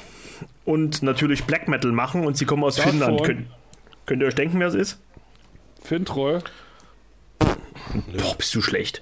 und 0.63 1.01
natürlich 1.01 1.45
Black 1.45 1.67
Metal 1.67 1.91
machen 1.91 2.25
und 2.25 2.37
sie 2.37 2.45
kommen 2.45 2.63
aus 2.63 2.75
Davon. 2.75 2.91
Finnland. 2.91 3.23
Könnt, 3.23 3.47
könnt 4.05 4.21
ihr 4.21 4.27
euch 4.27 4.35
denken, 4.35 4.59
wer 4.59 4.67
es 4.67 4.75
ist? 4.75 4.99
Fintroll. 5.83 6.43
Boah, 7.39 8.35
bist 8.37 8.53
du 8.53 8.61
schlecht. 8.61 9.01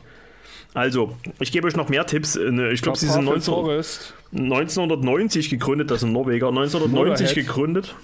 Also, 0.74 1.15
ich 1.39 1.51
gebe 1.51 1.67
euch 1.67 1.76
noch 1.76 1.89
mehr 1.89 2.05
Tipps. 2.05 2.36
Äh, 2.36 2.72
Ich 2.72 2.82
glaube, 2.82 2.97
sie 2.97 3.07
sind 3.07 3.26
19, 3.26 3.53
Forest. 3.53 4.13
1990 4.32 5.49
gegründet, 5.49 5.89
das 5.89 6.01
sind 6.01 6.13
Norweger, 6.13 6.49
1990 6.49 7.28
Motorhead. 7.28 7.47
gegründet. 7.47 7.95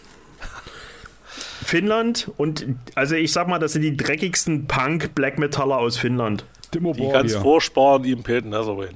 Finnland 1.64 2.32
und 2.38 2.66
also 2.94 3.16
ich 3.16 3.32
sag 3.32 3.48
mal, 3.48 3.58
das 3.60 3.74
sind 3.74 3.82
die 3.82 3.98
dreckigsten 3.98 4.68
Punk-Black 4.68 5.40
Metaller 5.40 5.78
aus 5.78 5.98
Finnland. 5.98 6.46
Dimo 6.74 6.94
Die 6.94 7.02
ganz 7.10 7.34
Borgir. 7.34 7.42
furchtbaren 7.42 8.04
Impaled 8.04 8.46
Nazarene. 8.46 8.92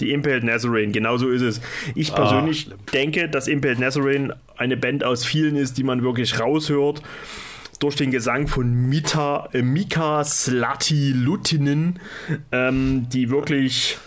Die 0.00 0.10
Impaled 0.12 0.42
Nazarene, 0.44 0.90
genau 0.92 1.16
so 1.18 1.28
ist 1.28 1.42
es. 1.42 1.60
Ich 1.94 2.14
persönlich 2.14 2.60
schlimm. 2.62 2.78
denke, 2.92 3.28
dass 3.28 3.46
Impaled 3.46 3.78
Nazarene 3.78 4.36
eine 4.56 4.76
Band 4.76 5.04
aus 5.04 5.24
vielen 5.24 5.56
ist, 5.56 5.76
die 5.76 5.82
man 5.82 6.02
wirklich 6.02 6.40
raushört. 6.40 7.02
Durch 7.84 7.96
den 7.96 8.12
Gesang 8.12 8.48
von 8.48 8.72
Mita, 8.72 9.50
äh, 9.52 9.60
Mika 9.60 10.24
Slati 10.24 11.12
Lutinen, 11.12 12.00
ähm, 12.50 13.10
die 13.10 13.28
wirklich 13.28 13.98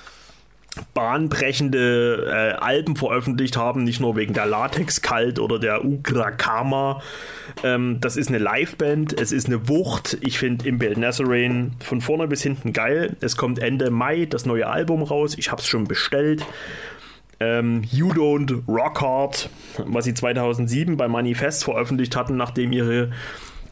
bahnbrechende 0.95 2.25
äh, 2.25 2.53
Alben 2.59 2.95
veröffentlicht 2.95 3.55
haben, 3.55 3.84
nicht 3.84 3.99
nur 3.99 4.15
wegen 4.15 4.34
der 4.34 4.47
Latex 4.47 5.03
Kalt 5.03 5.38
oder 5.38 5.59
der 5.59 5.86
Ugra 5.86 6.32
Kama. 6.32 7.03
Ähm, 7.63 7.99
das 8.01 8.17
ist 8.17 8.30
eine 8.30 8.39
Liveband, 8.39 9.13
es 9.21 9.32
ist 9.32 9.45
eine 9.45 9.69
Wucht. 9.69 10.17
Ich 10.21 10.39
finde 10.39 10.67
Impaled 10.67 10.97
Nazarene 10.97 11.69
von 11.80 12.01
vorne 12.01 12.28
bis 12.28 12.41
hinten 12.41 12.73
geil. 12.73 13.15
Es 13.19 13.38
kommt 13.38 13.59
Ende 13.59 13.91
Mai 13.91 14.25
das 14.25 14.47
neue 14.47 14.65
Album 14.65 15.03
raus. 15.03 15.36
Ich 15.38 15.51
habe 15.51 15.61
es 15.61 15.67
schon 15.67 15.84
bestellt. 15.84 16.43
Ähm, 17.39 17.84
you 17.91 18.09
Don't 18.11 18.63
Rock 18.67 19.01
Hard, 19.01 19.51
was 19.86 20.05
sie 20.05 20.15
2007 20.15 20.97
bei 20.97 21.07
Manifest 21.07 21.63
veröffentlicht 21.63 22.15
hatten, 22.15 22.38
nachdem 22.38 22.71
ihre 22.71 23.11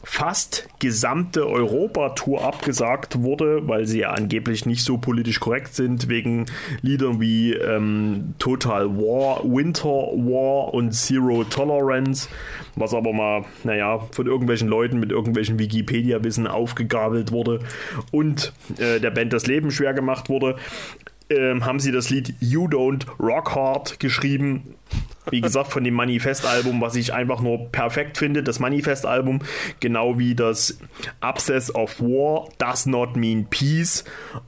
fast 0.08 0.68
gesamte 0.78 1.48
Europa-Tour 1.48 2.44
abgesagt 2.44 3.22
wurde, 3.22 3.66
weil 3.66 3.86
sie 3.86 3.98
ja 3.98 4.10
angeblich 4.10 4.64
nicht 4.64 4.84
so 4.84 4.98
politisch 4.98 5.40
korrekt 5.40 5.74
sind, 5.74 6.08
wegen 6.08 6.46
Liedern 6.80 7.20
wie 7.20 7.52
ähm, 7.54 8.34
Total 8.38 8.88
War, 8.96 9.42
Winter 9.42 9.88
War 9.88 10.72
und 10.72 10.92
Zero 10.92 11.42
Tolerance, 11.42 12.28
was 12.76 12.94
aber 12.94 13.12
mal, 13.12 13.44
naja, 13.64 13.98
von 14.12 14.26
irgendwelchen 14.28 14.68
Leuten 14.68 15.00
mit 15.00 15.10
irgendwelchen 15.10 15.58
Wikipedia-Wissen 15.58 16.46
aufgegabelt 16.46 17.32
wurde 17.32 17.58
und 18.12 18.52
äh, 18.78 19.00
der 19.00 19.10
Band 19.10 19.32
das 19.32 19.48
Leben 19.48 19.72
schwer 19.72 19.92
gemacht 19.92 20.28
wurde. 20.28 20.54
Ähm, 21.28 21.64
haben 21.64 21.80
sie 21.80 21.90
das 21.90 22.10
Lied 22.10 22.34
You 22.40 22.68
Don't 22.68 23.06
Rock 23.18 23.54
Hard 23.54 23.98
geschrieben. 23.98 24.76
Wie 25.28 25.40
gesagt, 25.40 25.72
von 25.72 25.82
dem 25.82 25.94
Manifest-Album, 25.94 26.80
was 26.80 26.94
ich 26.94 27.12
einfach 27.12 27.40
nur 27.40 27.66
perfekt 27.72 28.16
finde. 28.16 28.44
Das 28.44 28.60
Manifest-Album, 28.60 29.40
genau 29.80 30.20
wie 30.20 30.36
das 30.36 30.78
Abscess 31.18 31.74
of 31.74 32.00
War, 32.00 32.48
Does 32.58 32.86
Not 32.86 33.16
Mean 33.16 33.46
Peace 33.50 34.04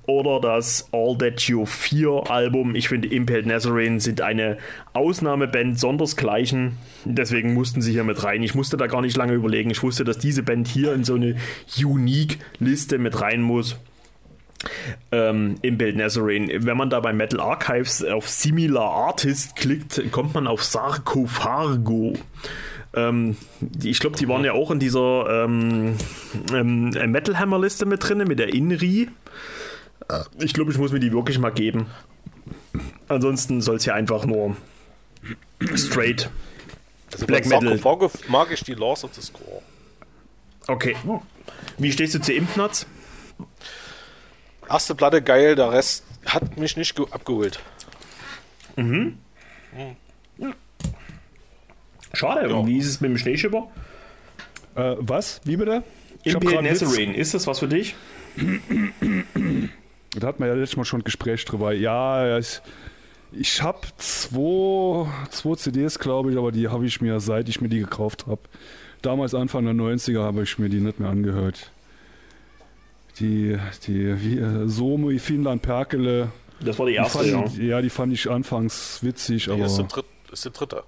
oder 0.06 0.40
das 0.40 0.88
All 0.92 1.18
That 1.18 1.40
You 1.42 1.66
Fear 1.66 2.30
Album. 2.30 2.76
Ich 2.76 2.88
finde, 2.88 3.08
Impaled 3.08 3.46
Nazarene 3.46 3.98
sind 3.98 4.20
eine 4.20 4.58
Ausnahmeband 4.92 5.80
sondersgleichen. 5.80 6.76
Deswegen 7.04 7.54
mussten 7.54 7.82
sie 7.82 7.90
hier 7.90 8.04
mit 8.04 8.22
rein. 8.22 8.44
Ich 8.44 8.54
musste 8.54 8.76
da 8.76 8.86
gar 8.86 9.02
nicht 9.02 9.16
lange 9.16 9.32
überlegen. 9.32 9.70
Ich 9.70 9.82
wusste, 9.82 10.04
dass 10.04 10.18
diese 10.18 10.44
Band 10.44 10.68
hier 10.68 10.92
in 10.92 11.02
so 11.02 11.14
eine 11.14 11.34
Unique-Liste 11.76 12.98
mit 12.98 13.20
rein 13.20 13.42
muss 13.42 13.76
ähm, 15.12 15.56
im 15.62 15.78
Bild 15.78 15.96
Nazarene. 15.96 16.64
Wenn 16.64 16.76
man 16.76 16.90
da 16.90 17.00
bei 17.00 17.12
Metal 17.12 17.40
Archives 17.40 18.04
auf 18.04 18.28
Similar 18.28 18.90
Artist 18.90 19.56
klickt, 19.56 20.02
kommt 20.10 20.34
man 20.34 20.46
auf 20.46 20.62
Sarkophago. 20.64 22.14
Ähm, 22.94 23.36
die- 23.60 23.90
ich 23.90 24.00
glaube, 24.00 24.16
die 24.16 24.28
waren 24.28 24.44
ja 24.44 24.52
auch 24.52 24.70
in 24.70 24.78
dieser 24.80 25.44
ähm, 25.44 25.96
ähm, 26.52 26.90
Metal 27.10 27.38
Hammer 27.38 27.58
Liste 27.60 27.86
mit 27.86 28.06
drin, 28.08 28.18
mit 28.26 28.38
der 28.38 28.52
Inri. 28.52 29.08
Ich 30.40 30.54
glaube, 30.54 30.72
ich 30.72 30.78
muss 30.78 30.90
mir 30.92 31.00
die 31.00 31.12
wirklich 31.12 31.38
mal 31.38 31.50
geben. 31.50 31.86
Ansonsten 33.08 33.60
soll 33.60 33.76
es 33.76 33.84
ja 33.84 33.94
einfach 33.94 34.24
nur 34.24 34.56
straight 35.74 36.30
Also 37.12 37.26
Black 37.26 37.46
Metal. 37.46 37.78
Sarkophage 37.78 38.18
mag 38.30 38.48
ich 38.50 38.62
die 38.64 38.74
Lars 38.74 39.04
of 39.04 39.14
the 39.14 39.20
Score. 39.22 39.62
Okay. 40.66 40.96
Wie 41.76 41.92
stehst 41.92 42.14
du 42.14 42.20
zu 42.20 42.32
Impnutz? 42.32 42.86
Erste 44.68 44.94
Platte 44.94 45.22
geil, 45.22 45.54
der 45.56 45.70
Rest 45.72 46.04
hat 46.26 46.56
mich 46.58 46.76
nicht 46.76 46.94
ge- 46.96 47.06
abgeholt. 47.10 47.58
Schade. 52.12 52.54
Und 52.54 52.66
wie 52.66 52.78
ist 52.78 52.86
es 52.86 53.00
mit 53.00 53.10
dem 53.10 53.18
Schneeschipper? 53.18 53.68
Äh, 54.74 54.96
was? 54.98 55.40
Wie 55.44 55.56
bitte? 55.56 55.82
Imperial 56.24 56.62
Nazarene, 56.62 57.16
ist 57.16 57.34
das 57.34 57.46
was 57.46 57.58
für 57.60 57.68
dich? 57.68 57.94
Da 58.36 60.26
hatten 60.26 60.40
wir 60.42 60.48
ja 60.48 60.54
letztes 60.54 60.76
Mal 60.76 60.84
schon 60.84 61.00
ein 61.00 61.04
Gespräch 61.04 61.44
drüber. 61.44 61.72
Ja, 61.72 62.38
ich, 62.38 62.60
ich 63.32 63.62
habe 63.62 63.80
zwei, 63.98 65.06
zwei 65.30 65.54
CDs, 65.54 65.98
glaube 65.98 66.32
ich, 66.32 66.38
aber 66.38 66.50
die 66.52 66.68
habe 66.68 66.86
ich 66.86 67.00
mir, 67.00 67.20
seit 67.20 67.48
ich 67.48 67.60
mir 67.60 67.68
die 67.68 67.78
gekauft 67.80 68.26
habe. 68.26 68.40
Damals 69.02 69.34
Anfang 69.34 69.64
der 69.64 69.74
90er 69.74 70.22
habe 70.22 70.42
ich 70.42 70.58
mir 70.58 70.68
die 70.68 70.80
nicht 70.80 70.98
mehr 70.98 71.08
angehört. 71.08 71.70
Die, 73.20 73.58
die, 73.86 74.22
wie, 74.22 74.38
äh, 74.38 74.68
Somi, 74.68 75.18
Finnland, 75.18 75.62
Perkele. 75.62 76.30
Das 76.60 76.78
war 76.78 76.86
die 76.86 76.92
Die 76.92 76.98
erste, 76.98 77.18
fand, 77.24 77.56
ja. 77.58 77.64
ja, 77.64 77.80
die 77.82 77.90
fand 77.90 78.12
ich 78.12 78.30
anfangs 78.30 78.98
witzig, 79.02 79.44
der, 79.46 79.54
aber. 79.54 79.66
dritt, 79.84 80.04
ist 80.32 80.44
der 80.44 80.52
dritte. 80.52 80.82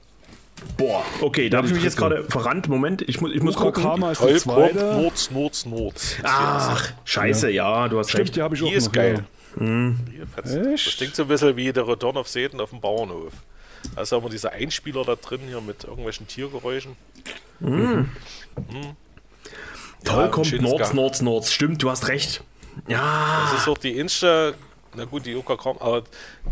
Boah, 0.76 1.02
okay, 1.22 1.48
da 1.48 1.58
habe 1.58 1.66
ich 1.66 1.72
die 1.72 1.76
mich 1.76 1.84
jetzt 1.84 1.96
gerade 1.96 2.24
verrannt. 2.24 2.68
Moment, 2.68 3.02
ich 3.02 3.20
muss, 3.20 3.32
ich 3.32 3.42
muss 3.42 3.56
gucken. 3.56 3.82
Ukrakama 3.82 4.12
ist 4.12 4.20
die 4.20 4.24
Holprop, 4.26 4.40
zweite. 4.72 4.84
Nords, 5.00 5.30
Nords, 5.30 5.66
Nords. 5.66 6.16
Ach, 6.22 6.92
scheiße, 7.04 7.50
ja, 7.50 7.88
du 7.88 7.98
hast 7.98 8.10
Stimmt, 8.10 8.24
recht. 8.26 8.36
die 8.36 8.42
habe 8.42 8.54
ich 8.54 8.62
auch 8.62 8.68
Die 8.68 8.74
ist 8.74 8.86
noch. 8.86 8.92
geil. 8.92 9.24
Echt? 9.56 10.86
Das 10.86 10.96
klingt 10.96 11.14
so 11.16 11.22
ein 11.22 11.28
bisschen 11.28 11.56
wie 11.56 11.72
der 11.72 11.88
Return 11.88 12.16
of 12.16 12.28
Satan 12.28 12.60
auf 12.60 12.70
dem 12.70 12.80
Bauernhof. 12.80 13.32
Ist 14.00 14.12
ja 14.12 14.18
immer 14.18 14.28
dieser 14.28 14.52
Einspieler 14.52 15.02
da 15.04 15.16
drin 15.16 15.40
hier 15.48 15.60
mit 15.62 15.84
irgendwelchen 15.84 16.28
Tiergeräuschen. 16.28 16.94
Toll 20.04 20.24
Ja, 20.24 20.28
kommt 20.28 20.60
Nords. 20.62 20.92
Nords, 20.92 21.22
Nords. 21.22 21.52
Stimmt, 21.52 21.82
du 21.82 21.90
hast 21.90 22.08
recht. 22.08 22.42
Ja, 22.88 23.48
Das 23.50 23.60
ist 23.62 23.68
auch 23.68 23.78
die 23.78 23.98
Insta, 23.98 24.52
na 24.94 25.04
gut, 25.04 25.26
die 25.26 25.32
Yuka 25.32 25.56
Kram, 25.56 25.76
aber 25.78 26.02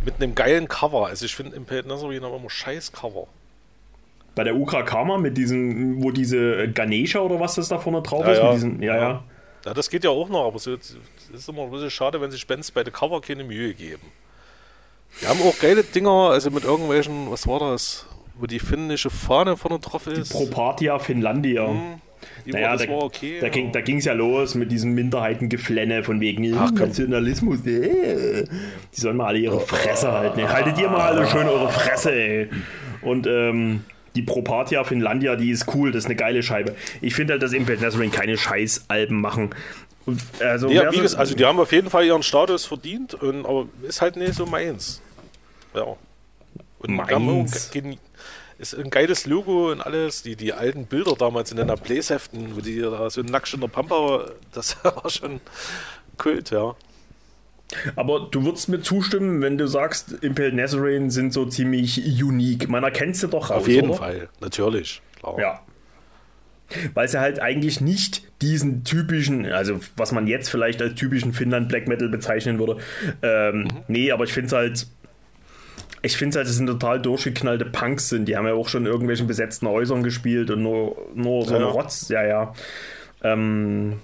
mit 0.05 0.17
einem 0.17 0.35
geilen 0.35 0.69
Cover. 0.69 1.07
Also 1.07 1.25
ich 1.25 1.35
finde 1.35 1.57
Imperial 1.57 1.87
Nazarene 1.87 2.27
haben 2.27 2.35
immer 2.35 2.51
scheiß 2.51 2.93
Cover. 2.93 3.27
bei 4.35 4.45
der 4.45 4.55
Ukra 4.55 4.83
Karma 4.83 5.19
mit 5.19 5.37
diesem, 5.37 6.03
wo 6.03 6.11
diese 6.13 6.69
Ganesha 6.69 7.19
oder 7.21 7.41
was 7.41 7.55
das 7.57 7.69
da 7.69 7.79
vorne 7.79 8.03
drauf 8.03 8.25
Ja, 8.25 8.33
ist. 8.33 8.39
ja. 8.39 8.45
Mit 8.45 8.55
diesen, 8.55 8.83
ja, 8.83 8.97
ja. 8.97 9.25
Ja, 9.65 9.75
das 9.75 9.91
geht 9.91 10.05
ja 10.05 10.11
auch 10.11 10.29
noch, 10.29 10.47
aber 10.47 10.59
so, 10.61 10.75
es 10.75 10.97
ist 11.35 11.49
immer 11.49 11.63
ein 11.63 11.71
bisschen 11.73 11.91
schade, 11.91 12.21
wenn 12.21 12.31
sich 12.31 12.47
Bands 12.47 12.71
bei 12.71 12.85
der 12.85 12.93
Cover 12.93 13.21
keine 13.21 13.43
Mühe 13.43 13.75
geben. 13.75 14.03
Wir 15.21 15.29
haben 15.31 15.41
auch 15.43 15.59
geile 15.59 15.83
Dinger, 15.83 16.31
also 16.31 16.51
mit 16.51 16.63
irgendwelchen, 16.65 17.31
was 17.31 17.47
war 17.49 17.59
das, 17.59 18.07
wo 18.37 18.47
die 18.47 18.61
finnische 18.61 19.11
Fahne 19.11 19.57
vorne 19.57 19.81
drauf 19.81 20.07
ist. 20.07 20.31
Propatia 20.31 20.99
Finlandia. 21.01 21.67
die 21.67 21.99
Naja, 22.53 22.73
das 22.73 22.87
da, 22.87 22.93
war 22.93 23.03
okay. 23.05 23.39
da, 23.41 23.49
ging, 23.49 23.73
da 23.73 23.81
ging 23.81 23.99
es 23.99 24.05
ja 24.05 24.13
los 24.13 24.55
mit 24.55 24.71
diesem 24.73 24.95
Minderheitengeflenne 24.95 26.03
von 26.03 26.21
wegen 26.21 26.55
Ach, 26.57 26.71
komm. 26.71 26.89
Nationalismus. 26.89 27.67
Äh. 27.67 28.45
Die 28.97 29.01
sollen 29.01 29.17
mal 29.17 29.27
alle 29.27 29.39
ihre 29.39 29.61
Fresse 29.61 30.13
halten. 30.13 30.41
ey. 30.41 30.47
Haltet 30.47 30.79
ihr 30.79 30.89
mal 30.89 31.13
alle 31.13 31.27
schön 31.29 31.47
eure 31.47 31.71
Fresse, 31.71 32.13
ey. 32.13 32.49
Und 33.03 33.27
ähm, 33.27 33.85
die 34.15 34.23
Propatia 34.23 34.85
Finlandia, 34.85 35.37
die 35.37 35.51
ist 35.51 35.73
cool, 35.75 35.93
das 35.93 36.05
ist 36.05 36.07
eine 36.07 36.17
geile 36.17 36.43
Scheibe. 36.43 36.75
Ich 37.01 37.15
finde 37.15 37.35
halt, 37.35 37.43
dass 37.43 37.53
Imperial 37.53 37.85
Nazarene 37.85 38.11
keine 38.11 38.37
Scheißalben 38.37 39.21
machen. 39.21 39.51
Und, 40.07 40.23
also, 40.41 40.71
ja, 40.71 40.91
wie 40.91 41.01
gesagt, 41.01 41.21
also 41.21 41.35
die 41.35 41.45
haben 41.45 41.61
auf 41.61 41.71
jeden 41.71 41.91
Fall 41.91 42.05
ihren 42.07 42.23
Status 42.23 42.65
verdient, 42.65 43.15
und, 43.15 43.45
aber 43.45 43.69
ist 43.87 44.01
halt 44.01 44.17
nicht 44.17 44.35
so 44.35 44.47
meins. 44.47 45.03
Ja. 45.75 45.85
Und 46.81 46.95
Meins. 46.95 47.11
haben 47.11 47.47
ist 48.59 48.75
ein 48.75 48.91
geiles 48.91 49.27
Logo 49.27 49.71
und 49.71 49.81
alles. 49.81 50.23
Die, 50.23 50.37
die 50.37 50.53
alten 50.53 50.87
Bilder 50.87 51.15
damals 51.17 51.51
in 51.51 51.57
den 51.57 51.69
Bläsheften, 51.69 52.57
wo 52.57 52.61
die 52.61 52.81
da 52.81 53.09
so 53.09 53.23
nackt 53.23 53.53
in 53.55 53.61
der 53.61 53.69
Pampa, 53.69 54.31
das 54.53 54.77
war 54.85 55.09
schon 55.09 55.41
Kult, 56.17 56.51
ja. 56.51 56.75
Aber 57.97 58.29
du 58.31 58.45
würdest 58.45 58.69
mir 58.69 58.81
zustimmen, 58.81 59.43
wenn 59.43 59.59
du 59.59 59.67
sagst, 59.67 60.13
Imperial 60.23 60.55
Nazarene 60.55 61.11
sind 61.11 61.33
so 61.33 61.45
ziemlich 61.45 61.99
unique. 62.23 62.69
Man 62.69 62.83
erkennt 62.83 63.17
sie 63.17 63.29
doch 63.29 63.51
Auf 63.51 63.69
jeden 63.69 63.91
oder? 63.91 63.99
Fall, 63.99 64.29
natürlich. 64.41 65.03
Klar. 65.19 65.39
Ja. 65.39 65.61
Weil 66.95 67.09
sie 67.09 67.21
halt 67.21 67.41
eigentlich 67.41 67.81
nicht 67.81 68.23
diesen 68.43 68.85
typischen, 68.85 69.47
also 69.47 69.81
was 69.97 70.13
man 70.13 70.27
jetzt 70.27 70.51
vielleicht 70.51 70.83
als 70.83 70.95
typischen 70.95 71.33
Finnland 71.33 71.69
Black 71.69 71.89
Metal 71.89 72.09
bezeichnen 72.09 72.59
würde. 72.59 72.79
Ähm, 73.23 73.69
Nee, 73.89 74.13
aber 74.13 74.25
ich 74.25 74.33
finde 74.33 74.47
es 74.49 74.53
halt. 74.53 74.87
Ich 76.03 76.17
finde 76.17 76.31
es 76.31 76.37
halt, 76.37 76.49
es 76.49 76.65
total 76.65 77.01
durchgeknallte 77.01 77.65
Punks 77.65 78.09
sind. 78.09 78.27
Die 78.27 78.37
haben 78.37 78.47
ja 78.47 78.55
auch 78.55 78.69
schon 78.69 78.87
in 78.87 78.93
irgendwelchen 78.93 79.27
besetzten 79.27 79.67
Häusern 79.69 80.03
gespielt 80.03 80.51
und 80.51 80.63
nur, 80.63 80.97
nur 81.15 81.45
so 81.45 81.51
Ja. 81.53 81.57
eine 81.57 81.67
Rotz. 81.67 82.09
Ja, 82.09 82.25
ja. 82.25 82.53
Ähm, 83.23 83.95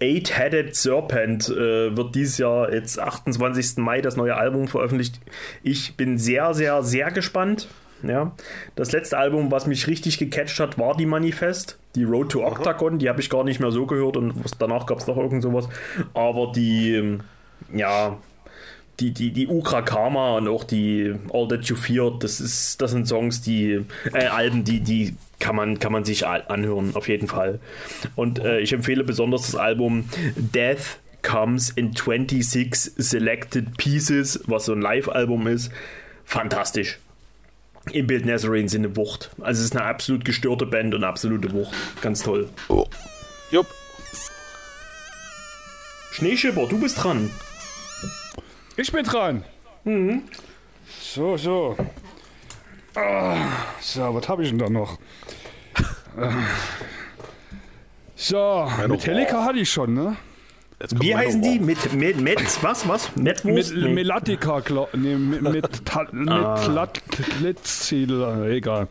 Eight-Headed 0.00 0.74
Serpent 0.76 1.48
äh, 1.48 1.96
wird 1.96 2.14
dieses 2.14 2.38
Jahr 2.38 2.72
jetzt 2.72 2.98
28. 3.00 3.78
Mai 3.78 4.00
das 4.00 4.16
neue 4.16 4.36
Album 4.36 4.68
veröffentlicht. 4.68 5.20
Ich 5.62 5.96
bin 5.96 6.18
sehr, 6.18 6.54
sehr, 6.54 6.82
sehr 6.82 7.10
gespannt. 7.10 7.68
Ja, 8.04 8.30
das 8.76 8.92
letzte 8.92 9.18
Album, 9.18 9.50
was 9.50 9.66
mich 9.66 9.88
richtig 9.88 10.18
gecatcht 10.18 10.60
hat, 10.60 10.78
war 10.78 10.96
die 10.96 11.06
Manifest. 11.06 11.78
Die 11.96 12.04
Road 12.04 12.30
to 12.30 12.46
Octagon, 12.46 13.00
die 13.00 13.08
habe 13.08 13.20
ich 13.20 13.28
gar 13.28 13.42
nicht 13.42 13.58
mehr 13.58 13.72
so 13.72 13.86
gehört 13.86 14.16
und 14.16 14.34
danach 14.60 14.86
gab 14.86 14.98
es 14.98 15.08
noch 15.08 15.16
irgend 15.16 15.42
sowas. 15.42 15.68
Aber 16.14 16.52
die, 16.54 16.94
ähm, 16.94 17.20
ja, 17.74 18.18
die, 19.00 19.12
die, 19.12 19.30
die 19.30 19.46
Ukra 19.46 19.82
Karma 19.82 20.36
und 20.36 20.48
auch 20.48 20.64
die 20.64 21.14
All 21.32 21.46
That 21.48 21.66
You 21.66 21.76
Fear, 21.76 22.18
das, 22.18 22.40
ist, 22.40 22.80
das 22.80 22.90
sind 22.90 23.06
Songs, 23.06 23.40
die, 23.40 23.84
äh, 24.12 24.26
Alben, 24.26 24.64
die, 24.64 24.80
die 24.80 25.14
kann 25.38 25.54
man, 25.54 25.78
kann 25.78 25.92
man 25.92 26.04
sich 26.04 26.26
anhören, 26.26 26.94
auf 26.94 27.08
jeden 27.08 27.28
Fall. 27.28 27.60
Und 28.16 28.40
äh, 28.40 28.60
ich 28.60 28.72
empfehle 28.72 29.04
besonders 29.04 29.46
das 29.46 29.54
Album 29.54 30.08
Death 30.36 30.98
Comes 31.22 31.70
in 31.70 31.92
26 31.92 32.92
Selected 32.96 33.76
Pieces, 33.76 34.40
was 34.46 34.64
so 34.64 34.72
ein 34.72 34.80
Live-Album 34.80 35.46
ist. 35.46 35.70
Fantastisch. 36.24 36.98
Im 37.92 38.06
Bild 38.06 38.26
Nazarene 38.26 38.68
sind 38.68 38.84
eine 38.84 38.96
Wucht. 38.96 39.30
Also 39.40 39.60
es 39.60 39.66
ist 39.66 39.76
eine 39.76 39.84
absolut 39.84 40.24
gestörte 40.24 40.66
Band 40.66 40.94
und 40.94 41.02
eine 41.02 41.08
absolute 41.08 41.52
Wucht. 41.52 41.74
Ganz 42.02 42.22
toll. 42.22 42.48
Jupp. 43.50 43.66
Schneeschipper, 46.12 46.66
du 46.66 46.80
bist 46.80 47.02
dran. 47.02 47.30
Ich 48.78 48.92
bin 48.92 49.04
dran. 49.04 49.42
So, 51.00 51.36
so. 51.36 51.76
Ah, 52.94 53.36
so, 53.80 54.14
was 54.14 54.28
habe 54.28 54.44
ich 54.44 54.50
denn 54.50 54.58
da 54.58 54.68
noch? 54.70 54.98
Ah. 56.16 56.30
So, 58.14 58.70
Metallica 58.88 59.44
hatte 59.44 59.58
ich 59.58 59.70
schon, 59.70 59.94
ne? 59.94 60.16
Wie 61.00 61.14
heißen 61.14 61.42
die? 61.42 61.58
Mit, 61.58 61.92
mit, 61.92 62.20
mit, 62.20 62.62
was, 62.62 62.88
was? 62.88 63.16
Metwurst? 63.16 63.74
Mit 63.74 63.94
Melatica, 63.94 64.60
glaub, 64.60 64.94
nee, 64.94 65.16
mit, 65.16 65.42
mit, 65.42 65.84
Ta- 65.84 66.06
mit 66.12 67.58
äh, 67.92 68.56
egal. 68.56 68.86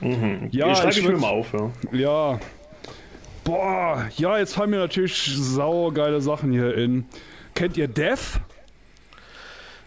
Ja, 0.00 0.68
Ja, 0.68 0.74
schreibe 0.74 0.90
ich, 0.92 0.98
ich 0.98 1.04
mir 1.08 1.18
mal 1.18 1.28
auf, 1.28 1.52
ja. 1.52 1.70
Ja. 1.92 2.40
Boah, 3.44 4.08
ja, 4.16 4.38
jetzt 4.38 4.54
fallen 4.54 4.70
mir 4.70 4.78
natürlich 4.78 5.36
saugeile 5.36 6.22
Sachen 6.22 6.50
hier 6.50 6.74
in. 6.74 7.04
Kennt 7.54 7.76
ihr 7.76 7.88
Death? 7.88 8.40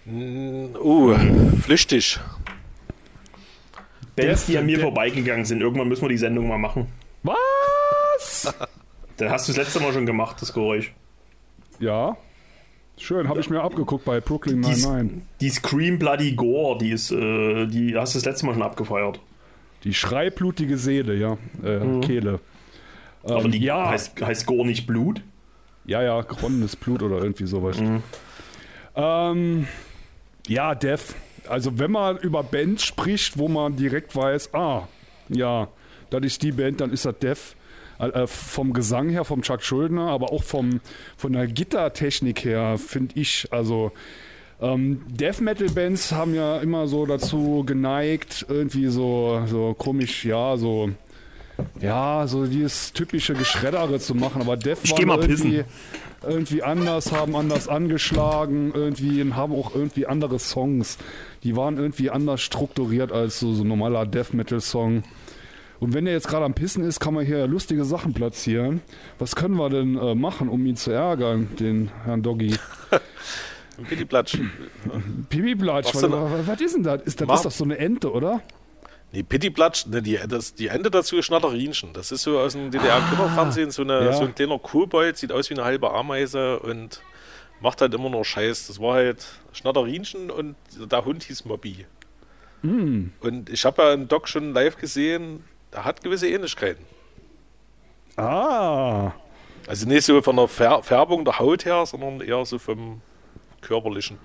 Uh, 0.07 1.15
flüchtig. 1.61 2.19
Bands, 4.15 4.45
die 4.47 4.57
an 4.57 4.65
mir 4.65 4.79
vorbeigegangen 4.79 5.45
sind. 5.45 5.61
Irgendwann 5.61 5.87
müssen 5.87 6.01
wir 6.03 6.09
die 6.09 6.17
Sendung 6.17 6.47
mal 6.47 6.57
machen. 6.57 6.87
Was? 7.23 8.53
Da 9.17 9.29
hast 9.29 9.47
du 9.47 9.51
das 9.53 9.65
letzte 9.65 9.79
Mal 9.81 9.93
schon 9.93 10.07
gemacht, 10.07 10.37
das 10.41 10.51
Geräusch. 10.51 10.93
ja. 11.79 12.17
Schön, 12.97 13.27
habe 13.29 13.39
ich 13.39 13.49
mir 13.49 13.61
abgeguckt 13.61 14.03
bei 14.05 14.19
Brooklyn 14.19 14.61
Die, 14.61 14.69
Nine-Nine. 14.69 15.21
die 15.39 15.49
Scream 15.49 15.97
Bloody 15.99 16.33
Gore, 16.33 16.77
die 16.79 16.89
ist, 16.91 17.11
äh, 17.11 17.65
die 17.67 17.95
hast 17.95 18.13
du 18.13 18.19
das 18.19 18.25
letzte 18.25 18.45
Mal 18.47 18.53
schon 18.53 18.61
abgefeiert. 18.63 19.19
Die 19.83 19.93
schreiblutige 19.93 20.77
Seele, 20.77 21.15
ja. 21.15 21.37
Äh, 21.63 21.99
Kehle. 22.01 22.39
Ähm, 23.23 23.31
Aber 23.31 23.47
die 23.49 23.59
ja, 23.59 23.89
heißt, 23.89 24.19
heißt 24.21 24.45
Gore 24.47 24.65
nicht 24.67 24.85
Blut? 24.87 25.21
ja, 25.85 26.01
ja, 26.03 26.21
geronnenes 26.21 26.75
Blut 26.75 27.01
oder 27.03 27.17
irgendwie 27.21 27.45
sowas. 27.47 27.77
Ähm, 28.95 29.67
ja, 30.47 30.75
Death. 30.75 31.15
Also 31.47 31.79
wenn 31.79 31.91
man 31.91 32.17
über 32.17 32.43
Bands 32.43 32.83
spricht, 32.83 33.37
wo 33.37 33.47
man 33.47 33.75
direkt 33.75 34.15
weiß, 34.15 34.53
ah, 34.53 34.87
ja, 35.29 35.67
das 36.09 36.21
ist 36.23 36.43
die 36.43 36.51
Band, 36.51 36.81
dann 36.81 36.91
ist 36.91 37.05
das 37.05 37.17
Death. 37.19 37.55
Äh, 37.99 38.25
vom 38.25 38.73
Gesang 38.73 39.09
her, 39.09 39.25
vom 39.25 39.43
Chuck 39.43 39.61
Schuldner, 39.61 40.09
aber 40.09 40.31
auch 40.31 40.43
vom, 40.43 40.81
von 41.17 41.33
der 41.33 41.45
Gitartechnik 41.45 42.43
her, 42.43 42.77
finde 42.79 43.19
ich, 43.19 43.47
also 43.51 43.91
ähm, 44.59 45.01
Death 45.07 45.39
Metal 45.39 45.69
Bands 45.69 46.11
haben 46.11 46.33
ja 46.33 46.57
immer 46.57 46.87
so 46.87 47.05
dazu 47.05 47.63
geneigt, 47.65 48.45
irgendwie 48.49 48.87
so, 48.87 49.43
so 49.45 49.75
komisch, 49.77 50.25
ja, 50.25 50.57
so, 50.57 50.89
ja, 51.79 52.25
so 52.27 52.47
dieses 52.47 52.91
typische 52.91 53.33
Geschreddere 53.33 53.99
zu 53.99 54.15
machen, 54.15 54.41
aber 54.41 54.57
Death 54.57 54.79
Ich 54.83 54.91
waren 54.91 54.99
geh 54.99 55.05
mal 55.05 55.19
irgendwie, 55.19 55.57
pissen. 55.57 55.65
Irgendwie 56.23 56.63
anders, 56.63 57.11
haben 57.11 57.35
anders 57.35 57.67
angeschlagen, 57.67 58.71
irgendwie 58.73 59.21
und 59.21 59.35
haben 59.35 59.53
auch 59.53 59.73
irgendwie 59.73 60.05
andere 60.05 60.39
Songs. 60.39 60.97
Die 61.43 61.55
waren 61.55 61.77
irgendwie 61.77 62.09
anders 62.09 62.41
strukturiert 62.41 63.11
als 63.11 63.39
so, 63.39 63.53
so 63.53 63.63
ein 63.63 63.67
normaler 63.67 64.05
Death 64.05 64.33
Metal 64.33 64.61
Song. 64.61 65.03
Und 65.79 65.95
wenn 65.95 66.05
er 66.05 66.13
jetzt 66.13 66.27
gerade 66.27 66.45
am 66.45 66.53
Pissen 66.53 66.83
ist, 66.83 66.99
kann 66.99 67.15
man 67.15 67.25
hier 67.25 67.47
lustige 67.47 67.85
Sachen 67.85 68.13
platzieren. 68.13 68.81
Was 69.17 69.35
können 69.35 69.55
wir 69.55 69.69
denn 69.69 69.97
äh, 69.97 70.13
machen, 70.13 70.47
um 70.47 70.63
ihn 70.65 70.75
zu 70.75 70.91
ärgern, 70.91 71.49
den 71.59 71.89
Herrn 72.05 72.21
Doggy? 72.21 72.55
Ein 73.77 73.85
Pittiplatsch. 73.85 74.37
Pipi-Platsch, 75.29 75.95
Was 75.95 76.03
was, 76.47 76.61
ist 76.61 76.75
denn 76.75 76.83
das? 76.83 77.01
Ist 77.01 77.21
das 77.21 77.35
ist 77.35 77.45
doch 77.45 77.51
so 77.51 77.63
eine 77.63 77.79
Ente, 77.79 78.11
oder? 78.11 78.41
Nee, 79.13 79.23
Pittiplatsch, 79.23 79.87
ne, 79.87 80.01
die, 80.01 80.17
das, 80.27 80.53
die 80.53 80.67
Ende 80.67 80.89
dazu 80.89 81.17
ist 81.17 81.25
Schnatterinchen. 81.25 81.91
Das 81.93 82.11
ist 82.11 82.23
so 82.23 82.39
aus 82.39 82.53
dem 82.53 82.71
DDR-Kinderfernsehen, 82.71 83.69
so, 83.71 83.81
eine, 83.81 83.97
Ah, 83.97 84.03
ja. 84.05 84.13
so 84.13 84.23
ein 84.23 84.33
kleiner 84.33 84.57
Kobold, 84.57 85.17
sieht 85.17 85.31
aus 85.33 85.49
wie 85.49 85.53
eine 85.55 85.65
halbe 85.65 85.91
Ameise 85.93 86.59
und 86.59 87.01
macht 87.59 87.81
halt 87.81 87.93
immer 87.93 88.09
nur 88.09 88.23
Scheiß. 88.23 88.67
Das 88.67 88.79
war 88.79 88.93
halt 88.95 89.25
Schnatterinchen 89.51 90.31
und 90.31 90.55
der 90.77 91.03
Hund 91.03 91.23
hieß 91.23 91.43
Mobby. 91.45 91.85
Hm. 92.61 93.11
Und 93.19 93.49
ich 93.49 93.65
habe 93.65 93.81
ja 93.81 93.91
einen 93.91 94.07
Doc 94.07 94.29
schon 94.29 94.53
live 94.53 94.77
gesehen, 94.77 95.43
der 95.73 95.83
hat 95.83 96.01
gewisse 96.03 96.29
Ähnlichkeiten. 96.29 96.85
Ah, 98.17 99.11
Also 99.67 99.87
nicht 99.87 100.05
so 100.05 100.21
von 100.21 100.35
der 100.35 100.47
Fär 100.47 100.83
Färbung 100.83 101.25
der 101.25 101.39
Haut 101.39 101.65
her, 101.65 101.85
sondern 101.85 102.21
eher 102.21 102.45
so 102.45 102.59
vom 102.59 103.01
körperlichen. 103.61 104.17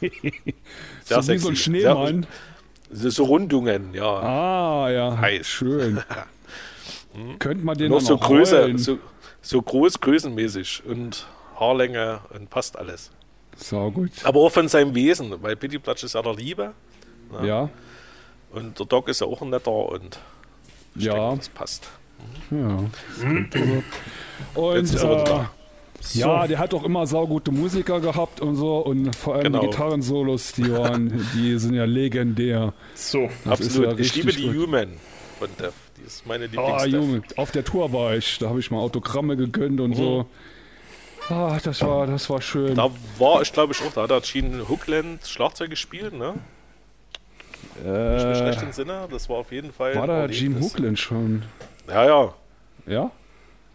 so 0.00 1.16
wie 1.28 1.38
so 1.38 1.48
ein 1.48 1.56
Schneemann. 1.56 2.22
Sehr, 2.22 2.30
so 2.90 3.24
Rundungen, 3.24 3.94
ja. 3.94 4.04
Ah, 4.20 4.90
ja, 4.90 5.18
Heiß. 5.18 5.46
schön. 5.46 6.02
Könnte 7.38 7.64
man 7.64 7.76
den 7.76 7.90
Noch 7.90 8.00
so 8.00 8.14
auch 8.14 8.20
Größe, 8.20 8.60
rollen? 8.62 8.78
so, 8.78 8.98
so 9.40 9.60
groß, 9.62 10.00
größenmäßig 10.00 10.82
und 10.86 11.26
Haarlänge 11.58 12.20
und 12.34 12.48
passt 12.50 12.78
alles. 12.78 13.10
Sau 13.56 13.90
gut. 13.90 14.10
Aber 14.24 14.40
auch 14.40 14.52
von 14.52 14.68
seinem 14.68 14.94
Wesen, 14.94 15.34
weil 15.42 15.56
Pittiplatsch 15.56 16.04
ist 16.04 16.14
ja 16.14 16.22
der 16.22 16.34
Liebe 16.34 16.72
Ja, 17.42 17.68
und 18.52 18.78
der 18.78 18.86
Doc 18.86 19.08
ist 19.08 19.20
ja 19.20 19.26
auch 19.26 19.42
ein 19.42 19.50
netter 19.50 19.70
und 19.72 20.18
Ja. 20.94 21.14
denke, 21.14 21.36
das 21.38 21.48
passt. 21.48 21.88
ja. 22.50 22.84
Und 24.54 24.76
Jetzt 24.76 24.94
ist 24.94 25.02
er 25.02 25.20
äh, 25.20 25.24
da. 25.24 25.50
Ja, 26.12 26.46
der 26.46 26.58
hat 26.58 26.72
auch 26.74 26.84
immer 26.84 27.06
saugute 27.06 27.50
Musiker 27.52 28.00
gehabt 28.00 28.40
und 28.40 28.56
so 28.56 28.78
und 28.78 29.14
vor 29.14 29.34
allem 29.34 29.44
Genau. 29.44 29.60
die 29.60 29.66
Gitarrensolos, 29.68 30.52
die 30.52 30.72
waren, 30.72 31.26
die 31.34 31.58
sind 31.58 31.74
ja 31.74 31.84
legendär. 31.84 32.72
So. 32.94 33.28
Das 33.44 33.60
ist 33.60 33.66
Absolut. 33.68 33.92
ja 33.92 33.98
ich 33.98 34.14
liebe 34.14 34.32
die. 34.32 34.48
Human 34.48 34.88
von 35.38 35.48
Def. 35.58 35.74
Die 35.96 36.06
ist 36.06 36.26
meine 36.26 36.44
Ah, 36.44 36.84
Lieblingsdef. 36.84 36.92
Junge, 36.92 37.22
auf 37.36 37.50
der 37.50 37.64
Tour 37.64 37.92
war 37.92 38.14
ich, 38.16 38.38
da 38.38 38.48
habe 38.48 38.60
ich 38.60 38.70
mal 38.70 38.78
Autogramme 38.78 39.36
gegönnt 39.36 39.80
und 39.80 39.94
so. 39.94 40.26
Ah, 41.28 41.58
das 41.62 41.82
war, 41.82 42.06
das 42.06 42.30
war 42.30 42.40
schön. 42.40 42.72
Mhm. 42.72 42.76
Da 42.76 42.90
war 43.18 43.42
ich, 43.42 43.52
glaube 43.52 43.72
ich, 43.74 43.82
auch, 43.82 43.92
da 43.92 44.14
hat 44.14 44.24
Gene 44.24 44.68
Hookland 44.68 45.26
Schlagzeug 45.26 45.68
gespielt, 45.70 46.14
ne? 46.14 46.34
Ich 47.80 47.84
mich 47.84 48.40
recht 48.40 48.62
äh, 48.62 48.64
entsinne, 48.66 49.06
das 49.10 49.28
war 49.28 49.36
auf 49.36 49.52
jeden 49.52 49.72
Fall. 49.72 49.94
war 49.94 50.06
da. 50.06 50.26
Jim 50.26 50.60
Hookland 50.60 50.98
schon? 50.98 51.42
Ja, 51.88 52.04
ja, 52.06 52.34
Ja? 52.86 53.10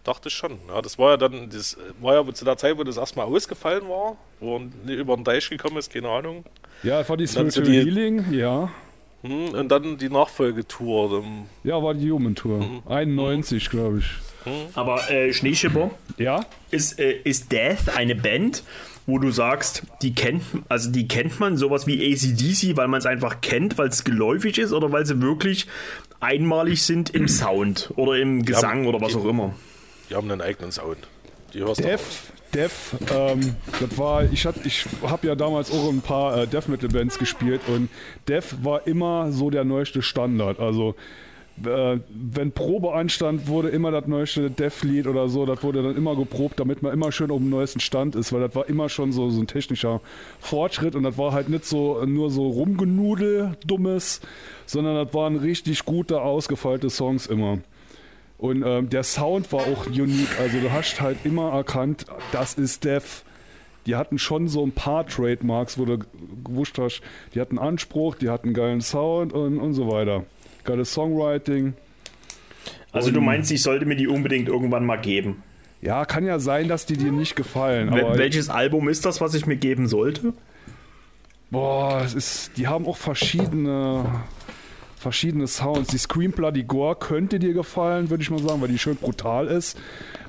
Dachte 0.03 0.29
ich 0.29 0.33
schon. 0.35 0.57
Ja, 0.67 0.81
das 0.81 0.97
war 0.99 1.11
ja 1.11 1.17
dann, 1.17 1.49
das 1.49 1.77
war 2.01 2.15
ja 2.15 2.33
zu 2.33 2.45
der 2.45 2.57
Zeit, 2.57 2.77
wo 2.77 2.83
das 2.83 2.97
erstmal 2.97 3.25
ausgefallen 3.25 3.87
war, 3.87 4.17
wo 4.39 4.59
er 4.87 4.93
über 4.95 5.15
den 5.15 5.23
Deich 5.23 5.49
gekommen 5.49 5.77
ist, 5.77 5.91
keine 5.93 6.09
Ahnung. 6.09 6.43
Ja, 6.83 7.07
war 7.07 7.17
die 7.17 7.25
dann 7.25 7.49
so 7.49 7.61
Spiritual 7.61 7.85
die- 7.85 7.91
Healing, 8.01 8.33
ja. 8.33 8.69
Hm, 9.23 9.49
Und 9.49 9.69
dann 9.69 9.97
die 9.97 10.09
Nachfolgetour. 10.09 11.23
ähm, 11.23 11.43
Ja, 11.63 11.81
war 11.81 11.93
die 11.93 12.11
Human 12.11 12.35
Tour. 12.35 12.57
Mhm. 12.59 12.81
91, 12.87 13.69
glaube 13.69 13.99
ich. 13.99 14.05
Aber 14.75 15.09
äh, 15.09 15.31
Schneeschipper, 15.31 15.91
Ja? 16.17 16.45
ist, 16.71 16.99
äh, 16.99 17.13
ist 17.23 17.53
Death 17.53 17.95
eine 17.95 18.13
Band, 18.15 18.63
wo 19.05 19.17
du 19.17 19.31
sagst, 19.31 19.83
die 20.01 20.13
kennt, 20.13 20.43
also 20.67 20.91
die 20.91 21.07
kennt 21.07 21.39
man, 21.39 21.55
sowas 21.55 21.87
wie 21.87 22.11
ACDC, 22.13 22.75
weil 22.75 22.89
man 22.89 22.99
es 22.99 23.05
einfach 23.05 23.39
kennt, 23.39 23.77
weil 23.77 23.87
es 23.87 24.03
geläufig 24.03 24.57
ist 24.57 24.73
oder 24.73 24.91
weil 24.91 25.05
sie 25.05 25.21
wirklich 25.21 25.67
einmalig 26.19 26.83
sind 26.83 27.09
im 27.11 27.29
Sound 27.29 27.91
oder 27.95 28.17
im 28.17 28.43
Gesang 28.43 28.85
oder 28.85 28.99
was 28.99 29.15
auch 29.15 29.23
immer. 29.25 29.53
Die 30.13 30.17
haben 30.17 30.29
einen 30.29 30.41
eigenen 30.41 30.71
Sound. 30.71 30.99
Die 31.55 31.61
hörst. 31.61 31.83
Def, 31.83 32.31
Def, 32.53 32.95
ähm, 33.11 33.55
das 33.79 33.97
war, 33.97 34.31
ich 34.31 34.45
hab, 34.45 34.63
ich 34.63 34.85
habe 35.01 35.25
ja 35.25 35.33
damals 35.33 35.71
auch 35.71 35.89
ein 35.89 36.01
paar 36.01 36.37
äh, 36.37 36.47
Death 36.47 36.69
Metal 36.69 36.87
Bands 36.87 37.17
gespielt 37.17 37.61
und 37.67 37.89
Def 38.27 38.55
war 38.61 38.85
immer 38.85 39.31
so 39.31 39.49
der 39.49 39.63
neueste 39.63 40.03
Standard. 40.03 40.59
Also 40.59 40.93
äh, 41.65 41.97
wenn 42.09 42.51
Probe 42.51 42.93
anstand, 42.93 43.47
wurde 43.47 43.69
immer 43.69 43.89
das 43.89 44.05
neueste 44.05 44.51
Def-Lied 44.51 45.07
oder 45.07 45.29
so, 45.29 45.47
das 45.47 45.63
wurde 45.63 45.81
dann 45.81 45.97
immer 45.97 46.15
geprobt, 46.15 46.59
damit 46.59 46.83
man 46.83 46.93
immer 46.93 47.11
schön 47.11 47.31
auf 47.31 47.39
dem 47.39 47.49
neuesten 47.49 47.79
Stand 47.79 48.13
ist, 48.15 48.31
weil 48.31 48.41
das 48.41 48.53
war 48.53 48.69
immer 48.69 48.89
schon 48.89 49.11
so, 49.11 49.31
so 49.31 49.41
ein 49.41 49.47
technischer 49.47 49.99
Fortschritt 50.39 50.93
und 50.93 51.01
das 51.01 51.17
war 51.17 51.31
halt 51.31 51.49
nicht 51.49 51.65
so 51.65 52.05
nur 52.05 52.29
so 52.29 52.49
rumgenudel, 52.49 53.57
dummes, 53.65 54.21
sondern 54.67 54.93
das 54.93 55.11
waren 55.15 55.37
richtig 55.37 55.85
gute, 55.85 56.21
ausgefeilte 56.21 56.91
Songs 56.91 57.25
immer. 57.25 57.57
Und 58.37 58.63
ähm, 58.65 58.89
der 58.89 59.03
Sound 59.03 59.51
war 59.53 59.61
auch 59.61 59.85
unique. 59.87 60.39
Also 60.39 60.59
du 60.59 60.71
hast 60.71 60.99
halt 60.99 61.17
immer 61.23 61.51
erkannt, 61.53 62.05
das 62.31 62.55
ist 62.55 62.83
Def. 62.83 63.23
Die 63.85 63.95
hatten 63.95 64.17
schon 64.17 64.47
so 64.47 64.65
ein 64.65 64.71
paar 64.71 65.05
Trademarks, 65.05 65.77
wo 65.77 65.85
du 65.85 65.99
gewusst 66.43 66.77
hast, 66.77 67.01
die 67.35 67.41
hatten 67.41 67.59
Anspruch, 67.59 68.15
die 68.15 68.29
hatten 68.29 68.53
geilen 68.53 68.81
Sound 68.81 69.33
und, 69.33 69.59
und 69.59 69.73
so 69.73 69.89
weiter. 69.91 70.23
Geiles 70.63 70.93
Songwriting. 70.93 71.73
Also 72.93 73.11
du 73.11 73.19
meinst, 73.21 73.51
ich 73.51 73.61
sollte 73.61 73.85
mir 73.85 73.95
die 73.95 74.07
unbedingt 74.07 74.47
irgendwann 74.47 74.85
mal 74.85 74.97
geben. 74.97 75.43
Ja, 75.81 76.05
kann 76.05 76.25
ja 76.25 76.39
sein, 76.39 76.69
dass 76.69 76.85
die 76.85 76.95
dir 76.95 77.11
nicht 77.11 77.35
gefallen. 77.35 77.89
Wel- 77.93 78.05
Aber 78.05 78.17
Welches 78.17 78.49
Album 78.49 78.87
ist 78.87 79.05
das, 79.05 79.19
was 79.19 79.33
ich 79.33 79.45
mir 79.45 79.57
geben 79.57 79.87
sollte? 79.87 80.33
boah, 81.51 82.01
es 82.03 82.13
ist, 82.15 82.51
die 82.57 82.67
haben 82.67 82.87
auch 82.87 82.97
verschiedene, 82.97 84.05
verschiedene 85.03 85.45
Sounds. 85.47 85.89
Die 85.91 85.97
Scream 85.99 86.31
Bloody 86.31 86.63
Gore 86.63 86.95
könnte 86.95 87.37
dir 87.37 87.53
gefallen, 87.53 88.09
würde 88.09 88.23
ich 88.23 88.31
mal 88.31 88.39
sagen, 88.41 88.59
weil 88.61 88.69
die 88.69 88.79
schön 88.79 88.95
brutal 88.95 89.47
ist. 89.47 89.77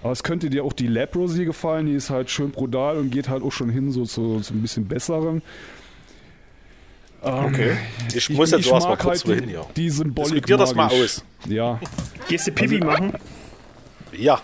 Aber 0.03 0.13
es 0.13 0.23
könnte 0.23 0.51
dir 0.51 0.65
auch 0.65 0.75
die 0.75 0.87
Leprosy 0.87 1.47
gefallen, 1.47 1.87
die 1.87 1.95
ist 1.95 2.11
halt 2.11 2.29
schön 2.31 2.51
brutal 2.51 2.99
und 2.99 3.11
geht 3.11 3.29
halt 3.31 3.43
auch 3.43 3.53
schon 3.53 3.71
hin 3.71 3.91
so 3.91 4.05
zu, 4.05 4.41
zu 4.41 4.53
ein 4.53 4.61
bisschen 4.61 4.87
besseren. 4.87 5.37
Ähm, 7.23 7.45
Okay. 7.47 7.77
Ich 8.15 8.29
muss 8.29 8.51
jetzt 8.51 8.67
erst 8.71 8.85
mal 8.85 8.91
mag 8.91 8.99
kurz 8.99 9.25
halt 9.25 9.45
die, 9.45 9.49
hier. 9.49 9.65
die 9.75 9.89
Symbolik. 9.89 10.33
Diskutier 10.47 10.57
das 10.59 10.75
mag 10.75 10.91
mal 10.91 10.97
ich. 10.99 11.05
aus. 11.05 11.25
Ja, 11.49 11.81
Gehst 12.29 12.47
du 12.47 12.53
Pipi 12.53 12.79
machen? 12.81 13.15
Ja, 14.13 14.43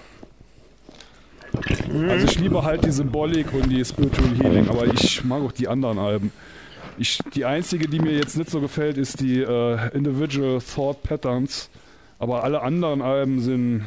also 2.08 2.26
ich 2.26 2.38
liebe 2.38 2.62
halt 2.62 2.84
die 2.84 2.90
Symbolik 2.90 3.52
und 3.52 3.68
die 3.68 3.84
Spiritual 3.84 4.30
Healing, 4.40 4.68
aber 4.68 4.86
ich 4.86 5.24
mag 5.24 5.42
auch 5.42 5.52
die 5.52 5.68
anderen 5.68 5.98
Alben. 5.98 6.32
Ich, 7.00 7.18
die 7.34 7.46
einzige, 7.46 7.88
die 7.88 7.98
mir 7.98 8.12
jetzt 8.12 8.36
nicht 8.36 8.50
so 8.50 8.60
gefällt, 8.60 8.98
ist 8.98 9.20
die 9.20 9.40
äh, 9.40 9.96
Individual 9.96 10.60
Thought 10.60 11.02
Patterns. 11.02 11.70
Aber 12.18 12.44
alle 12.44 12.60
anderen 12.60 13.00
Alben 13.00 13.40
sind 13.40 13.86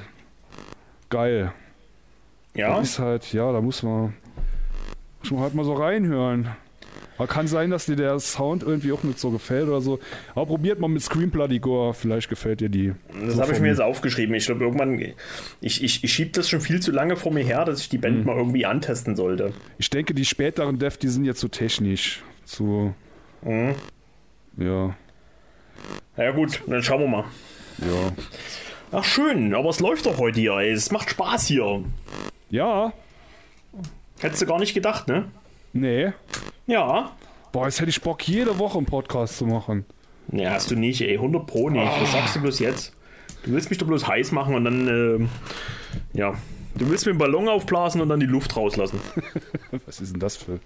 geil. 1.11 1.53
Ja. 2.55 2.79
Das 2.79 2.89
ist 2.89 2.99
halt, 2.99 3.31
ja, 3.31 3.51
da 3.51 3.61
muss 3.61 3.83
man, 3.83 4.15
muss 5.21 5.29
man 5.29 5.41
halt 5.41 5.53
mal 5.53 5.63
so 5.63 5.73
reinhören. 5.73 6.47
Aber 7.19 7.27
kann 7.27 7.45
sein, 7.45 7.69
dass 7.69 7.85
dir 7.85 7.95
der 7.95 8.19
Sound 8.19 8.63
irgendwie 8.63 8.91
auch 8.91 9.03
nicht 9.03 9.19
so 9.19 9.29
gefällt 9.29 9.67
oder 9.67 9.81
so. 9.81 9.99
Aber 10.33 10.47
probiert 10.47 10.79
mal 10.79 10.87
mit 10.87 11.03
Scream 11.03 11.29
Bloody 11.29 11.59
Gore, 11.59 11.93
vielleicht 11.93 12.29
gefällt 12.29 12.61
dir 12.61 12.69
die. 12.69 12.95
Das 13.23 13.35
So 13.35 13.41
habe 13.43 13.53
ich 13.53 13.59
mir 13.59 13.67
jetzt 13.67 13.81
aufgeschrieben. 13.81 14.33
Ich 14.33 14.47
glaube, 14.47 14.63
irgendwann. 14.63 14.99
Ich, 15.61 15.83
ich, 15.83 16.03
ich 16.03 16.11
schiebe 16.11 16.31
das 16.31 16.49
schon 16.49 16.61
viel 16.61 16.79
zu 16.79 16.91
lange 16.91 17.15
vor 17.15 17.31
mir 17.31 17.43
her, 17.43 17.63
dass 17.63 17.79
ich 17.81 17.89
die 17.89 17.99
Band 17.99 18.17
Hm. 18.17 18.25
mal 18.25 18.37
irgendwie 18.37 18.65
antesten 18.65 19.15
sollte. 19.15 19.53
Ich 19.77 19.91
denke, 19.91 20.15
die 20.15 20.25
späteren 20.25 20.79
Dev, 20.79 20.97
die 20.97 21.09
sind 21.09 21.25
jetzt 21.25 21.39
zu 21.39 21.49
technisch. 21.49 22.23
Zu. 22.45 22.95
Mhm. 23.43 23.75
Ja. 24.57 24.95
Na 26.15 26.23
ja, 26.23 26.31
gut, 26.31 26.61
dann 26.67 26.83
schauen 26.83 27.01
wir 27.01 27.07
mal. 27.07 27.25
Ja. 27.79 28.11
Ach, 28.91 29.03
schön, 29.03 29.53
aber 29.55 29.69
es 29.69 29.79
läuft 29.79 30.05
doch 30.05 30.19
heute 30.19 30.39
hier, 30.39 30.53
ey. 30.53 30.71
Es 30.71 30.91
macht 30.91 31.09
Spaß 31.09 31.47
hier. 31.47 31.83
Ja. 32.49 32.93
Hättest 34.19 34.43
du 34.43 34.45
gar 34.45 34.59
nicht 34.59 34.75
gedacht, 34.75 35.07
ne? 35.07 35.25
Nee. 35.73 36.13
Ja. 36.67 37.11
Boah, 37.51 37.65
jetzt 37.65 37.79
hätte 37.79 37.89
ich 37.89 38.01
Bock, 38.01 38.27
jede 38.27 38.59
Woche 38.59 38.77
einen 38.77 38.85
Podcast 38.85 39.37
zu 39.37 39.45
machen. 39.45 39.85
Ne, 40.27 40.49
hast 40.49 40.71
du 40.71 40.75
nicht, 40.75 41.01
ey. 41.01 41.15
100 41.15 41.45
Pro 41.47 41.69
nicht. 41.69 41.91
Das 42.01 42.11
sagst 42.11 42.35
du 42.35 42.41
bloß 42.41 42.59
jetzt. 42.59 42.93
Du 43.43 43.51
willst 43.51 43.69
mich 43.69 43.79
doch 43.79 43.87
bloß 43.87 44.07
heiß 44.07 44.31
machen 44.31 44.55
und 44.55 44.63
dann, 44.63 44.87
ähm, 44.87 45.29
ja. 46.13 46.35
Du 46.75 46.89
willst 46.89 47.05
mir 47.05 47.11
einen 47.11 47.19
Ballon 47.19 47.49
aufblasen 47.49 48.01
und 48.01 48.09
dann 48.09 48.19
die 48.19 48.25
Luft 48.25 48.55
rauslassen. 48.55 48.99
Was 49.85 49.99
ist 49.99 50.13
denn 50.13 50.19
das 50.19 50.37
für 50.37 50.59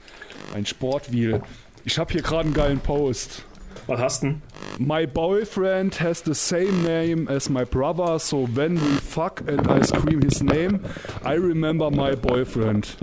ein 0.53 0.65
Sportwheel? 0.65 1.41
Ich 1.87 1.97
habe 1.97 2.11
hier 2.11 2.21
gerade 2.21 2.43
einen 2.43 2.53
geilen 2.53 2.79
Post. 2.79 3.45
Was 3.87 4.01
hast 4.01 4.21
du 4.23 4.27
denn? 4.27 4.41
My 4.77 5.07
boyfriend 5.07 6.01
has 6.01 6.21
the 6.25 6.33
same 6.33 6.83
name 6.83 7.29
as 7.33 7.49
my 7.49 7.63
brother, 7.63 8.19
so 8.19 8.45
when 8.55 8.75
we 8.75 8.99
fuck 9.01 9.41
and 9.47 9.65
I 9.71 9.81
scream 9.85 10.21
his 10.21 10.43
name, 10.43 10.81
I 11.25 11.35
remember 11.35 11.89
my 11.89 12.13
boyfriend. 12.13 12.97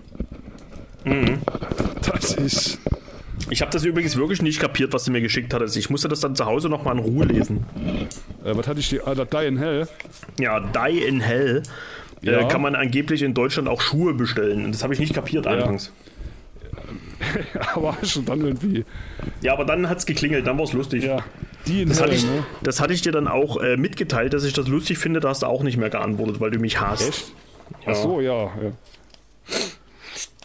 Das 2.02 2.34
ist. 2.34 2.78
Ich 3.48 3.62
habe 3.62 3.72
das 3.72 3.86
übrigens 3.86 4.16
wirklich 4.16 4.42
nicht 4.42 4.60
kapiert, 4.60 4.92
was 4.92 5.04
du 5.04 5.12
mir 5.12 5.22
geschickt 5.22 5.54
hattest. 5.54 5.78
Ich 5.78 5.88
musste 5.88 6.08
das 6.08 6.20
dann 6.20 6.36
zu 6.36 6.44
Hause 6.44 6.68
nochmal 6.68 6.98
in 6.98 7.02
Ruhe 7.02 7.24
lesen. 7.24 7.64
Äh, 8.44 8.54
was 8.54 8.68
hatte 8.68 8.80
ich 8.80 8.90
dir? 8.90 9.08
Ah, 9.08 9.14
Die 9.14 9.46
in 9.46 9.56
Hell. 9.56 9.88
Ja, 10.38 10.60
Die 10.60 10.98
in 10.98 11.20
Hell. 11.22 11.62
Ja. 12.20 12.40
Äh, 12.40 12.48
kann 12.48 12.60
man 12.60 12.74
angeblich 12.74 13.22
in 13.22 13.32
Deutschland 13.32 13.66
auch 13.66 13.80
Schuhe 13.80 14.12
bestellen. 14.12 14.66
Und 14.66 14.72
das 14.74 14.82
habe 14.82 14.92
ich 14.92 15.00
nicht 15.00 15.14
kapiert 15.14 15.46
anfangs. 15.46 15.90
Aber 17.74 17.96
schon 18.02 18.24
dann 18.24 18.40
irgendwie. 18.40 18.84
Ja, 19.40 19.52
aber 19.52 19.64
dann 19.64 19.88
hat 19.88 19.98
es 19.98 20.06
geklingelt, 20.06 20.44
dann 20.46 20.56
war 20.58 20.64
es 20.64 20.72
lustig. 20.72 21.04
Ja. 21.04 21.18
Die 21.66 21.82
in 21.82 21.88
Das 21.88 22.00
hatte, 22.00 22.12
Hell, 22.12 22.18
ich, 22.18 22.26
ne? 22.26 22.44
das 22.62 22.80
hatte 22.80 22.92
ich 22.92 23.02
dir 23.02 23.12
dann 23.12 23.28
auch 23.28 23.60
äh, 23.62 23.76
mitgeteilt, 23.76 24.32
dass 24.34 24.42
ich 24.44 24.52
das 24.52 24.66
lustig 24.68 24.98
finde. 24.98 25.20
Da 25.20 25.28
hast 25.30 25.42
du 25.42 25.46
auch 25.46 25.62
nicht 25.62 25.76
mehr 25.76 25.90
geantwortet, 25.90 26.40
weil 26.40 26.50
du 26.50 26.58
mich 26.58 26.80
hasst. 26.80 27.08
Echt? 27.08 27.32
Ach 27.86 27.94
so, 27.94 28.20
ja. 28.20 28.44
Ja. 28.44 28.50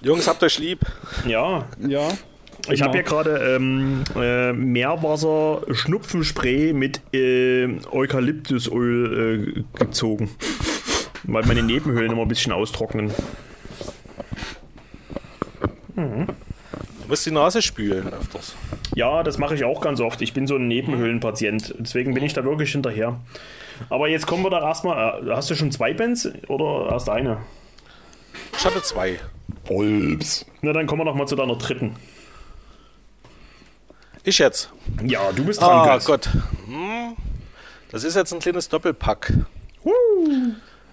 Jungs, 0.01 0.27
habt 0.27 0.43
euch 0.43 0.59
lieb. 0.59 0.79
Ja, 1.27 1.65
ja. 1.85 2.07
ich 2.69 2.81
habe 2.81 2.97
Immer. 2.97 3.05
ja 3.05 3.09
gerade 3.09 3.55
ähm, 3.55 4.03
äh, 4.15 4.53
Meerwasser-Schnupfenspray 4.53 6.71
mit 6.73 7.01
äh, 7.13 7.67
Eukalyptusöl 7.91 9.55
äh, 9.57 9.63
gezogen. 9.77 10.29
Weil 11.23 11.45
meine 11.45 11.63
Nebenhöhlen 11.63 12.11
immer 12.11 12.21
ein 12.21 12.27
bisschen 12.29 12.53
austrocknen. 12.53 13.11
Du 15.95 16.25
musst 17.09 17.25
die 17.25 17.31
Nase 17.31 17.61
spülen 17.61 18.13
öfters. 18.13 18.55
Ja, 18.95 19.23
das 19.23 19.37
mache 19.37 19.55
ich 19.55 19.63
auch 19.65 19.81
ganz 19.81 19.99
oft. 19.99 20.21
Ich 20.21 20.33
bin 20.33 20.47
so 20.47 20.55
ein 20.55 20.67
Nebenhöhlenpatient. 20.67 21.75
Deswegen 21.79 22.13
bin 22.13 22.23
ich 22.23 22.33
da 22.33 22.45
wirklich 22.45 22.71
hinterher. 22.71 23.19
Aber 23.89 24.07
jetzt 24.07 24.27
kommen 24.27 24.43
wir 24.43 24.49
da 24.49 24.61
erstmal. 24.61 25.27
Äh, 25.27 25.31
hast 25.31 25.49
du 25.49 25.55
schon 25.55 25.71
zwei 25.71 25.93
Bands 25.93 26.29
oder 26.47 26.91
erst 26.91 27.09
eine? 27.09 27.37
Ich 28.57 28.65
hatte 28.65 28.81
zwei. 28.83 29.19
Olps. 29.67 30.45
Na, 30.61 30.71
dann 30.71 30.87
kommen 30.87 31.01
wir 31.01 31.05
noch 31.05 31.15
mal 31.15 31.27
zu 31.27 31.35
deiner 31.35 31.55
dritten. 31.55 31.95
Ich 34.23 34.37
jetzt. 34.37 34.71
Ja, 35.03 35.31
du 35.31 35.43
bist 35.45 35.61
dran, 35.61 35.69
Ah 35.89 35.93
Götz. 35.95 36.05
Gott. 36.05 36.29
Hm. 36.67 37.15
Das 37.91 38.03
ist 38.03 38.15
jetzt 38.15 38.31
ein 38.33 38.39
kleines 38.39 38.69
Doppelpack. 38.69 39.33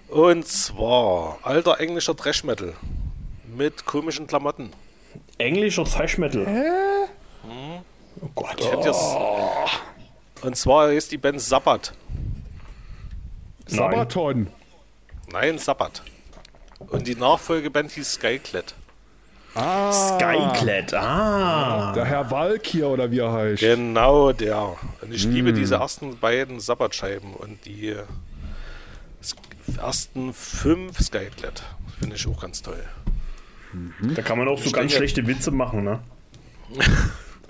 Und 0.07 0.47
zwar 0.47 1.37
alter 1.43 1.79
englischer 1.79 2.15
Thrash 2.15 2.43
Metal 2.43 2.73
mit 3.55 3.85
komischen 3.85 4.25
Klamotten. 4.25 4.71
Englischer 5.37 5.85
Thrash 5.85 6.17
Metal. 6.17 6.45
Oh 8.21 8.29
Gott. 8.35 8.57
Kennt 8.57 8.85
ihr's? 8.85 9.15
Und 10.41 10.55
zwar 10.55 10.91
ist 10.91 11.11
die 11.11 11.17
Band 11.17 11.41
Sabbat. 11.41 11.93
Sabaton. 13.67 14.47
Nein, 15.31 15.57
Sabbat. 15.57 16.01
Und 16.79 17.07
die 17.07 17.15
Nachfolgeband 17.15 17.91
hieß 17.91 18.13
Skyclad. 18.13 18.75
Ah, 19.55 19.91
Skyclad. 19.91 20.93
Ah. 20.93 21.91
Der 21.93 22.05
Herr 22.05 22.29
Valkyr 22.29 22.87
oder 22.87 23.09
wie 23.09 23.19
er 23.19 23.31
heißt. 23.31 23.59
Genau 23.59 24.31
der. 24.31 24.75
Und 25.01 25.11
ich 25.11 25.25
liebe 25.25 25.53
diese 25.53 25.75
ersten 25.75 26.17
beiden 26.17 26.59
Sabbat-Scheiben 26.59 27.33
und 27.33 27.65
die 27.65 27.95
ersten 29.77 30.33
fünf 30.33 30.99
Skyclad. 30.99 31.63
Finde 31.99 32.15
ich 32.15 32.27
auch 32.27 32.39
ganz 32.39 32.61
toll. 32.61 32.83
Da 34.15 34.21
kann 34.21 34.37
man 34.37 34.47
auch 34.47 34.59
so 34.59 34.71
ganz 34.71 34.93
schlechte 34.93 35.25
Witze 35.27 35.51
machen, 35.51 35.83
ne? 35.83 35.99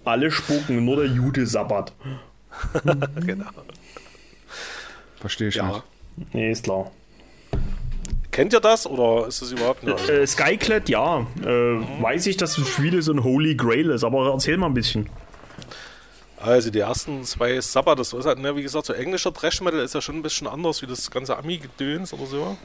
Alle 0.06 0.32
spucken, 0.32 0.84
nur 0.86 0.98
der 0.98 1.06
Jude 1.08 1.46
Sabbat. 1.46 1.94
Genau. 3.26 3.46
Verstehe 5.20 5.50
ich 5.50 5.56
Ja. 5.56 5.68
nicht. 6.18 6.34
Nee, 6.34 6.52
ist 6.52 6.64
klar. 6.64 6.92
Kennt 8.32 8.54
ihr 8.54 8.60
das 8.60 8.86
oder 8.88 9.28
ist 9.28 9.42
das 9.42 9.52
überhaupt 9.52 9.84
nicht? 9.84 10.10
Äh, 10.10 10.26
Skyclad, 10.28 10.90
ja. 10.90 11.26
Äh, 11.44 11.48
Weiß 12.02 12.26
ich, 12.28 12.38
dass 12.38 12.56
das 12.56 12.68
für 12.68 12.82
viele 12.82 13.02
so 13.02 13.12
ein 13.12 13.24
Holy 13.24 13.56
Grail 13.56 13.90
ist, 13.90 14.04
aber 14.04 14.32
erzähl 14.32 14.58
mal 14.58 14.68
ein 14.68 14.74
bisschen. 14.74 15.10
Also 16.40 16.70
die 16.70 16.80
ersten 16.80 17.24
zwei 17.24 17.60
Sabbat, 17.60 17.98
das 17.98 18.14
ist 18.14 18.26
halt, 18.26 18.38
ne, 18.40 18.56
wie 18.56 18.62
gesagt, 18.62 18.86
so 18.86 18.94
englischer 18.94 19.34
Thrash 19.34 19.62
Metal 19.62 19.80
ist 19.80 19.96
ja 19.96 20.02
schon 20.02 20.16
ein 20.18 20.22
bisschen 20.22 20.46
anders 20.48 20.82
wie 20.84 20.88
das 20.88 21.10
ganze 21.10 21.36
Ami-Gedöns 21.36 22.14
oder 22.14 22.26
so. 22.28 22.58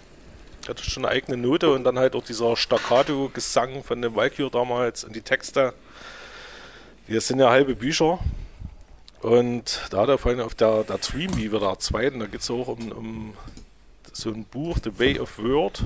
Hatte 0.68 0.84
schon 0.84 1.04
eine 1.04 1.12
eigene 1.14 1.36
Note 1.36 1.72
und 1.72 1.84
dann 1.84 1.98
halt 1.98 2.14
auch 2.14 2.24
dieser 2.24 2.56
Staccato-Gesang 2.56 3.82
von 3.82 4.00
dem 4.00 4.14
Valkyrie 4.14 4.50
damals 4.50 5.04
und 5.04 5.14
die 5.16 5.20
Texte. 5.22 5.74
Die 7.08 7.18
sind 7.20 7.40
ja 7.40 7.50
halbe 7.50 7.74
Bücher. 7.74 8.18
Und 9.20 9.82
da 9.90 10.02
hat 10.02 10.08
er 10.08 10.18
vorhin 10.18 10.40
auf 10.40 10.54
der, 10.54 10.84
der 10.84 10.98
Dreamweaver, 10.98 11.60
der 11.60 11.78
zweiten, 11.78 12.18
da 12.20 12.26
geht 12.26 12.40
es 12.40 12.50
auch 12.50 12.68
um, 12.68 12.90
um 12.92 13.34
so 14.12 14.30
ein 14.30 14.44
Buch, 14.44 14.78
The 14.82 14.98
Way 14.98 15.20
of 15.20 15.38
Word. 15.38 15.82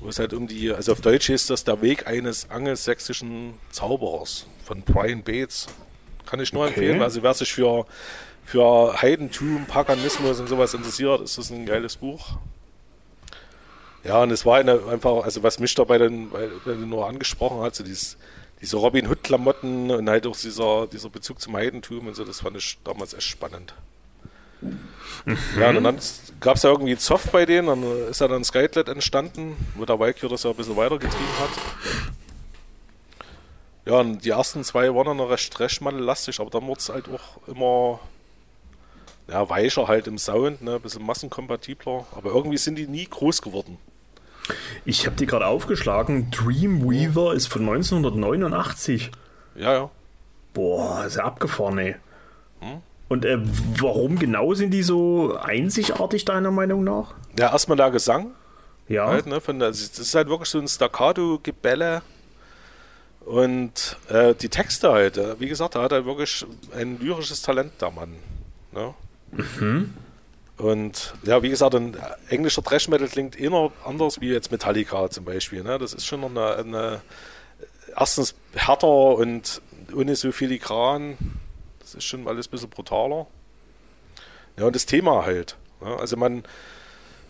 Wo 0.00 0.08
es 0.08 0.18
halt 0.18 0.32
um 0.32 0.46
die, 0.46 0.72
also 0.72 0.92
auf 0.92 1.00
Deutsch 1.00 1.28
ist 1.30 1.50
das 1.50 1.64
der 1.64 1.80
Weg 1.82 2.06
eines 2.06 2.50
angelsächsischen 2.50 3.54
Zauberers 3.70 4.46
von 4.64 4.82
Brian 4.82 5.22
Bates. 5.22 5.66
Kann 6.26 6.40
ich 6.40 6.52
nur 6.52 6.62
Okay. 6.64 6.70
empfehlen. 6.74 7.02
Also 7.02 7.22
wer 7.22 7.34
sich 7.34 7.52
für, 7.52 7.84
für 8.44 9.00
Heidentum, 9.02 9.66
Paganismus 9.66 10.38
und 10.40 10.48
sowas 10.48 10.74
interessiert, 10.74 11.20
ist 11.20 11.38
das 11.38 11.50
ein 11.50 11.66
geiles 11.66 11.96
Buch. 11.96 12.36
Ja, 14.04 14.22
und 14.22 14.30
es 14.30 14.44
war 14.44 14.58
eine, 14.58 14.80
einfach, 14.88 15.24
also 15.24 15.42
was 15.42 15.58
mich 15.58 15.74
dabei 15.74 15.98
dann, 15.98 16.30
nur 16.88 17.06
angesprochen 17.06 17.60
hast, 17.60 17.76
so 17.76 17.84
dieses, 17.84 18.16
diese 18.60 18.76
Robin 18.76 19.06
Hood-Klamotten 19.06 19.90
und 19.90 20.10
halt 20.10 20.26
auch 20.26 20.36
dieser, 20.36 20.86
dieser 20.88 21.08
Bezug 21.08 21.40
zum 21.40 21.54
Heidentum 21.54 22.08
und 22.08 22.16
so, 22.16 22.24
das 22.24 22.40
fand 22.40 22.56
ich 22.56 22.78
damals 22.84 23.14
echt 23.14 23.28
spannend. 23.28 23.74
Ja, 25.58 25.70
und 25.70 25.84
dann 25.84 25.98
gab 26.40 26.56
es 26.56 26.62
ja 26.62 26.70
irgendwie 26.70 26.96
Zoff 26.96 27.30
bei 27.30 27.46
denen, 27.46 27.68
dann 27.68 27.82
ist 28.08 28.20
ja 28.20 28.28
dann 28.28 28.44
Skytlet 28.44 28.88
entstanden, 28.88 29.56
wo 29.76 29.84
der 29.84 29.98
Valkyrie 29.98 30.30
das 30.30 30.42
ja 30.42 30.50
ein 30.50 30.56
bisschen 30.56 30.76
weitergetrieben 30.76 31.38
hat. 31.38 31.50
Ja, 33.84 34.00
und 34.00 34.24
die 34.24 34.30
ersten 34.30 34.62
zwei 34.62 34.94
waren 34.94 35.06
dann 35.06 35.16
noch 35.16 35.30
recht 35.30 35.52
Trash-Metal-lastig, 35.52 36.40
aber 36.40 36.50
dann 36.50 36.66
wurde 36.66 36.80
es 36.80 36.88
halt 36.88 37.06
auch 37.08 37.46
immer 37.48 38.00
ja, 39.28 39.48
weicher 39.48 39.88
halt 39.88 40.06
im 40.06 40.18
Sound, 40.18 40.62
ne, 40.62 40.76
ein 40.76 40.80
bisschen 40.80 41.04
massenkompatibler, 41.04 42.06
aber 42.12 42.30
irgendwie 42.30 42.58
sind 42.58 42.76
die 42.76 42.86
nie 42.86 43.06
groß 43.06 43.42
geworden. 43.42 43.78
Ich 44.84 45.06
habe 45.06 45.16
die 45.16 45.26
gerade 45.26 45.46
aufgeschlagen. 45.46 46.30
Dreamweaver 46.30 47.34
ist 47.34 47.46
von 47.46 47.62
1989. 47.62 49.10
Ja, 49.54 49.72
ja. 49.72 49.90
Boah, 50.54 51.04
ist 51.06 51.16
ja 51.16 51.24
abgefahren, 51.24 51.78
ey. 51.78 51.96
Und 53.08 53.24
äh, 53.24 53.38
warum 53.78 54.18
genau 54.18 54.54
sind 54.54 54.70
die 54.70 54.82
so 54.82 55.36
einzigartig, 55.36 56.24
deiner 56.24 56.50
Meinung 56.50 56.82
nach? 56.84 57.14
Ja, 57.38 57.52
erstmal 57.52 57.76
der 57.76 57.90
Gesang, 57.90 58.30
Ja. 58.88 59.06
halt, 59.08 59.26
ne, 59.26 59.40
von 59.40 59.58
der, 59.58 59.68
das 59.68 59.80
ist 59.98 60.14
halt 60.14 60.28
wirklich 60.28 60.48
so 60.48 60.58
ein 60.58 60.68
Staccato-Gebälle. 60.68 62.00
Und 63.26 63.96
äh, 64.08 64.34
die 64.34 64.48
Texte 64.48 64.90
halt, 64.92 65.16
äh, 65.18 65.38
wie 65.38 65.48
gesagt, 65.48 65.74
da 65.74 65.82
hat 65.82 65.92
er 65.92 66.04
wirklich 66.06 66.44
ein 66.74 66.98
lyrisches 67.00 67.42
Talent, 67.42 67.72
der 67.80 67.90
Mann. 67.90 68.14
Ne? 68.72 68.94
Und 70.62 71.14
ja, 71.24 71.42
wie 71.42 71.48
gesagt, 71.48 71.74
ein 71.74 71.96
englischer 72.28 72.62
Thrash 72.62 72.86
Metal 72.86 73.08
klingt 73.08 73.38
eher 73.38 73.72
anders 73.84 74.20
wie 74.20 74.28
jetzt 74.28 74.52
Metallica 74.52 75.10
zum 75.10 75.24
Beispiel. 75.24 75.64
Ne? 75.64 75.76
Das 75.76 75.92
ist 75.92 76.06
schon 76.06 76.20
noch 76.20 76.30
eine, 76.30 76.54
eine 76.54 77.00
erstens 77.96 78.36
härter 78.54 78.86
und 78.86 79.60
ohne 79.92 80.14
so 80.14 80.30
filigran. 80.30 81.18
Das 81.80 81.96
ist 81.96 82.04
schon 82.04 82.28
alles 82.28 82.46
ein 82.46 82.50
bisschen 82.52 82.70
brutaler. 82.70 83.26
Ja, 84.56 84.66
und 84.66 84.76
das 84.76 84.86
Thema 84.86 85.26
halt. 85.26 85.56
Ne? 85.80 85.96
Also 85.98 86.16
man, 86.16 86.44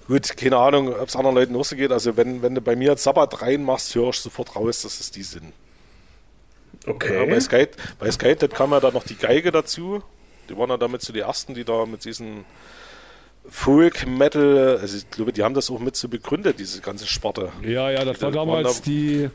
gut, 0.08 0.36
keine 0.36 0.58
Ahnung, 0.58 0.94
ob 0.94 1.08
es 1.08 1.16
anderen 1.16 1.36
Leuten 1.36 1.56
auch 1.56 1.64
so 1.64 1.74
geht. 1.74 1.90
Also 1.90 2.18
wenn, 2.18 2.42
wenn 2.42 2.54
du 2.54 2.60
bei 2.60 2.76
mir 2.76 2.90
jetzt 2.90 3.02
Sabbat 3.02 3.40
reinmachst, 3.40 3.94
höre 3.94 4.10
ich 4.10 4.16
sofort 4.20 4.54
raus, 4.56 4.82
dass 4.82 5.00
es 5.00 5.10
die 5.10 5.22
sind. 5.22 5.54
Ja, 6.86 6.92
Okay. 6.92 7.26
bei 7.30 7.40
Sky, 7.40 7.66
bei 7.98 8.10
Sky 8.10 8.34
kam 8.34 8.72
ja 8.72 8.80
dann 8.80 8.92
noch 8.92 9.04
die 9.04 9.16
Geige 9.16 9.52
dazu. 9.52 10.02
Die 10.50 10.58
waren 10.58 10.68
ja 10.68 10.76
damit 10.76 11.00
so 11.00 11.14
die 11.14 11.20
ersten, 11.20 11.54
die 11.54 11.64
da 11.64 11.86
mit 11.86 12.04
diesen 12.04 12.44
Folk 13.48 14.06
Metal, 14.06 14.78
also 14.80 14.96
ich 14.96 15.10
glaube, 15.10 15.32
die 15.32 15.42
haben 15.42 15.54
das 15.54 15.70
auch 15.70 15.80
mit 15.80 15.96
so 15.96 16.08
begründet, 16.08 16.58
diese 16.58 16.80
ganze 16.80 17.06
Sparte. 17.06 17.50
Ja, 17.62 17.90
ja, 17.90 18.04
das 18.04 18.22
war 18.22 18.30
damals 18.30 18.80
da- 18.80 18.84
die 18.86 19.30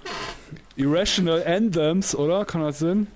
Irrational 0.76 1.44
Anthems, 1.46 2.16
oder? 2.16 2.46
Kann 2.46 2.62
das 2.62 2.80
sein? 2.80 3.08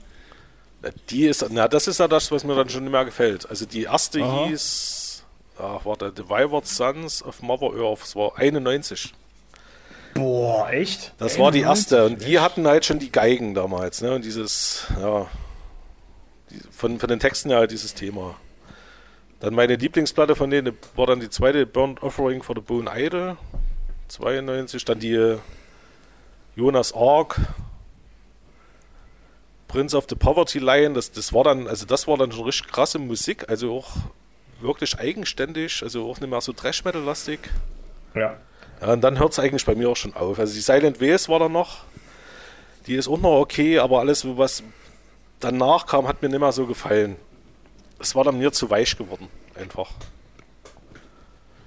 Die 1.09 1.26
ist, 1.26 1.45
na, 1.51 1.68
das 1.68 1.88
ist 1.88 1.99
ja 1.99 2.07
das, 2.07 2.31
was 2.31 2.43
mir 2.43 2.55
dann 2.55 2.68
schon 2.69 2.84
nicht 2.84 2.91
mehr 2.91 3.05
gefällt. 3.05 3.49
Also 3.49 3.65
die 3.65 3.84
erste 3.84 4.22
Aha. 4.22 4.47
hieß, 4.47 5.23
ach, 5.59 5.85
warte, 5.85 6.11
The 6.15 6.27
Wayward 6.27 6.65
Sons 6.68 7.23
of 7.23 7.41
Mother 7.41 7.72
Earth, 7.80 8.01
das 8.01 8.15
war 8.15 8.38
91. 8.38 9.13
Boah, 10.15 10.69
echt? 10.72 11.13
Das 11.19 11.39
war 11.39 11.51
die 11.51 11.61
erste 11.61 12.05
und 12.05 12.26
die 12.26 12.39
hatten 12.39 12.68
halt 12.68 12.84
schon 12.85 12.99
die 12.99 13.11
Geigen 13.11 13.53
damals, 13.53 14.01
ne? 14.01 14.13
Und 14.13 14.26
dieses, 14.26 14.88
ja, 14.99 15.27
die, 16.49 16.59
von, 16.72 16.99
von 16.99 17.07
den 17.09 17.19
Texten 17.19 17.49
ja 17.49 17.57
halt 17.57 17.72
dieses 17.72 17.93
Thema. 17.93 18.35
Dann 19.41 19.55
meine 19.55 19.76
Lieblingsplatte 19.76 20.35
von 20.35 20.51
denen 20.51 20.77
war 20.95 21.07
dann 21.07 21.19
die 21.19 21.30
zweite 21.30 21.65
Burnt 21.65 22.03
Offering 22.03 22.43
for 22.43 22.55
the 22.55 22.61
Bone 22.61 22.89
Idol, 22.95 23.38
92. 24.07 24.85
Dann 24.85 24.99
die 24.99 25.15
äh, 25.15 25.39
Jonas 26.55 26.93
Ark, 26.93 27.39
Prince 29.68 29.97
of 29.97 30.05
the 30.07 30.15
Poverty 30.15 30.59
Lion. 30.59 30.93
Das, 30.93 31.11
das 31.11 31.34
war 31.34 31.43
dann, 31.43 31.68
also 31.68 31.88
das 31.88 32.07
war 32.07 32.18
dann 32.18 32.31
schon 32.31 32.45
richtig 32.45 32.72
krasse 32.72 32.99
Musik, 32.99 33.49
also 33.49 33.76
auch 33.76 33.89
wirklich 34.59 34.99
eigenständig, 34.99 35.81
also 35.81 36.07
auch 36.07 36.19
nicht 36.19 36.30
mehr 36.30 36.41
so 36.41 36.53
Trash 36.53 36.85
Metal 36.85 37.01
lastig. 37.01 37.39
Ja. 38.13 38.38
Ja, 38.80 38.93
und 38.93 39.01
dann 39.01 39.18
hört 39.18 39.31
es 39.31 39.39
eigentlich 39.39 39.65
bei 39.65 39.73
mir 39.73 39.89
auch 39.89 39.97
schon 39.97 40.15
auf. 40.15 40.38
Also 40.38 40.53
die 40.53 40.59
Silent 40.59 41.01
Ways 41.01 41.30
war 41.30 41.39
da 41.39 41.49
noch. 41.49 41.80
Die 42.85 42.93
ist 42.93 43.07
auch 43.07 43.19
noch 43.19 43.39
okay, 43.39 43.80
aber 43.80 43.99
alles, 43.99 44.26
was 44.38 44.61
danach 45.39 45.88
kam, 45.88 46.07
hat 46.07 46.22
mir 46.22 46.30
nicht 46.30 46.39
mehr 46.39 46.51
so 46.51 46.68
gefallen. 46.68 47.15
Es 48.02 48.15
war 48.15 48.23
dann 48.23 48.38
mir 48.40 48.52
zu 48.52 48.69
weich 48.69 48.98
geworden, 48.98 49.28
einfach. 49.56 49.90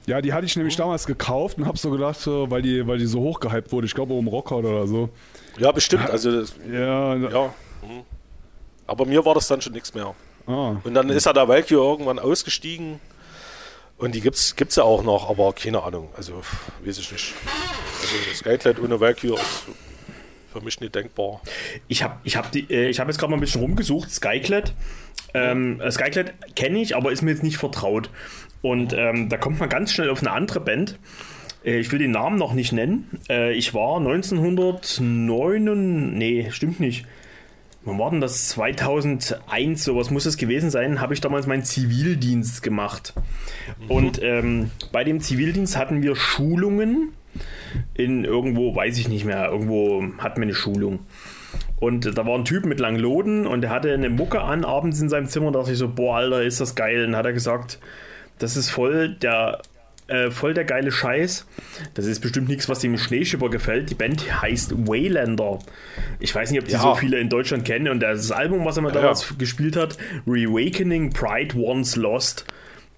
Ja, 0.06 0.20
die 0.20 0.32
hatte 0.35 0.44
ich 0.44 0.55
nämlich 0.56 0.77
damals 0.77 1.06
gekauft 1.06 1.56
und 1.56 1.66
hab 1.66 1.78
so 1.78 1.90
gedacht, 1.90 2.20
weil 2.27 2.61
die, 2.61 2.86
weil 2.86 2.98
die 2.98 3.06
so 3.06 3.20
hoch 3.20 3.40
gehypt 3.40 3.73
wurde. 3.73 3.86
Ich 3.86 3.94
glaube, 3.94 4.12
um 4.12 4.28
Rocker 4.28 4.56
oder 4.56 4.86
so. 4.86 5.09
Ja, 5.59 5.73
bestimmt. 5.73 6.11
Also, 6.11 6.31
das- 6.40 6.55
Ja, 6.70 7.15
ja. 7.15 7.47
mhm. 7.82 8.02
Aber 8.86 9.06
mir 9.06 9.24
war 9.24 9.35
das 9.35 9.47
dann 9.48 9.62
schon 9.62 9.73
nichts 9.73 9.94
mehr. 9.94 10.15
Ah, 10.47 10.77
Und 10.85 10.93
dann 10.93 11.09
ist 11.09 11.24
er 11.24 11.32
da 11.32 11.48
Valkyrie 11.48 11.81
irgendwann 11.82 12.19
ausgestiegen. 12.19 13.01
Und 13.97 14.15
die 14.15 14.20
gibt's, 14.20 14.56
gibt's 14.56 14.77
ja 14.77 14.82
auch 14.82 15.02
noch, 15.02 15.31
aber 15.31 15.55
keine 15.55 15.82
Ahnung. 15.82 16.09
Also, 16.16 16.43
weiß 16.85 16.98
ich 16.98 17.11
nicht. 17.11 17.32
Also, 18.02 18.35
Skyclad 18.35 18.78
ohne 18.81 19.01
Valkyrie 19.01 19.36
ist 19.36 19.66
für 20.55 20.64
mich 20.64 20.81
nicht 20.81 20.94
denkbar. 20.94 21.43
Ich 21.89 22.02
habe 22.02 22.16
ich 22.24 22.36
hab 22.36 22.51
die, 22.52 22.70
äh, 22.70 22.89
ich 22.89 23.01
hab 23.01 23.09
jetzt 23.09 23.18
gerade 23.18 23.31
mal 23.31 23.36
ein 23.36 23.40
bisschen 23.40 23.60
rumgesucht, 23.60 24.10
Skyclad. 24.10 24.72
Ähm, 25.35 25.78
äh, 25.81 25.90
Skyclad 25.90 26.32
kenne 26.55 26.81
ich, 26.81 26.97
aber 26.97 27.12
ist 27.12 27.20
mir 27.22 27.32
jetzt 27.32 27.43
nicht 27.43 27.59
vertraut. 27.59 28.09
Und 28.62 28.94
ähm, 28.97 29.28
da 29.28 29.36
kommt 29.36 29.60
man 29.60 29.68
ganz 29.68 29.93
schnell 29.93 30.09
auf 30.10 30.20
eine 30.20 30.31
andere 30.31 30.60
Band. 30.60 30.98
Äh, 31.64 31.78
ich 31.78 31.90
will 31.93 31.98
den 31.98 32.12
Namen 32.12 32.39
noch 32.39 32.55
nicht 32.55 32.72
nennen. 32.72 33.10
Äh, 33.28 33.52
ich 33.55 33.74
war 33.74 33.98
1909, 33.98 36.16
nee, 36.16 36.48
stimmt 36.51 36.81
nicht. 36.81 37.05
Wann 37.85 37.98
war 37.98 38.10
denn 38.10 38.22
das? 38.22 38.48
2001, 38.48 39.85
sowas 39.85 40.10
muss 40.10 40.24
es 40.24 40.39
gewesen 40.39 40.70
sein, 40.70 41.02
habe 41.02 41.12
ich 41.12 41.20
damals 41.20 41.47
meinen 41.47 41.64
Zivildienst 41.64 42.62
gemacht. 42.62 43.12
Und 43.89 44.22
ähm, 44.22 44.70
bei 44.90 45.05
dem 45.05 45.20
Zivildienst 45.20 45.76
hatten 45.76 46.02
wir 46.02 46.16
Schulungen 46.16 47.12
in 47.94 48.24
irgendwo, 48.24 48.74
weiß 48.74 48.98
ich 48.98 49.09
nicht 49.09 49.24
mehr, 49.24 49.48
irgendwo 49.51 50.02
hatten 50.19 50.40
wir 50.40 50.44
eine 50.44 50.55
Schulung. 50.55 51.01
Und 51.78 52.16
da 52.16 52.27
war 52.27 52.35
ein 52.39 52.44
Typ 52.44 52.65
mit 52.65 52.81
langen 52.81 52.98
Loden 52.98 53.47
und 53.47 53.61
der 53.61 53.70
hatte 53.70 53.93
eine 53.93 54.09
Mucke 54.09 54.40
an 54.40 54.65
abends 54.65 55.01
in 55.01 55.09
seinem 55.09 55.27
Zimmer. 55.27 55.52
Da 55.52 55.59
dachte 55.61 55.73
ich 55.73 55.78
so, 55.78 55.89
boah, 55.89 56.16
Alter, 56.16 56.43
ist 56.43 56.61
das 56.61 56.74
geil. 56.74 57.05
Und 57.05 57.12
dann 57.12 57.16
hat 57.16 57.27
er 57.27 57.32
gesagt, 57.32 57.78
das 58.39 58.56
ist 58.56 58.70
voll 58.70 59.11
der, 59.11 59.61
äh, 60.06 60.31
voll 60.31 60.55
der 60.55 60.65
geile 60.65 60.90
Scheiß. 60.90 61.47
Das 61.94 62.06
ist 62.06 62.20
bestimmt 62.20 62.48
nichts, 62.48 62.69
was 62.69 62.78
dem 62.78 62.97
Schneeschipper 62.97 63.51
gefällt. 63.51 63.90
Die 63.90 63.94
Band 63.94 64.43
heißt 64.43 64.89
Waylander. 64.89 65.59
Ich 66.20 66.35
weiß 66.35 66.51
nicht, 66.51 66.61
ob 66.61 66.66
die 66.66 66.73
Ja. 66.73 66.81
so 66.81 66.94
viele 66.94 67.19
in 67.19 67.28
Deutschland 67.28 67.65
kennen. 67.65 67.89
Und 67.89 68.01
das 68.01 68.31
Album, 68.31 68.65
was 68.65 68.77
er 68.77 68.82
mal 68.82 68.93
damals 68.93 69.28
ja. 69.31 69.36
gespielt 69.36 69.77
hat, 69.77 69.98
Reawakening 70.27 71.12
Pride 71.12 71.56
Once 71.56 71.97
Lost. 71.97 72.47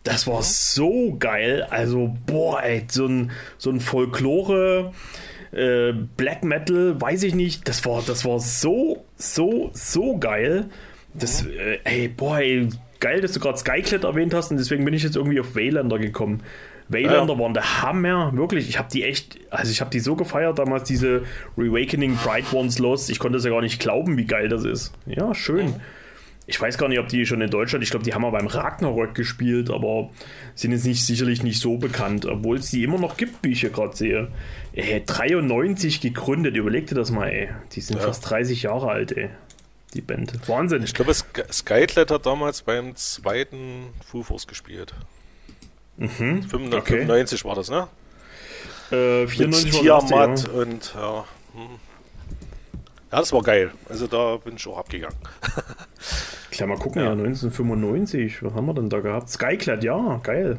Das 0.06 0.26
war 0.28 0.42
so 0.42 1.16
geil. 1.18 1.66
Also, 1.68 2.14
boah, 2.26 2.62
ey, 2.62 2.84
so 2.88 3.06
ein, 3.06 3.32
so 3.58 3.70
ein 3.70 3.80
Folklore, 3.80 4.92
äh, 5.52 5.92
Black 6.16 6.44
Metal, 6.44 7.00
weiß 7.00 7.24
ich 7.24 7.34
nicht. 7.34 7.68
Das 7.68 7.84
war, 7.84 8.02
das 8.06 8.24
war 8.24 8.38
so, 8.38 9.04
so, 9.16 9.70
so 9.72 10.16
geil. 10.18 10.66
Das, 11.12 11.44
äh, 11.44 11.78
ey, 11.84 12.08
boah, 12.08 12.38
ey, 12.38 12.68
geil, 13.00 13.20
dass 13.20 13.32
du 13.32 13.40
gerade 13.40 13.58
Skyclad 13.58 14.04
erwähnt 14.04 14.32
hast 14.32 14.50
und 14.52 14.58
deswegen 14.58 14.84
bin 14.84 14.94
ich 14.94 15.02
jetzt 15.02 15.16
irgendwie 15.16 15.40
auf 15.40 15.56
Waylander 15.56 15.98
gekommen. 15.98 16.42
Waylander 16.88 17.34
Ja. 17.34 17.40
waren 17.40 17.52
der 17.54 17.82
Hammer, 17.82 18.30
wirklich. 18.36 18.68
Ich 18.68 18.78
habe 18.78 18.88
die 18.92 19.02
echt, 19.02 19.38
also 19.50 19.72
ich 19.72 19.80
habe 19.80 19.90
die 19.90 19.98
so 19.98 20.14
gefeiert 20.14 20.60
damals, 20.60 20.84
diese 20.84 21.24
Reawakening 21.58 22.14
Pride 22.16 22.46
Once 22.52 22.78
Lost. 22.78 23.10
Ich 23.10 23.18
konnte 23.18 23.38
es 23.38 23.44
ja 23.44 23.50
gar 23.50 23.60
nicht 23.60 23.80
glauben, 23.80 24.16
wie 24.16 24.24
geil 24.24 24.48
das 24.48 24.64
ist. 24.64 24.92
Ja, 25.04 25.34
schön. 25.34 25.74
Ich 26.48 26.60
weiß 26.60 26.78
gar 26.78 26.88
nicht, 26.88 27.00
ob 27.00 27.08
die 27.08 27.26
schon 27.26 27.40
in 27.40 27.50
Deutschland, 27.50 27.82
ich 27.82 27.90
glaube, 27.90 28.04
die 28.04 28.14
haben 28.14 28.22
mal 28.22 28.30
beim 28.30 28.46
Ragnarök 28.46 29.14
gespielt, 29.16 29.68
aber 29.68 30.10
sind 30.54 30.70
jetzt 30.70 30.86
nicht 30.86 31.04
sicherlich 31.04 31.42
nicht 31.42 31.60
so 31.60 31.76
bekannt, 31.76 32.24
obwohl 32.24 32.58
es 32.58 32.70
die 32.70 32.84
immer 32.84 32.98
noch 32.98 33.16
gibt, 33.16 33.42
wie 33.44 33.50
ich 33.52 33.60
hier 33.62 33.70
gerade 33.70 33.96
sehe. 33.96 34.28
Ey, 34.72 35.02
93 35.04 36.00
gegründet, 36.00 36.56
überleg 36.56 36.86
dir 36.86 36.94
das 36.94 37.10
mal, 37.10 37.28
ey. 37.28 37.48
Die 37.72 37.80
sind 37.80 37.98
Ja. 37.98 38.04
fast 38.06 38.30
30 38.30 38.62
Jahre 38.62 38.88
alt, 38.90 39.10
ey. 39.12 39.30
Die 39.94 40.02
Band. 40.02 40.32
Wahnsinn. 40.48 40.82
Ich 40.84 40.94
glaube, 40.94 41.14
Sky- 41.14 41.42
Skyclad 41.50 42.10
hat 42.12 42.26
damals 42.26 42.62
beim 42.62 42.94
zweiten 42.94 43.86
Foo 44.04 44.22
Force 44.22 44.46
gespielt. 44.46 44.94
Mhm, 45.96 46.42
95 46.44 47.44
war 47.44 47.54
das, 47.56 47.70
ne? 47.70 47.88
Äh, 48.92 49.22
Mit 49.22 49.30
94 49.30 49.72
war 49.88 50.00
das 50.00 50.08
Tiamat 50.10 50.44
ja. 50.44 50.50
und 50.60 50.94
ja. 50.94 51.24
hm. 51.54 51.68
Ja, 53.12 53.20
das 53.20 53.32
war 53.32 53.42
geil. 53.42 53.70
Also 53.88 54.06
da 54.06 54.36
bin 54.36 54.56
ich 54.56 54.66
auch 54.66 54.78
abgegangen. 54.78 55.16
Klar, 56.50 56.68
mal 56.68 56.78
gucken, 56.78 57.02
ja. 57.02 57.12
1995. 57.12 58.42
Was 58.42 58.54
haben 58.54 58.66
wir 58.66 58.74
denn 58.74 58.88
da 58.88 59.00
gehabt? 59.00 59.28
Skyclad, 59.28 59.84
ja, 59.84 60.18
geil. 60.22 60.56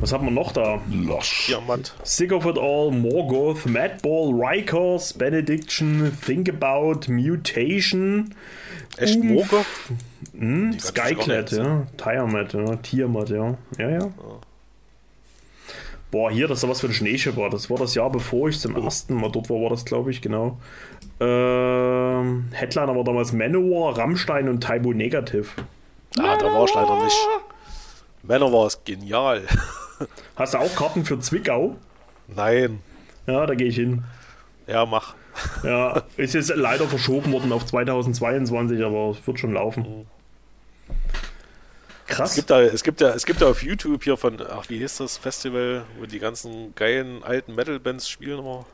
Was 0.00 0.12
haben 0.12 0.24
wir 0.26 0.30
noch 0.30 0.52
da? 0.52 0.80
Tiamat. 1.22 1.94
Sick 2.04 2.32
of 2.32 2.46
It 2.46 2.56
All, 2.58 2.90
Morgoth, 2.92 3.66
Madball, 3.66 4.30
Rikers, 4.32 5.12
Benediction, 5.14 6.16
Think 6.24 6.48
About, 6.48 7.10
Mutation, 7.12 8.34
Echt 8.96 9.18
Umf- 9.18 9.24
Moge? 9.24 9.64
hm, 10.38 10.78
Skyclad, 10.78 11.52
ja, 11.52 11.86
Tiamat, 11.96 12.52
ja, 12.54 12.76
Tiamat, 12.76 13.30
ja. 13.30 13.56
Ja, 13.78 13.90
ja. 13.90 14.10
Boah, 16.10 16.30
hier, 16.30 16.48
das 16.48 16.58
ist 16.58 16.62
doch 16.64 16.70
was 16.70 16.80
für 16.80 16.88
ein 16.88 16.92
Schneeschipper. 16.92 17.50
Das 17.50 17.70
war 17.70 17.78
das 17.78 17.94
Jahr, 17.94 18.10
bevor 18.10 18.48
ich 18.48 18.58
zum 18.58 18.76
ersten 18.76 19.14
Mal 19.14 19.30
dort 19.30 19.48
war, 19.48 19.60
war 19.62 19.70
das, 19.70 19.84
glaube 19.84 20.10
ich, 20.10 20.20
genau. 20.20 20.58
Ähm, 21.20 22.48
Headliner 22.52 22.96
war 22.96 23.04
damals 23.04 23.32
Manowar, 23.32 23.98
Rammstein 23.98 24.48
und 24.48 24.62
Taibo 24.62 24.92
Negative. 24.92 25.46
Ah, 26.18 26.36
da 26.36 26.46
war 26.46 26.64
ich 26.64 26.74
leider 26.74 27.04
nicht. 27.04 27.16
Männer 28.22 28.52
war 28.52 28.66
es 28.66 28.82
genial. 28.84 29.42
Hast 30.36 30.54
du 30.54 30.58
auch 30.58 30.74
Karten 30.74 31.04
für 31.04 31.18
Zwickau? 31.20 31.76
Nein. 32.28 32.82
Ja, 33.26 33.46
da 33.46 33.54
gehe 33.54 33.68
ich 33.68 33.76
hin. 33.76 34.04
Ja, 34.66 34.86
mach. 34.86 35.14
Ja, 35.62 36.02
ist 36.16 36.34
jetzt 36.34 36.54
leider 36.54 36.86
verschoben 36.86 37.32
worden 37.32 37.52
auf 37.52 37.66
2022, 37.66 38.82
aber 38.84 39.10
es 39.10 39.26
wird 39.26 39.38
schon 39.38 39.54
laufen. 39.54 40.06
Es 42.08 42.16
Krass. 42.16 42.34
gibt, 42.34 42.50
da, 42.50 42.60
es, 42.60 42.82
gibt 42.82 43.00
ja, 43.00 43.10
es 43.10 43.24
gibt 43.24 43.40
ja 43.40 43.46
auf 43.46 43.62
YouTube 43.62 44.02
hier 44.02 44.16
von, 44.16 44.38
ach, 44.50 44.68
wie 44.68 44.78
hieß 44.78 44.98
das 44.98 45.16
Festival, 45.16 45.84
wo 45.98 46.06
die 46.06 46.18
ganzen 46.18 46.74
geilen 46.74 47.22
alten 47.22 47.54
Metal-Bands 47.54 48.08
spielen 48.08 48.40
immer. 48.40 48.66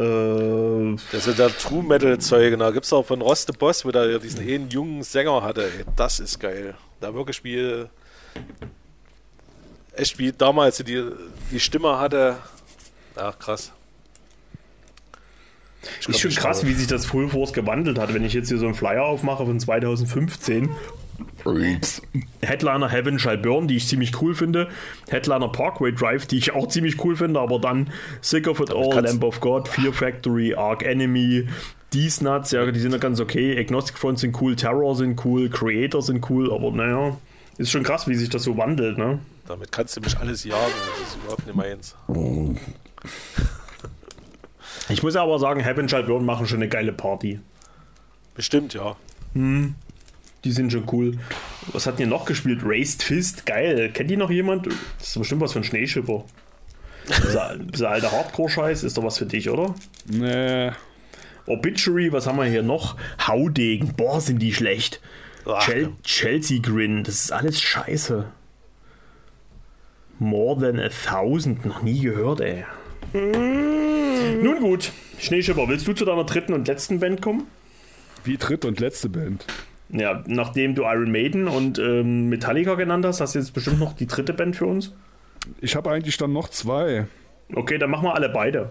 Äh, 0.00 0.96
Das 1.12 1.24
sind 1.24 1.38
ja 1.38 1.48
True 1.48 1.82
Metal-Zeuge. 1.82 2.56
Da 2.56 2.70
gibt 2.70 2.86
es 2.86 2.92
auch 2.92 3.04
von 3.04 3.20
Roste 3.20 3.52
Boss, 3.52 3.84
wo 3.84 3.90
der 3.90 4.18
diesen 4.18 4.40
einen 4.40 4.68
jungen 4.70 5.02
Sänger 5.02 5.42
hatte. 5.42 5.68
Das 5.96 6.20
ist 6.20 6.38
geil. 6.40 6.74
Da 7.00 7.14
wirklich 7.14 7.44
wie. 7.44 7.84
Echt 9.92 10.18
wie 10.18 10.32
damals 10.32 10.78
die, 10.78 11.04
die 11.50 11.60
Stimme 11.60 11.98
hatte. 11.98 12.38
Ach, 13.16 13.38
krass. 13.38 13.72
Ich 16.00 16.08
ist 16.08 16.20
schon 16.20 16.30
krass, 16.30 16.64
wie 16.64 16.74
sich 16.74 16.86
das 16.86 17.06
Full 17.06 17.28
Force 17.28 17.52
gewandelt 17.52 17.98
hat. 17.98 18.14
Wenn 18.14 18.24
ich 18.24 18.32
jetzt 18.32 18.48
hier 18.48 18.58
so 18.58 18.66
einen 18.66 18.74
Flyer 18.74 19.04
aufmache 19.04 19.44
von 19.44 19.58
2015. 19.58 20.70
Headliner 22.42 22.88
Heaven 22.88 23.18
Shall 23.18 23.38
Burn, 23.38 23.68
die 23.68 23.76
ich 23.76 23.86
ziemlich 23.86 24.20
cool 24.20 24.34
finde. 24.34 24.68
Headliner 25.08 25.48
Parkway 25.48 25.92
Drive, 25.92 26.26
die 26.26 26.38
ich 26.38 26.52
auch 26.52 26.68
ziemlich 26.68 27.02
cool 27.04 27.16
finde. 27.16 27.40
Aber 27.40 27.58
dann 27.58 27.90
Sick 28.20 28.48
of 28.48 28.60
It 28.60 28.72
All, 28.72 29.00
Lamb 29.00 29.24
of 29.24 29.40
God, 29.40 29.68
Fear 29.68 29.92
Factory, 29.92 30.54
Arc 30.54 30.82
Enemy, 30.82 31.48
These 31.90 32.22
Nuts, 32.22 32.52
ja, 32.52 32.70
die 32.70 32.78
sind 32.78 32.92
ja 32.92 32.98
ganz 32.98 33.20
okay. 33.20 33.58
Agnostic 33.58 33.98
Front 33.98 34.20
sind 34.20 34.40
cool, 34.40 34.54
Terror 34.54 34.94
sind 34.94 35.24
cool, 35.24 35.48
Creator 35.48 36.02
sind 36.02 36.28
cool. 36.30 36.52
Aber 36.52 36.70
naja, 36.70 37.16
ist 37.58 37.70
schon 37.70 37.82
krass, 37.82 38.06
wie 38.06 38.14
sich 38.14 38.28
das 38.28 38.44
so 38.44 38.56
wandelt, 38.56 38.96
ne? 38.96 39.18
Damit 39.46 39.72
kannst 39.72 39.96
du 39.96 40.00
mich 40.00 40.16
alles 40.16 40.44
jagen. 40.44 40.72
Das 41.00 41.08
ist 41.08 41.16
überhaupt 41.16 41.46
nicht 41.46 41.56
meins. 41.56 41.96
Ich 44.88 45.02
muss 45.02 45.16
aber 45.16 45.38
sagen, 45.40 45.60
Heaven 45.60 45.88
Shall 45.88 46.04
Burn 46.04 46.24
machen 46.24 46.46
schon 46.46 46.58
eine 46.58 46.68
geile 46.68 46.92
Party. 46.92 47.40
Bestimmt, 48.34 48.74
ja. 48.74 48.96
Die 50.44 50.52
sind 50.52 50.72
schon 50.72 50.86
cool. 50.92 51.18
Was 51.72 51.86
hat 51.86 52.00
ihr 52.00 52.06
noch 52.06 52.24
gespielt? 52.24 52.60
Raised 52.64 53.02
Fist, 53.02 53.44
geil. 53.44 53.90
Kennt 53.92 54.10
die 54.10 54.16
noch 54.16 54.30
jemand? 54.30 54.66
Das 54.66 55.08
ist 55.08 55.18
bestimmt 55.18 55.42
was 55.42 55.52
für 55.52 55.60
ein 55.60 55.64
Schneeschipper. 55.64 56.24
Dieser, 57.08 57.56
dieser 57.58 57.90
alte 57.90 58.10
Hardcore-Scheiß 58.10 58.84
ist 58.84 58.96
doch 58.96 59.04
was 59.04 59.18
für 59.18 59.26
dich, 59.26 59.50
oder? 59.50 59.74
Nee. 60.06 60.70
Obituary, 61.46 62.12
was 62.12 62.26
haben 62.26 62.38
wir 62.38 62.44
hier 62.44 62.62
noch? 62.62 62.96
Haudegen, 63.26 63.94
boah, 63.94 64.20
sind 64.20 64.38
die 64.40 64.54
schlecht. 64.54 65.00
Ach, 65.46 65.64
Chel 65.64 65.92
Chelsea 66.04 66.60
Grin, 66.60 67.02
das 67.02 67.14
ist 67.16 67.32
alles 67.32 67.60
scheiße. 67.60 68.26
More 70.18 70.60
than 70.60 70.78
a 70.78 70.90
thousand, 70.90 71.64
noch 71.64 71.82
nie 71.82 72.00
gehört, 72.00 72.40
ey. 72.40 72.64
Nun 73.12 74.60
gut, 74.60 74.92
Schneeschipper, 75.18 75.66
willst 75.68 75.88
du 75.88 75.94
zu 75.94 76.04
deiner 76.04 76.24
dritten 76.24 76.52
und 76.52 76.68
letzten 76.68 77.00
Band 77.00 77.22
kommen? 77.22 77.46
Wie 78.22 78.36
dritte 78.36 78.68
und 78.68 78.78
letzte 78.80 79.08
Band. 79.08 79.46
Ja, 79.92 80.22
nachdem 80.26 80.74
du 80.74 80.82
Iron 80.82 81.10
Maiden 81.10 81.48
und 81.48 81.78
ähm, 81.78 82.28
Metallica 82.28 82.74
genannt 82.74 83.04
hast, 83.04 83.20
hast 83.20 83.34
du 83.34 83.38
jetzt 83.40 83.52
bestimmt 83.52 83.80
noch 83.80 83.92
die 83.94 84.06
dritte 84.06 84.32
Band 84.32 84.56
für 84.56 84.66
uns? 84.66 84.94
Ich 85.60 85.74
habe 85.74 85.90
eigentlich 85.90 86.16
dann 86.16 86.32
noch 86.32 86.48
zwei. 86.48 87.06
Okay, 87.54 87.78
dann 87.78 87.90
machen 87.90 88.04
wir 88.04 88.14
alle 88.14 88.28
beide. 88.28 88.70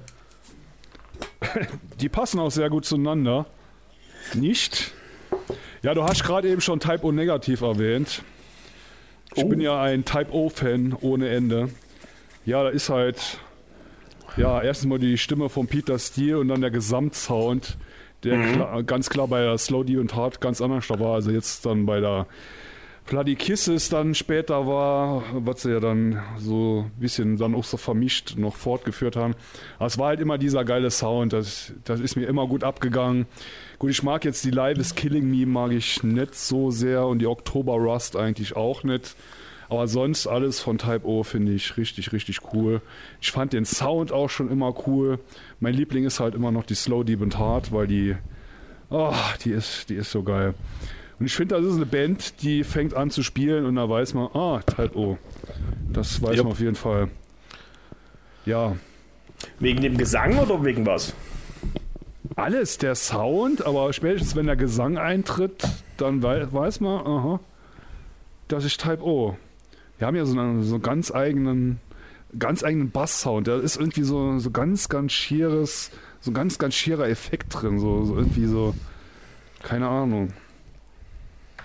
Die 2.00 2.10
passen 2.10 2.40
auch 2.40 2.52
sehr 2.52 2.70
gut 2.70 2.86
zueinander. 2.86 3.46
Nicht? 4.34 4.94
Ja, 5.82 5.94
du 5.94 6.04
hast 6.04 6.24
gerade 6.24 6.50
eben 6.50 6.62
schon 6.62 6.80
Type 6.80 7.04
O 7.04 7.12
negativ 7.12 7.62
erwähnt. 7.62 8.22
Ich 9.36 9.44
Oh. 9.44 9.48
bin 9.48 9.62
ja 9.62 9.82
ein 9.82 10.06
Type 10.06 10.34
O-Fan 10.34 10.96
ohne 11.02 11.30
Ende. 11.30 11.70
Ja, 12.46 12.64
da 12.64 12.70
ist 12.70 12.90
halt. 12.90 13.40
Ja, 14.38 14.62
erstens 14.62 14.88
mal 14.88 15.00
die 15.00 15.18
Stimme 15.18 15.50
von 15.50 15.68
Peter 15.68 15.98
Steele 16.00 16.40
und 16.40 16.48
dann 16.48 16.62
der 16.62 16.72
Gesamtsound, 16.72 17.78
der 18.24 18.52
klar, 18.54 18.84
ganz 18.84 19.10
klar 19.10 19.28
bei 19.28 19.42
der 19.42 19.58
Slow 19.58 19.84
D 19.84 19.98
und 19.98 20.16
Hard 20.16 20.42
ganz 20.42 20.62
anders 20.62 20.88
da 20.88 21.00
war. 21.00 21.16
Also 21.16 21.32
jetzt 21.32 21.66
dann 21.66 21.86
bei 21.86 22.00
der 22.00 22.28
Bloody 23.10 23.36
Kisses 23.36 23.90
dann 23.90 24.14
später 24.14 24.68
war, 24.68 25.24
was 25.34 25.64
sie 25.64 25.72
ja 25.72 25.80
dann 25.80 26.22
so 26.38 26.86
ein 26.86 27.00
bisschen 27.00 27.38
dann 27.38 27.56
auch 27.56 27.64
so 27.64 27.78
vermischt 27.78 28.36
noch 28.38 28.56
fortgeführt 28.56 29.16
haben. 29.16 29.34
Aber 29.78 29.88
es 29.88 29.98
war 29.98 30.10
halt 30.10 30.20
immer 30.20 30.38
dieser 30.38 30.64
geile 30.64 30.92
Sound, 30.92 31.34
das, 31.34 31.74
das 31.86 32.00
ist 32.00 32.16
mir 32.16 32.28
immer 32.28 32.46
gut 32.48 32.64
abgegangen. 32.64 33.26
Gut, 33.80 33.90
ich 33.90 34.04
mag 34.04 34.26
jetzt 34.26 34.46
die 34.46 34.52
Live 34.52 34.78
is 34.78 34.94
Killing 34.94 35.28
Me, 35.28 35.48
mag 35.48 35.72
ich 35.72 36.04
nicht 36.04 36.36
so 36.36 36.70
sehr 36.70 37.08
und 37.08 37.20
die 37.20 37.28
Oktober 37.28 37.74
Rust 37.74 38.16
eigentlich 38.16 38.56
auch 38.56 38.84
nicht. 38.84 39.16
Aber 39.70 39.88
sonst 39.88 40.26
alles 40.28 40.60
von 40.60 40.78
Type 40.80 41.06
O 41.06 41.24
finde 41.24 41.52
ich 41.54 41.78
richtig, 41.78 42.12
richtig 42.12 42.40
cool. 42.54 42.82
Ich 43.22 43.32
fand 43.32 43.54
den 43.54 43.66
Sound 43.66 44.12
auch 44.12 44.30
schon 44.30 44.50
immer 44.50 44.74
cool. 44.88 45.20
Mein 45.60 45.76
Liebling 45.76 46.06
ist 46.06 46.20
halt 46.20 46.34
immer 46.34 46.52
noch 46.52 46.64
die 46.66 46.74
Slow 46.76 47.04
Deep 47.04 47.22
and 47.22 47.38
Hard, 47.38 47.72
weil 47.72 47.86
die, 47.86 48.16
oh, 48.90 49.14
die 49.46 49.52
ist, 49.52 49.90
die 49.90 49.96
ist 49.96 50.12
so 50.12 50.24
geil. 50.24 50.56
Und 51.20 51.26
ich 51.28 51.36
finde, 51.36 51.56
das 51.56 51.66
ist 51.66 51.76
eine 51.76 51.86
Band, 51.86 52.42
die 52.42 52.64
fängt 52.64 52.94
an 52.96 53.12
zu 53.12 53.22
spielen 53.24 53.66
und 53.66 53.76
da 53.76 53.88
weiß 53.88 54.14
man, 54.16 54.28
ah, 54.34 54.62
Type 54.66 54.98
O. 54.98 55.18
Das 55.94 56.22
weiß 56.22 56.36
Yep. 56.38 56.44
man 56.46 56.52
auf 56.54 56.60
jeden 56.60 56.76
Fall. 56.76 57.10
Ja, 58.46 58.76
Wegen 59.60 59.82
dem 59.82 59.98
Gesang 59.98 60.38
oder 60.40 60.64
wegen 60.66 60.86
was? 60.86 61.14
alles 62.36 62.78
der 62.78 62.96
Sound, 62.96 63.66
aber 63.66 63.92
spätestens 63.94 64.36
wenn 64.36 64.46
der 64.46 64.56
Gesang 64.56 64.98
eintritt, 64.98 65.68
dann 65.98 66.24
wei 66.24 66.48
weiß 66.52 66.80
man, 66.80 67.06
aha, 67.06 67.40
das 68.48 68.64
ist 68.66 68.80
Type 68.82 69.04
O. 69.04 69.38
Wir 70.00 70.08
haben 70.08 70.16
ja 70.16 70.26
so 70.26 70.40
einen 70.40 70.64
so 70.64 70.80
ganz 70.80 71.12
eigenen, 71.12 71.80
ganz 72.38 72.64
eigenen 72.64 72.90
Bass-Sound. 72.90 73.48
Da 73.48 73.60
ist 73.60 73.78
irgendwie 73.78 74.04
so, 74.04 74.40
so 74.40 74.50
ganz, 74.50 74.88
ganz 74.88 75.12
schieres, 75.12 75.92
so 76.22 76.32
ein 76.32 76.34
ganz, 76.34 76.58
ganz 76.58 76.74
schierer 76.74 77.10
Effekt 77.10 77.48
drin. 77.54 77.80
So, 77.80 78.06
so 78.06 78.16
irgendwie 78.16 78.46
so, 78.46 78.74
keine 79.62 79.90
Ahnung. 79.90 80.34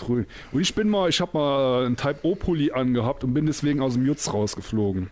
Und 0.03 0.27
ich 0.61 0.75
bin 0.75 0.91
mal, 0.91 1.09
ich 1.09 1.21
habe 1.21 1.31
mal 1.39 1.83
äh, 1.83 1.87
einen 1.87 1.97
Type 1.97 2.19
O-Pulli 2.25 2.73
angehabt 2.73 3.23
und 3.23 3.33
bin 3.33 3.47
deswegen 3.47 3.81
aus 3.81 3.95
dem 3.95 4.05
Jutz 4.05 4.33
rausgeflogen. 4.33 5.11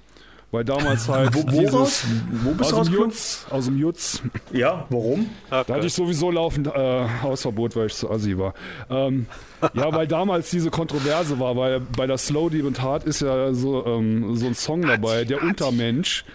Weil 0.53 0.65
damals 0.65 1.09
halt 1.09 1.35
Wo, 1.35 1.43
wo 1.45 1.61
dieses? 1.61 2.05
Wo 2.31 2.51
bist 2.53 2.71
du 2.71 2.77
aus 2.77 2.87
dem 2.89 2.95
rausgekommen? 2.95 3.09
Jutz, 3.11 3.47
aus 3.49 3.65
dem 3.65 3.79
Jutz. 3.79 4.23
Ja, 4.53 4.87
warum? 4.91 5.31
Ah, 5.49 5.65
Da 5.65 5.75
hatte 5.77 5.87
ich 5.87 5.95
sowieso 5.95 6.31
laufend 6.31 6.67
äh, 6.67 7.09
Hausverbot, 7.23 7.75
weil 7.75 7.87
ich 7.87 7.95
zu 7.95 8.11
assi 8.11 8.37
war. 8.37 8.53
Ähm, 8.91 9.27
ja, 9.73 9.93
weil 9.95 10.07
damals 10.07 10.51
diese 10.51 10.71
Kontroverse 10.71 11.41
war, 11.41 11.57
weil 11.57 11.81
bei 11.81 12.07
der 12.07 12.19
Slow 12.19 12.51
Deep 12.51 12.67
and 12.67 12.83
Hard 12.83 13.05
ist 13.05 13.23
ja 13.23 13.55
so, 13.55 13.87
ähm, 13.87 14.37
so 14.37 14.47
ein 14.47 14.55
Song 14.55 14.83
dabei, 14.83 15.25
der 15.25 15.43
Untermensch, 15.43 16.27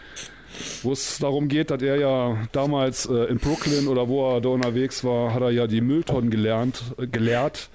wo 0.81 0.93
es 0.93 1.19
darum 1.19 1.47
geht, 1.47 1.69
dass 1.69 1.83
er 1.83 1.97
ja 1.97 2.37
damals 2.53 3.05
äh, 3.05 3.25
in 3.25 3.37
Brooklyn 3.37 3.87
oder 3.87 4.07
wo 4.07 4.33
er 4.35 4.41
da 4.41 4.49
unterwegs 4.49 5.03
war, 5.03 5.31
hat 5.35 5.41
er 5.43 5.51
ja 5.51 5.67
die 5.67 5.81
Mülltonnen 5.81 6.31
gelernt, 6.31 6.81
äh, 6.97 7.05
geleert, 7.05 7.69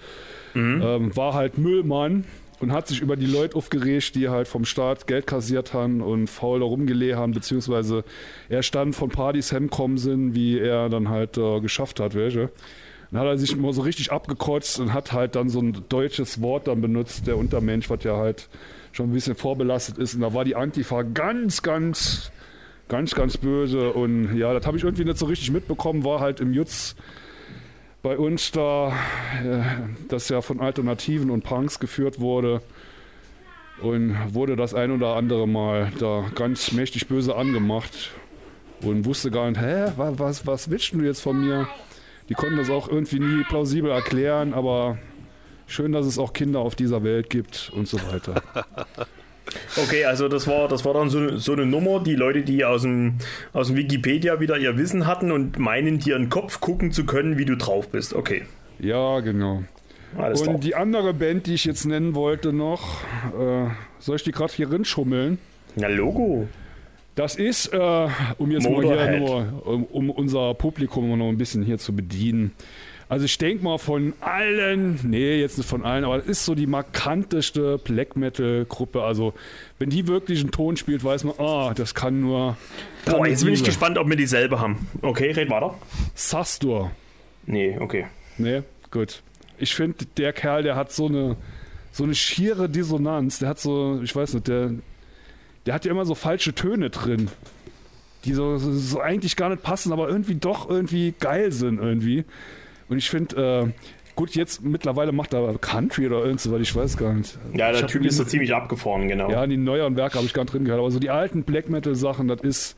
ähm, 0.56 1.14
war 1.16 1.35
halt 1.35 1.56
Müllmann 1.56 2.24
und 2.62 2.72
hat 2.72 2.86
sich 2.86 3.01
über 3.01 3.16
die 3.16 3.26
Leute 3.26 3.56
aufgeregt, 3.56 4.14
die 4.14 4.28
halt 4.28 4.47
vom 4.47 4.64
Staat 4.64 5.09
Geld 5.09 5.26
kassiert 5.26 5.74
haben 5.74 6.01
und 6.01 6.28
faul 6.28 6.60
da 6.60 7.16
haben, 7.16 7.32
beziehungsweise 7.32 8.05
er 8.48 8.62
stand 8.62 8.94
von 8.94 9.10
Partys 9.10 9.51
hemkommen 9.51 9.98
sind, 9.98 10.36
wie 10.36 10.60
er 10.60 10.89
dann 10.89 11.09
halt 11.09 11.36
äh, 11.36 11.60
geschafft 11.60 11.98
hat, 11.98 12.14
welche. 12.14 12.51
Dann 13.10 13.20
hat 13.20 13.26
er 13.26 13.36
sich 13.36 13.52
immer 13.52 13.72
so 13.72 13.82
richtig 13.82 14.12
abgekotzt 14.12 14.78
und 14.78 14.94
hat 14.94 15.12
halt 15.12 15.34
dann 15.34 15.48
so 15.48 15.60
ein 15.60 15.76
deutsches 15.89 16.40
Wort 16.40 16.68
dann 16.68 16.80
benutzt, 16.80 17.26
der 17.26 17.36
Untermensch, 17.36 17.90
was 17.90 18.05
ja 18.05 18.16
halt 18.16 18.48
schon 18.93 19.10
ein 19.10 19.12
bisschen 19.12 19.34
vorbelastet 19.34 19.98
ist. 19.98 20.14
Und 20.14 20.20
da 20.20 20.32
war 20.32 20.44
die 20.44 20.55
Antifa 20.55 21.02
ganz, 21.02 21.62
ganz, 21.62 22.30
ganz, 22.89 23.12
ganz 23.14 23.39
böse. 23.39 23.93
Und 23.93 24.36
ja, 24.36 24.55
das 24.55 24.64
habe 24.66 24.76
ich 24.76 24.84
irgendwie 24.84 25.05
nicht 25.05 25.18
so 25.18 25.26
richtig 25.26 25.51
mitbekommen, 25.51 26.05
war 26.05 26.20
halt 26.20 26.39
im 26.39 26.55
Jutz 26.55 26.94
bei 28.03 28.19
uns 28.19 28.51
da, 28.51 28.93
äh, 29.45 29.62
das 30.09 30.29
ja 30.29 30.43
von 30.43 30.61
Alternativen 30.61 31.31
und 31.31 31.45
Punks 31.45 31.79
geführt 31.79 32.20
wurde. 32.20 32.61
Und 33.81 34.16
wurde 34.33 34.55
das 34.55 34.74
ein 34.74 34.91
oder 34.93 35.16
andere 35.16 35.49
Mal 35.49 35.91
da 35.99 36.27
ganz 36.35 36.73
mächtig 36.73 37.09
böse 37.09 37.35
angemacht 37.35 38.11
und 38.83 39.07
wusste 39.07 39.31
gar 39.31 39.51
nicht, 39.51 39.61
hä, 39.61 39.93
was, 39.97 40.47
was, 40.47 40.70
willst 40.70 40.93
du 40.93 41.01
jetzt 41.01 41.20
von 41.20 41.41
mir? 41.41 41.66
Die 42.29 42.35
konnten 42.35 42.57
das 42.57 42.70
auch 42.70 42.89
irgendwie 42.89 43.19
nie 43.19 43.43
plausibel 43.45 43.91
erklären, 43.91 44.55
aber 44.55 44.99
schön, 45.66 45.91
dass 45.91 46.07
es 46.07 46.19
auch 46.19 46.33
Kinder 46.33 46.61
auf 46.61 46.77
dieser 46.77 47.03
Welt 47.03 47.29
gibt 47.31 47.73
und 47.74 47.89
so 47.89 47.99
weiter. 48.09 48.43
Okay, 49.77 50.05
also 50.05 50.28
das 50.28 50.47
war, 50.47 50.69
das 50.69 50.85
war 50.85 50.94
dann 50.94 51.10
so, 51.10 51.36
so 51.36 51.52
eine 51.52 51.66
Nummer, 51.66 52.01
die 52.02 52.14
Leute, 52.14 52.43
die 52.43 52.64
aus 52.64 52.82
dem, 52.82 53.14
aus 53.52 53.69
dem 53.69 53.77
Wikipedia 53.77 54.40
wieder 54.40 54.56
ihr 54.59 54.77
Wissen 54.78 55.06
hatten 55.06 55.32
und 55.32 55.59
meinen, 55.59 55.98
dir 55.98 56.16
in 56.16 56.23
den 56.24 56.28
Kopf 56.31 56.60
gucken 56.60 56.93
zu 56.93 57.05
können, 57.05 57.39
wie 57.39 57.44
du 57.44 57.56
drauf 57.56 57.89
bist. 57.90 58.14
Okay, 58.14 58.43
Ja, 58.78 59.20
genau. 59.20 59.62
alles. 60.16 60.43
Und 60.43 60.62
die 60.64 60.74
andere 60.74 61.12
Band, 61.14 61.47
die 61.47 61.55
ich 61.55 61.64
jetzt 61.64 61.85
nennen 61.85 62.14
wollte 62.14 62.52
noch, 62.52 63.02
äh, 63.39 63.69
soll 63.98 64.16
ich 64.16 64.23
die 64.23 64.32
gerade 64.32 64.52
hier 64.52 64.70
rinschummeln? 64.70 65.39
Na, 65.74 65.89
Logo. 65.89 66.47
Das 67.14 67.36
ist, 67.36 67.66
äh, 67.74 68.09
um 68.39 68.51
jetzt 68.51 68.64
mal 68.64 68.81
hier 68.82 68.90
Motorhead. 68.90 69.20
nur, 69.20 69.66
um, 69.66 69.85
um 69.85 70.10
unser 70.10 70.55
Publikum 70.55 71.19
noch 71.19 71.28
ein 71.28 71.36
bisschen 71.36 71.62
hier 71.62 71.78
zu 71.78 71.94
bedienen. 71.94 72.52
Also 73.12 73.26
ich 73.26 73.36
denke 73.36 73.62
mal 73.62 73.76
von 73.76 74.14
allen, 74.20 74.98
nee, 75.02 75.39
jetzt 75.39 75.59
nicht 75.59 75.68
von 75.68 75.84
allen, 75.84 76.05
aber 76.05 76.16
das 76.16 76.28
ist 76.28 76.47
so 76.47 76.55
die 76.55 76.66
markanteste 76.66 77.76
Black 77.76 78.16
Metal 78.16 78.64
Gruppe. 78.64 79.02
Also 79.02 79.34
wenn 79.78 79.90
die 79.90 80.06
wirklich 80.09 80.40
einen 80.40 80.51
Ton 80.51 80.78
spielt, 80.78 81.05
weiß 81.05 81.24
man, 81.24 81.34
ah, 81.39 81.74
das 81.74 81.94
kann 81.94 82.22
nur 82.22 82.56
Boah, 83.05 83.26
jetzt 83.26 83.44
bin 83.44 83.52
ich 83.52 83.62
gespannt, 83.62 83.98
ob 83.98 84.09
wir 84.09 84.16
dieselbe 84.16 84.60
haben. 84.60 84.89
Okay, 85.02 85.30
red 85.32 85.51
weiter. 85.51 85.74
Sastur. 86.14 86.90
Nee, 87.44 87.76
okay. 87.78 88.06
Nee, 88.39 88.62
gut. 88.90 89.22
Ich 89.59 89.74
finde, 89.74 90.06
der 90.16 90.32
Kerl, 90.32 90.62
der 90.62 90.74
hat 90.74 90.90
so 90.90 91.05
eine, 91.05 91.36
so 91.90 92.05
eine 92.05 92.14
schiere 92.14 92.70
Dissonanz. 92.70 93.40
Der 93.40 93.51
hat 93.51 93.60
so, 93.60 94.01
ich 94.02 94.16
weiß 94.16 94.32
nicht, 94.32 94.48
der, 94.48 94.70
der 95.66 95.74
hat 95.74 95.84
ja 95.84 95.90
immer 95.90 96.06
so 96.06 96.14
falsche 96.14 96.55
Töne 96.55 96.89
drin. 96.89 97.28
Die 98.24 98.32
so, 98.32 98.56
so, 98.56 98.72
so 98.72 99.01
eigentlich 99.01 99.36
gar 99.36 99.51
nicht 99.51 99.62
passen, 99.62 99.93
aber 99.93 100.09
irgendwie 100.09 100.36
doch 100.36 100.70
irgendwie 100.70 101.12
geil 101.20 101.52
sind 101.52 101.78
irgendwie. 101.78 102.24
Und 102.88 102.98
ich 102.98 103.09
finde, 103.10 103.64
äh, 103.66 103.72
gut, 104.16 104.34
jetzt 104.34 104.62
mittlerweile 104.62 105.12
macht 105.12 105.32
er 105.34 105.56
Country 105.59 106.06
oder 106.06 106.24
irgend 106.24 106.40
so, 106.40 106.52
weil 106.52 106.62
ich 106.62 106.74
weiß 106.74 106.96
gar 106.96 107.12
nicht. 107.14 107.38
Ja, 107.54 107.72
der 107.72 107.86
Typ 107.86 108.04
ist 108.04 108.16
so 108.16 108.24
ziemlich 108.24 108.54
abgefahren, 108.54 109.09
genau. 109.09 109.30
Ja, 109.30 109.46
die 109.46 109.56
neueren 109.56 109.96
Werke 109.96 110.16
habe 110.16 110.26
ich 110.26 110.34
gar 110.34 110.42
nicht 110.42 110.52
drin 110.52 110.64
gehört. 110.64 110.80
Aber 110.80 110.90
so 110.90 110.98
die 110.98 111.10
alten 111.10 111.44
Black 111.44 111.68
Metal 111.70 111.94
Sachen, 111.94 112.28
das 112.28 112.40
ist. 112.42 112.76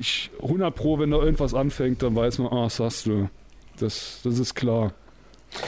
Ich 0.00 0.30
100 0.42 0.74
Pro, 0.74 0.98
wenn 0.98 1.10
da 1.12 1.18
irgendwas 1.18 1.54
anfängt, 1.54 2.02
dann 2.02 2.16
weiß 2.16 2.38
man, 2.38 2.48
ah, 2.52 2.64
das 2.64 2.80
hast 2.80 3.06
du. 3.06 3.28
Das, 3.78 4.20
das 4.24 4.38
ist 4.38 4.54
klar. 4.54 4.92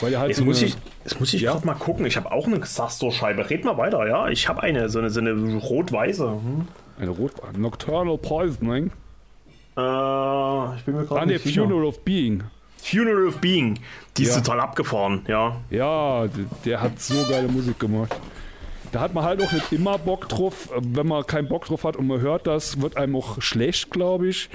Weil 0.01 0.13
er 0.13 0.19
halt 0.19 0.29
Jetzt 0.29 0.39
so 0.39 0.43
muss 0.45 0.57
eine, 0.57 0.67
ich, 0.67 0.75
jetzt 1.05 1.19
muss 1.19 1.33
ich 1.33 1.43
gerade 1.43 1.65
mal 1.65 1.73
gucken. 1.75 2.05
Ich 2.05 2.17
habe 2.17 2.29
auch 2.29 2.45
eine 2.45 2.59
Xastor-Scheibe. 2.59 3.49
Red 3.49 3.63
mal 3.63 3.77
weiter, 3.77 4.05
ja? 4.05 4.27
Ich 4.27 4.49
habe 4.49 4.61
eine, 4.63 4.89
so 4.89 4.99
eine, 4.99 5.09
so 5.09 5.19
eine 5.21 5.55
rot-weiße. 5.55 6.29
Hm? 6.29 6.67
eine 6.99 7.11
Rot 7.11 7.31
Nocturnal 7.57 8.17
Poisoning. 8.17 8.87
Äh, 9.77 10.75
ich 10.75 10.83
bin 10.83 10.95
mir 10.95 11.01
Ah, 11.01 11.03
gerade 11.07 11.27
ne, 11.27 11.33
nicht 11.33 11.43
sicher. 11.43 11.63
Funeral 11.63 11.85
of 11.85 12.03
Being. 12.03 12.43
Funeral 12.81 13.27
of 13.27 13.37
Being. 13.39 13.79
Die 14.17 14.23
ist 14.23 14.35
Ja. 14.35 14.41
total 14.41 14.59
abgefahren, 14.61 15.25
ja. 15.27 15.57
Ja, 15.69 16.25
der 16.65 16.81
hat 16.81 16.99
so 16.99 17.15
geile 17.29 17.47
Musik 17.47 17.79
gemacht. 17.79 18.15
Da 18.91 19.01
hat 19.01 19.13
man 19.13 19.23
halt 19.25 19.41
auch 19.43 19.51
nicht 19.51 19.71
immer 19.73 19.97
Bock 19.97 20.29
drauf. 20.29 20.69
Wenn 20.79 21.07
man 21.07 21.25
keinen 21.25 21.47
Bock 21.49 21.65
drauf 21.65 21.83
hat 21.83 21.97
und 21.97 22.07
man 22.07 22.21
hört 22.21 22.47
das, 22.47 22.81
wird 22.81 22.95
einem 22.97 23.15
auch 23.17 23.41
schlecht, 23.41 23.91
glaube 23.91 24.27
ich. 24.29 24.49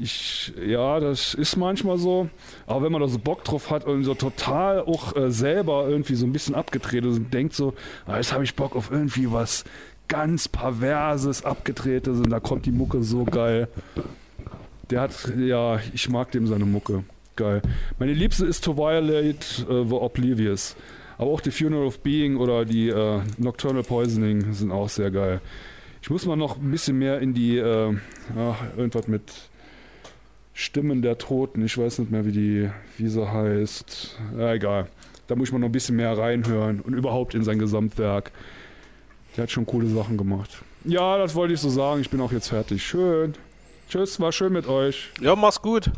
Ich, 0.00 0.52
ja, 0.64 1.00
das 1.00 1.34
ist 1.34 1.56
manchmal 1.56 1.98
so. 1.98 2.28
Aber 2.68 2.84
wenn 2.84 2.92
man 2.92 3.00
da 3.00 3.08
so 3.08 3.18
Bock 3.18 3.42
drauf 3.42 3.70
hat 3.70 3.84
und 3.84 4.04
so 4.04 4.14
total 4.14 4.80
auch 4.82 5.16
äh, 5.16 5.32
selber 5.32 5.86
irgendwie 5.88 6.14
so 6.14 6.24
ein 6.24 6.32
bisschen 6.32 6.54
abgedreht 6.54 7.04
ist 7.04 7.16
und 7.16 7.34
denkt 7.34 7.54
so, 7.54 7.74
ah, 8.06 8.16
jetzt 8.16 8.32
habe 8.32 8.44
ich 8.44 8.54
Bock 8.54 8.76
auf 8.76 8.92
irgendwie 8.92 9.32
was 9.32 9.64
ganz 10.06 10.46
perverses, 10.46 11.44
abgedrehtes 11.44 12.18
und 12.20 12.30
da 12.30 12.38
kommt 12.38 12.64
die 12.66 12.70
Mucke 12.72 13.02
so 13.02 13.24
geil. 13.24 13.66
Der 14.90 15.02
hat, 15.02 15.32
ja, 15.38 15.80
ich 15.92 16.08
mag 16.08 16.30
dem 16.32 16.46
seine 16.46 16.64
Mucke. 16.64 17.04
Geil. 17.36 17.62
Meine 17.98 18.14
liebste 18.14 18.46
ist 18.46 18.64
To 18.64 18.76
Violate 18.76 19.62
äh, 19.68 19.86
the 19.86 19.94
Oblivious. 19.94 20.76
Aber 21.18 21.30
auch 21.30 21.40
die 21.40 21.50
Funeral 21.50 21.86
of 21.86 22.00
Being 22.00 22.36
oder 22.36 22.64
die 22.64 22.88
äh, 22.88 23.20
Nocturnal 23.36 23.82
Poisoning 23.82 24.52
sind 24.52 24.70
auch 24.72 24.88
sehr 24.88 25.10
geil. 25.10 25.40
Ich 26.00 26.10
muss 26.10 26.24
mal 26.26 26.36
noch 26.36 26.56
ein 26.58 26.70
bisschen 26.70 26.98
mehr 26.98 27.20
in 27.20 27.34
die, 27.34 27.58
äh, 27.58 27.94
ach, 28.36 28.56
irgendwas 28.76 29.08
mit 29.08 29.22
Stimmen 30.54 31.02
der 31.02 31.18
Toten. 31.18 31.64
Ich 31.64 31.76
weiß 31.76 31.98
nicht 31.98 32.10
mehr, 32.10 32.24
wie 32.24 32.32
die, 32.32 32.70
wie 32.96 33.08
sie 33.08 33.30
heißt. 33.30 34.18
Ja, 34.38 34.54
egal. 34.54 34.86
Da 35.26 35.36
muss 35.36 35.48
ich 35.48 35.52
mal 35.52 35.58
noch 35.58 35.68
ein 35.68 35.72
bisschen 35.72 35.96
mehr 35.96 36.16
reinhören 36.16 36.80
und 36.80 36.94
überhaupt 36.94 37.34
in 37.34 37.44
sein 37.44 37.58
Gesamtwerk. 37.58 38.32
Der 39.36 39.42
hat 39.42 39.50
schon 39.50 39.66
coole 39.66 39.86
Sachen 39.86 40.16
gemacht. 40.16 40.62
Ja, 40.84 41.18
das 41.18 41.34
wollte 41.34 41.54
ich 41.54 41.60
so 41.60 41.68
sagen. 41.68 42.00
Ich 42.00 42.10
bin 42.10 42.20
auch 42.20 42.32
jetzt 42.32 42.48
fertig. 42.48 42.82
Schön. 42.82 43.34
Tschüss, 43.88 44.20
war 44.20 44.32
schön 44.32 44.52
mit 44.52 44.66
euch. 44.66 45.08
Ja, 45.20 45.34
mach's 45.34 45.62
gut. 45.62 45.90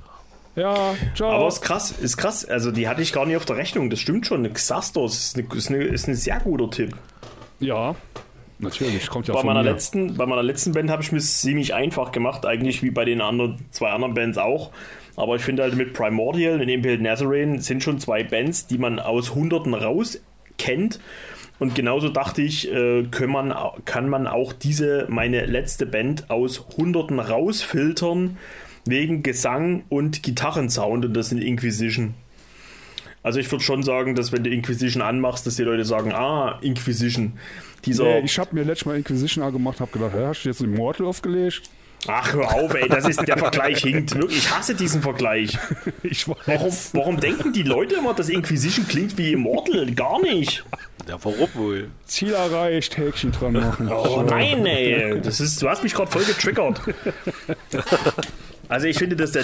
Ja, 0.57 0.95
ciao. 1.15 1.31
Aber 1.31 1.49
ist 1.49 1.63
krass, 1.63 1.93
ist 1.93 2.17
krass. 2.17 2.45
Also 2.45 2.71
die 2.71 2.89
hatte 2.89 3.03
ich 3.03 3.13
gar 3.13 3.27
nicht 3.27 3.37
auf 3.37 3.45
der 3.45 3.57
Rechnung. 3.57 3.91
Das 3.91 4.01
stimmt 4.01 4.27
schon. 4.27 4.51
Xastor 4.53 5.07
ist, 5.07 5.37
eine, 5.37 5.47
ist, 5.55 5.69
eine, 5.69 5.83
ist 5.85 6.09
ein 6.09 6.15
sehr 6.15 6.41
guter 6.41 6.71
Tipp. 6.71 6.95
ja, 7.61 7.95
natürlich. 8.59 9.09
Kommt 9.09 9.27
ja 9.27 9.35
bei, 9.35 9.41
von 9.41 9.47
meiner 9.49 9.63
mir. 9.63 9.71
letzten, 9.71 10.17
bei 10.17 10.27
meiner 10.27 10.43
letzten 10.43 10.73
Band 10.73 10.91
habe 10.91 11.03
ich 11.03 11.13
mir 11.13 11.21
ziemlich 11.21 11.75
einfach 11.75 12.13
gemacht, 12.13 12.47
eigentlich 12.47 12.83
wie 12.83 12.91
bei 12.91 13.05
den 13.05 13.21
anderen, 13.21 13.59
zwei 13.71 13.91
anderen 13.91 14.15
Bands 14.15 14.39
auch. 14.39 14.71
Aber 15.17 15.37
ich 15.37 15.43
finde 15.43 15.63
halt 15.63 15.75
mit 15.75 15.93
Primordial 15.93 16.61
und 16.61 16.69
Impaled 16.69 17.03
Nazarene 17.03 17.61
sind 17.61 17.83
schon 17.83 17.99
zwei 17.99 18.23
Bands, 18.23 18.67
die 18.67 18.79
man 18.79 18.99
aus 18.99 19.35
Hunderten 19.35 19.75
kennt. 20.59 21.01
Und 21.61 21.75
genauso 21.75 22.09
dachte 22.09 22.41
ich, 22.41 22.73
äh, 22.73 23.05
kann, 23.11 23.31
man, 23.31 23.55
kann 23.85 24.09
man 24.09 24.27
auch 24.27 24.55
diese, 24.55 25.07
meine 25.11 25.45
letzte 25.45 25.85
Band, 25.85 26.31
aus 26.31 26.67
Hunderten 26.77 27.21
rausfiltern, 27.21 28.39
wegen 28.87 29.23
Gesang 29.23 29.85
und 29.91 30.23
Gitarrensound. 30.23 31.05
Und 31.05 31.15
das 31.15 31.29
sind 31.29 31.43
Inquisition. 31.43 32.15
Also 33.23 33.39
ich 33.39 33.53
würde 33.53 33.63
schon 33.63 33.83
sagen, 33.83 34.15
dass 34.15 34.33
wenn 34.33 34.43
du 34.43 34.49
Inquisition 34.49 35.03
anmachst, 35.03 35.47
dass 35.47 35.57
die 35.57 35.63
Leute 35.63 35.85
sagen, 35.85 36.13
ah, 36.13 36.59
Inquisition. 36.63 37.35
Dieser 37.85 38.05
Nee, 38.05 38.21
ich 38.21 38.39
habe 38.39 38.55
mir 38.55 38.65
letztes 38.65 38.87
Mal 38.87 38.97
Inquisition 38.97 39.45
angemacht, 39.45 39.81
habe 39.81 39.93
gedacht, 39.93 40.15
hä, 40.15 40.25
hast 40.25 40.45
du 40.45 40.49
jetzt 40.49 40.63
Immortal 40.63 41.07
aufgelegt? 41.07 41.63
Ach, 42.07 42.33
hör 42.33 42.55
auf, 42.55 42.75
ey, 42.75 42.89
das 42.89 43.07
ist, 43.07 43.21
der 43.29 43.37
Vergleich 43.37 43.79
hinkt. 43.83 44.15
Wirklich, 44.15 44.39
ich 44.39 44.51
hasse 44.51 44.75
diesen 44.75 45.03
Vergleich. 45.03 45.59
Ich 46.03 46.27
weiß. 46.27 46.37
Warum, 46.47 46.73
warum 46.93 47.21
denken 47.21 47.53
die 47.53 47.63
Leute 47.63 47.97
immer, 47.97 48.15
dass 48.15 48.31
Inquisition 48.31 48.89
klingt 48.89 49.19
wie 49.19 49.33
Immortal? 49.33 49.93
Gar 49.93 50.23
nicht. 50.23 50.65
Ja, 51.09 51.17
warum 51.23 51.49
wohl? 51.55 51.89
Ziel 52.07 52.35
erreicht, 52.35 52.97
Häkchen 52.97 53.33
dran 53.33 53.53
machen. 53.55 53.89
Oh 53.93 54.23
nein, 54.23 54.65
ey. 54.67 55.21
Das 55.21 55.41
ist, 55.41 55.61
du 55.63 55.69
hast 55.69 55.83
mich 55.83 55.95
gerade 55.95 56.11
voll 56.11 56.25
getriggert. 56.25 56.81
Also 58.69 58.87
ich 58.87 58.99
finde, 58.99 59.17
dass 59.17 59.33
der, 59.33 59.43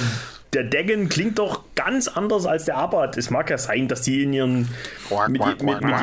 der 0.53 0.65
Daggen 0.65 1.09
klingt 1.09 1.39
doch 1.41 1.65
ganz 1.74 2.07
anders 2.07 2.47
als 2.47 2.65
der 2.66 2.77
Abbott. 2.77 3.16
Es 3.16 3.31
mag 3.31 3.51
ja 3.51 3.59
sein, 3.59 3.89
dass 3.89 4.03
die 4.03 4.23
in 4.23 4.33
ihren 4.33 4.69
mit, 5.28 5.45
mit, 5.45 5.62
mit, 5.62 5.81
mit, 5.83 5.95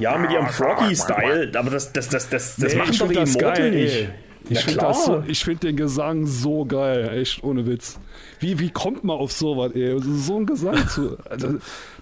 ja, 0.00 0.18
mit 0.18 0.30
ihrem 0.30 0.46
Froggy-Style, 0.46 1.50
aber 1.56 1.70
das, 1.70 1.92
das, 1.92 2.08
das, 2.08 2.28
das, 2.28 2.56
das 2.56 2.72
Nee, 2.74 2.78
machen 2.78 2.96
doch 2.98 3.08
die 3.08 3.14
das 3.14 3.34
Immortal 3.34 3.58
geil, 3.60 3.70
nicht. 3.72 3.94
ey. 3.96 4.08
Ich 4.48 4.60
finde 4.64 4.94
so, 4.94 5.22
ich 5.28 5.44
find 5.44 5.62
den 5.62 5.76
Gesang 5.76 6.26
so 6.26 6.64
geil, 6.64 7.10
echt 7.18 7.44
ohne 7.44 7.66
Witz. 7.66 8.00
Wie, 8.38 8.58
wie 8.58 8.70
kommt 8.70 9.04
man 9.04 9.16
auf 9.18 9.32
sowas, 9.32 9.72
ey? 9.74 9.92
Also 9.92 10.12
So 10.14 10.36
ein 10.38 10.46
Gesang 10.46 10.88
zu. 10.88 11.16
Das, 11.28 11.44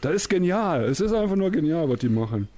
das 0.01 0.15
ist 0.15 0.29
genial. 0.31 0.85
Es 0.85 1.01
ist 1.01 1.13
einfach 1.13 1.35
nur 1.37 1.51
genial, 1.51 1.89
was 1.91 1.99
die 1.99 2.09
machen. 2.09 2.49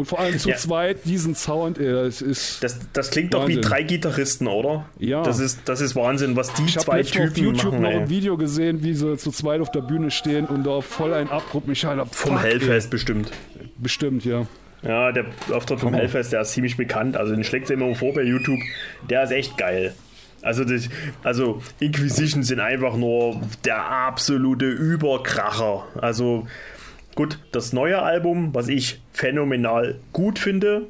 Und 0.00 0.06
vor 0.06 0.18
allem 0.18 0.38
zu 0.38 0.48
Ja. 0.48 0.56
zweit 0.56 1.04
diesen 1.04 1.34
Sound, 1.34 1.78
ey, 1.78 1.92
das 1.92 2.22
ist. 2.22 2.64
Das, 2.64 2.78
das 2.94 3.10
klingt 3.10 3.34
doch 3.34 3.46
wie 3.46 3.56
Wahnsinn. 3.56 3.70
drei 3.70 3.82
Gitarristen, 3.82 4.46
oder? 4.48 4.86
Ja. 4.98 5.22
Das 5.22 5.38
ist, 5.40 5.60
das 5.66 5.82
ist 5.82 5.94
Wahnsinn, 5.94 6.36
was 6.36 6.54
die 6.54 6.64
ich 6.64 6.76
habe 6.76 6.86
zwei 6.86 6.96
letztens 6.98 7.28
auf 7.28 7.34
Typen 7.34 7.44
YouTube 7.44 7.72
machen. 7.72 7.82
noch 7.82 7.90
ey. 7.90 7.96
ein 7.98 8.08
Video 8.08 8.36
gesehen, 8.38 8.82
wie 8.82 8.94
sie 8.94 9.16
zu 9.18 9.30
zweit 9.30 9.60
auf 9.60 9.70
der 9.70 9.82
Bühne 9.82 10.10
stehen 10.10 10.46
und 10.46 10.64
da 10.64 10.80
voll 10.80 11.12
ein 11.12 11.28
Abdruck 11.28 11.68
mich 11.68 11.84
halt 11.84 12.00
Vom 12.14 12.38
Hellfest 12.40 12.88
bestimmt. 12.88 13.30
Bestimmt, 13.76 14.24
ja. 14.24 14.46
Ja, 14.82 15.12
der 15.12 15.26
Auftritt 15.52 15.80
vom. 15.80 15.92
Hellfest, 15.92 16.32
der 16.32 16.40
ist 16.40 16.52
ziemlich 16.52 16.78
bekannt. 16.78 17.14
Also 17.14 17.34
den 17.34 17.44
schlägt 17.44 17.66
sie 17.66 17.74
immer 17.74 17.94
vor 17.94 18.14
bei 18.14 18.22
YouTube. 18.22 18.60
Der 19.10 19.24
ist 19.24 19.32
echt 19.32 19.58
geil. 19.58 19.92
Also, 20.40 20.64
das, 20.64 20.88
also 21.22 21.60
Inquisition 21.80 22.42
sind 22.42 22.60
einfach 22.60 22.96
nur 22.96 23.38
der 23.66 23.84
absolute 23.86 24.64
Überkracher. 24.64 25.84
Also 26.00 26.46
gut, 27.14 27.38
das 27.52 27.72
neue 27.72 28.02
Album, 28.02 28.54
was 28.54 28.68
ich 28.68 29.00
phänomenal 29.12 29.96
gut 30.12 30.38
finde. 30.38 30.86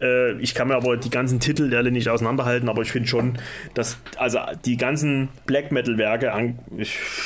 Äh, 0.00 0.38
ich 0.40 0.54
kann 0.54 0.68
mir 0.68 0.76
aber 0.76 0.96
die 0.96 1.10
ganzen 1.10 1.40
Titel 1.40 1.74
alle 1.74 1.90
nicht 1.90 2.08
auseinanderhalten, 2.08 2.68
aber 2.68 2.82
ich 2.82 2.92
finde 2.92 3.08
schon, 3.08 3.38
dass 3.74 3.98
also 4.16 4.38
die 4.64 4.76
ganzen 4.76 5.28
Black 5.46 5.72
Metal 5.72 5.98
Werke, 5.98 6.54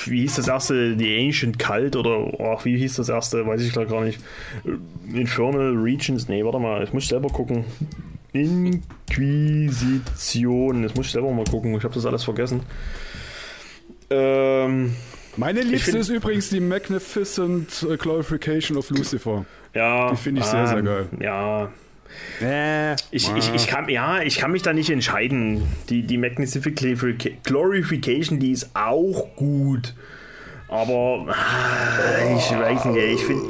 wie 0.06 0.20
hieß 0.20 0.36
das 0.36 0.48
erste, 0.48 0.97
The 0.97 1.19
Ancient 1.19 1.59
Cult 1.59 1.97
oder 1.97 2.32
ach, 2.39 2.65
wie 2.65 2.77
hieß 2.77 2.97
das 2.97 3.09
erste, 3.09 3.47
weiß 3.47 3.62
ich 3.62 3.73
gar 3.73 4.05
nicht. 4.05 4.20
Äh, 4.65 5.19
Infernal 5.19 5.74
Regions, 5.77 6.28
nee, 6.28 6.44
warte 6.44 6.59
mal, 6.59 6.85
ich 6.85 6.93
muss 6.93 7.09
selber 7.09 7.28
gucken. 7.28 7.65
Inquisition, 8.32 10.82
das 10.82 10.94
muss 10.94 11.06
ich 11.06 11.12
selber 11.12 11.32
mal 11.32 11.47
gucken, 11.47 11.74
ich 11.74 11.85
habe 11.85 11.94
das 11.94 12.05
alles 12.05 12.24
vergessen. 12.24 12.60
Ähm, 14.10 14.94
Meine 15.39 15.60
liebste 15.62 15.93
find- 15.93 16.01
ist 16.02 16.09
übrigens 16.09 16.51
die 16.51 16.60
Magnificent 16.60 17.86
äh, 17.89 17.97
Glorification 17.97 18.77
of 18.77 18.90
Lucifer. 18.90 19.44
ja, 19.74 20.10
Die 20.10 20.16
finde 20.16 20.40
ich 20.40 20.47
sehr, 20.47 20.66
sehr 20.66 20.82
geil. 20.82 21.09
Ja, 21.20 21.70
Ich, 23.10 23.31
ich, 23.36 23.55
ich, 23.55 23.66
kann, 23.69 23.89
ja, 23.89 24.20
ich 24.23 24.39
kann 24.39 24.51
mich 24.51 24.62
da 24.62 24.73
nicht 24.73 24.90
entscheiden. 24.90 25.62
Die, 25.89 26.02
die 26.02 26.19
Magnificent 26.19 26.66
Glorifica- 26.78 27.32
Glorification, 27.44 28.40
die 28.40 28.51
ist 28.52 28.70
auch 28.74 29.28
gut. 29.36 29.94
Aber 30.69 31.27
ah, 31.28 32.36
ich 32.36 32.51
weiß 32.51 32.86
nicht, 32.86 32.98
ich 33.15 33.24
finde. 33.24 33.44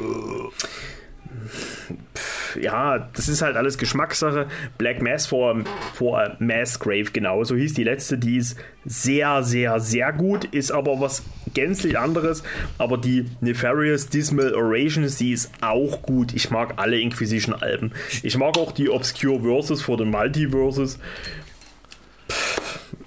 Ja, 2.59 3.09
das 3.13 3.27
ist 3.27 3.41
halt 3.41 3.55
alles 3.55 3.77
Geschmackssache. 3.77 4.47
Black 4.77 5.01
Mass 5.01 5.27
vor, 5.27 5.55
vor 5.93 6.35
Mass 6.39 6.79
Grave, 6.79 7.11
genau. 7.11 7.43
So 7.43 7.55
hieß 7.55 7.73
die 7.73 7.83
letzte. 7.83 8.17
Die 8.17 8.37
ist 8.37 8.57
sehr, 8.85 9.43
sehr, 9.43 9.79
sehr 9.79 10.13
gut. 10.13 10.45
Ist 10.45 10.71
aber 10.71 10.99
was 10.99 11.23
gänzlich 11.53 11.97
anderes. 11.97 12.43
Aber 12.77 12.97
die 12.97 13.25
Nefarious 13.41 14.09
Dismal 14.09 14.53
Orations, 14.53 15.17
die 15.17 15.31
ist 15.33 15.51
auch 15.61 16.01
gut. 16.01 16.33
Ich 16.33 16.49
mag 16.49 16.73
alle 16.77 16.99
Inquisition-Alben. 16.99 17.91
Ich 18.23 18.37
mag 18.37 18.57
auch 18.57 18.71
die 18.71 18.89
Obscure 18.89 19.41
Verses 19.41 19.81
vor 19.81 19.97
den 19.97 20.09
Multiverses. 20.09 20.99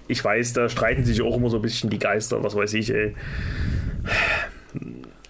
Ich 0.09 0.23
weiß, 0.23 0.52
da 0.52 0.69
streiten 0.69 1.05
sich 1.05 1.23
auch 1.23 1.36
immer 1.36 1.48
so 1.48 1.56
ein 1.56 1.62
bisschen 1.62 1.89
die 1.89 1.98
Geister, 1.98 2.43
was 2.43 2.55
weiß 2.55 2.74
ich, 2.74 2.93
ey. 2.93 3.14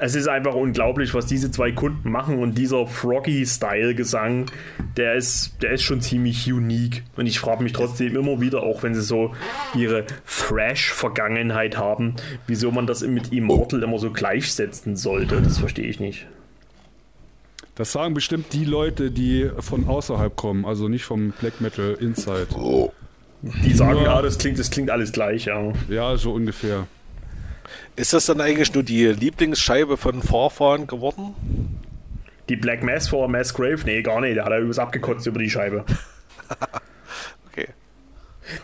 Es 0.05 0.17
ist 0.17 0.27
einfach 0.27 0.55
unglaublich, 0.57 1.15
was 1.15 1.27
diese 1.27 1.53
zwei 1.53 1.71
Kunden 1.71 2.11
machen 2.11 2.41
und 2.41 2.59
dieser 2.59 2.89
Froggy-Style-Gesang, 2.89 4.47
der 4.97 5.15
ist, 5.15 5.63
der 5.63 5.75
ist 5.75 5.83
schon 5.83 6.01
ziemlich 6.01 6.53
unique. 6.53 7.05
Und 7.15 7.27
ich 7.27 7.39
frage 7.39 7.63
mich 7.63 7.73
trotzdem 7.73 8.17
immer 8.17 8.41
wieder, 8.41 8.65
auch 8.65 8.83
wenn 8.83 8.97
sie 8.97 9.01
so 9.01 9.33
ihre 9.77 10.05
Thrash-Vergangenheit 10.27 11.79
haben, 11.79 12.17
wieso 12.49 12.73
man 12.73 12.89
das 12.89 13.03
mit 13.03 13.33
Immortal 13.33 13.81
immer 13.85 14.01
so 14.01 14.11
gleichsetzen 14.11 14.97
sollte. 14.97 15.41
Das 15.41 15.59
verstehe 15.59 15.87
ich 15.87 16.01
nicht. 16.01 16.27
Das 17.77 17.93
sagen 17.93 18.13
bestimmt 18.13 18.47
die 18.53 18.65
Leute, 18.65 19.13
die 19.13 19.51
von 19.61 19.87
außerhalb 19.87 20.35
kommen, 20.35 20.65
also 20.65 20.89
nicht 20.89 21.05
vom 21.05 21.33
Black 21.39 21.61
Metal 21.61 21.97
Inside. 22.01 22.49
Die 23.65 23.73
sagen, 23.73 23.99
Ja. 23.99 24.17
ja, 24.17 24.23
das 24.23 24.37
klingt, 24.39 24.59
das 24.59 24.69
klingt 24.73 24.91
alles 24.91 25.13
gleich, 25.13 25.45
ja. 25.45 25.73
Ja, 25.89 26.17
so 26.17 26.33
ungefähr. 26.33 26.89
Ist 27.97 28.13
das 28.13 28.27
dann 28.27 28.41
eigentlich 28.41 28.73
nur 28.75 28.83
die 28.83 29.07
Lieblingsscheibe 29.07 29.97
von 29.97 30.23
Vorfahren 30.23 30.87
geworden? 30.87 31.35
Die 32.49 32.57
Black 32.57 32.83
Mass 32.83 33.09
vor 33.09 33.29
Mass 33.29 33.55
Grave, 33.55 33.81
nee, 33.85 34.03
gar 34.03 34.21
nicht. 34.21 34.37
Der 34.37 34.45
hat 34.45 34.53
ja 34.53 34.59
übelst 34.59 34.81
abgekotzt 34.81 35.27
über 35.27 35.39
die 35.39 35.51
Scheibe. 35.51 35.85
Okay. 37.51 37.69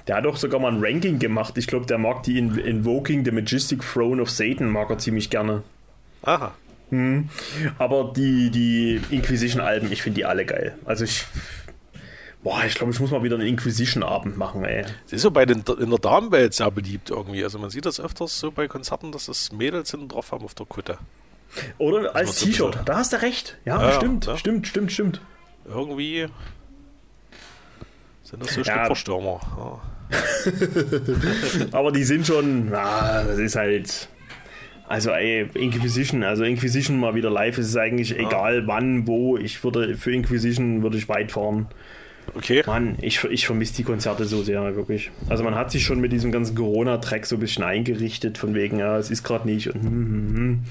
Der 0.06 0.16
hat 0.16 0.24
doch 0.24 0.36
sogar 0.36 0.60
mal 0.60 0.72
ein 0.72 0.82
Ranking 0.82 1.18
gemacht. 1.18 1.58
Ich 1.58 1.66
glaube, 1.66 1.84
der 1.84 1.98
mag 1.98 2.22
die 2.22 2.38
in 2.38 2.56
Invoking 2.56 3.22
the 3.22 3.30
Majestic 3.30 3.82
Throne 3.82 4.20
of 4.22 4.30
Satan, 4.30 4.70
mag 4.70 4.88
er 4.88 4.96
ziemlich 4.96 5.28
gerne. 5.28 5.62
Aha. 6.22 6.54
Aber 7.78 8.12
die, 8.16 8.50
die 8.50 9.00
Inquisition-Alben, 9.10 9.92
ich 9.92 10.02
finde 10.02 10.16
die 10.16 10.24
alle 10.24 10.46
geil. 10.46 10.78
Also 10.86 11.04
ich. 11.04 11.26
Boah, 12.42 12.62
ich 12.64 12.74
glaube, 12.74 12.92
ich 12.92 13.00
muss 13.00 13.10
mal 13.10 13.22
wieder 13.22 13.34
einen 13.36 13.48
Inquisition-Abend 13.48 14.36
machen, 14.36 14.64
ey. 14.64 14.84
Sie 15.06 15.16
ist 15.16 15.22
so 15.22 15.30
bei 15.30 15.44
den, 15.44 15.64
in 15.80 15.90
der 15.90 15.98
Damenwelt 15.98 16.54
sehr 16.54 16.70
beliebt 16.70 17.10
irgendwie. 17.10 17.42
Also 17.42 17.58
man 17.58 17.70
sieht 17.70 17.84
das 17.84 17.98
öfters 18.00 18.38
so 18.38 18.52
bei 18.52 18.68
Konzerten, 18.68 19.10
dass 19.10 19.26
das 19.26 19.50
Mädels 19.50 19.90
hinten 19.90 20.08
drauf 20.08 20.30
haben 20.30 20.44
auf 20.44 20.54
der 20.54 20.66
Kutte. 20.66 20.98
Oder 21.78 22.14
als 22.14 22.38
so 22.38 22.46
T-Shirt. 22.46 22.78
Da 22.84 22.98
hast 22.98 23.12
du 23.12 23.20
recht. 23.22 23.56
Ja, 23.64 23.82
Ja, 23.82 23.92
stimmt, 23.94 24.26
ja. 24.26 24.36
stimmt, 24.36 24.66
stimmt, 24.68 24.92
stimmt. 24.92 25.20
Irgendwie 25.66 26.26
sind 28.22 28.42
das 28.42 28.54
so 28.54 28.60
Ja. 28.62 28.88
Ja. 28.88 29.80
Aber 31.72 31.92
die 31.92 32.04
sind 32.04 32.26
schon. 32.26 32.72
Ah, 32.72 33.24
das 33.24 33.38
ist 33.38 33.56
halt. 33.56 34.08
Also, 34.86 35.10
ey, 35.10 35.46
Inquisition, 35.54 36.22
also 36.24 36.44
Inquisition 36.44 36.98
mal 36.98 37.14
wieder 37.14 37.28
live, 37.28 37.58
es 37.58 37.68
ist 37.68 37.76
eigentlich 37.76 38.18
egal 38.18 38.66
wann, 38.66 39.06
wo. 39.06 39.36
Ich 39.36 39.62
würde, 39.62 39.96
für 39.96 40.12
Inquisition 40.12 40.82
würde 40.82 40.96
ich 40.96 41.08
weit 41.10 41.32
fahren. 41.32 41.66
Okay. 42.34 42.62
Mann, 42.66 42.96
ich, 43.00 43.22
ich 43.24 43.46
vermisse 43.46 43.74
die 43.76 43.84
Konzerte 43.84 44.24
so 44.24 44.42
sehr, 44.42 44.76
wirklich. 44.76 45.10
Also 45.28 45.44
man 45.44 45.54
hat 45.54 45.70
sich 45.70 45.84
schon 45.84 46.00
mit 46.00 46.12
diesem 46.12 46.32
ganzen 46.32 46.54
Corona-Track 46.54 47.26
so 47.26 47.36
ein 47.36 47.40
bisschen 47.40 47.64
eingerichtet, 47.64 48.38
von 48.38 48.54
wegen, 48.54 48.78
ja, 48.78 48.98
es 48.98 49.10
ist 49.10 49.24
gerade 49.24 49.46
nicht. 49.46 49.68
Und, 49.68 49.82
hm, 49.82 49.90
hm, 49.90 50.36
hm. 50.36 50.64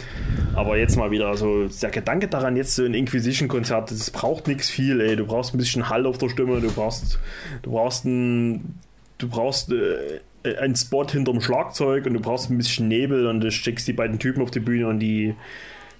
Aber 0.55 0.77
jetzt 0.77 0.95
mal 0.95 1.11
wieder, 1.11 1.27
also 1.27 1.67
der 1.67 1.89
Gedanke 1.89 2.27
daran, 2.27 2.55
jetzt 2.55 2.75
so 2.75 2.84
ein 2.84 2.93
Inquisition-Konzert, 2.93 3.91
das 3.91 4.11
braucht 4.11 4.47
nichts 4.47 4.69
viel, 4.69 5.01
ey. 5.01 5.15
Du 5.15 5.25
brauchst 5.25 5.53
ein 5.53 5.57
bisschen 5.57 5.89
Hall 5.89 6.05
auf 6.05 6.17
der 6.17 6.29
Stimme, 6.29 6.61
du 6.61 6.71
brauchst, 6.71 7.19
du 7.63 7.71
brauchst 7.71 8.05
ein, 8.05 8.79
du 9.17 9.27
brauchst 9.27 9.71
äh, 9.71 10.57
einen 10.57 10.75
Spot 10.75 11.07
hinterm 11.07 11.41
Schlagzeug 11.41 12.05
und 12.05 12.13
du 12.13 12.19
brauchst 12.19 12.49
ein 12.49 12.57
bisschen 12.57 12.88
Nebel 12.88 13.27
und 13.27 13.41
du 13.41 13.51
steckst 13.51 13.88
die 13.88 13.93
beiden 13.93 14.19
Typen 14.19 14.41
auf 14.41 14.51
die 14.51 14.59
Bühne 14.59 14.88
und 14.88 14.99
die 14.99 15.35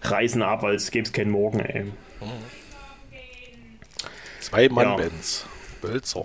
reißen 0.02 0.42
ab, 0.42 0.64
als 0.64 0.92
gäbe 0.92 1.06
es 1.06 1.14
keinen 1.14 1.32
Morgen, 1.32 1.60
ey. 1.60 1.86
Zwei 4.50 4.70
Mann-Bands. 4.70 5.46
Bölzer. 5.82 6.24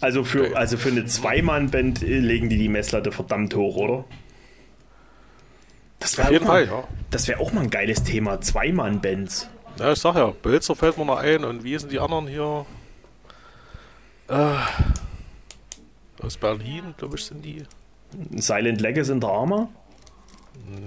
Also 0.00 0.22
für, 0.24 0.56
also 0.56 0.76
für 0.76 0.90
eine 0.90 1.04
Zweimann-Band 1.06 2.02
äh, 2.02 2.18
legen 2.18 2.48
die 2.48 2.56
die 2.58 2.68
Messlatte 2.68 3.10
verdammt 3.12 3.54
hoch, 3.54 3.76
oder? 3.76 4.04
Das 5.98 6.12
Auf 6.12 6.18
wäre 6.18 6.32
jeden 6.32 6.44
auch, 6.44 6.48
mal- 6.48 6.66
ja. 6.66 6.84
das 7.10 7.28
wär 7.28 7.40
auch 7.40 7.52
mal 7.52 7.62
ein 7.62 7.70
geiles 7.70 8.02
Thema. 8.04 8.40
Zweimann-Bands. 8.40 9.48
Ja, 9.78 9.92
ich 9.92 9.98
sag 9.98 10.14
ja, 10.16 10.26
Bölzer 10.26 10.76
fällt 10.76 10.98
mir 10.98 11.04
noch 11.04 11.18
ein 11.18 11.44
und 11.44 11.64
wie 11.64 11.78
sind 11.78 11.90
die 11.92 11.98
anderen 11.98 12.26
hier? 12.28 12.66
Äh, 14.28 14.56
aus 16.22 16.36
Berlin, 16.36 16.94
glaube 16.96 17.16
ich, 17.16 17.24
sind 17.24 17.44
die. 17.44 17.64
Silent 18.36 18.80
Legacy 18.80 19.10
in 19.12 19.20
der 19.20 19.30
Arma. 19.30 19.68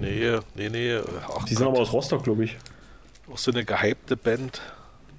Nee, 0.00 0.38
nee, 0.54 0.68
nee. 0.68 1.00
Ach, 1.28 1.44
Die 1.44 1.54
sind 1.54 1.64
Gott. 1.66 1.74
aber 1.74 1.82
aus 1.82 1.92
Rostock, 1.92 2.22
glaube 2.24 2.44
ich. 2.44 2.56
Auch 3.30 3.36
so 3.38 3.50
eine 3.50 3.64
gehypte 3.64 4.16
Band. 4.16 4.60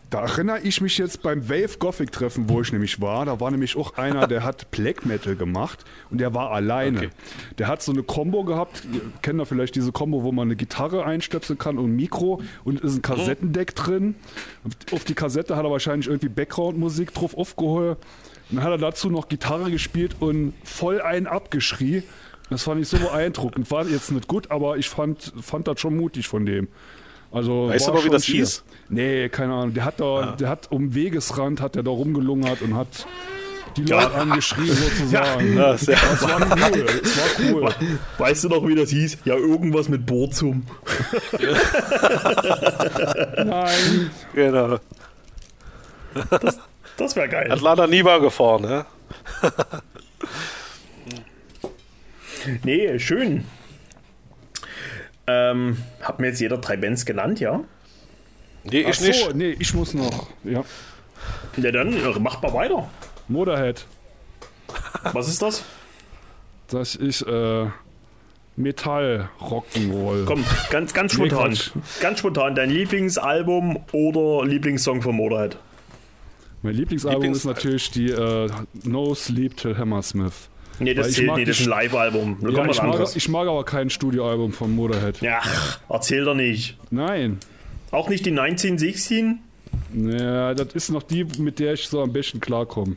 Da 0.09 0.21
erinnere 0.21 0.59
ich 0.61 0.79
mich 0.79 0.97
jetzt 0.97 1.21
beim 1.21 1.49
Wave 1.49 1.77
Gothic 1.79 2.13
Treffen, 2.13 2.47
wo 2.47 2.61
ich 2.61 2.71
nämlich 2.71 3.01
war. 3.01 3.25
Da 3.25 3.41
war 3.41 3.51
nämlich 3.51 3.75
auch 3.75 3.97
einer, 3.97 4.25
der 4.25 4.43
hat 4.43 4.71
Black 4.71 5.05
Metal 5.05 5.35
gemacht 5.35 5.83
und 6.09 6.19
der 6.19 6.33
war 6.33 6.51
alleine. 6.51 6.97
Okay. 6.97 7.09
Der 7.57 7.67
hat 7.67 7.81
so 7.81 7.91
eine 7.91 8.03
Combo 8.03 8.45
gehabt. 8.45 8.83
Ihr 8.93 9.01
kennt 9.21 9.39
da 9.39 9.43
vielleicht 9.45 9.75
diese 9.75 9.91
Combo, 9.91 10.23
wo 10.23 10.31
man 10.31 10.47
eine 10.47 10.55
Gitarre 10.55 11.05
einstöpseln 11.05 11.59
kann 11.59 11.77
und 11.77 11.91
ein 11.91 11.95
Mikro 11.97 12.41
und 12.63 12.79
ist 12.79 12.95
ein 12.95 13.01
Kassettendeck 13.01 13.75
drin. 13.75 14.15
Auf 14.93 15.03
die 15.03 15.13
Kassette 15.13 15.57
hat 15.57 15.65
er 15.65 15.71
wahrscheinlich 15.71 16.07
irgendwie 16.07 16.29
Background-Musik 16.29 17.13
drauf 17.13 17.37
aufgeholt. 17.37 17.97
Und 18.49 18.57
dann 18.57 18.63
hat 18.63 18.71
er 18.71 18.77
dazu 18.77 19.09
noch 19.09 19.27
Gitarre 19.27 19.69
gespielt 19.71 20.15
und 20.21 20.53
voll 20.63 21.01
einen 21.01 21.27
abgeschrie. 21.27 22.03
Das 22.49 22.63
fand 22.63 22.81
ich 22.81 22.87
so 22.87 22.97
beeindruckend. 22.97 23.69
War 23.71 23.85
jetzt 23.85 24.11
nicht 24.11 24.29
gut, 24.29 24.51
aber 24.51 24.77
ich 24.77 24.89
fand, 24.89 25.33
fand 25.41 25.67
das 25.67 25.81
schon 25.81 25.97
mutig 25.97 26.29
von 26.29 26.45
dem. 26.45 26.69
Also 27.31 27.67
Weißt 27.69 27.87
du 27.87 27.91
noch, 27.93 28.05
wie 28.05 28.09
das 28.09 28.25
schier. 28.25 28.37
hieß? 28.37 28.63
Nee, 28.89 29.29
keine 29.29 29.53
Ahnung. 29.53 29.73
Der 29.73 29.85
hat 29.85 29.99
da, 29.99 30.35
der 30.39 30.49
hat 30.49 30.71
um 30.71 30.95
Wegesrand 30.95 31.59
hat 31.61 31.75
der 31.75 31.83
da 31.83 31.91
rumgelungert 31.91 32.61
und 32.61 32.75
hat 32.75 33.05
die 33.75 33.83
Leute 33.83 34.13
angeschrien 34.15 34.67
sozusagen. 34.75 35.55
Ja, 35.57 35.77
sehr, 35.77 35.97
Das 35.97 36.21
war 36.23 36.39
cool. 36.41 36.85
Das 37.03 37.17
war 37.17 37.51
cool. 37.51 37.69
Weißt 38.17 38.43
du 38.45 38.49
noch, 38.49 38.67
wie 38.67 38.75
das 38.75 38.89
hieß? 38.89 39.17
Ja, 39.25 39.35
irgendwas 39.35 39.89
mit 39.89 40.05
Borzum. 40.05 40.63
Nein. 43.45 44.11
genau. 44.33 44.77
Das 46.97 47.15
wäre 47.15 47.29
geil. 47.29 47.51
Hat 47.51 47.61
leider 47.61 47.85
Niva 47.87 48.17
gefahren, 48.17 48.61
ne? 48.63 48.85
Nee, 52.63 52.97
schön. 52.99 53.45
Ähm, 55.27 55.77
hat 56.01 56.19
mir 56.19 56.27
jetzt 56.27 56.39
jeder 56.39 56.57
drei 56.57 56.77
Bands 56.77 57.05
genannt, 57.05 57.39
ja? 57.39 57.61
Nee, 58.63 58.83
Ach 58.85 58.89
ich 58.89 58.97
so, 58.99 59.05
nicht. 59.05 59.35
nee, 59.35 59.55
ich 59.59 59.73
muss 59.73 59.93
noch. 59.93 60.27
Ja. 60.43 60.63
Ja, 61.57 61.71
dann 61.71 62.21
macht 62.21 62.41
mal 62.43 62.53
weiter. 62.53 62.89
Motorhead. 63.27 63.85
Was 65.13 65.27
ist 65.27 65.41
das? 65.41 65.63
Das 66.69 66.95
ist 66.95 67.21
äh, 67.23 67.65
Metall 68.55 69.29
Rock'n'Roll. 69.39 70.25
Komm, 70.25 70.43
ganz, 70.69 70.93
ganz 70.93 71.13
Nee, 71.17 71.27
spontan. 71.29 71.51
Quatsch. 71.53 71.71
ganz 72.01 72.19
spontan. 72.19 72.55
Dein 72.55 72.69
Lieblingsalbum 72.69 73.83
oder 73.93 74.45
Lieblingssong 74.45 75.01
von 75.01 75.15
Motorhead? 75.15 75.57
Mein 76.61 76.73
Lieblingsalbum 76.75 77.23
Lieblings- 77.23 77.37
ist 77.37 77.45
natürlich 77.45 77.91
die 77.91 78.09
äh, 78.11 78.49
No 78.83 79.13
Sleep 79.15 79.55
Till 79.57 79.77
Hammersmith. 79.77 80.49
Nee, 80.79 80.93
das 80.93 81.13
zählt 81.13 81.35
nicht, 81.35 81.47
das 81.47 81.59
ist 81.59 81.65
ein 81.65 81.69
Live-Album. 81.69 82.37
Ja, 82.41 82.65
ich, 82.69 82.81
mag, 82.81 83.15
ich 83.15 83.29
mag 83.29 83.47
aber 83.47 83.63
kein 83.65 83.89
Studioalbum 83.89 84.53
von 84.53 84.71
Motorhead. 84.75 85.19
Ja, 85.21 85.41
erzähl 85.89 86.23
doch 86.25 86.35
nicht. 86.35 86.77
Nein. 86.91 87.39
Auch 87.91 88.09
nicht 88.09 88.25
die 88.25 88.31
1916? 88.31 89.39
Ja, 89.95 90.53
das 90.53 90.73
ist 90.73 90.89
noch 90.91 91.03
die, 91.03 91.23
mit 91.39 91.59
der 91.59 91.73
ich 91.73 91.87
so 91.87 92.01
am 92.01 92.11
besten 92.13 92.39
klarkomme. 92.39 92.95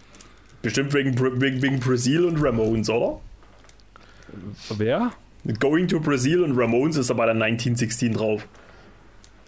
Bestimmt 0.62 0.92
wegen, 0.92 1.18
wegen, 1.40 1.62
wegen 1.62 1.80
Brazil 1.80 2.24
und 2.26 2.36
Ramones, 2.42 2.90
oder? 2.90 3.20
Wer? 4.76 5.12
Going 5.58 5.88
to 5.88 6.00
Brazil 6.00 6.42
und 6.44 6.56
Ramones 6.58 6.96
ist 6.96 7.08
da 7.10 7.14
bei 7.14 7.24
der 7.24 7.34
1916 7.34 8.12
drauf. 8.12 8.46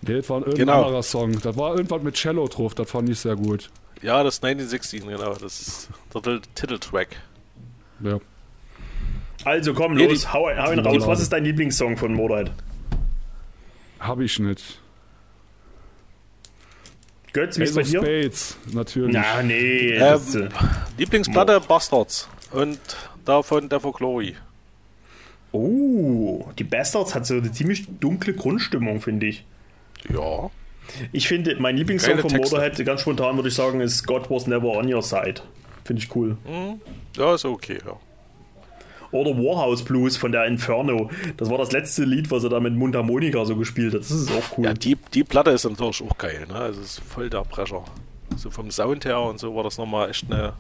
Nee, 0.07 0.15
das 0.15 0.31
war 0.31 0.39
irgendein 0.39 0.67
Genau. 0.67 0.85
anderer 0.85 1.03
Song. 1.03 1.39
Das 1.41 1.57
war 1.57 1.75
irgendwas 1.77 2.03
mit 2.03 2.15
Cello 2.15 2.49
drauf, 2.49 2.75
das 2.75 2.91
fand 2.91 3.09
ich 3.11 3.19
sehr 3.21 3.37
gut. 3.37 3.71
Ja, 4.01 4.25
das 4.25 4.35
ist 4.37 4.45
1916, 4.45 5.07
genau. 5.07 5.35
Das 5.35 5.61
ist 5.61 5.89
der 6.15 6.23
Tit- 6.23 6.49
Titeltrack. 6.57 7.09
Ja. 8.03 8.19
Also 9.45 9.75
komm, 9.75 9.97
los, 9.97 10.23
die- 10.23 10.29
hau, 10.29 10.49
hau 10.57 10.73
ihn 10.73 10.79
raus. 10.79 11.07
Was 11.07 11.21
ist 11.21 11.33
dein 11.33 11.45
Lieblingssong 11.45 11.97
von 11.97 12.15
Motorhead? 12.15 12.51
Hab 13.99 14.21
ich 14.21 14.39
nicht. 14.39 14.81
Götz, 17.33 17.59
wie 17.59 17.63
ist 17.65 17.75
bei 17.75 17.83
dir? 17.83 18.01
Spades, 18.01 18.57
natürlich. 18.73 19.15
Na, 19.15 19.43
nee. 19.43 19.97
das, 19.99 20.35
äh, 20.35 20.49
Lieblingsplatte 20.99 21.61
Bastards. 21.61 22.29
Und 22.51 22.79
davon 23.25 23.69
Devil 23.69 23.93
Glory. 23.93 24.37
Oh, 25.53 26.47
die 26.59 26.65
Bastards 26.65 27.15
hat 27.15 27.27
so 27.27 27.35
eine 27.35 27.51
ziemlich 27.53 27.87
dunkle 28.01 28.35
Grundstimmung, 28.35 29.01
finde 29.01 29.27
ich. 29.27 29.45
Ja. 30.13 30.51
Ich 31.13 31.29
finde, 31.29 31.57
mein 31.59 31.77
Lieblingssong 31.77 32.11
Geile 32.11 32.23
von 32.23 32.31
Texte. 32.31 32.57
Motorhead, 32.57 32.85
ganz 32.85 33.01
spontan 33.03 33.37
würde 33.37 33.49
ich 33.49 33.55
sagen, 33.55 33.81
ist 33.81 34.07
God 34.07 34.29
Was 34.31 34.47
Never 34.47 34.69
On 34.69 34.93
Your 34.93 35.03
Side. 35.03 35.41
Finde 35.85 36.03
ich 36.03 36.15
cool. 36.15 36.37
Ja, 37.17 37.35
ist 37.35 37.45
okay, 37.45 37.79
ja. 37.85 37.97
Oder 39.13 39.37
Warhouse 39.37 39.85
Blues 39.85 40.17
von 40.17 40.33
der 40.33 40.47
Inferno. 40.47 41.11
Das 41.37 41.51
war 41.51 41.59
das 41.59 41.71
letzte 41.71 42.05
Lied, 42.05 42.31
was 42.31 42.45
er 42.45 42.51
da 42.51 42.61
mit 42.61 42.75
Mundharmonika 42.75 43.45
so 43.45 43.57
gespielt 43.57 43.93
hat. 43.93 44.01
Das 44.01 44.11
ist 44.11 44.31
auch 44.33 44.57
cool. 44.57 44.65
Ja, 44.65 44.73
die, 44.73 44.97
die 45.13 45.23
Platte 45.23 45.51
ist 45.51 45.65
natürlich 45.65 46.03
auch 46.03 46.17
geil, 46.17 46.47
ne? 46.49 46.55
Also 46.55 46.81
es 46.81 46.99
ist 46.99 47.01
voll 47.01 47.29
der 47.29 47.43
Brecher. 47.43 47.85
So 48.37 48.51
vom 48.51 48.71
Sound 48.71 49.05
her 49.05 49.21
und 49.21 49.39
so 49.39 49.55
war 49.55 49.65
das 49.65 49.77
nochmal 49.77 50.09
echt 50.09 50.33
eine. 50.33 50.55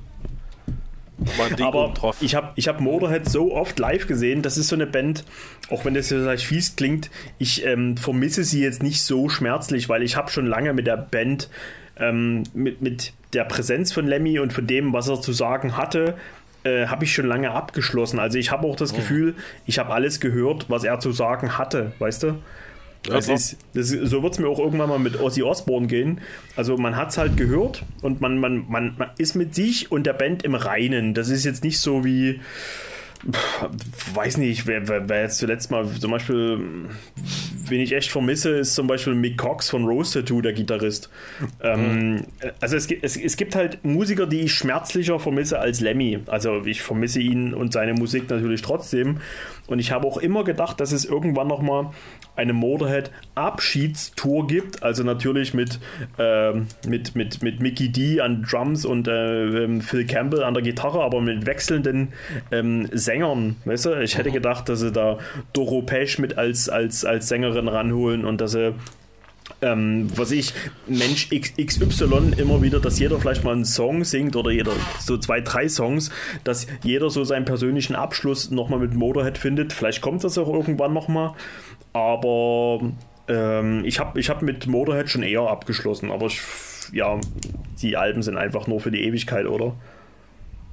Aber 1.62 1.94
ich 2.20 2.34
habe 2.34 2.52
ich 2.56 2.68
hab 2.68 2.80
Motorhead 2.80 3.28
so 3.28 3.54
oft 3.54 3.78
live 3.78 4.06
gesehen. 4.06 4.42
Das 4.42 4.58
ist 4.58 4.68
so 4.68 4.76
eine 4.76 4.86
Band, 4.86 5.24
auch 5.70 5.84
wenn 5.84 5.94
das 5.94 6.10
jetzt 6.10 6.22
vielleicht 6.22 6.44
fies 6.44 6.76
klingt, 6.76 7.10
ich 7.38 7.64
ähm, 7.64 7.96
vermisse 7.96 8.44
sie 8.44 8.60
jetzt 8.60 8.82
nicht 8.82 9.02
so 9.02 9.28
schmerzlich, 9.28 9.88
weil 9.88 10.02
ich 10.02 10.16
habe 10.16 10.30
schon 10.30 10.46
lange 10.46 10.74
mit 10.74 10.86
der 10.86 10.96
Band, 10.96 11.48
ähm, 11.96 12.44
mit, 12.54 12.82
mit 12.82 13.12
der 13.32 13.44
Präsenz 13.44 13.92
von 13.92 14.06
Lemmy 14.06 14.38
und 14.38 14.52
von 14.52 14.66
dem, 14.66 14.92
was 14.92 15.08
er 15.08 15.20
zu 15.20 15.32
sagen 15.32 15.76
hatte, 15.76 16.16
äh, 16.64 16.86
habe 16.86 17.04
ich 17.04 17.12
schon 17.12 17.26
lange 17.26 17.50
abgeschlossen. 17.50 18.18
Also 18.18 18.38
ich 18.38 18.50
habe 18.50 18.66
auch 18.66 18.76
das 18.76 18.94
Gefühl, 18.94 19.34
ich 19.66 19.78
habe 19.78 19.92
alles 19.92 20.20
gehört, 20.20 20.66
was 20.68 20.84
er 20.84 21.00
zu 21.00 21.12
sagen 21.12 21.58
hatte, 21.58 21.92
weißt 21.98 22.22
du? 22.22 22.38
Ja, 23.06 23.18
klar. 23.18 23.34
ist, 23.34 23.56
das 23.74 23.90
ist, 23.90 24.10
so 24.10 24.22
wird 24.22 24.34
es 24.34 24.38
mir 24.38 24.46
auch 24.46 24.60
irgendwann 24.60 24.88
mal 24.88 24.98
mit 25.00 25.20
Ozzy 25.20 25.42
Osbourne 25.42 25.88
gehen. 25.88 26.20
Also 26.54 26.76
man 26.76 26.94
hat 26.94 27.10
es 27.10 27.18
halt 27.18 27.36
gehört 27.36 27.82
und 28.00 28.20
man, 28.20 28.38
man, 28.38 28.64
man, 28.68 28.94
man 28.96 29.10
ist 29.18 29.34
mit 29.34 29.56
sich 29.56 29.90
und 29.90 30.06
der 30.06 30.12
Band 30.12 30.44
im 30.44 30.54
Reinen. 30.54 31.12
Das 31.12 31.28
ist 31.28 31.44
jetzt 31.44 31.64
nicht 31.64 31.80
so 31.80 32.04
wie, 32.04 32.40
weiß 34.14 34.38
nicht, 34.38 34.66
wer, 34.66 34.88
wer, 34.88 35.08
wer 35.08 35.22
jetzt 35.22 35.38
zuletzt 35.38 35.70
mal 35.70 35.86
zum 35.88 36.10
Beispiel, 36.10 36.58
wen 37.66 37.80
ich 37.80 37.92
echt 37.92 38.10
vermisse, 38.10 38.50
ist 38.50 38.74
zum 38.74 38.86
Beispiel 38.86 39.14
Mick 39.14 39.38
Cox 39.38 39.70
von 39.70 39.84
Rose 39.84 40.20
Tattoo, 40.20 40.40
der 40.40 40.52
Gitarrist. 40.52 41.08
Ähm, 41.62 42.24
also 42.60 42.76
es, 42.76 42.90
es, 42.90 43.16
es 43.16 43.36
gibt 43.36 43.54
halt 43.54 43.84
Musiker, 43.84 44.26
die 44.26 44.40
ich 44.40 44.54
schmerzlicher 44.54 45.20
vermisse 45.20 45.58
als 45.58 45.80
Lemmy. 45.80 46.18
Also 46.26 46.64
ich 46.64 46.82
vermisse 46.82 47.20
ihn 47.20 47.54
und 47.54 47.72
seine 47.72 47.94
Musik 47.94 48.28
natürlich 48.28 48.62
trotzdem. 48.62 49.18
Und 49.66 49.78
ich 49.78 49.92
habe 49.92 50.06
auch 50.06 50.16
immer 50.16 50.44
gedacht, 50.44 50.80
dass 50.80 50.92
es 50.92 51.04
irgendwann 51.04 51.48
nochmal 51.48 51.90
eine 52.36 52.52
Motorhead 52.52 53.10
Abschiedstour 53.34 54.46
gibt. 54.46 54.82
Also 54.82 55.02
natürlich 55.04 55.54
mit, 55.54 55.78
ähm, 56.18 56.66
mit, 56.86 57.14
mit, 57.14 57.42
mit 57.42 57.60
Mickey 57.60 57.90
D 57.90 58.20
an 58.20 58.42
Drums 58.48 58.84
und 58.84 59.08
äh, 59.08 59.64
ähm, 59.64 59.80
Phil 59.80 60.06
Campbell 60.06 60.42
an 60.42 60.54
der 60.54 60.62
Gitarre, 60.62 61.02
aber 61.02 61.20
mit 61.20 61.46
wechselnden 61.46 62.12
ähm, 62.50 62.88
Sängern. 62.92 63.56
Weißt 63.64 63.86
du, 63.86 64.00
ich 64.00 64.18
hätte 64.18 64.30
gedacht, 64.30 64.68
dass 64.68 64.80
sie 64.80 64.92
da 64.92 65.18
Doro 65.52 65.82
Pesch 65.82 66.18
mit 66.18 66.38
als, 66.38 66.68
als, 66.68 67.04
als 67.04 67.28
Sängerin 67.28 67.68
ranholen 67.68 68.24
und 68.24 68.40
dass 68.40 68.52
sie 68.52 68.74
ähm, 69.62 70.08
was 70.16 70.30
ich, 70.32 70.52
Mensch 70.86 71.28
X, 71.30 71.54
XY 71.56 72.34
immer 72.36 72.60
wieder, 72.62 72.80
dass 72.80 72.98
jeder 72.98 73.18
vielleicht 73.18 73.44
mal 73.44 73.52
einen 73.52 73.64
Song 73.64 74.04
singt 74.04 74.36
oder 74.36 74.50
jeder 74.50 74.72
so 75.00 75.16
zwei, 75.16 75.40
drei 75.40 75.68
Songs, 75.68 76.10
dass 76.44 76.66
jeder 76.82 77.10
so 77.10 77.24
seinen 77.24 77.44
persönlichen 77.44 77.94
Abschluss 77.94 78.50
nochmal 78.50 78.80
mit 78.80 78.94
Motorhead 78.94 79.38
findet. 79.38 79.72
Vielleicht 79.72 80.02
kommt 80.02 80.24
das 80.24 80.36
auch 80.36 80.52
irgendwann 80.52 80.92
nochmal, 80.92 81.34
aber 81.92 82.80
ähm, 83.28 83.84
ich 83.84 84.00
habe 84.00 84.18
ich 84.18 84.28
hab 84.28 84.42
mit 84.42 84.66
Motorhead 84.66 85.08
schon 85.08 85.22
eher 85.22 85.42
abgeschlossen, 85.42 86.10
aber 86.10 86.26
ich, 86.26 86.40
ja, 86.92 87.20
die 87.80 87.96
Alben 87.96 88.22
sind 88.22 88.36
einfach 88.36 88.66
nur 88.66 88.80
für 88.80 88.90
die 88.90 89.04
Ewigkeit, 89.04 89.46
oder? 89.46 89.76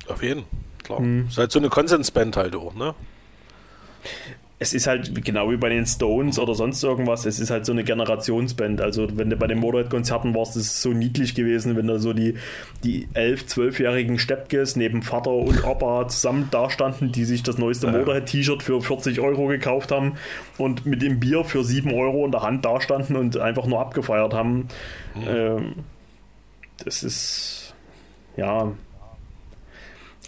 Auf 0.07 0.23
jeden, 0.23 0.43
klar. 0.83 0.99
Hm. 0.99 1.27
Ist 1.27 1.37
halt 1.37 1.51
so 1.51 1.59
eine 1.59 1.69
Konsensband 1.69 2.35
halt 2.35 2.55
auch, 2.55 2.73
ne? 2.73 2.95
Es 4.61 4.73
ist 4.73 4.87
halt 4.87 5.23
genau 5.23 5.49
wie 5.49 5.55
bei 5.55 5.69
den 5.69 5.85
Stones 5.85 6.37
oder 6.37 6.53
sonst 6.53 6.83
irgendwas, 6.83 7.25
es 7.25 7.39
ist 7.39 7.49
halt 7.49 7.65
so 7.65 7.71
eine 7.71 7.85
Generationsband. 7.85 8.81
Also 8.81 9.07
wenn 9.17 9.29
du 9.29 9.37
bei 9.37 9.47
den 9.47 9.57
Motorhead-Konzerten 9.59 10.35
warst, 10.35 10.57
ist 10.57 10.63
es 10.65 10.81
so 10.81 10.89
niedlich 10.89 11.33
gewesen, 11.33 11.77
wenn 11.77 11.87
da 11.87 11.97
so 11.97 12.11
die, 12.11 12.35
die 12.83 13.07
11-, 13.13 13.47
12-jährigen 13.47 14.19
Steppkes 14.19 14.75
neben 14.75 15.01
Vater 15.01 15.31
und 15.31 15.63
Opa 15.63 16.09
zusammen 16.09 16.49
dastanden, 16.51 17.13
die 17.13 17.23
sich 17.23 17.41
das 17.41 17.57
neueste 17.57 17.87
Ja. 17.87 17.93
Motorhead-T-Shirt 17.93 18.61
für 18.61 18.81
40 18.81 19.21
Euro 19.21 19.47
gekauft 19.47 19.91
haben 19.91 20.15
und 20.57 20.85
mit 20.85 21.01
dem 21.01 21.21
Bier 21.21 21.45
für 21.45 21.63
7 21.63 21.93
Euro 21.93 22.25
in 22.25 22.31
der 22.33 22.41
Hand 22.41 22.65
dastanden 22.65 23.15
und 23.15 23.37
einfach 23.37 23.65
nur 23.65 23.79
abgefeiert 23.79 24.33
haben. 24.33 24.67
Ähm, 25.25 25.75
das 26.83 27.03
ist 27.03 27.73
ja 28.35 28.73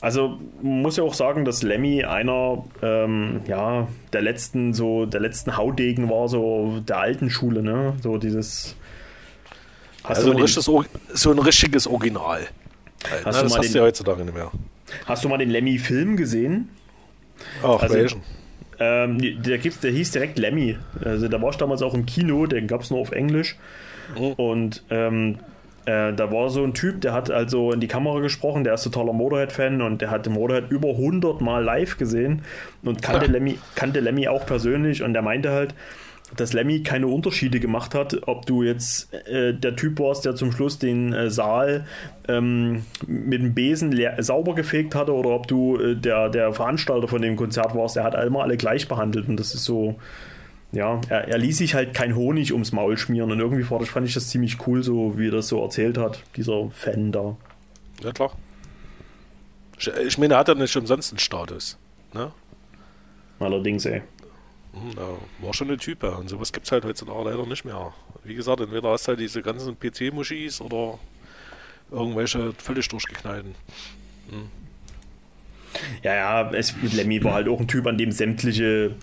also 0.02 0.40
man 0.62 0.82
muss 0.82 0.98
ja 0.98 1.04
auch 1.04 1.14
sagen, 1.14 1.46
dass 1.46 1.64
Lemmy 1.64 2.04
einer 2.04 2.66
ähm, 2.82 3.42
ja, 3.48 3.88
der 4.14 4.22
letzten 4.22 4.74
so 4.74 5.06
der 5.06 5.22
letzten 5.22 5.56
Haudegen 5.58 6.10
war, 6.10 6.28
so 6.28 6.82
der 6.88 6.98
alten 7.00 7.30
Schule, 7.30 7.62
ne? 7.64 7.94
So 8.04 8.18
dieses. 8.18 8.76
Hast, 10.04 10.18
Also 10.18 10.32
du, 10.32 10.38
ein 10.38 10.42
richtiges, 10.44 10.66
so 11.14 11.32
ein 11.32 11.40
richtiges 11.40 11.86
Original. 11.88 12.48
Hast 13.04 13.12
ne? 13.12 13.20
du 13.20 13.24
Das 13.24 13.36
mal 13.36 13.58
hast 13.60 13.66
den- 13.68 13.74
du 13.74 13.78
ja 13.80 13.84
heutzutage 13.86 14.26
nicht 14.26 14.34
mehr. 14.34 14.52
hast 15.06 15.24
du 15.24 15.30
mal 15.30 15.38
den 15.38 15.50
Lemmy-Film 15.52 16.18
gesehen? 16.18 16.70
Ach, 17.64 17.82
Also- 17.84 17.96
welchen? 17.96 18.22
Ähm, 18.84 19.44
der, 19.44 19.60
gibt's, 19.60 19.80
der 19.80 19.92
hieß 19.92 20.10
direkt 20.10 20.40
Lemmy. 20.40 20.76
Also 21.06 21.28
da 21.28 21.40
war 21.40 21.52
ich 21.52 21.58
damals 21.58 21.84
auch 21.84 21.94
im 21.94 22.08
Kino, 22.08 22.48
den 22.48 22.66
gab 22.66 22.82
es 22.82 22.90
nur 22.90 23.00
auf 23.00 23.12
Englisch. 23.12 23.56
Und 24.38 24.84
ähm, 24.90 25.38
äh, 25.86 26.14
da 26.14 26.32
war 26.32 26.50
so 26.50 26.64
ein 26.64 26.74
Typ, 26.74 27.02
der 27.02 27.14
hat 27.14 27.32
also 27.32 27.72
in 27.72 27.80
die 27.80 27.88
Kamera 27.88 28.20
gesprochen, 28.20 28.64
der 28.64 28.76
ist 28.76 28.84
totaler 28.84 29.14
Motorhead-Fan 29.14 29.82
und 29.82 30.02
der 30.02 30.12
hat 30.12 30.28
Motorhead 30.30 30.70
über 30.70 30.90
100 30.90 31.42
Mal 31.42 31.64
live 31.64 31.98
gesehen 31.98 32.44
und 32.84 33.02
kannte, 33.02 33.26
Lemmy, 33.26 33.58
kannte 33.76 34.00
Lemmy 34.00 34.28
auch 34.28 34.46
persönlich 34.46 35.02
und 35.04 35.14
der 35.14 35.22
meinte 35.22 35.52
halt, 35.52 35.74
dass 36.36 36.54
Lemmy 36.54 36.82
keine 36.84 37.08
Unterschiede 37.08 37.60
gemacht 37.60 37.94
hat, 37.94 38.28
ob 38.28 38.46
du 38.46 38.64
jetzt 38.64 39.14
äh, 39.28 39.54
der 39.54 39.76
Typ 39.76 40.00
warst, 40.00 40.26
der 40.26 40.36
zum 40.36 40.52
Schluss 40.52 40.80
den 40.80 41.14
äh, 41.14 41.30
Saal 41.30 41.86
ähm, 42.28 42.86
mit 43.06 43.42
dem 43.42 43.54
Besen 43.54 44.00
sauber 44.20 44.56
gefegt 44.56 44.96
hatte 44.96 45.14
oder 45.14 45.32
ob 45.32 45.48
du 45.48 45.78
äh, 45.78 45.96
der, 45.96 46.30
der 46.30 46.54
Veranstalter 46.54 47.08
von 47.08 47.22
dem 47.22 47.36
Konzert 47.36 47.76
warst. 47.76 47.98
Er 47.98 48.04
hat 48.04 48.16
immer 48.24 48.44
alle 48.44 48.58
gleich 48.58 48.88
behandelt 48.88 49.28
und 49.28 49.38
das 49.38 49.54
ist 49.54 49.66
so, 49.66 49.96
ja, 50.72 51.02
er, 51.10 51.28
er 51.28 51.38
ließ 51.38 51.58
sich 51.58 51.74
halt 51.74 51.94
kein 51.94 52.16
Honig 52.16 52.54
ums 52.54 52.72
Maul 52.72 52.98
schmieren 52.98 53.32
und 53.32 53.40
irgendwie 53.40 53.64
fand 53.64 53.82
ich, 53.84 53.92
fand 53.92 54.08
ich 54.08 54.14
das 54.14 54.30
ziemlich 54.30 54.66
cool, 54.68 54.84
so 54.84 55.18
wie 55.18 55.28
er 55.28 55.32
das 55.32 55.48
so 55.50 55.62
erzählt 55.62 55.98
hat, 55.98 56.24
dieser 56.36 56.70
Fan 56.72 57.12
da. 57.12 57.36
Ja, 58.04 58.12
klar. 58.12 58.32
Ich, 59.78 59.88
ich 59.88 60.18
meine, 60.18 60.36
er 60.36 60.40
hat 60.40 60.48
ja 60.48 60.56
nicht 60.56 60.76
umsonst 60.76 61.12
einen 61.12 61.20
Status. 61.20 61.78
Ne? 62.14 62.32
Allerdings, 63.40 63.86
ey. 63.86 64.02
Hm, 64.74 64.96
Da 64.96 65.08
war 65.46 65.54
schon 65.54 65.70
ein 65.72 65.78
Typ, 65.80 66.04
ja. 66.04 66.10
Und 66.12 66.30
sowas 66.30 66.54
gibt 66.54 66.66
es 66.68 66.72
halt 66.72 66.86
heutzutage 66.86 67.30
leider 67.30 67.46
nicht 67.46 67.66
mehr. 67.66 67.94
Wie 68.24 68.36
gesagt, 68.36 68.62
entweder 68.62 68.90
hast 68.92 69.08
du 69.08 69.10
halt 69.10 69.20
diese 69.20 69.42
ganzen 69.42 69.78
PC-Muschis 69.78 70.62
oder 70.62 71.00
irgendwelche 71.90 72.54
völlig 72.54 72.88
durchgeknallten. 72.88 73.56
Ja, 76.04 76.14
ja, 76.16 76.52
es, 76.52 76.74
Lemmy 76.94 77.24
war 77.24 77.34
halt 77.34 77.48
auch 77.48 77.60
ein 77.60 77.68
Typ, 77.68 77.88
an 77.88 77.98
dem 77.98 78.12
sämtliche, 78.12 78.96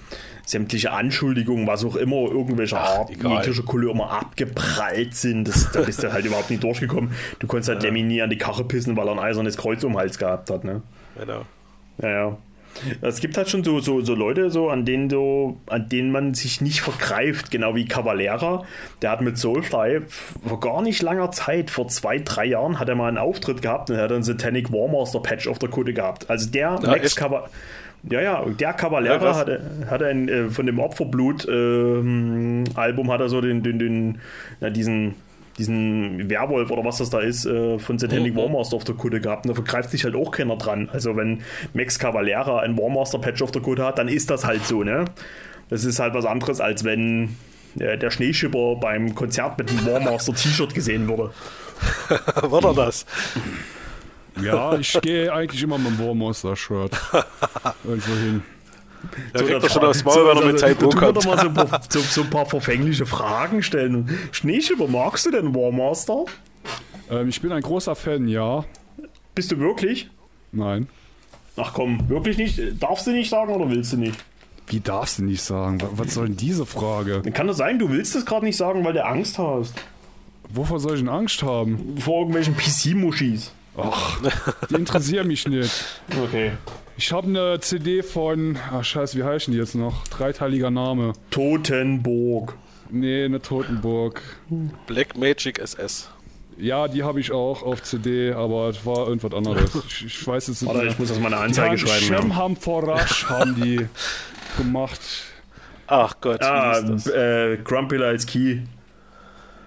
sämtliche 0.49 0.93
Anschuldigungen, 0.93 1.67
was 1.67 1.85
auch 1.85 1.95
immer, 1.95 2.31
irgendwelcher 2.31 2.81
Art, 2.81 3.11
jeglicher 3.11 3.63
Couleur 3.65 3.91
immer 3.93 4.11
abgeprallt 4.11 5.15
sind. 5.15 5.47
Das, 5.47 5.71
da 5.73 5.83
bist 5.83 6.03
du 6.03 6.11
halt 6.11 6.25
überhaupt 6.25 6.49
nicht 6.49 6.63
durchgekommen. 6.63 7.11
Du 7.39 7.47
konntest 7.47 7.69
halt 7.69 7.83
Lemmy 7.83 8.03
nie 8.03 8.23
an 8.23 8.31
die 8.31 8.39
Karre 8.39 8.65
pissen, 8.65 8.97
weil 8.97 9.07
er 9.09 9.13
ein 9.13 9.19
eisernes 9.19 9.59
Kreuz 9.59 9.85
um 9.85 9.93
den 9.93 9.99
Hals 9.99 10.19
gehabt 10.19 10.49
hat, 10.49 10.65
ne? 10.65 10.81
Genau. 11.19 11.43
Ja, 12.01 12.09
ja. 12.09 12.39
Es 13.03 13.21
gibt 13.21 13.37
halt 13.37 13.51
schon 13.51 13.63
so, 13.63 13.81
so, 13.81 14.01
so 14.01 14.15
Leute, 14.15 14.51
so, 14.51 14.71
an 14.71 14.85
denen 14.87 15.11
so, 15.11 15.59
an 15.67 15.89
denen 15.89 16.13
man 16.13 16.33
sich 16.33 16.61
nicht 16.61 16.81
vergreift, 16.81 17.51
genau 17.51 17.75
wie 17.75 17.85
Cavalera. 17.87 18.65
Der 19.03 19.11
hat 19.11 19.21
mit 19.21 19.37
Soulfly 19.37 20.01
vor 20.47 20.61
gar 20.61 20.81
nicht 20.81 21.03
langer 21.03 21.31
Zeit, 21.31 21.71
vor 21.71 21.89
zwei, 21.89 22.21
drei 22.21 22.47
Jahren, 22.47 22.79
hat 22.79 22.89
er 22.89 22.95
mal 22.95 23.09
einen 23.09 23.19
Auftritt 23.19 23.61
gehabt 23.61 23.91
und 23.91 23.97
er 23.97 24.05
hat 24.05 24.13
einen 24.13 24.23
Satanic 24.23 24.73
Warmaster 24.73 25.21
Patch 25.21 25.47
auf 25.49 25.59
der 25.59 25.69
Kutte 25.69 25.93
gehabt. 25.93 26.31
Also 26.31 26.49
der 26.49 26.79
Ja, 26.81 26.89
Max 26.89 27.07
echt? 27.07 27.17
Ja, 28.05 28.21
ja, 28.21 28.45
der 28.45 28.69
Ja, 28.69 28.73
Cavalera 28.75 29.21
was? 29.21 29.37
hatte, 29.39 29.61
hatte 29.91 30.07
ein, 30.07 30.29
äh, 30.29 30.49
von 30.51 30.67
dem 30.67 30.79
Opferblut-Album 30.79 33.11
hat 33.11 33.21
er 33.21 33.29
so 33.29 33.41
den, 33.41 33.63
den, 33.63 33.79
den, 33.79 34.19
ja, 34.61 34.71
diesen, 34.71 35.15
diesen 35.59 36.29
Werwolf 36.31 36.71
oder 36.71 36.85
was 36.85 36.99
das 36.99 37.11
da 37.11 37.21
ist, 37.21 37.45
äh, 37.47 37.79
von 37.79 37.99
Satanic 37.99 38.35
Mhm. 38.35 38.39
Warmaster 38.39 38.77
auf 38.77 38.85
der 38.85 38.95
Kutte 38.95 39.21
gehabt. 39.21 39.45
Und 39.47 39.51
da 39.51 39.55
vergreift 39.55 39.91
sich 39.91 40.05
halt 40.05 40.15
auch 40.15 40.31
keiner 40.31 40.57
dran. 40.57 40.89
Also 40.93 41.17
wenn 41.17 41.43
Max 41.75 41.99
Cavalera 41.99 42.61
ein 42.61 42.79
Warmaster-Patch 42.79 43.43
auf 43.43 43.51
der 43.51 43.63
Kutte 43.63 43.85
hat, 43.85 43.99
dann 43.99 44.09
ist 44.09 44.31
das 44.31 44.45
halt 44.47 44.65
so, 44.65 44.85
ne? 44.85 45.05
Das 45.69 45.85
ist 45.85 45.99
halt 45.99 46.15
was 46.15 46.25
anderes, 46.25 46.61
als 46.61 46.85
wenn 46.85 47.37
äh, 47.79 47.99
der 47.99 48.11
Schneeschipper 48.11 48.77
beim 48.77 49.15
Konzert 49.17 49.59
mit 49.59 49.69
einem 49.71 49.85
Warmaster-T-Shirt 49.87 50.73
gesehen 50.75 51.09
wurde. 51.09 51.31
war 52.43 52.65
er 52.65 52.75
das? 52.75 53.05
Ja, 54.43 54.75
ich 54.79 54.99
gehe 55.03 55.33
eigentlich 55.33 55.63
immer 55.63 55.79
mit 55.79 55.89
dem 55.89 55.99
Warmaster-Shirt 56.07 56.93
irgendwo 57.85 58.13
hin. 58.15 58.43
Da 59.33 59.43
kriegt 59.43 59.63
er 59.63 59.71
schon 59.71 59.85
aufs 59.85 60.05
Maul, 60.05 60.27
wenn 60.29 60.39
er 60.39 60.53
mit 60.53 60.61
wir 60.63 60.75
kommt. 60.75 61.17
doch 61.17 61.25
mal 61.25 61.39
so 61.39 61.47
ein, 61.49 61.55
paar, 61.55 61.81
so, 61.89 62.01
so 62.01 62.23
ein 62.23 62.31
paar 62.31 62.47
verfängliche 62.47 63.07
Fragen 63.07 63.63
stellen. 63.63 64.19
Schneeschipper, 64.33 64.89
magst 64.89 65.27
du 65.27 65.31
denn 65.31 65.55
Warmaster? 65.55 66.25
Ähm, 67.11 67.29
ich 67.29 67.41
bin 67.41 67.53
ein 67.53 67.63
großer 67.63 67.95
Fan, 67.95 68.27
ja. 68.29 68.65
Bist 69.35 69.53
du 69.53 69.59
wirklich? 69.59 70.11
Nein. 70.51 70.89
Ach 71.57 71.73
komm, 71.75 72.09
wirklich 72.09 72.37
nicht? 72.39 72.61
Darfst 72.81 73.07
du 73.07 73.13
nicht 73.13 73.31
sagen 73.31 73.53
oder 73.55 73.71
willst 73.71 73.93
du 73.93 73.97
nicht? 73.99 74.19
Wie 74.67 74.81
darfst 74.81 75.19
du 75.19 75.25
nicht 75.25 75.43
sagen? 75.43 75.81
Wa- 75.81 75.89
Was 75.95 76.15
soll 76.15 76.27
denn 76.27 76.37
diese 76.37 76.67
Frage? 76.67 77.23
Kann 77.33 77.47
das 77.47 77.57
sein, 77.57 77.79
du 77.79 77.89
willst 77.91 78.15
es 78.17 78.27
gerade 78.27 78.45
nicht 78.45 78.57
sagen, 78.57 78.85
weil 78.85 78.93
du 78.93 79.05
Angst 79.05 79.39
hast. 79.39 79.75
Wovor 80.51 80.81
soll 80.81 80.95
ich 80.95 81.01
denn 81.01 81.09
Angst 81.09 81.43
haben? 81.43 81.97
Vor 81.99 82.19
irgendwelchen 82.21 82.57
PC-Muschis. 82.57 83.53
Ach, 83.81 84.21
die 84.69 84.75
interessieren 84.75 85.27
mich 85.29 85.47
nicht. 85.47 85.73
Okay. 86.25 86.53
Ich 86.97 87.13
habe 87.13 87.29
eine 87.29 87.61
CD 87.61 88.03
von, 88.03 88.59
ach 88.73 88.83
scheiße, 88.85 89.17
wie 89.17 89.23
heißen 89.23 89.53
die 89.53 89.59
jetzt 89.59 89.75
noch? 89.77 90.07
Dreiteiliger 90.09 90.71
Name. 90.71 91.13
Totenburg. 91.31 92.55
Nee, 92.91 93.25
eine 93.25 93.41
Totenburg. 93.41 94.21
Black 94.87 95.17
Magic 95.17 95.59
SS. 95.61 96.11
Ja, 96.57 96.89
die 96.89 97.05
habe 97.05 97.21
ich 97.21 97.31
auch 97.31 97.63
auf 97.63 97.83
CD, 97.85 98.33
aber 98.33 98.69
es 98.71 98.85
war 98.85 99.07
irgendwas 99.07 99.33
anderes. 99.33 99.71
Ich, 99.89 100.07
ich 100.07 100.27
weiß 100.27 100.49
es 100.49 100.61
nicht. 100.63 100.69
Warte, 100.69 100.83
mehr. 100.83 100.91
ich 100.93 100.99
muss 100.99 101.09
das 101.11 101.21
mal 101.21 101.27
eine 101.33 101.37
Die 101.37 101.43
Anzeige 101.61 101.69
haben 101.69 101.79
schreiben. 101.79 102.07
Ja. 102.13 102.19
Shemham 102.23 102.57
Forash 102.57 103.27
haben 103.29 103.55
die 103.63 103.87
gemacht. 104.57 105.01
Ach 105.87 106.15
Gott, 106.21 106.43
Ah, 106.43 106.83
wie 106.83 106.93
hieß 106.95 107.05
das? 107.05 107.15
äh, 107.15 107.59
Grumpy 107.63 107.97
Lyle's 107.97 108.27
Key. 108.27 108.63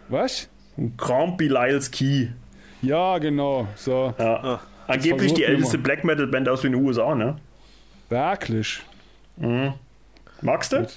Was? 0.09 0.49
Grumpy 0.97 1.47
Lyle's 1.47 1.89
Key. 1.89 2.27
Ja, 2.81 3.17
genau. 3.19 3.67
So, 3.75 4.13
Ja. 4.17 4.59
Angeblich 4.87 5.11
versucht 5.19 5.37
die 5.37 5.43
immer. 5.43 5.53
älteste 5.53 5.77
Black 5.77 6.03
Metal 6.03 6.27
Band 6.27 6.49
aus 6.49 6.61
den 6.61 6.75
USA, 6.75 7.15
ne? 7.15 7.37
wirklich. 8.09 8.81
Magst 10.41 10.73
du? 10.73 10.87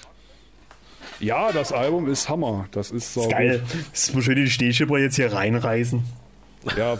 Ja, 1.20 1.52
das 1.52 1.73
Album 1.73 2.09
ist 2.09 2.28
Hammer. 2.28 2.66
Das 2.73 2.90
ist 2.90 3.15
so 3.15 3.28
Geil. 3.28 3.62
Das 3.93 4.09
ist 4.09 4.24
schön 4.24 4.36
die 4.36 4.51
Stehschipper 4.51 4.98
jetzt 4.98 5.16
hier 5.16 5.32
reinreißen. 5.32 6.02
Ja, 6.77 6.97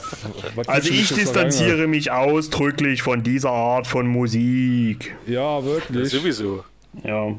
Also 0.67 0.91
ich 0.91 1.09
distanziere 1.13 1.87
mich 1.89 2.11
ausdrücklich 2.11 3.03
von 3.03 3.23
dieser 3.23 3.51
Art 3.51 3.87
von 3.87 4.07
Musik. 4.07 5.17
Ja, 5.27 5.65
wirklich. 5.65 6.11
Sowieso. 6.11 6.65
Ja. 7.03 7.33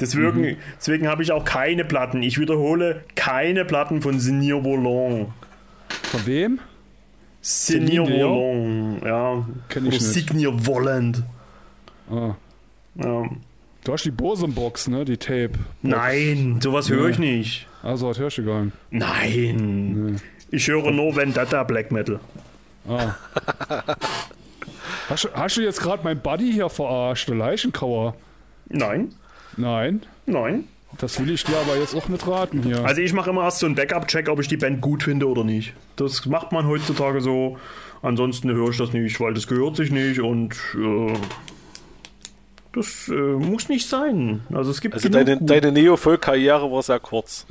Deswegen, 0.00 0.56
deswegen 0.78 1.08
habe 1.08 1.22
ich 1.22 1.30
auch 1.32 1.44
keine 1.44 1.84
Platten. 1.84 2.22
Ich 2.22 2.38
wiederhole, 2.38 3.04
keine 3.16 3.64
Platten 3.64 4.00
von 4.00 4.18
Senior 4.18 4.64
Volant. 4.64 5.28
Von 6.04 6.26
wem? 6.26 6.60
Volant, 7.40 9.02
ja. 9.04 9.46
Kenn 9.68 9.86
ich 9.86 9.94
Oder 9.94 9.96
nicht. 9.98 10.02
Signor 10.02 10.64
Volland. 10.66 11.22
Ah. 12.10 12.34
Ja. 12.96 13.28
Du 13.84 13.92
hast 13.92 14.04
die 14.04 14.10
Bosenbox, 14.10 14.88
ne? 14.88 15.04
Die 15.04 15.16
Tape. 15.16 15.52
Nein, 15.82 16.60
sowas 16.62 16.90
höre 16.90 17.08
ich 17.10 17.18
nicht. 17.18 17.66
Also, 17.82 18.08
das 18.08 18.18
hörst 18.18 18.38
du 18.38 18.44
gar 18.44 18.64
nicht. 18.64 18.76
Nein. 18.90 20.20
Ich 20.50 20.66
höre 20.68 20.90
nur 20.90 21.14
Vendetta 21.16 21.62
Black 21.62 21.92
Metal. 21.92 22.18
Ah. 22.88 23.14
hast, 25.08 25.24
du, 25.24 25.28
hast 25.34 25.56
du 25.56 25.60
jetzt 25.62 25.80
gerade 25.80 26.02
mein 26.04 26.20
Buddy 26.20 26.52
hier 26.52 26.68
verarscht, 26.68 27.28
der 27.28 27.36
Leichenkauer? 27.36 28.14
Nein, 28.68 29.12
Nein. 29.56 30.02
nein. 30.26 30.64
Das 30.96 31.20
will 31.20 31.30
ich 31.30 31.44
dir 31.44 31.56
aber 31.58 31.76
jetzt 31.76 31.94
auch 31.94 32.08
nicht 32.08 32.26
raten 32.26 32.62
hier. 32.62 32.84
Also 32.84 33.02
ich 33.02 33.12
mache 33.12 33.30
immer 33.30 33.44
erst 33.44 33.58
so 33.58 33.66
einen 33.66 33.74
Backup-Check, 33.74 34.28
ob 34.28 34.40
ich 34.40 34.48
die 34.48 34.56
Band 34.56 34.80
gut 34.80 35.02
finde 35.02 35.28
oder 35.28 35.44
nicht. 35.44 35.74
Das 35.96 36.24
macht 36.26 36.50
man 36.52 36.66
heutzutage 36.66 37.20
so. 37.20 37.58
Ansonsten 38.00 38.50
höre 38.50 38.70
ich 38.70 38.78
das 38.78 38.92
nicht, 38.92 39.20
weil 39.20 39.34
das 39.34 39.46
gehört 39.46 39.76
sich 39.76 39.90
nicht 39.90 40.20
und 40.20 40.54
äh, 40.74 41.12
das 42.72 43.08
äh, 43.08 43.12
muss 43.12 43.68
nicht 43.68 43.88
sein. 43.88 44.40
Also 44.52 44.70
es 44.70 44.80
gibt 44.80 44.94
Also 44.94 45.08
deine, 45.08 45.38
deine 45.40 45.72
Neo-Folk-Karriere 45.72 46.70
war 46.70 46.82
sehr 46.82 47.00
kurz. 47.00 47.46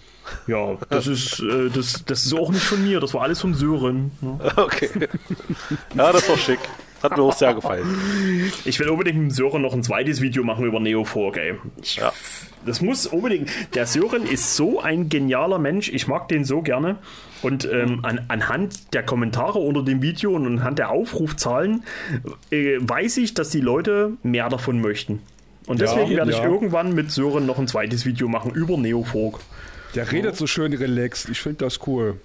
Ja, 0.47 0.77
das 0.89 1.07
ist 1.07 1.39
äh, 1.39 1.69
das, 1.69 2.03
das 2.05 2.25
ist 2.25 2.33
auch 2.33 2.49
nicht 2.49 2.63
von 2.63 2.83
mir. 2.83 2.99
Das 2.99 3.13
war 3.13 3.23
alles 3.23 3.41
von 3.41 3.53
Sören. 3.53 4.11
Ja. 4.21 4.57
Okay. 4.57 4.89
Ja, 5.95 6.11
das 6.11 6.27
war 6.29 6.37
schick. 6.37 6.59
Hat 7.03 7.15
mir 7.15 7.23
auch 7.23 7.35
sehr 7.35 7.53
gefallen. 7.53 7.85
Ich 8.65 8.79
will 8.79 8.89
unbedingt 8.89 9.17
mit 9.17 9.27
dem 9.27 9.31
Sören 9.31 9.61
noch 9.61 9.73
ein 9.73 9.83
zweites 9.83 10.21
Video 10.21 10.43
machen 10.43 10.65
über 10.65 10.79
Neo 10.79 11.03
4 11.03 11.35
ey. 11.35 11.53
Ich, 11.81 11.97
Ja. 11.97 12.11
Das 12.65 12.81
muss 12.81 13.07
unbedingt. 13.07 13.49
Der 13.75 13.85
Sören 13.85 14.25
ist 14.25 14.55
so 14.55 14.81
ein 14.81 15.09
genialer 15.09 15.59
Mensch. 15.59 15.89
Ich 15.89 16.07
mag 16.07 16.27
den 16.27 16.43
so 16.43 16.61
gerne. 16.61 16.97
Und 17.41 17.69
ähm, 17.71 18.03
an, 18.03 18.25
anhand 18.27 18.93
der 18.93 19.03
Kommentare 19.03 19.59
unter 19.59 19.83
dem 19.83 20.01
Video 20.01 20.33
und 20.33 20.45
anhand 20.45 20.79
der 20.79 20.89
Aufrufzahlen 20.89 21.83
äh, 22.51 22.77
weiß 22.79 23.17
ich, 23.17 23.33
dass 23.33 23.49
die 23.49 23.61
Leute 23.61 24.13
mehr 24.23 24.49
davon 24.49 24.81
möchten. 24.81 25.21
Und 25.67 25.81
deswegen 25.81 26.09
werde 26.11 26.31
ich 26.31 26.37
ja. 26.37 26.45
irgendwann 26.45 26.93
mit 26.95 27.11
Sören 27.11 27.45
noch 27.45 27.59
ein 27.59 27.67
zweites 27.67 28.05
Video 28.05 28.27
machen 28.27 28.51
über 28.51 28.77
Neofolk. 28.77 29.39
Der 29.95 30.11
redet 30.11 30.35
so 30.35 30.47
schön 30.47 30.73
relaxed. 30.73 31.29
Ich 31.29 31.41
finde 31.41 31.65
das 31.65 31.85
cool. 31.87 32.19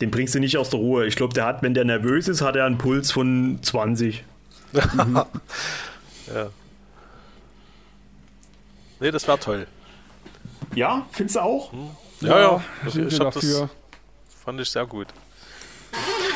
Den 0.00 0.10
bringst 0.10 0.34
du 0.34 0.40
nicht 0.40 0.58
aus 0.58 0.70
der 0.70 0.80
Ruhe. 0.80 1.06
Ich 1.06 1.14
glaube, 1.16 1.34
der 1.34 1.46
hat, 1.46 1.62
wenn 1.62 1.72
der 1.72 1.84
nervös 1.84 2.26
ist, 2.28 2.42
hat 2.42 2.56
er 2.56 2.66
einen 2.66 2.78
Puls 2.78 3.12
von 3.12 3.58
20. 3.62 4.24
Nee, 9.04 9.10
das 9.10 9.28
war 9.28 9.38
toll. 9.38 9.66
Ja, 10.74 11.04
findest 11.12 11.36
du 11.36 11.40
auch? 11.40 11.70
Ja, 12.22 12.40
ja. 12.40 12.64
Ich, 12.86 12.94
sind 12.94 13.12
ich 13.12 13.20
hab 13.20 13.34
das 13.34 13.44
dafür. 13.44 13.68
fand 14.42 14.58
ich 14.62 14.70
sehr 14.70 14.86
gut. 14.86 15.08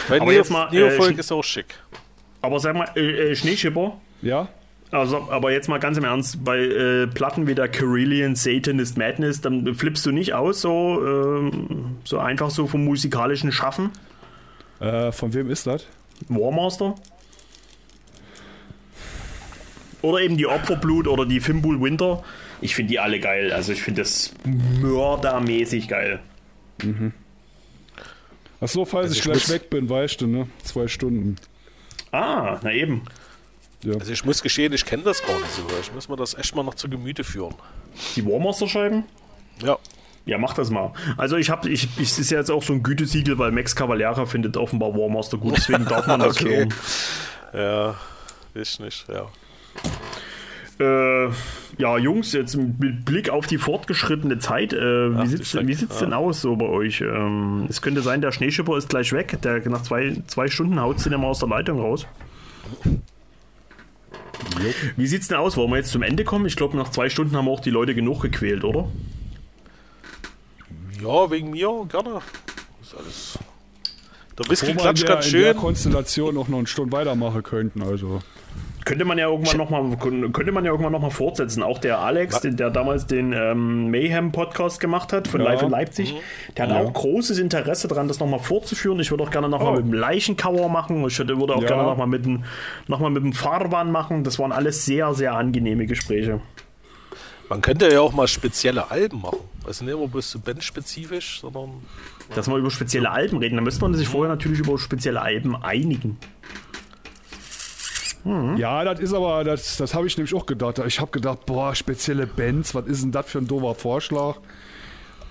Weil 0.09 0.20
Aber 0.20 0.31
Neo, 0.31 0.39
jetzt 0.39 0.51
mal, 0.51 0.69
äh, 0.69 0.77
Neo-Folk 0.77 1.15
Schn- 1.15 1.19
ist 1.19 1.32
auch 1.32 1.43
schick. 1.43 1.78
Aber 2.43 2.61
sag 2.61 2.77
mal, 2.77 2.90
äh, 2.95 3.31
äh, 3.31 3.35
Schneeschipper, 3.36 3.97
Ja? 4.20 4.49
Also, 4.90 5.31
aber 5.31 5.51
jetzt 5.51 5.69
mal 5.70 5.78
ganz 5.81 5.97
im 5.97 6.05
Ernst, 6.05 6.45
bei 6.45 6.59
äh, 6.59 7.07
Platten 7.07 7.47
wie 7.47 7.55
der 7.55 7.69
Carillion 7.69 8.36
Satanist 8.36 8.99
Madness, 8.99 9.40
dann 9.40 9.74
flippst 9.74 10.05
du 10.05 10.11
nicht 10.12 10.35
aus, 10.35 10.61
so, 10.61 11.01
ähm, 11.07 11.97
so 12.05 12.19
einfach 12.19 12.51
so 12.51 12.66
vom 12.66 12.85
musikalischen 12.85 13.51
Schaffen. 13.51 13.90
Äh, 14.81 15.11
von 15.12 15.32
wem 15.32 15.51
ist 15.51 15.66
das? 15.66 15.86
Warmaster. 16.28 16.95
Oder 20.03 20.20
eben 20.20 20.36
die 20.36 20.47
Opferblut 20.47 21.09
oder 21.09 21.24
die 21.24 21.40
Fimbul 21.40 21.81
Winter. 21.81 22.23
Ich 22.60 22.74
finde 22.74 22.90
die 22.90 22.98
alle 22.98 23.20
geil. 23.20 23.52
Also 23.52 23.72
ich 23.72 23.82
finde 23.82 24.02
das 24.02 24.32
mördermäßig 24.44 25.89
geil. 25.89 26.20
Ach 28.60 28.68
so, 28.68 28.85
falls 28.85 29.12
ich 29.12 29.18
ich 29.18 29.24
gleich 29.24 29.48
weg 29.48 29.70
bin, 29.70 29.89
weißt 29.89 30.20
du, 30.20 30.26
ne? 30.26 30.48
Zwei 30.64 30.89
Stunden. 30.89 31.36
Ah, 32.12 32.59
na 32.62 32.72
eben. 32.72 33.02
Also 33.86 34.12
ich 34.12 34.24
muss 34.24 34.43
gestehen, 34.43 34.72
ich 34.72 34.85
kenne 34.85 35.05
das 35.05 35.24
gar 35.24 35.39
nicht 35.39 35.52
so. 35.52 35.62
Ich 35.80 35.93
muss 35.94 36.09
mir 36.09 36.16
das 36.16 36.35
echt 36.35 36.55
mal 36.56 36.64
noch 36.64 36.74
zu 36.74 36.89
Gemüte 36.89 37.22
führen. 37.22 37.55
Die 38.16 38.24
Warmaster-Scheiben? 38.26 39.05
Ja. 39.62 39.78
Ja, 40.26 40.36
mach 40.36 40.52
das 40.55 40.68
mal. 40.70 40.93
Also 41.16 41.36
ich 41.36 41.48
habe, 41.48 41.70
ich, 41.70 41.89
ich 41.97 42.18
ist 42.18 42.30
ja 42.30 42.39
jetzt 42.39 42.51
auch 42.51 42.62
so 42.62 42.72
ein 42.72 42.82
Gütesiegel, 42.82 43.39
weil 43.39 43.51
Max 43.52 43.74
Cavalera 43.74 44.26
findet 44.26 44.56
offenbar 44.56 44.93
Warmaster 44.94 45.39
gut, 45.39 45.56
deswegen 45.56 45.85
darf 45.86 46.06
man 46.06 46.20
das 46.20 46.36
Okay. 46.43 46.56
hören. 46.56 46.74
Ja, 47.55 47.94
ich 48.55 48.78
nicht, 48.80 49.06
ja. 49.09 49.26
Äh, 50.80 51.28
ja, 51.78 51.98
Jungs, 51.98 52.32
jetzt 52.32 52.55
mit 52.56 53.05
Blick 53.05 53.30
auf 53.30 53.46
die 53.48 53.59
fortgeschrittene 53.59 54.38
Zeit, 54.38 54.72
äh, 54.72 55.10
Ach, 55.16 55.24
wie 55.24 55.44
Schreck. 55.44 55.66
wie 55.66 55.74
sieht's 55.74 55.96
Ja. 55.96 56.06
denn 56.06 56.12
aus 56.12 56.40
so 56.40 56.55
bei 56.56 56.66
euch? 56.66 57.00
Ähm, 57.00 57.66
es 57.68 57.82
könnte 57.82 58.00
sein, 58.02 58.20
der 58.20 58.30
Schneeschipper 58.32 58.76
ist 58.76 58.88
gleich 58.88 59.12
weg, 59.12 59.38
der 59.42 59.68
nach 59.68 59.82
zwei, 59.82 60.16
zwei 60.28 60.46
Stunden 60.48 60.80
haut 60.80 61.05
den 61.05 61.12
immer 61.12 61.26
aus 61.28 61.40
der 61.40 61.48
Leitung 61.48 61.80
raus. 61.80 62.06
Wie 64.96 65.06
sieht's 65.06 65.28
denn 65.28 65.38
aus? 65.38 65.56
Wollen 65.56 65.70
wir 65.70 65.76
jetzt 65.78 65.90
zum 65.90 66.02
Ende 66.02 66.24
kommen? 66.24 66.46
Ich 66.46 66.56
glaube, 66.56 66.76
nach 66.76 66.90
zwei 66.90 67.09
Stunden 67.09 67.36
haben 67.36 67.48
auch 67.48 67.60
die 67.60 67.70
Leute 67.70 67.94
genug 67.94 68.20
gequält, 68.22 68.64
oder? 68.64 68.88
Ja, 71.02 71.30
wegen 71.30 71.50
mir, 71.50 71.86
gerne. 71.88 72.20
Ist 72.82 72.94
alles. 72.96 73.38
Der 74.38 74.48
Whisky 74.50 74.74
klatscht 74.74 75.02
der, 75.09 75.14
ganz 75.16 75.26
in 75.26 75.32
der 75.40 75.52
schön. 75.52 75.56
Konstellation 75.56 76.34
noch 76.34 76.48
noch 76.48 76.59
eine 76.59 76.66
Stunde 76.66 76.92
weitermachen 76.96 77.42
könnten, 77.42 77.82
also. 77.82 78.20
Könnte 78.89 79.05
man 79.05 79.19
ja 79.19 79.28
irgendwann 79.28 79.56
noch 79.59 79.70
mal, 79.70 79.97
könnte 80.32 80.51
man 80.52 80.65
ja 80.65 80.70
irgendwann 80.70 80.93
noch 80.93 81.01
mal 81.01 81.10
fortsetzen. 81.10 81.62
Auch 81.62 81.78
der 81.78 81.98
Alex, 82.01 82.40
den, 82.40 82.56
der 82.56 82.70
damals 82.70 83.06
den 83.06 83.32
ähm, 83.32 83.90
Mayhem 83.90 84.32
Podcast 84.32 84.81
gemacht 84.81 85.12
hat 85.12 85.28
von 85.28 85.40
Ja. 85.43 85.51
Live 85.52 85.62
in 85.62 85.70
Leipzig, 85.70 86.15
der 86.56 86.65
hat 86.66 86.74
Ja. 86.74 86.81
auch 86.81 86.93
großes 86.93 87.39
Interesse 87.39 87.86
daran, 87.89 88.09
das 88.09 88.19
noch 88.19 88.27
mal 88.27 88.39
fortzuführen. 88.39 88.98
Ich 89.01 89.10
würde 89.10 89.24
auch 89.24 89.31
gerne 89.31 89.48
noch 89.48 89.60
mal 89.60 89.73
Oh. 89.73 89.77
mit 89.77 89.85
dem 89.85 89.93
Leichencover 89.93 90.69
machen. 90.69 91.05
Ich 91.06 91.19
würde 91.19 91.55
auch 91.55 91.62
Ja. 91.62 91.69
gerne 91.69 91.82
noch 91.82 91.97
mal 91.97 92.06
mit 92.06 92.24
dem 92.24 92.44
noch 92.86 93.01
mal 93.01 93.10
mit 93.10 93.23
dem 93.23 93.32
Fahrbahn 93.35 93.93
machen. 93.93 94.24
Das 94.24 94.39
waren 94.39 94.52
alles 94.52 94.85
sehr 94.86 95.12
sehr 95.15 95.35
angenehme 95.35 95.86
Gespräche. 95.86 96.40
Man 97.51 97.62
könnte 97.62 97.90
ja 97.90 98.01
auch 98.01 98.12
mal 98.12 98.28
spezielle 98.28 98.90
Alben 98.90 99.23
machen. 99.23 99.39
Also 99.66 99.85
nicht 99.85 99.94
immer 99.94 100.06
bloß 100.09 100.31
so 100.32 100.39
bandspezifisch, 100.39 101.40
sondern. 101.40 101.70
Dass 102.35 102.47
wir 102.48 102.56
über 102.56 102.70
spezielle 102.70 103.10
Alben 103.10 103.39
reden, 103.39 103.56
da 103.56 103.62
müsste 103.62 103.81
man 103.82 103.94
sich 103.94 104.06
vorher 104.06 104.28
natürlich 104.35 104.60
über 104.60 104.78
spezielle 104.78 105.20
Alben 105.23 105.56
einigen. 105.56 106.19
Ja, 108.57 108.85
das 108.85 109.01
ist 109.01 109.15
aber, 109.15 109.43
das, 109.45 109.77
das 109.78 109.95
habe 109.95 110.07
ich 110.07 110.16
nämlich 110.16 110.35
auch 110.35 110.45
gedacht. 110.47 110.81
Ich 110.86 111.01
habe 111.01 111.11
gedacht, 111.11 111.47
boah, 111.47 111.74
spezielle 111.74 112.27
Bands, 112.27 112.74
was 112.74 112.86
ist 112.86 113.03
denn 113.03 113.12
das 113.12 113.27
für 113.27 113.39
ein 113.39 113.47
doofer 113.47 113.74
Vorschlag? 113.74 114.36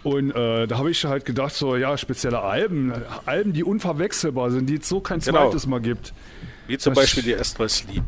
Und 0.03 0.31
äh, 0.31 0.67
da 0.67 0.77
habe 0.77 0.89
ich 0.89 1.03
halt 1.05 1.25
gedacht, 1.25 1.53
so, 1.53 1.75
ja, 1.75 1.97
spezielle 1.97 2.39
Alben, 2.39 2.93
Alben, 3.25 3.53
die 3.53 3.63
unverwechselbar 3.63 4.51
sind, 4.51 4.67
die 4.67 4.75
es 4.75 4.87
so 4.87 4.99
kein 5.01 5.19
Genau. 5.19 5.43
zweites 5.45 5.67
Mal 5.67 5.81
gibt. 5.81 6.13
Wie 6.67 6.77
zum 6.77 6.93
Das- 6.93 7.03
Beispiel 7.03 7.23
die 7.23 7.35
Astral 7.35 7.69
Sleep. 7.69 8.03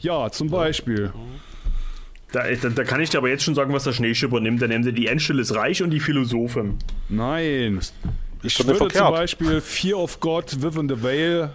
Ja, 0.00 0.30
zum 0.30 0.50
Beispiel. 0.50 1.12
Da, 2.32 2.42
da, 2.60 2.68
da 2.68 2.84
kann 2.84 3.00
ich 3.00 3.10
dir 3.10 3.18
aber 3.18 3.28
jetzt 3.28 3.44
schon 3.44 3.54
sagen, 3.54 3.72
was 3.72 3.84
der 3.84 3.92
Schneeschipper 3.92 4.40
nimmt. 4.40 4.60
Der 4.60 4.68
nimmt 4.68 4.96
die 4.96 5.06
Endstelle 5.06 5.40
ist 5.40 5.54
reich 5.54 5.82
und 5.82 5.90
die 5.90 6.00
Philosophen. 6.00 6.78
Nein. 7.08 7.80
Ich 8.42 8.58
würde 8.66 8.88
zum. 8.92 9.10
Beispiel 9.10 9.60
Fear 9.60 9.98
of 9.98 10.20
God, 10.20 10.62
Within 10.62 10.88
the 10.88 11.02
Veil 11.02 11.50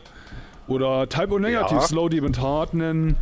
oder 0.72 1.08
Type 1.10 1.34
O 1.34 1.40
Negative, 1.40 1.80
Ja. 1.80 1.88
Slow 1.88 2.10
Deep 2.10 2.24
and 2.24 2.40
Hard 2.42 2.74
nennen. 2.74 3.16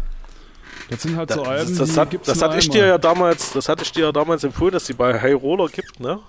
Das 0.89 1.01
sind 1.03 1.15
halt 1.17 1.31
so 1.31 1.39
Das, 1.43 1.47
Alben, 1.47 1.77
das, 1.77 1.93
die 1.93 1.99
hat, 1.99 2.09
gibt's 2.09 2.27
das 2.27 2.41
hatte 2.41 2.57
ich 2.57 2.69
dir 2.69 2.85
ja 2.88 2.97
damals, 2.97 3.51
das 3.53 3.69
hatte 3.69 3.84
ich 3.84 3.91
dir 3.91 4.05
ja 4.05 4.11
damals 4.11 4.43
empfohlen, 4.43 4.73
dass 4.73 4.85
die 4.85 4.93
bei 4.93 5.19
High 5.19 5.35
Roller 5.41 5.67
gibt, 5.67 5.99
ne? 5.99 6.19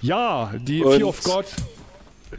Ja, 0.00 0.52
die 0.58 0.82
Und- 0.84 0.96
Fear 0.96 1.08
of 1.08 1.22
God. 1.22 1.44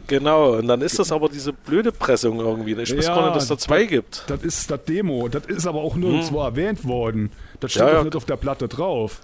Genau, 0.06 0.52
und 0.56 0.68
dann 0.68 0.80
ist 0.82 0.98
das 0.98 1.10
aber 1.10 1.28
diese 1.28 1.52
blöde 1.52 1.90
Pressung 1.92 2.38
irgendwie. 2.38 2.74
ne? 2.74 2.82
Ich 2.82 2.96
weiß 2.96 3.06
Ja, 3.06 3.14
gar 3.14 3.24
nicht, 3.26 3.36
dass 3.36 3.48
da 3.48 3.58
zwei 3.58 3.84
gibt. 3.84 4.24
Das 4.28 4.42
ist 4.42 4.70
das 4.70 4.84
Demo. 4.84 5.28
Das 5.28 5.46
ist 5.46 5.66
aber 5.66 5.80
auch 5.80 5.96
nirgendwo 5.96 6.40
erwähnt 6.42 6.84
worden. 6.84 7.32
Das 7.60 7.70
steht 7.72 7.82
Hm. 7.82 7.88
Ja, 7.88 7.94
ja. 7.94 8.04
nicht 8.04 8.14
auf 8.16 8.26
der 8.26 8.36
Platte 8.36 8.68
drauf. 8.68 9.20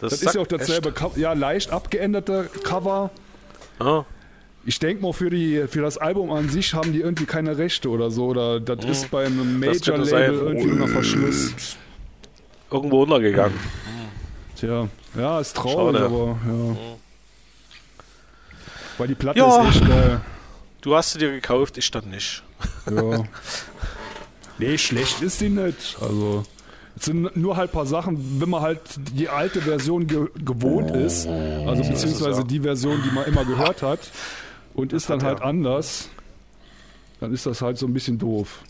Das 0.00 0.12
ist 0.14 0.20
sagt 0.22 0.34
ja 0.34 0.42
auch 0.42 0.46
dasselbe, 0.46 0.92
Co 0.92 1.12
ja, 1.16 1.32
leicht 1.32 1.72
abgeänderte 1.72 2.50
Cover. 2.64 3.10
Ah, 3.78 4.02
Ich 4.66 4.78
denke 4.78 5.02
mal, 5.02 5.12
für, 5.12 5.30
die, 5.30 5.64
für 5.68 5.80
das 5.80 5.96
Album 5.96 6.30
an 6.30 6.48
sich 6.50 6.74
haben 6.74 6.92
die 6.92 7.00
irgendwie 7.00 7.24
keine 7.24 7.56
Rechte 7.56 7.88
oder 7.88 8.10
so. 8.10 8.26
Oder 8.26 8.60
das 8.60 8.84
ist 8.84 9.10
beim 9.10 9.58
Major-Label 9.58 9.72
Hm. 9.78 9.94
könnte 9.94 10.04
sein. 10.06 10.34
irgendwie 10.34 10.70
unter 10.72 10.88
Verschluss. 10.88 11.76
irgendwo 12.70 13.02
untergegangen. 13.02 13.58
Tja, 14.56 14.88
ja, 15.16 15.40
ist 15.40 15.56
traurig, 15.56 15.96
Schade. 15.96 16.04
aber 16.04 16.38
ja. 16.46 16.76
Weil 18.98 19.08
die 19.08 19.14
Platte 19.14 19.38
Ja. 19.38 19.62
ist 19.68 19.76
echt 19.76 19.88
geil. 19.88 20.20
Du 20.82 20.94
hast 20.94 21.12
sie 21.12 21.18
dir 21.18 21.30
gekauft, 21.30 21.78
ich 21.78 21.90
dann 21.90 22.10
nicht. 22.10 22.42
Ja. 22.90 23.24
nee, 24.58 24.76
schlecht 24.78 25.22
ist 25.22 25.40
die 25.40 25.48
nicht. 25.48 25.96
Also, 26.00 26.44
es 26.96 27.06
sind 27.06 27.34
nur 27.36 27.56
halt 27.56 27.70
ein 27.70 27.72
paar 27.72 27.86
Sachen, 27.86 28.40
wenn 28.40 28.50
man 28.50 28.60
halt 28.62 28.80
die 29.14 29.28
alte 29.28 29.62
Version 29.62 30.06
ge 30.06 30.26
gewohnt 30.44 30.90
ist, 30.94 31.26
also 31.26 31.82
beziehungsweise 31.82 32.40
ja. 32.40 32.46
die 32.46 32.60
Version, 32.60 33.00
die 33.02 33.14
man 33.14 33.24
immer 33.24 33.44
gehört 33.46 33.82
hat, 33.82 34.00
und 34.74 34.92
ist 34.92 35.10
dann 35.10 35.22
halt 35.22 35.40
er. 35.40 35.46
anders, 35.46 36.08
dann 37.20 37.32
ist 37.34 37.46
das 37.46 37.60
halt 37.62 37.78
so 37.78 37.86
ein 37.86 37.92
bisschen 37.94 38.18
doof. 38.18 38.60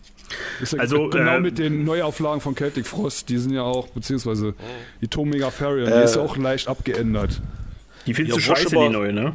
Ist 0.60 0.74
ja 0.74 0.78
Also, 0.80 1.08
genau 1.08 1.36
äh, 1.36 1.40
mit 1.40 1.58
den 1.58 1.84
Neuauflagen 1.84 2.40
von 2.40 2.54
Celtic 2.56 2.86
Frost, 2.86 3.28
die 3.28 3.38
sind 3.38 3.52
ja 3.52 3.62
auch, 3.62 3.88
beziehungsweise 3.88 4.54
die 5.00 5.08
Tomega 5.08 5.50
Farion, 5.50 5.86
die 5.86 5.92
Äh, 5.92 6.04
ist 6.04 6.14
ja 6.16 6.22
auch 6.22 6.36
leicht 6.36 6.68
abgeändert. 6.68 7.40
Die 8.06 8.14
findest 8.14 8.38
Ja, 8.38 8.52
du 8.54 8.56
scheiße, 8.56 8.76
Woscheba- 8.76 8.86
die 8.88 8.92
neue, 8.92 9.12
ne? 9.12 9.34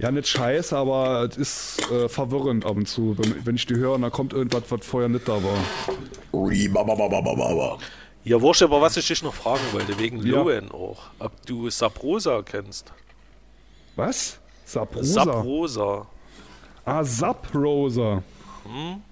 Ja, 0.00 0.10
nicht 0.10 0.28
scheiße, 0.28 0.76
aber 0.76 1.28
es 1.30 1.36
ist 1.36 1.90
äh, 1.92 2.08
verwirrend 2.08 2.64
ab 2.64 2.74
und 2.76 2.86
zu. 2.88 3.16
Wenn, 3.18 3.46
wenn 3.46 3.54
ich 3.56 3.66
die 3.66 3.76
höre, 3.76 3.98
dann 3.98 4.10
kommt 4.10 4.32
irgendwas, 4.32 4.62
was 4.70 4.84
vorher 4.84 5.08
nicht 5.10 5.28
da 5.28 5.34
war. 5.42 5.58
Ja, 8.24 8.40
Wurscht, 8.40 8.62
aber 8.62 8.80
was 8.80 8.96
ich 8.96 9.06
dich 9.06 9.22
noch 9.22 9.34
fragen 9.34 9.60
wollte, 9.72 9.98
wegen 9.98 10.18
Ja. 10.26 10.36
Lowen 10.36 10.70
auch. 10.72 11.02
Ob 11.18 11.44
du 11.46 11.70
Sabrosa 11.70 12.42
kennst. 12.42 12.92
Was? 13.96 14.39
Sabrosa? 14.70 15.24
Sabrosa. 15.24 16.06
Ah, 16.84 17.04
Saprosa. 17.04 18.22
Hm? 18.64 19.02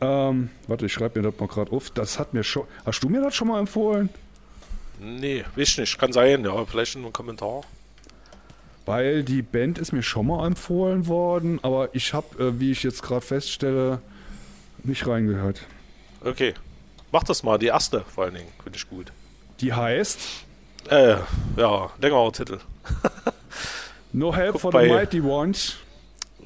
Ähm, 0.00 0.50
warte, 0.66 0.86
ich 0.86 0.92
schreibe 0.92 1.20
mir 1.20 1.30
das 1.30 1.40
mal 1.40 1.46
gerade 1.48 1.72
auf. 1.72 1.90
Das 1.90 2.18
hat 2.18 2.32
mir 2.34 2.44
schon. 2.44 2.64
Hast 2.84 3.02
du 3.02 3.08
mir 3.08 3.20
das 3.20 3.34
schon 3.34 3.48
mal 3.48 3.58
empfohlen? 3.60 4.08
Nee, 5.00 5.44
weiß 5.56 5.68
ich 5.68 5.78
nicht. 5.78 5.98
Kann 5.98 6.12
sein, 6.12 6.44
ja. 6.44 6.64
Vielleicht 6.64 6.94
in 6.94 7.02
einem 7.02 7.12
Kommentar. 7.12 7.62
Weil 8.86 9.22
die 9.22 9.42
Band 9.42 9.78
ist 9.78 9.92
mir 9.92 10.02
schon 10.02 10.26
mal 10.26 10.46
empfohlen 10.46 11.06
worden, 11.06 11.60
aber 11.62 11.94
ich 11.94 12.14
habe, 12.14 12.42
äh, 12.42 12.60
wie 12.60 12.72
ich 12.72 12.82
jetzt 12.82 13.02
gerade 13.02 13.20
feststelle, 13.20 14.00
nicht 14.82 15.06
reingehört. 15.06 15.60
Okay. 16.24 16.54
Mach 17.12 17.22
das 17.24 17.42
mal, 17.42 17.58
die 17.58 17.66
erste 17.66 18.00
vor 18.00 18.24
allen 18.24 18.34
Dingen. 18.34 18.48
Finde 18.62 18.76
ich 18.76 18.88
gut. 18.88 19.12
Die 19.60 19.72
heißt 19.72 20.18
Äh, 20.88 21.16
ja, 21.56 21.90
längerer 22.00 22.32
Titel. 22.32 22.58
No 24.12 24.34
Help 24.34 24.52
Guck 24.52 24.60
for 24.60 24.72
the 24.72 24.88
Mighty 24.88 25.20
Ones. 25.20 25.76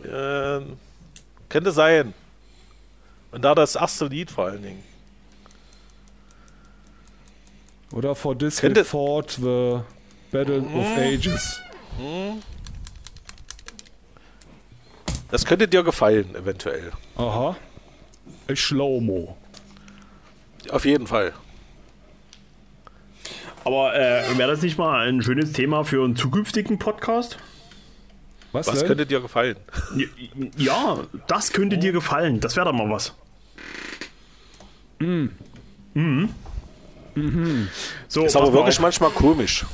Ähm, 0.04 0.76
könnte 1.48 1.72
sein. 1.72 2.14
Und 3.32 3.42
da 3.42 3.54
das 3.54 3.74
erste 3.74 4.06
Lied 4.06 4.30
vor 4.30 4.46
allen 4.46 4.62
Dingen. 4.62 4.82
Oder 7.92 8.14
For 8.14 8.36
This 8.38 8.58
We 8.58 8.60
Könnte- 8.62 8.84
Fought 8.84 9.30
the 9.32 9.80
Battle 10.30 10.60
of 10.60 10.86
Ages. 10.98 11.60
Das 15.30 15.44
könnte 15.44 15.66
dir 15.66 15.82
gefallen, 15.82 16.34
eventuell. 16.34 16.92
Aha. 17.16 17.56
Ich 18.48 18.60
Schlomo. 18.60 19.36
Auf 20.70 20.84
jeden 20.84 21.06
Fall. 21.06 21.32
Aber 23.64 23.94
äh, 23.96 24.36
wäre 24.38 24.50
das 24.52 24.62
nicht 24.62 24.78
mal 24.78 25.06
ein 25.08 25.22
schönes 25.22 25.52
Thema 25.52 25.84
für 25.84 26.04
einen 26.04 26.14
zukünftigen 26.16 26.78
Podcast? 26.78 27.38
Was, 28.56 28.66
Was 28.68 28.78
denn? 28.78 28.88
könnte 28.88 29.06
dir 29.06 29.20
gefallen? 29.20 29.56
Ja, 30.56 30.98
das 31.26 31.52
könnte 31.52 31.78
dir 31.78 31.92
gefallen. 31.92 32.40
Das 32.40 32.56
wäre 32.56 32.66
doch 32.66 32.72
mal 32.72 32.90
was. 32.90 33.14
Mhm. 34.98 35.30
So, 38.08 38.24
Ist 38.24 38.36
aber 38.36 38.52
wirklich 38.52 38.76
auf. 38.76 38.82
manchmal 38.82 39.10
komisch. 39.10 39.64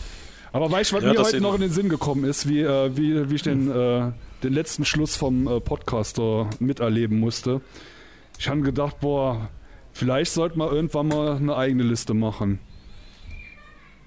Aber 0.52 0.70
weißt 0.70 0.92
du, 0.92 0.96
was 0.96 1.04
Ja, 1.04 1.12
mir 1.12 1.18
heute 1.18 1.40
noch 1.40 1.54
in 1.54 1.62
den 1.62 1.72
Sinn 1.72 1.88
gekommen 1.88 2.24
ist, 2.24 2.48
wie, 2.48 2.60
äh, 2.60 2.96
wie, 2.96 3.30
wie 3.30 3.34
ich 3.34 3.42
den, 3.42 3.70
äh, 3.70 4.12
den 4.42 4.52
letzten 4.52 4.84
Schluss 4.84 5.16
vom 5.16 5.46
äh, 5.48 5.60
Podcaster 5.60 6.50
miterleben 6.58 7.18
musste? 7.18 7.60
Ich 8.38 8.48
habe 8.48 8.60
gedacht, 8.60 9.00
boah, 9.00 9.48
Vielleicht 9.92 10.32
sollte 10.32 10.58
man 10.58 10.72
irgendwann 10.72 11.08
mal 11.08 11.36
eine 11.36 11.56
eigene 11.56 11.82
Liste 11.82 12.14
machen. 12.14 12.58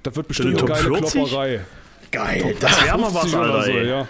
Das 0.03 0.15
wird 0.15 0.27
bestimmt 0.27 0.49
eine 0.49 0.57
Top 0.57 0.69
geile 0.69 0.81
40? 0.83 1.11
Klopperei. 1.11 1.61
Geil, 2.11 2.55
das 2.59 2.83
wäre 2.83 2.97
mal 2.97 3.13
was, 3.13 3.31
50 3.31 3.39
oder 3.39 3.53
Alter. 3.53 3.63
so, 3.65 3.71
ey. 3.71 3.87
ja. 3.87 4.07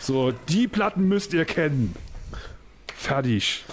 So, 0.00 0.32
die 0.48 0.66
Platten 0.66 1.06
müsst 1.08 1.32
ihr 1.34 1.44
kennen. 1.44 1.94
Fertig. 2.96 3.64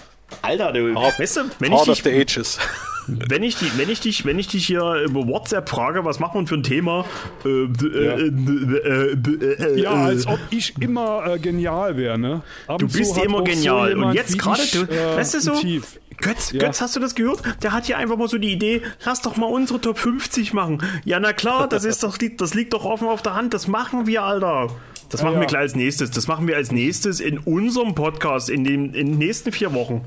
Alter, 0.41 0.73
du, 0.73 0.93
weißt 0.93 1.37
du, 1.37 1.41
wenn 1.59 1.71
ich, 1.71 1.81
dich, 1.83 2.03
the 2.03 2.09
Ages. 2.11 2.59
wenn, 3.07 3.43
ich 3.43 3.55
die, 3.57 3.71
wenn, 3.77 3.89
ich 3.89 4.01
dich, 4.01 4.25
wenn 4.25 4.37
ich 4.39 4.47
dich 4.47 4.65
hier 4.67 5.03
über 5.05 5.25
WhatsApp 5.25 5.69
frage, 5.69 6.03
was 6.03 6.19
macht 6.19 6.35
man 6.35 6.47
für 6.47 6.55
ein 6.55 6.63
Thema? 6.63 7.05
Äh, 7.45 7.49
äh, 7.49 8.27
äh, 8.27 9.13
äh, 9.13 9.13
äh, 9.13 9.81
Ja, 9.81 9.93
als 9.93 10.27
ob 10.27 10.39
ich 10.49 10.73
immer 10.81 11.25
äh, 11.25 11.39
genial 11.39 11.95
wäre, 11.95 12.17
ne? 12.17 12.41
Ab 12.67 12.79
Du 12.79 12.87
bist 12.87 13.15
hat 13.15 13.23
immer 13.23 13.43
genial. 13.43 13.89
jemand 13.89 14.09
und 14.11 14.15
jetzt 14.15 14.37
gerade, 14.37 14.61
ich, 14.61 14.71
du, 14.71 14.81
äh, 14.81 15.15
weißt 15.15 15.35
du 15.35 15.39
so, 15.39 15.55
Tief. 15.55 15.97
Götz, 16.17 16.51
Ja. 16.51 16.59
Götz, 16.65 16.81
hast 16.81 16.95
du 16.95 16.99
das 16.99 17.15
gehört? 17.15 17.41
Der 17.63 17.71
hat 17.71 17.85
hier 17.85 17.97
einfach 17.97 18.17
mal 18.17 18.27
so 18.27 18.37
die 18.37 18.51
Idee, 18.51 18.81
lass 19.05 19.21
doch 19.21 19.37
mal 19.37 19.45
unsere 19.45 19.79
Top 19.79 19.97
50 19.99 20.51
machen. 20.53 20.83
Ja, 21.05 21.19
na 21.19 21.31
klar, 21.31 21.69
das 21.69 21.85
ist 21.85 22.03
doch, 22.03 22.17
das 22.17 22.53
liegt 22.53 22.73
doch 22.73 22.85
offen 22.85 23.07
auf 23.07 23.21
der 23.21 23.35
Hand. 23.35 23.53
Das 23.53 23.67
machen 23.67 24.07
wir, 24.07 24.23
Alter. 24.23 24.69
Das 25.09 25.23
machen 25.23 25.35
ja. 25.35 25.39
wir 25.41 25.47
gleich 25.47 25.61
als 25.61 25.75
nächstes. 25.75 26.11
Das 26.11 26.27
machen 26.27 26.47
wir 26.47 26.55
als 26.55 26.71
nächstes 26.71 27.19
in 27.19 27.37
unserem 27.39 27.95
Podcast 27.95 28.49
in 28.49 28.63
den, 28.63 28.93
in 28.93 29.11
den 29.11 29.17
nächsten 29.17 29.51
vier 29.51 29.73
Wochen. 29.73 30.03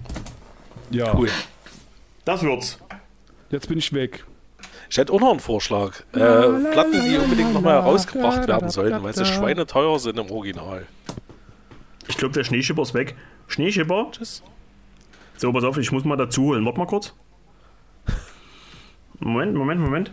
Ja, 0.90 1.14
Cool. 1.16 1.30
Das 2.24 2.42
wird's. 2.42 2.78
jetzt 3.50 3.68
bin 3.68 3.78
ich 3.78 3.92
weg. 3.92 4.24
Ich 4.90 4.98
hätte 4.98 5.12
auch 5.12 5.20
noch 5.20 5.30
einen 5.30 5.40
Vorschlag. 5.40 6.00
Äh, 6.12 6.16
Platten, 6.18 7.04
die 7.04 7.16
unbedingt 7.16 7.54
nochmal 7.54 7.74
herausgebracht 7.74 8.46
werden 8.48 8.68
sollten, 8.70 9.02
weil 9.02 9.14
sie 9.14 9.24
schweineteuer 9.24 9.98
sind 9.98 10.18
im 10.18 10.30
Original. 10.30 10.86
Ich 12.08 12.16
glaube, 12.16 12.34
der 12.34 12.44
Schneeschipper 12.44 12.82
ist 12.82 12.92
weg. 12.92 13.16
Schneeschipper? 13.46 14.08
Tschüss. 14.10 14.42
So, 15.36 15.52
pass 15.52 15.64
auf, 15.64 15.78
ich 15.78 15.92
muss 15.92 16.04
mal 16.04 16.16
dazu 16.16 16.42
holen. 16.42 16.64
Warte 16.66 16.78
mal 16.78 16.86
kurz. 16.86 17.14
Moment, 19.20 19.54
Moment, 19.54 19.80
Moment. 19.80 20.12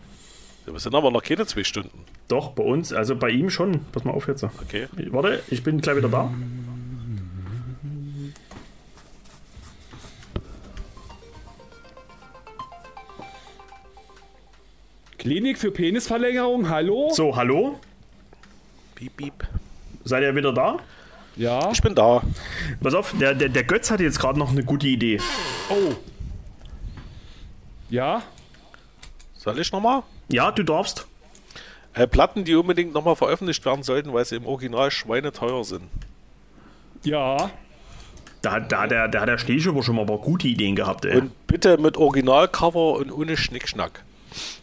Wir 0.65 0.79
sind 0.79 0.93
aber 0.95 1.11
noch 1.11 1.23
keine 1.23 1.45
zwei 1.45 1.63
Stunden. 1.63 2.05
Doch, 2.27 2.51
bei 2.51 2.63
uns, 2.63 2.91
also 2.91 3.15
bei 3.15 3.29
ihm 3.29 3.49
schon. 3.49 3.85
Pass 3.91 4.03
mal 4.03 4.11
auf 4.11 4.27
jetzt. 4.27 4.43
Okay. 4.43 4.87
Warte, 5.11 5.41
ich 5.49 5.63
bin 5.63 5.79
gleich 5.79 5.95
wieder 5.95 6.09
da. 6.09 6.29
Klinik 15.17 15.57
für 15.57 15.71
Penisverlängerung, 15.71 16.69
hallo? 16.69 17.09
So, 17.13 17.35
hallo? 17.35 17.79
Piep, 18.95 19.17
piep. 19.17 19.47
Seid 20.03 20.23
ihr 20.23 20.35
wieder 20.35 20.53
da? 20.53 20.77
Ja. 21.35 21.71
Ich 21.71 21.81
bin 21.81 21.95
da. 21.95 22.21
Pass 22.81 22.93
auf, 22.93 23.13
der, 23.19 23.35
der, 23.35 23.49
der 23.49 23.63
Götz 23.63 23.89
hat 23.91 23.99
jetzt 23.99 24.19
gerade 24.19 24.39
noch 24.39 24.51
eine 24.51 24.63
gute 24.63 24.87
Idee. 24.87 25.19
Oh. 25.69 25.95
Ja? 27.89 28.23
Soll 29.33 29.59
ich 29.59 29.71
nochmal? 29.71 30.03
Ja, 30.29 30.51
du 30.51 30.63
darfst. 30.63 31.07
Äh, 31.97 32.07
Platten, 32.07 32.43
die 32.43 32.55
unbedingt 32.55 32.93
nochmal 32.93 33.15
veröffentlicht 33.15 33.65
werden 33.65 33.83
sollten, 33.83 34.13
weil 34.13 34.25
sie 34.25 34.35
im 34.35 34.45
Original 34.45 34.91
schweineteuer 34.91 35.63
sind. 35.63 35.83
Ja. 37.03 37.49
Da, 38.41 38.51
hat- 38.51 38.71
da, 38.71 38.87
der, 38.87 39.07
da 39.07 39.21
hat 39.21 39.29
der 39.29 39.37
Schneeschipper 39.37 39.81
schon 39.83 39.95
mal 39.95 40.01
ein 40.01 40.07
paar 40.07 40.17
gute 40.19 40.47
Ideen 40.47 40.75
gehabt, 40.75 41.05
ey. 41.05 41.17
Und 41.17 41.47
bitte 41.47 41.77
mit 41.77 41.97
Originalcover 41.97 42.93
und 42.93 43.11
ohne 43.11 43.35
Schnickschnack. 43.37 44.03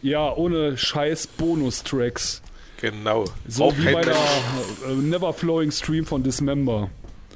Ja, 0.01 0.31
ohne 0.33 0.77
scheiß 0.77 1.27
Bonustracks. 1.27 2.41
Genau. 2.79 3.25
So 3.47 3.65
Braucht 3.65 3.77
wie 3.79 3.93
bei 3.93 4.01
der 4.01 4.13
äh, 4.15 4.93
Never 4.93 5.33
Flowing 5.33 5.71
Stream 5.71 6.05
von 6.05 6.23
Dismember. 6.23 6.89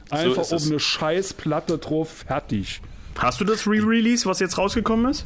Einfach 0.09 0.43
es. 0.43 0.51
oben 0.53 0.67
eine 0.71 0.79
scheiß 0.79 1.33
Platte 1.33 1.77
drauf, 1.77 2.23
fertig. 2.27 2.81
Hast 3.17 3.41
du 3.41 3.45
das 3.45 3.67
Re-Release, 3.67 4.25
was 4.25 4.39
jetzt 4.39 4.57
rausgekommen 4.57 5.11
ist? 5.11 5.25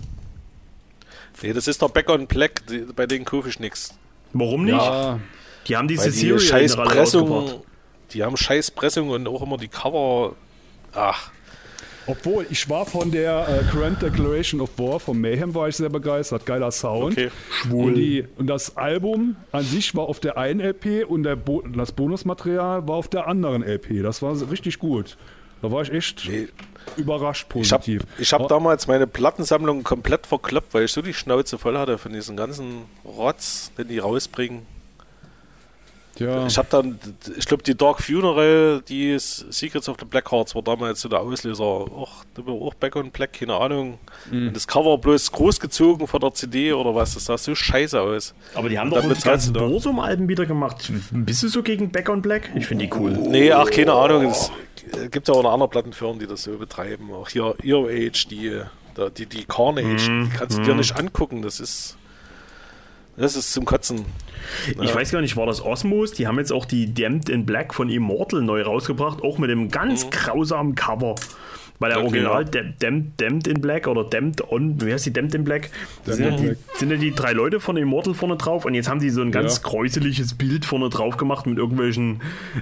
Nee, 1.42 1.54
das 1.54 1.68
ist 1.68 1.82
doch 1.82 1.90
Back 1.92 2.10
on 2.10 2.28
Black, 2.28 2.66
die, 2.68 2.80
bei 2.96 3.06
denen 3.06 3.26
kaufe 3.26 3.50
ich 3.50 3.60
nichts. 3.60 3.94
Warum 4.34 4.66
nicht? 4.66 4.76
Ja, 4.76 5.20
Die 5.68 5.78
haben 5.78 5.88
diese 5.88 6.12
die 6.12 6.18
Serie 6.18 6.40
scheiß. 6.40 6.76
Pressung, 6.76 7.62
die 8.12 8.24
haben 8.24 8.36
scheiß 8.38 8.72
Pressung 8.72 9.10
und 9.10 9.28
auch 9.28 9.42
immer 9.42 9.58
die 9.58 9.68
Cover. 9.68 10.36
Ach, 10.94 11.32
obwohl 12.06 12.46
ich 12.50 12.70
war 12.70 12.86
von 12.86 13.12
der 13.12 13.48
äh, 13.48 13.72
Grand 13.72 14.02
Declaration 14.02 14.60
of 14.60 14.72
War 14.78 15.00
von 15.00 15.20
Mayhem 15.20 15.56
war 15.56 15.70
ich 15.70 15.78
sehr 15.78 15.90
begeistert, 15.90 16.46
geiler 16.46 16.72
Sound. 16.72 17.14
okay. 17.14 17.30
Und, 17.72 17.96
die, 17.96 18.26
und 18.38 18.48
das 18.48 18.76
Album 18.76 19.38
an 19.52 19.64
sich 19.64 19.96
war 19.96 20.04
auf 20.10 20.20
der 20.20 20.38
einen 20.38 20.60
LP 20.60 21.06
und 21.08 21.24
der 21.24 21.38
Bo 21.38 21.62
das 21.62 21.94
Bonusmaterial 21.94 22.88
war 22.88 22.96
auf 22.96 23.08
der 23.08 23.28
anderen 23.28 23.64
LP. 23.64 24.04
Das 24.04 24.22
war 24.22 24.36
richtig 24.52 24.80
gut. 24.80 25.18
Da 25.64 25.72
war 25.72 25.82
ich 25.82 25.92
echt 25.94 26.28
Nee. 26.28 26.50
überrascht 26.98 27.48
Ich 27.56 27.72
habe 27.72 27.80
positiv. 27.84 28.02
ich 28.20 28.34
hab 28.34 28.42
Aber- 28.42 28.50
damals 28.50 28.86
meine 28.88 29.08
Plattensammlung 29.08 29.84
komplett 29.84 30.28
verkloppt, 30.28 30.74
weil 30.74 30.84
ich 30.84 30.92
so 30.92 31.02
die 31.02 31.14
Schnauze 31.14 31.58
voll 31.58 31.78
hatte 31.78 31.98
von 31.98 32.12
diesem 32.12 32.36
ganzen 32.36 32.82
Rotz, 33.06 33.72
den 33.78 33.88
die 33.88 34.00
rausbringen. 34.00 34.66
Ja. 36.20 36.46
Ich 36.46 36.58
habe 36.58 36.68
dann, 36.70 37.00
ich 37.38 37.46
glaube, 37.46 37.64
die 37.64 37.76
Dark 37.76 38.02
Funeral, 38.02 38.82
die 38.88 39.16
Secrets 39.20 39.90
of 39.90 39.98
the 40.00 40.06
Black 40.06 40.32
Hearts 40.32 40.54
war 40.56 40.62
damals 40.62 41.02
so 41.02 41.10
der 41.10 41.20
Auslöser. 41.22 41.64
Auch, 41.64 42.24
auch 42.48 42.74
Back 42.76 42.96
on 42.96 43.12
Black, 43.12 43.34
keine 43.34 43.56
Ahnung. 43.56 44.00
Mhm. 44.32 44.48
Und 44.48 44.56
das 44.56 44.68
Cover 44.68 44.98
bloß 44.98 45.32
großgezogen 45.32 46.08
von 46.08 46.20
der 46.22 46.34
CD 46.34 46.74
oder 46.74 46.94
was, 46.96 47.14
das 47.16 47.26
sah 47.26 47.38
so 47.38 47.56
scheiße 47.56 48.00
aus. 48.00 48.34
Aber 48.56 48.70
die 48.70 48.78
haben 48.80 48.92
Und 48.92 49.04
doch 49.06 49.14
die 49.14 49.22
ganzen 49.22 49.54
da. 49.54 49.62
Borsum-Alben 49.66 50.28
wieder 50.30 50.46
gemacht. 50.46 50.92
Bist 51.12 51.44
du 51.44 51.48
so 51.48 51.64
gegen 51.64 51.92
Back 51.92 52.10
on 52.10 52.22
Black? 52.22 52.50
Ich 52.56 52.66
finde 52.68 52.86
die 52.88 52.94
cool. 52.94 53.12
Nee, 53.12 53.52
ach, 53.52 53.70
keine 53.70 53.94
Ahnung. 53.94 54.26
Es 54.26 54.52
gibt 55.12 55.28
ja 55.28 55.34
auch 55.34 55.44
noch 55.44 55.54
andere 55.54 55.70
Plattenfirmen, 55.70 56.20
die 56.20 56.28
das 56.28 56.44
so 56.44 56.58
betreiben. 56.58 57.12
Auch 57.14 57.30
hier 57.30 57.56
Ear 57.64 57.86
Age, 57.88 58.28
die, 58.28 58.60
da- 58.96 59.10
die, 59.10 59.26
die 59.26 59.46
Carnage, 59.46 60.10
Mhm. 60.12 60.30
die 60.30 60.38
kannst 60.38 60.58
du 60.58 60.62
dir 60.62 60.76
nicht 60.76 60.96
angucken. 60.96 61.42
Das 61.42 61.60
ist, 61.60 61.98
das 63.18 63.36
ist 63.36 63.54
zum 63.54 63.66
Kotzen. 63.66 64.06
Ich 64.82 64.94
weiß 64.94 65.12
gar 65.12 65.22
nicht, 65.22 65.38
war 65.38 65.46
das 65.46 65.64
Osmos? 65.64 66.12
Die 66.12 66.28
haben 66.28 66.38
jetzt 66.38 66.52
auch 66.52 66.66
die 66.66 66.94
Damned 66.94 67.30
in 67.30 67.46
Black 67.46 67.74
von 67.74 67.90
Immortal 67.90 68.42
neu 68.42 68.62
rausgebracht, 68.64 69.22
auch 69.24 69.38
mit 69.38 69.50
einem 69.50 69.70
ganz 69.70 70.10
grausamen 70.10 70.76
Cover. 70.76 71.16
Weil 71.80 71.90
der 71.90 71.98
Okay, 72.00 72.08
Original 72.26 72.44
ja. 72.44 72.50
Dam- 72.50 72.74
Damned, 72.80 73.12
Damned 73.22 73.48
in 73.48 73.60
Black 73.62 73.88
oder 73.88 74.04
Damned 74.04 74.48
on, 74.52 74.80
wie 74.82 74.94
heißt 74.94 75.06
die 75.08 75.12
Damned 75.14 75.34
in 75.36 75.44
Black? 75.44 75.70
Da 76.06 76.14
sind, 76.14 76.26
ja 76.26 76.32
die, 76.54 76.58
sind 76.76 76.92
ja 76.92 76.98
die 76.98 77.12
drei 77.12 77.34
Leute 77.34 77.60
von 77.60 77.76
Immortal 77.78 78.14
vorne 78.14 78.38
drauf 78.38 78.66
und 78.66 78.74
jetzt 78.76 78.88
haben 78.90 79.00
die 79.00 79.10
so 79.10 79.22
ein 79.22 79.32
ganz 79.32 79.58
Ja. 79.58 79.70
gräuseliges 79.70 80.36
Bild 80.36 80.66
vorne 80.66 80.90
drauf 80.90 81.18
gemacht 81.18 81.46
mit 81.48 81.58
irgendwelchen. 81.58 82.22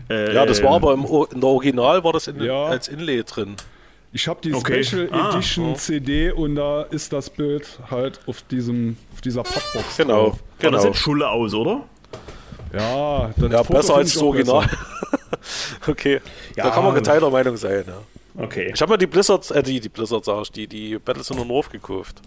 Äh, 0.09 0.33
Ja, 0.33 0.45
das 0.45 0.63
war 0.63 0.71
aber 0.75 0.93
im, 0.93 1.01
der 1.39 1.43
Original 1.49 2.03
war 2.03 2.13
das 2.13 2.27
in, 2.27 2.41
Ja. 2.41 2.65
als 2.65 2.87
Inlay 2.87 3.21
drin. 3.23 3.55
Ich 4.13 4.27
habe 4.27 4.41
die 4.41 4.53
Okay. 4.53 4.83
Special 4.83 5.09
Ah, 5.11 5.29
Edition 5.31 5.71
oh. 5.71 5.75
CD 5.75 6.31
und 6.31 6.55
da 6.55 6.83
ist 6.83 7.13
das 7.13 7.29
Bild 7.29 7.79
halt 7.89 8.19
auf 8.27 8.41
diesem 8.43 8.97
auf 9.13 9.21
dieser 9.21 9.43
Pappbox. 9.43 9.97
Genau. 9.97 10.23
drauf. 10.23 10.39
Aber 10.59 10.71
das 10.71 10.81
genau. 10.81 10.93
sieht 10.93 10.95
Schulle 11.01 11.29
aus, 11.29 11.53
oder? 11.53 11.83
Ja, 12.73 13.31
das 13.37 13.51
Ja, 13.51 13.57
Foto 13.63 13.73
besser 13.73 13.95
als 13.95 14.13
das 14.13 14.21
Original. 14.21 14.69
okay. 15.87 16.19
Ja. 16.55 16.65
Da 16.65 16.69
kann 16.71 16.83
man 16.83 16.93
geteilter 16.95 17.29
Meinung 17.29 17.55
sein. 17.57 17.83
Ja. 17.87 18.43
Okay. 18.43 18.71
Ich 18.73 18.81
habe 18.81 18.91
mir 18.93 18.97
die 18.97 19.07
Blizzards, 19.07 19.51
äh, 19.51 19.63
die, 19.63 19.79
die 19.79 19.89
Blizzards, 19.89 20.25
sag 20.25 20.41
ich, 20.43 20.51
die, 20.51 20.67
die 20.67 20.97
Battles 20.99 21.29
in 21.31 21.37
the 21.37 21.45
North 21.45 21.69
gekauft. 21.69 22.21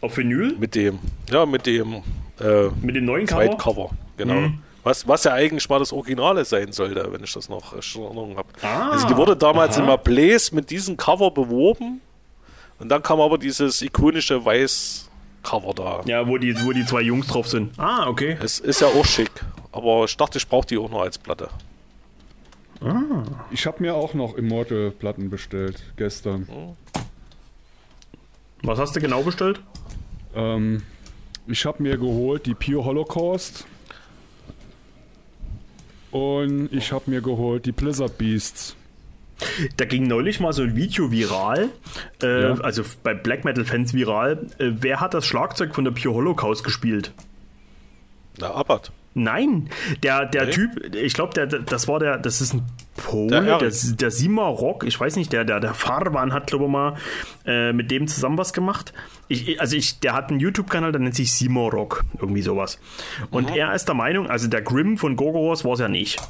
Auf 0.00 0.16
Vinyl? 0.16 0.56
Mit 0.58 0.74
dem, 0.74 0.98
ja, 1.30 1.46
mit 1.46 1.66
dem 1.66 2.02
äh, 2.40 2.68
Mit 2.80 2.96
dem 2.96 3.04
neuen 3.04 3.26
Cover? 3.26 3.44
Zweitcover. 3.46 3.90
Genau. 4.16 4.34
Mhm. 4.34 4.58
Was, 4.82 5.06
was 5.06 5.24
ja 5.24 5.34
eigentlich 5.34 5.68
mal 5.68 5.78
das 5.78 5.92
Originale 5.92 6.44
sein 6.44 6.72
sollte, 6.72 7.06
wenn 7.12 7.22
ich 7.22 7.32
das 7.32 7.48
noch 7.48 7.74
in 7.74 8.02
Erinnerung 8.02 8.36
habe. 8.36 8.48
Ah, 8.62 8.90
also 8.90 9.06
die 9.06 9.16
wurde 9.16 9.36
damals 9.36 9.78
aha. 9.78 9.94
in 9.94 10.00
Blaze 10.02 10.54
mit 10.54 10.70
diesem 10.70 10.96
Cover 10.96 11.30
beworben 11.30 12.00
und 12.78 12.88
dann 12.88 13.02
kam 13.02 13.20
aber 13.20 13.36
dieses 13.36 13.82
ikonische 13.82 14.42
Weiß-Cover 14.42 15.74
da. 15.74 16.00
Ja, 16.06 16.26
wo 16.26 16.38
die, 16.38 16.54
wo 16.64 16.72
die 16.72 16.86
zwei 16.86 17.02
Jungs 17.02 17.26
drauf 17.26 17.46
sind. 17.46 17.78
Ah, 17.78 18.08
okay. 18.08 18.38
Es 18.42 18.58
ist 18.58 18.80
ja 18.80 18.88
auch 18.88 19.04
schick, 19.04 19.30
aber 19.70 20.04
ich 20.04 20.16
dachte, 20.16 20.38
ich 20.38 20.48
brauche 20.48 20.66
die 20.66 20.78
auch 20.78 20.90
noch 20.90 21.02
als 21.02 21.18
Platte. 21.18 21.50
Ich 23.50 23.66
habe 23.66 23.82
mir 23.82 23.94
auch 23.94 24.14
noch 24.14 24.36
Immortal-Platten 24.36 25.28
bestellt 25.28 25.82
gestern. 25.96 26.48
Was 28.62 28.78
hast 28.78 28.96
du 28.96 29.00
genau 29.00 29.22
bestellt? 29.22 29.60
Ähm, 30.34 30.82
ich 31.46 31.66
habe 31.66 31.82
mir 31.82 31.98
geholt 31.98 32.46
die 32.46 32.54
Pure 32.54 32.84
Holocaust. 32.84 33.66
Und 36.10 36.72
ich 36.72 36.92
habe 36.92 37.10
mir 37.10 37.20
geholt 37.20 37.66
die 37.66 37.72
Blizzard 37.72 38.18
Beasts. 38.18 38.76
Da 39.78 39.84
ging 39.86 40.06
neulich 40.06 40.38
mal 40.40 40.52
so 40.52 40.62
ein 40.62 40.76
Video 40.76 41.10
viral, 41.10 41.70
äh, 42.22 42.42
Ja. 42.42 42.54
also 42.60 42.82
bei 43.02 43.14
Black 43.14 43.44
Metal 43.44 43.64
Fans 43.64 43.94
viral. 43.94 44.46
Äh, 44.58 44.72
wer 44.80 45.00
hat 45.00 45.14
das 45.14 45.24
Schlagzeug 45.24 45.74
von 45.74 45.84
der 45.84 45.92
Pure 45.92 46.14
Holocaust 46.14 46.62
gespielt? 46.62 47.12
Na, 48.38 48.50
Abbott. 48.52 48.92
Nein, 49.14 49.70
der, 50.02 50.26
der 50.26 50.46
Nee. 50.46 50.52
Typ, 50.52 50.94
ich 50.94 51.14
glaube, 51.14 51.32
der, 51.34 51.46
der- 51.46 51.60
das 51.60 51.88
war 51.88 51.98
der, 51.98 52.18
das 52.18 52.40
ist 52.40 52.52
ein 52.54 52.62
Pole, 53.02 53.28
Der 53.28 53.58
der, 53.58 53.70
der, 53.70 54.10
Sima 54.10 54.46
Rock, 54.46 54.84
ich 54.84 54.98
weiß 54.98 55.16
nicht, 55.16 55.32
der, 55.32 55.44
der, 55.44 55.60
der 55.60 55.74
Farwan 55.74 56.32
hat, 56.32 56.46
glaube 56.46 56.64
ich 56.64 56.70
mal, 56.70 56.94
äh, 57.46 57.72
mit 57.72 57.90
dem 57.90 58.06
zusammen 58.06 58.38
was 58.38 58.52
gemacht. 58.52 58.92
Ich, 59.28 59.60
also 59.60 59.76
ich, 59.76 60.00
der 60.00 60.14
hat 60.14 60.30
einen 60.30 60.40
YouTube-Kanal, 60.40 60.92
der 60.92 61.00
nennt 61.00 61.14
sich 61.14 61.32
Sima 61.32 61.68
Rock, 61.68 62.04
irgendwie 62.18 62.42
sowas. 62.42 62.78
Und 63.30 63.54
er 63.56 63.74
ist 63.74 63.86
der 63.86 63.94
Meinung, 63.94 64.28
also 64.28 64.48
der 64.48 64.62
Grimm 64.62 64.98
von 64.98 65.16
Gogoros 65.16 65.64
war 65.64 65.72
es 65.72 65.80
ja 65.80 65.88
nicht. 65.88 66.20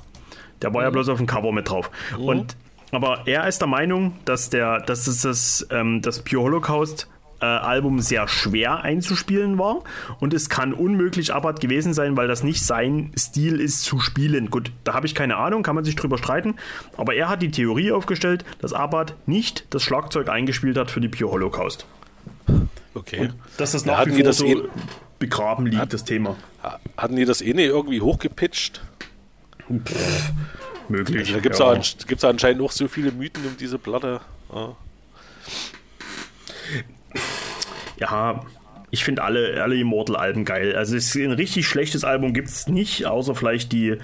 Der 0.62 0.72
war 0.74 0.82
ja 0.82 0.90
bloß 0.90 1.08
auf 1.08 1.18
dem 1.18 1.26
Cover 1.26 1.52
mit 1.52 1.68
drauf. 1.70 1.90
Und 2.18 2.56
aber 2.92 3.22
er 3.26 3.46
ist 3.46 3.60
der 3.60 3.68
Meinung, 3.68 4.14
dass 4.24 4.50
der, 4.50 4.80
dass 4.80 5.06
es 5.06 5.22
das, 5.22 5.66
ähm, 5.70 6.02
das 6.02 6.22
Pure 6.22 6.42
Holocaust 6.42 7.08
äh, 7.40 7.44
Album 7.44 8.00
sehr 8.00 8.28
schwer 8.28 8.82
einzuspielen 8.82 9.58
war 9.58 9.82
und 10.18 10.34
es 10.34 10.48
kann 10.48 10.72
unmöglich 10.72 11.32
Abad 11.34 11.60
gewesen 11.60 11.94
sein, 11.94 12.16
weil 12.16 12.28
das 12.28 12.42
nicht 12.42 12.64
sein 12.64 13.12
Stil 13.18 13.60
ist 13.60 13.82
zu 13.82 14.00
spielen. 14.00 14.50
Gut, 14.50 14.72
da 14.84 14.94
habe 14.94 15.06
ich 15.06 15.14
keine 15.14 15.36
Ahnung, 15.36 15.62
kann 15.62 15.74
man 15.74 15.84
sich 15.84 15.96
drüber 15.96 16.18
streiten, 16.18 16.54
aber 16.96 17.14
er 17.14 17.28
hat 17.28 17.42
die 17.42 17.50
Theorie 17.50 17.92
aufgestellt, 17.92 18.44
dass 18.60 18.72
Abad 18.72 19.14
nicht 19.26 19.66
das 19.70 19.82
Schlagzeug 19.82 20.28
eingespielt 20.28 20.76
hat 20.76 20.90
für 20.90 21.00
die 21.00 21.08
Pure 21.08 21.32
Holocaust. 21.32 21.86
Okay. 22.94 23.30
Dass 23.56 23.72
das 23.72 23.84
nach 23.84 23.98
hatten 23.98 24.10
wie 24.10 24.16
vor 24.16 24.24
das 24.24 24.38
so 24.38 24.46
eh- 24.46 24.62
begraben 25.18 25.66
liegt, 25.66 25.92
das 25.92 26.04
Thema. 26.04 26.36
Hatten 26.96 27.16
die 27.16 27.24
das 27.24 27.40
eh 27.40 27.54
nicht 27.54 27.66
irgendwie 27.66 28.00
hochgepitcht? 28.00 28.82
Möglich. 30.88 31.18
Also 31.20 31.34
da 31.34 31.40
gibt 31.40 31.54
es 31.54 31.60
ja. 31.60 32.06
gibt's 32.06 32.24
anscheinend 32.24 32.62
auch 32.62 32.72
so 32.72 32.88
viele 32.88 33.12
Mythen 33.12 33.44
um 33.46 33.56
diese 33.56 33.78
Platte. 33.78 34.20
Ja. 34.52 34.76
Ja, 37.98 38.42
ich 38.90 39.04
finde 39.04 39.22
alle, 39.22 39.62
alle 39.62 39.76
Immortal-Alben 39.76 40.44
geil. 40.44 40.74
Also 40.74 40.96
es 40.96 41.14
ist 41.14 41.22
ein 41.22 41.32
richtig 41.32 41.66
schlechtes 41.68 42.04
Album 42.04 42.32
gibt 42.32 42.48
es 42.48 42.66
nicht, 42.66 43.06
außer 43.06 43.34
vielleicht 43.34 43.72
die, 43.72 43.96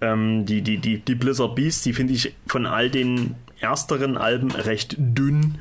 ähm, 0.00 0.44
die, 0.44 0.60
die, 0.62 0.78
die, 0.78 0.98
die 0.98 1.14
Blizzard 1.14 1.54
Beasts, 1.54 1.82
die 1.82 1.94
finde 1.94 2.12
ich 2.12 2.34
von 2.46 2.66
all 2.66 2.90
den 2.90 3.36
ersteren 3.60 4.16
Alben 4.18 4.50
recht 4.50 4.96
dünn. 4.98 5.58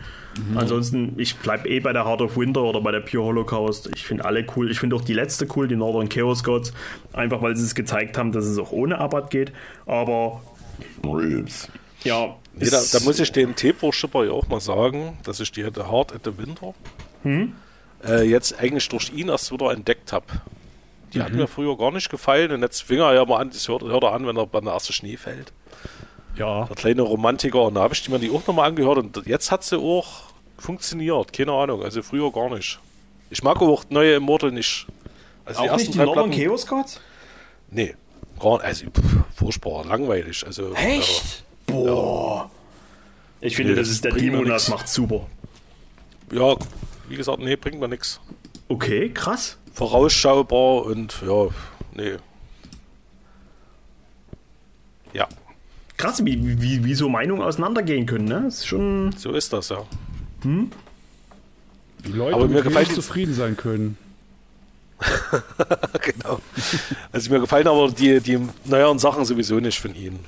Ansonsten, 0.55 1.13
ich 1.17 1.37
bleibe 1.37 1.69
eh 1.69 1.79
bei 1.79 1.93
der 1.93 2.05
Heart 2.05 2.21
of 2.21 2.37
Winter 2.37 2.63
oder 2.63 2.81
bei 2.81 2.91
der 2.91 3.01
Pure 3.01 3.23
Holocaust. 3.23 3.89
Ich 3.93 4.03
finde 4.03 4.25
alle 4.25 4.45
cool. 4.55 4.71
Ich 4.71 4.79
finde 4.79 4.95
auch 4.95 5.03
die 5.03 5.13
letzte 5.13 5.47
cool, 5.55 5.67
die 5.67 5.75
Northern 5.75 6.09
Chaos 6.09 6.43
Gods. 6.43 6.73
Einfach 7.13 7.41
weil 7.41 7.55
sie 7.55 7.63
es 7.63 7.75
gezeigt 7.75 8.17
haben, 8.17 8.31
dass 8.31 8.45
es 8.45 8.57
auch 8.57 8.71
ohne 8.71 8.97
Abad 8.97 9.29
geht. 9.29 9.51
Aber 9.85 10.41
ja, 12.03 12.35
Nee, 12.55 12.69
da, 12.69 12.81
da 12.91 12.99
muss 12.99 13.19
ich 13.19 13.31
den 13.31 13.55
T-Pro-Schipper 13.55 14.25
ja 14.25 14.31
auch 14.31 14.47
mal 14.47 14.59
sagen, 14.59 15.17
dass 15.23 15.39
ich 15.39 15.51
die 15.51 15.63
Heart 15.63 16.13
at 16.13 16.21
the 16.23 16.37
Winter 16.37 16.73
äh, 18.05 18.23
jetzt 18.23 18.59
eigentlich 18.59 18.87
durch 18.89 19.11
ihn 19.11 19.29
erst 19.29 19.51
wieder 19.51 19.71
entdeckt 19.71 20.13
habe. 20.13 20.25
Die 21.13 21.21
hat 21.21 21.31
mir 21.31 21.47
früher 21.47 21.77
gar 21.77 21.91
nicht 21.91 22.09
gefallen 22.09 22.51
und 22.51 22.61
jetzt 22.61 22.81
fing 22.83 22.99
er 22.99 23.13
ja 23.13 23.23
mal 23.25 23.39
an, 23.39 23.49
das 23.51 23.67
hört, 23.67 23.83
hört 23.83 24.03
er 24.03 24.13
an, 24.13 24.25
wenn 24.25 24.35
er 24.37 24.45
beim 24.47 24.67
ersten 24.67 24.93
Schnee 24.93 25.17
fällt. 25.17 25.51
Ja, 26.35 26.65
Der 26.65 26.75
kleine 26.75 27.03
Romantiker 27.03 27.63
und 27.63 27.75
da 27.75 27.81
habe 27.81 27.93
ich 27.93 28.01
die 28.03 28.09
mir 28.11 28.17
die 28.19 28.31
auch 28.31 28.45
nochmal 28.47 28.69
angehört 28.69 28.97
und 28.97 29.25
jetzt 29.27 29.51
hat 29.51 29.63
sie 29.63 29.77
auch 29.77 30.23
funktioniert, 30.57 31.31
keine 31.33 31.51
Ahnung, 31.51 31.83
also 31.83 32.01
früher 32.01 32.31
gar 32.31 32.49
nicht. 32.49 32.79
Ich 33.29 33.43
mag 33.43 33.61
auch 33.61 33.83
neue 33.89 34.15
Immortal 34.15 34.51
nicht. 34.51 34.87
Also 35.45 35.61
auch 35.61 35.77
nicht 35.77 35.93
die 35.93 35.97
Northern 35.99 36.31
Chaos 36.31 36.65
Gods? 36.65 36.99
Nee, 37.69 37.95
gar 38.39 38.57
nicht, 38.57 38.65
also 38.65 38.85
pff, 38.87 39.35
furchtbar, 39.35 39.85
langweilig. 39.85 40.43
Also, 40.45 40.73
Echt? 40.73 41.43
Boah. 41.73 42.49
Ich 43.41 43.55
finde, 43.55 43.73
Nee, 43.73 43.79
das 43.79 43.89
ist 43.89 44.03
der 44.05 44.13
Demo, 44.13 44.43
das 44.43 44.69
macht 44.69 44.87
super. 44.87 45.27
Ja, 46.31 46.55
wie 47.09 47.15
gesagt, 47.15 47.39
nee, 47.39 47.55
bringt 47.55 47.79
mir 47.79 47.87
nichts. 47.89 48.19
Okay, 48.69 49.09
krass. 49.09 49.57
vorausschaubar 49.73 50.85
und 50.85 51.21
ja, 51.27 51.47
nee. 51.93 52.13
Ja, 55.13 55.27
Krass, 55.97 56.25
wie, 56.25 56.61
wie, 56.61 56.83
wie 56.83 56.93
so 56.95 57.07
Meinungen 57.07 57.41
auseinandergehen 57.41 58.05
können, 58.05 58.25
ne? 58.25 58.41
Das 58.43 58.55
ist 58.55 58.67
schon. 58.67 59.13
so 59.17 59.31
ist 59.31 59.53
das 59.53 59.69
ja. 59.69 59.85
die 60.43 62.11
Leute 62.11 62.35
Aber 62.35 62.47
mir 62.47 62.61
gefällt 62.61 62.91
zufrieden 62.91 63.33
sein 63.33 63.55
können. 63.55 63.97
genau. 66.01 66.39
Also 67.11 67.31
mir 67.31 67.39
gefallen 67.39 67.67
aber 67.67 67.91
die, 67.91 68.19
die 68.19 68.39
neueren 68.65 68.99
Sachen 68.99 69.23
sowieso 69.23 69.59
nicht 69.59 69.79
von 69.79 69.95
ihnen. 69.95 70.19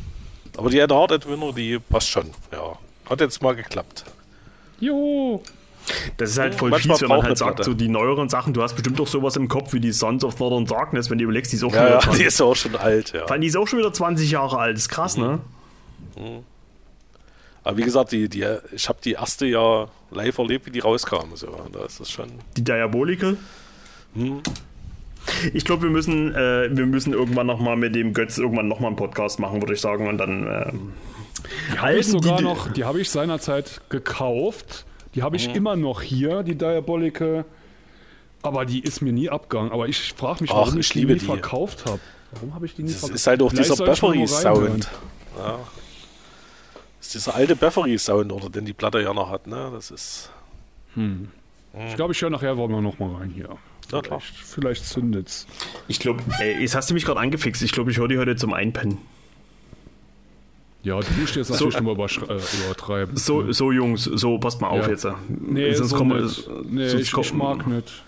Aber 0.57 0.69
die 0.69 0.80
Ed 0.80 0.91
Hard 0.91 1.11
Adwinner, 1.11 1.52
die 1.53 1.80
passt 1.80 2.10
schon. 2.10 2.30
Ja, 2.52 2.77
hat 3.10 3.22
jetzt 3.22 3.41
mal 3.41 3.56
geklappt. 3.56 4.06
Jo. 4.80 5.41
Das 6.18 6.32
ist 6.32 6.40
halt 6.40 6.56
voll 6.56 6.72
Manchmal 6.72 6.98
fies, 6.98 7.02
wenn 7.03 7.10
man 7.10 7.23
halt 7.23 7.38
sagt, 7.38 7.57
Platte. 7.57 7.69
so 7.69 7.76
die 7.76 7.88
neueren 7.90 8.27
Sachen, 8.27 8.53
du 8.53 8.64
hast 8.64 8.73
bestimmt 8.73 8.99
auch 8.99 9.07
sowas 9.07 9.36
im 9.36 9.48
Kopf 9.48 9.72
wie 9.73 9.80
die 9.80 9.91
Sons 9.91 10.23
of 10.23 10.40
Northern 10.40 10.65
Darkness, 10.65 11.10
wenn 11.11 11.19
du 11.19 11.26
überlegst, 11.26 11.52
die 11.52 11.57
ist 11.57 11.64
auch 11.64 11.69
schon 11.72 11.80
Ja, 11.80 11.86
wieder 11.86 11.94
ja, 11.95 12.02
20. 12.02 12.19
die 12.22 12.26
ist 12.27 12.41
auch 12.41 12.56
schon 12.56 12.76
alt, 12.76 13.14
ja. 13.14 13.26
Allem, 13.26 13.41
die 13.41 13.48
ist 13.48 13.56
auch 13.56 13.68
schon 13.68 13.80
wieder 13.80 13.94
20 13.94 14.32
Jahre 14.32 14.57
alt, 14.57 14.77
ist 14.77 14.90
krass, 14.90 15.15
ne? 15.18 15.40
Aber 17.64 17.77
wie 17.77 17.84
gesagt, 17.84 18.11
die, 18.14 18.30
die, 18.30 18.45
ich 18.73 18.90
habe 18.90 18.99
die 19.03 19.14
erste 19.14 19.45
ja 19.45 19.88
live 20.11 20.38
erlebt, 20.38 20.65
wie 20.65 20.72
die 20.72 20.80
rauskam. 20.80 21.36
So. 21.36 21.48
Da 21.72 21.86
ist 21.86 21.99
das 21.99 22.10
schon. 22.11 22.30
Die 22.57 22.64
Diabolical. 22.64 23.38
Ich 25.53 25.65
glaube, 25.65 25.84
wir 25.84 25.89
müssen, 25.89 26.34
äh, 26.35 26.69
wir 26.72 26.85
müssen 26.85 27.14
irgendwann 27.14 27.47
nochmal 27.47 27.76
mit 27.77 27.95
dem 27.95 28.14
Götz 28.14 28.38
irgendwann 28.38 28.68
nochmal 28.68 28.89
einen 28.89 28.95
Podcast 28.95 29.39
machen, 29.39 29.61
würde 29.61 29.73
ich 29.73 29.81
sagen. 29.81 30.07
Und 30.07 30.18
dann 30.18 30.43
ähm, 30.47 30.93
Die 31.73 31.80
habe 31.80 31.95
ich 31.97 32.07
sogar 32.07 32.38
die, 32.38 32.43
noch, 32.43 32.72
die 32.72 32.84
habe 32.84 32.99
ich 33.02 33.10
seinerzeit 33.10 33.81
gekauft. 33.89 34.85
Die 35.15 35.23
habe 35.23 35.38
Mhm. 35.38 35.39
ich 35.49 35.56
immer 35.56 35.76
noch 35.76 36.02
hier, 36.02 36.43
die 36.43 36.56
Diabolike. 36.56 37.45
Aber 38.41 38.65
die 38.65 38.81
ist 38.81 39.02
mir 39.02 39.11
nie 39.14 39.30
abgegangen. 39.30 39.72
Aber 39.72 39.88
ich 39.88 40.14
frage 40.14 40.41
mich, 40.43 40.52
Ach, 40.52 40.57
warum 40.57 40.73
ich 40.80 40.88
ich 40.88 40.93
die 40.93 41.06
nie 41.06 41.14
die. 41.15 41.19
verkauft 41.26 41.85
habe. 41.85 41.99
Warum 42.31 42.53
habe 42.53 42.65
ich 42.68 42.76
die 42.76 42.84
nie 42.84 42.89
Das 42.89 42.99
verkauft? 42.99 43.15
ist 43.15 43.27
halt 43.27 43.41
auch 43.41 43.49
Vielleicht 43.52 43.72
dieser 43.72 44.52
reinhören. 44.52 44.85
Ja. 45.38 45.60
Das 46.99 47.07
ist 47.07 47.15
dieser 47.15 47.35
alte 47.35 47.56
Beffery-Sound, 47.56 48.31
oder 48.31 48.49
den 48.49 48.65
die 48.65 48.73
Platte 48.73 48.99
ja 49.02 49.14
noch 49.14 49.30
hat, 49.31 49.47
ne? 49.47 49.69
Das 49.73 49.89
ist. 49.91 50.30
Ich 50.95 51.95
glaube, 51.95 52.14
ich 52.14 52.22
höre 52.22 52.30
nachher 52.30 52.56
wollen 52.57 52.72
wir 52.72 52.81
noch 52.81 52.99
mal 52.99 53.15
rein 53.15 53.30
hier. 53.30 53.49
Ja, 53.91 54.02
klar. 54.02 54.20
Vielleicht, 54.20 54.45
vielleicht 54.53 54.86
zündet's. 54.86 55.48
Ich 55.88 55.99
glaube, 55.99 56.24
jetzt 56.60 56.76
hast 56.76 56.90
du 56.90 56.94
mich 56.94 57.06
gerade 57.06 57.20
angefixt. 57.20 57.62
Ich 57.62 57.72
glaube, 57.72 57.91
ich 57.91 57.98
höre 57.98 58.07
die 58.07 58.18
heute 58.18 58.36
zum 58.36 58.53
Einpennen. 58.53 58.98
Ja, 60.84 60.99
du 60.99 61.07
musst 61.20 61.36
jetzt 61.36 61.49
natürlich 61.49 61.80
nur 61.82 61.94
überschre- 61.95 62.30
äh, 62.30 62.66
übertreiben. 62.66 63.18
So, 63.18 63.52
so 63.52 63.72
Jungs, 63.72 64.03
so 64.03 64.38
passt 64.38 64.62
mal 64.62 64.68
auf 64.68 64.86
Ja. 64.86 64.91
jetzt. 64.91 65.07
nee, 65.30 65.74
sonst 65.74 65.90
so 65.91 65.98
kommen 65.98 66.12
wir. 66.16 66.22
nicht. 66.24 66.48
nee 66.70 66.88
sonst 66.90 67.02
ich, 67.03 67.12
kommen- 67.12 67.26
ich 67.26 67.34
mag 67.34 67.66
nicht. 67.68 68.03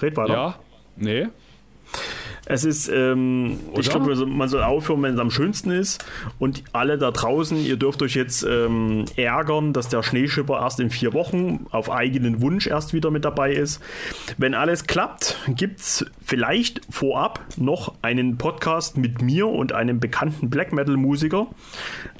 Red 0.00 0.16
weiter. 0.16 0.32
Ja? 0.32 0.58
Nee? 0.96 1.26
Es 2.46 2.64
ist, 2.64 2.88
ähm, 2.88 3.60
ich 3.78 3.88
glaube, 3.90 4.14
man 4.26 4.48
soll 4.48 4.62
aufhören, 4.62 5.02
wenn 5.02 5.14
es 5.14 5.20
am 5.20 5.30
schönsten 5.30 5.70
ist. 5.70 6.04
Und 6.38 6.62
alle 6.72 6.98
da 6.98 7.10
draußen, 7.10 7.58
ihr 7.58 7.76
dürft 7.76 8.02
euch 8.02 8.14
jetzt 8.14 8.42
ähm, 8.42 9.04
ärgern, 9.16 9.72
dass 9.72 9.88
der 9.88 10.02
Schneeschipper 10.02 10.60
erst 10.60 10.80
in 10.80 10.90
vier 10.90 11.12
Wochen 11.12 11.66
auf 11.70 11.90
eigenen 11.90 12.40
Wunsch 12.40 12.66
erst 12.66 12.92
wieder 12.92 13.10
mit 13.10 13.24
dabei 13.24 13.52
ist. 13.52 13.80
Wenn 14.38 14.54
alles 14.54 14.86
klappt, 14.86 15.38
gibt 15.48 15.80
es 15.80 16.06
vielleicht 16.22 16.80
vorab 16.90 17.40
noch 17.56 17.94
einen 18.02 18.38
Podcast 18.38 18.96
mit 18.96 19.22
mir 19.22 19.46
und 19.46 19.72
einem 19.72 20.00
bekannten 20.00 20.50
Black 20.50 20.72
Metal-Musiker. 20.72 21.46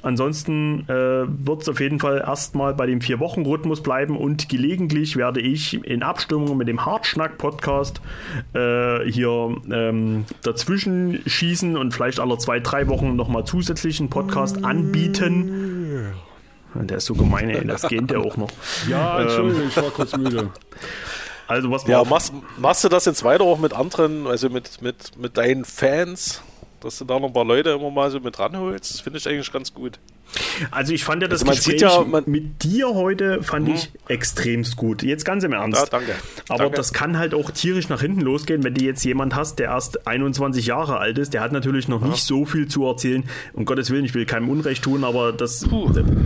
Ansonsten 0.01 0.85
äh, 0.87 0.93
wird 1.27 1.61
es 1.61 1.69
auf 1.69 1.79
jeden 1.79 1.99
Fall 1.99 2.23
erstmal 2.25 2.73
bei 2.73 2.85
dem 2.85 3.01
Vier-Wochen-Rhythmus 3.01 3.83
bleiben 3.83 4.17
und 4.17 4.49
gelegentlich 4.49 5.15
werde 5.15 5.41
ich 5.41 5.83
in 5.85 6.03
Abstimmung 6.03 6.57
mit 6.57 6.67
dem 6.67 6.85
Hartschnack-Podcast 6.85 8.01
äh, 8.53 9.05
hier 9.09 9.55
ähm, 9.71 10.20
dazwischen 10.41 11.21
schießen 11.25 11.77
und 11.77 11.93
vielleicht 11.93 12.19
alle 12.19 12.37
zwei, 12.37 12.59
drei 12.59 12.87
Wochen 12.87 13.15
nochmal 13.15 13.45
zusätzlichen 13.45 14.09
Podcast 14.09 14.63
anbieten. 14.63 16.13
Der 16.73 16.97
ist 16.97 17.05
so 17.05 17.13
gemein, 17.15 17.49
ey, 17.49 17.65
das 17.65 17.87
geht 17.87 18.09
ja 18.11 18.19
auch 18.19 18.37
noch. 18.37 18.49
Ja, 18.89 19.21
Entschuldigung, 19.21 19.67
ich 19.67 19.77
war 19.77 19.91
kurz 19.91 20.15
müde. 20.15 20.49
Also 21.47 21.69
was 21.69 21.85
Ja, 21.85 21.99
man 21.99 22.09
machst, 22.09 22.33
machst 22.57 22.83
du 22.83 22.89
das 22.89 23.05
jetzt 23.05 23.23
weiter 23.23 23.43
auch 23.43 23.59
mit 23.59 23.73
anderen, 23.73 24.25
also 24.25 24.49
mit, 24.49 24.81
mit, 24.81 25.17
mit 25.17 25.35
deinen 25.37 25.65
Fans, 25.65 26.41
dass 26.79 26.97
du 26.97 27.05
da 27.05 27.19
noch 27.19 27.27
ein 27.27 27.33
paar 27.33 27.43
Leute 27.43 27.71
immer 27.71 27.91
mal 27.91 28.09
so 28.09 28.19
mit 28.21 28.39
ranholst? 28.39 28.93
Das 28.93 29.01
finde 29.01 29.19
ich 29.19 29.27
eigentlich 29.27 29.51
ganz 29.51 29.73
gut. 29.73 29.99
Also 30.71 30.93
ich 30.93 31.03
fand 31.03 31.21
ja 31.21 31.27
das 31.27 31.41
Also 31.41 31.53
Gespräch 31.53 31.81
ja, 31.81 32.05
mit 32.25 32.63
dir 32.63 32.93
heute 32.93 33.43
fand 33.43 33.69
ich 33.69 33.91
extremst 34.07 34.75
gut. 34.75 35.03
Jetzt 35.03 35.25
ganz 35.25 35.43
im 35.43 35.53
Ernst. 35.53 35.79
Ja, 35.79 35.85
danke. 35.85 36.13
Aber 36.49 36.63
Danke. 36.63 36.75
das 36.77 36.93
kann 36.93 37.17
halt 37.17 37.33
auch 37.33 37.51
tierisch 37.51 37.89
nach 37.89 38.01
hinten 38.01 38.21
losgehen, 38.21 38.63
wenn 38.63 38.73
du 38.73 38.83
jetzt 38.83 39.03
jemand 39.03 39.35
hast, 39.35 39.59
der 39.59 39.67
erst 39.67 40.07
21 40.07 40.65
Jahre 40.65 40.97
alt 40.97 41.17
ist, 41.17 41.33
der 41.33 41.41
hat 41.41 41.51
natürlich 41.51 41.87
noch 41.87 42.01
nicht 42.01 42.23
so 42.23 42.45
viel 42.45 42.67
zu 42.67 42.85
erzählen. 42.85 43.23
Um 43.53 43.65
Gottes 43.65 43.89
Willen, 43.91 44.05
ich 44.05 44.13
will 44.13 44.25
keinem 44.25 44.49
Unrecht 44.49 44.83
tun, 44.83 45.03
aber 45.03 45.31
das, 45.31 45.67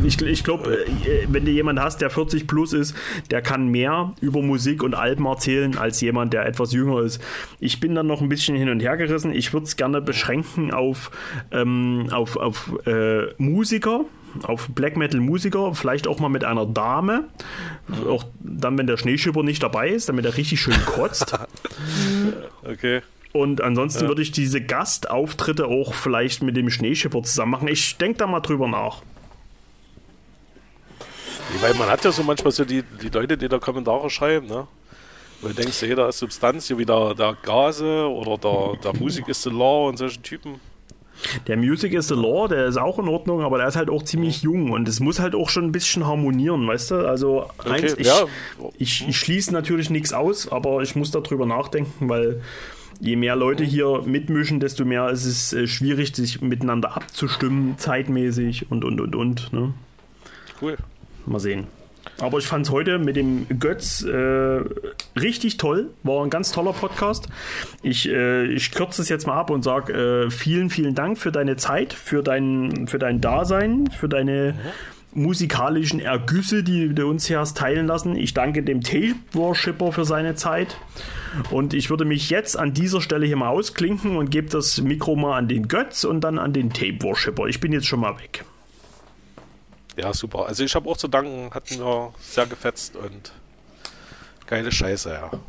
ich, 0.04 0.22
ich 0.22 0.44
glaube, 0.44 0.86
wenn 1.28 1.46
du 1.46 1.52
jemand 1.52 1.80
hast, 1.80 2.02
der 2.02 2.10
40 2.10 2.48
plus 2.48 2.74
ist, 2.74 2.96
der 3.32 3.42
kann 3.42 3.68
mehr 3.68 4.14
über 4.22 4.42
Musik 4.42 4.84
und 4.84 4.96
Alben 4.96 5.26
erzählen 5.26 5.78
als 5.78 6.02
jemand, 6.02 6.34
der 6.34 6.46
etwas 6.46 6.72
jünger 6.74 7.02
ist. 7.02 7.22
Ich 7.60 7.80
bin 7.80 7.96
dann 7.96 8.08
noch 8.08 8.22
ein 8.22 8.30
bisschen 8.30 8.56
hin 8.56 8.70
und 8.70 8.80
her 8.80 8.98
gerissen. 8.98 9.32
Ich 9.34 9.54
würde 9.54 9.66
es 9.66 9.76
gerne 9.76 10.02
beschränken 10.02 10.72
auf, 10.72 11.12
ähm, 11.52 12.08
auf, 12.12 12.38
auf 12.38 12.72
äh, 12.86 13.28
Musiker 13.38 14.06
auf 14.44 14.68
Black 14.70 14.98
Metal 14.98 15.20
Musiker, 15.20 15.74
vielleicht 15.76 16.08
auch 16.08 16.20
mal 16.20 16.30
mit 16.30 16.44
einer 16.44 16.66
Dame. 16.66 17.26
Auch 18.08 18.26
dann, 18.40 18.78
wenn 18.78 18.88
der 18.88 18.98
Schneeschipper 18.98 19.44
nicht 19.44 19.64
dabei 19.64 19.90
ist, 19.90 20.10
damit 20.10 20.26
er 20.26 20.38
richtig 20.38 20.62
schön 20.62 20.86
kotzt. 20.86 21.36
Okay. 22.64 23.02
Und 23.32 23.62
ansonsten 23.62 24.08
würde 24.08 24.24
ich 24.24 24.32
diese 24.32 24.60
Gastauftritte 24.60 25.68
auch 25.68 25.94
vielleicht 25.94 26.42
mit 26.42 26.58
dem 26.58 26.72
Schneeschipper 26.72 27.22
zusammen 27.22 27.52
machen. 27.52 27.68
Ich 27.68 27.98
denke 27.98 28.18
da 28.18 28.28
mal 28.28 28.40
drüber 28.40 28.68
nach. 28.68 29.04
Weil 31.62 31.74
man 31.76 31.90
hat 31.90 32.04
ja 32.04 32.12
so 32.12 32.24
manchmal 32.24 32.52
so 32.52 32.66
die, 32.66 32.82
die 32.84 33.10
Leute, 33.10 33.38
die 33.38 33.48
da 33.48 33.60
Kommentare 33.60 34.10
schreiben, 34.10 34.48
ne? 34.48 34.68
Wo 35.42 35.50
du 35.50 35.54
denkst, 35.54 35.82
jeder 35.82 36.10
ist 36.10 36.20
Substanz, 36.20 36.68
hier 36.68 36.78
wieder 36.78 37.14
der 37.14 37.38
Gase 37.44 38.10
oder 38.10 38.38
der, 38.38 38.78
der 38.82 39.00
Musik 39.00 39.28
ist 39.28 39.44
the 39.44 39.50
Law 39.50 39.90
und 39.90 39.98
solche 39.98 40.22
Typen. 40.22 40.60
Der 41.48 41.58
Music 41.58 41.94
is 41.94 42.08
the 42.08 42.16
Law, 42.16 42.48
der 42.48 42.66
ist 42.68 42.78
auch 42.78 43.00
in 43.00 43.08
Ordnung, 43.08 43.42
aber 43.42 43.58
der 43.58 43.68
ist 43.68 43.76
halt 43.76 43.90
auch 43.90 44.04
ziemlich 44.04 44.42
jung 44.42 44.72
und 44.72 44.88
es 44.88 45.00
muss 45.00 45.20
halt 45.20 45.36
auch 45.36 45.50
schon 45.50 45.66
ein 45.66 45.72
bisschen 45.72 46.06
harmonieren, 46.06 46.68
weißt 46.68 46.92
du? 46.92 47.08
Also 47.08 47.50
eins, 47.64 47.94
ich, 47.98 48.08
ja. 48.08 48.26
ich, 48.78 49.08
ich 49.08 49.18
schließe 49.18 49.52
natürlich 49.52 49.90
nichts 49.90 50.14
aus, 50.14 50.52
aber 50.52 50.82
ich 50.82 50.96
muss 50.96 51.12
darüber 51.12 51.46
nachdenken, 51.46 52.10
weil 52.10 52.42
je 53.00 53.16
mehr 53.16 53.36
Leute 53.36 53.64
hier 53.64 54.04
mitmischen, 54.06 54.60
desto 54.60 54.86
mehr 54.86 55.10
ist 55.10 55.26
es 55.26 55.54
äh, 55.54 55.68
schwierig, 55.68 56.16
sich 56.16 56.42
miteinander 56.42 56.96
abzustimmen, 56.96 57.78
zeitmäßig 57.78 58.72
und 58.72 58.84
und 58.86 59.02
und 59.02 59.16
und. 59.16 59.54
Ne? 59.54 59.74
Cool. 60.62 60.78
Mal 61.26 61.40
sehen. 61.40 61.68
Aber 62.20 62.38
ich 62.38 62.48
fand 62.48 62.66
es 62.66 62.72
heute 62.72 62.98
mit 62.98 63.16
dem 63.16 63.48
Götz 63.60 64.04
äh, 64.04 64.62
richtig 65.20 65.58
toll. 65.58 65.90
War 66.04 66.24
ein 66.24 66.30
ganz 66.30 66.52
toller 66.52 66.74
Podcast. 66.74 67.28
Ich, 67.82 68.08
äh, 68.08 68.46
ich 68.46 68.72
kürze 68.72 69.02
es 69.02 69.10
jetzt 69.10 69.28
mal 69.28 69.38
ab 69.38 69.50
und 69.50 69.64
sage 69.64 69.94
äh, 69.94 70.32
vielen, 70.32 70.70
vielen 70.70 70.96
Dank 70.96 71.18
für 71.18 71.32
deine 71.32 71.58
Zeit, 71.58 71.94
für 71.94 72.24
dein, 72.24 72.88
für 72.88 73.00
dein 73.00 73.22
Dasein, 73.22 73.90
für 73.92 74.08
deine 74.08 74.56
musikalischen 75.16 76.00
Ergüsse, 76.00 76.62
die 76.62 76.94
du 76.94 77.08
uns 77.08 77.26
hier 77.26 77.40
hast 77.40 77.58
teilen 77.58 77.88
lassen. 77.88 78.16
Ich 78.16 78.34
danke 78.34 78.64
dem 78.64 78.82
Tape 78.82 79.16
Worshipper 79.32 79.92
für 79.92 80.06
seine 80.06 80.36
Zeit. 80.36 80.78
Und 81.52 81.74
ich 81.74 81.90
würde 81.90 82.06
mich 82.06 82.30
jetzt 82.30 82.58
an 82.58 82.74
dieser 82.74 83.02
Stelle 83.02 83.26
hier 83.26 83.38
mal 83.38 83.50
ausklinken 83.50 84.18
und 84.18 84.30
gebe 84.30 84.50
das 84.50 84.82
Mikro 84.82 85.16
mal 85.16 85.38
an 85.38 85.48
den 85.48 85.68
Götz 85.68 86.04
und 86.04 86.22
dann 86.22 86.38
an 86.38 86.54
den 86.54 86.72
Tape 86.72 87.02
Worshipper. 87.02 87.48
Ich 87.48 87.60
bin 87.60 87.72
jetzt 87.72 87.88
schon 87.88 88.02
mal 88.02 88.18
weg. 88.20 88.46
Ja, 89.98 90.14
super. 90.14 90.46
Also 90.48 90.64
ich 90.64 90.76
habe 90.76 90.90
auch 90.90 90.98
zu 90.98 91.08
danken, 91.08 91.50
hat 91.54 91.72
mir 91.72 92.14
sehr 92.20 92.46
gefetzt 92.46 92.96
und 92.96 93.32
geile 94.48 94.72
Scheiße, 94.72 95.10
ja. 95.12 95.32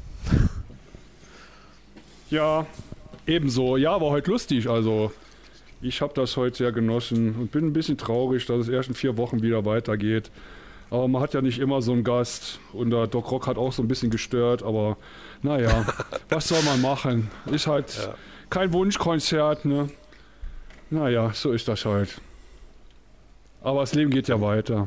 Ja, 2.31 2.67
ebenso. 3.27 3.77
Ja, 3.77 4.01
war 4.01 4.11
heute 4.11 4.31
lustig. 4.33 4.69
Also, 4.69 5.13
ich 5.81 6.01
habe 6.01 6.13
das 6.15 6.37
heute 6.37 6.57
sehr 6.57 6.73
genossen 6.73 7.37
und 7.37 7.53
bin 7.53 7.67
ein 7.67 7.73
bisschen 7.73 7.97
traurig, 7.99 8.47
dass 8.47 8.63
es 8.63 8.69
erst 8.69 8.89
in 8.89 8.95
vier 8.97 9.17
Wochen 9.17 9.43
wieder 9.43 9.65
weitergeht. 9.65 10.31
Aber 10.91 11.07
man 11.09 11.23
hat 11.23 11.35
ja 11.35 11.41
nicht 11.43 11.59
immer 11.59 11.83
so 11.83 11.93
einen 11.93 12.05
Gast 12.05 12.59
und 12.73 12.91
der 12.91 13.07
Doc 13.07 13.31
Rock 13.31 13.47
hat 13.47 13.59
auch 13.59 13.73
so 13.73 13.83
ein 13.83 13.89
bisschen 13.89 14.11
gestört, 14.11 14.63
aber 14.63 14.97
naja, 15.43 15.85
was 16.29 16.49
soll 16.49 16.63
man 16.63 16.81
machen? 16.81 17.31
Ist 17.47 17.67
halt 17.67 17.97
Ja. 17.97 18.15
kein 18.51 18.73
Wunschkonzert, 18.73 19.65
ne? 19.65 19.89
Naja, 20.91 21.31
so 21.33 21.53
ist 21.53 21.67
das 21.69 21.85
halt. 21.85 22.21
Aber 23.67 23.81
das 23.81 23.95
Leben 23.95 24.13
geht 24.13 24.29
ja 24.29 24.41
weiter. 24.41 24.87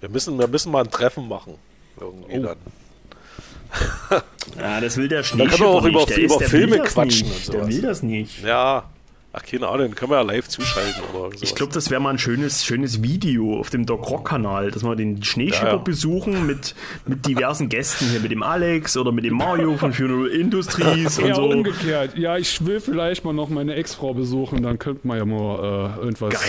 Wir 0.00 0.10
müssen, 0.10 0.38
wir 0.38 0.46
müssen 0.48 0.70
mal 0.70 0.84
ein 0.84 0.90
Treffen 0.90 1.28
machen. 1.28 1.54
Irgendwie 1.98 2.38
Oh. 2.38 2.42
dann. 2.42 2.56
Ja, 4.58 4.80
das 4.80 4.96
will 4.96 5.08
der 5.08 5.22
Da 5.22 5.28
können 5.28 5.50
wir 5.58 5.66
auch 5.66 5.84
über- 5.84 6.04
Der 6.06 6.18
über 6.18 6.36
der 6.36 6.48
Filme 6.48 6.72
will 6.72 6.78
das 6.78 6.94
quatschen 6.94 7.28
nicht. 7.28 7.46
und 7.48 7.54
Der 7.54 7.60
sowas. 7.62 7.74
will 7.74 7.82
das 7.82 8.02
nicht. 8.02 8.42
Ja. 8.44 8.84
Ach, 9.32 9.42
keine 9.42 9.68
Ahnung, 9.68 9.94
können 9.94 10.10
wir 10.10 10.16
ja 10.16 10.22
live 10.22 10.48
zuschalten 10.48 11.02
oder 11.14 11.28
sowas. 11.28 11.42
Ich 11.42 11.54
glaube, 11.54 11.72
das 11.72 11.90
wäre 11.90 12.00
mal 12.00 12.10
ein 12.10 12.18
schönes, 12.18 12.64
schönes 12.64 13.02
Video 13.02 13.58
auf 13.60 13.70
dem 13.70 13.84
Doc 13.86 14.08
Rock 14.10 14.28
Kanal, 14.28 14.70
dass 14.70 14.82
wir 14.84 14.96
den 14.96 15.22
Schneeschipper 15.22 15.66
Ja, 15.66 15.72
ja. 15.74 15.76
besuchen 15.78 16.46
mit, 16.46 16.74
mit 17.06 17.26
diversen 17.26 17.68
Gästen 17.68 18.06
hier, 18.10 18.20
mit 18.20 18.30
dem 18.30 18.42
Alex 18.42 18.96
oder 18.96 19.12
mit 19.12 19.24
dem 19.24 19.34
Mario 19.34 19.76
von 19.76 19.92
Funeral 19.92 20.26
Industries 20.28 21.18
und 21.18 21.26
Ja, 21.28 21.34
so. 21.34 21.44
umgekehrt. 21.50 22.16
Ja, 22.16 22.36
ich 22.36 22.64
will 22.66 22.80
vielleicht 22.80 23.24
mal 23.24 23.32
noch 23.34 23.48
meine 23.50 23.74
Ex-Frau 23.74 24.12
besuchen, 24.14 24.62
dann 24.62 24.78
könnte 24.78 25.06
man 25.06 25.18
ja 25.18 25.24
mal 25.24 25.94
äh, 25.98 26.00
irgendwas 26.04 26.32
Geil. 26.34 26.42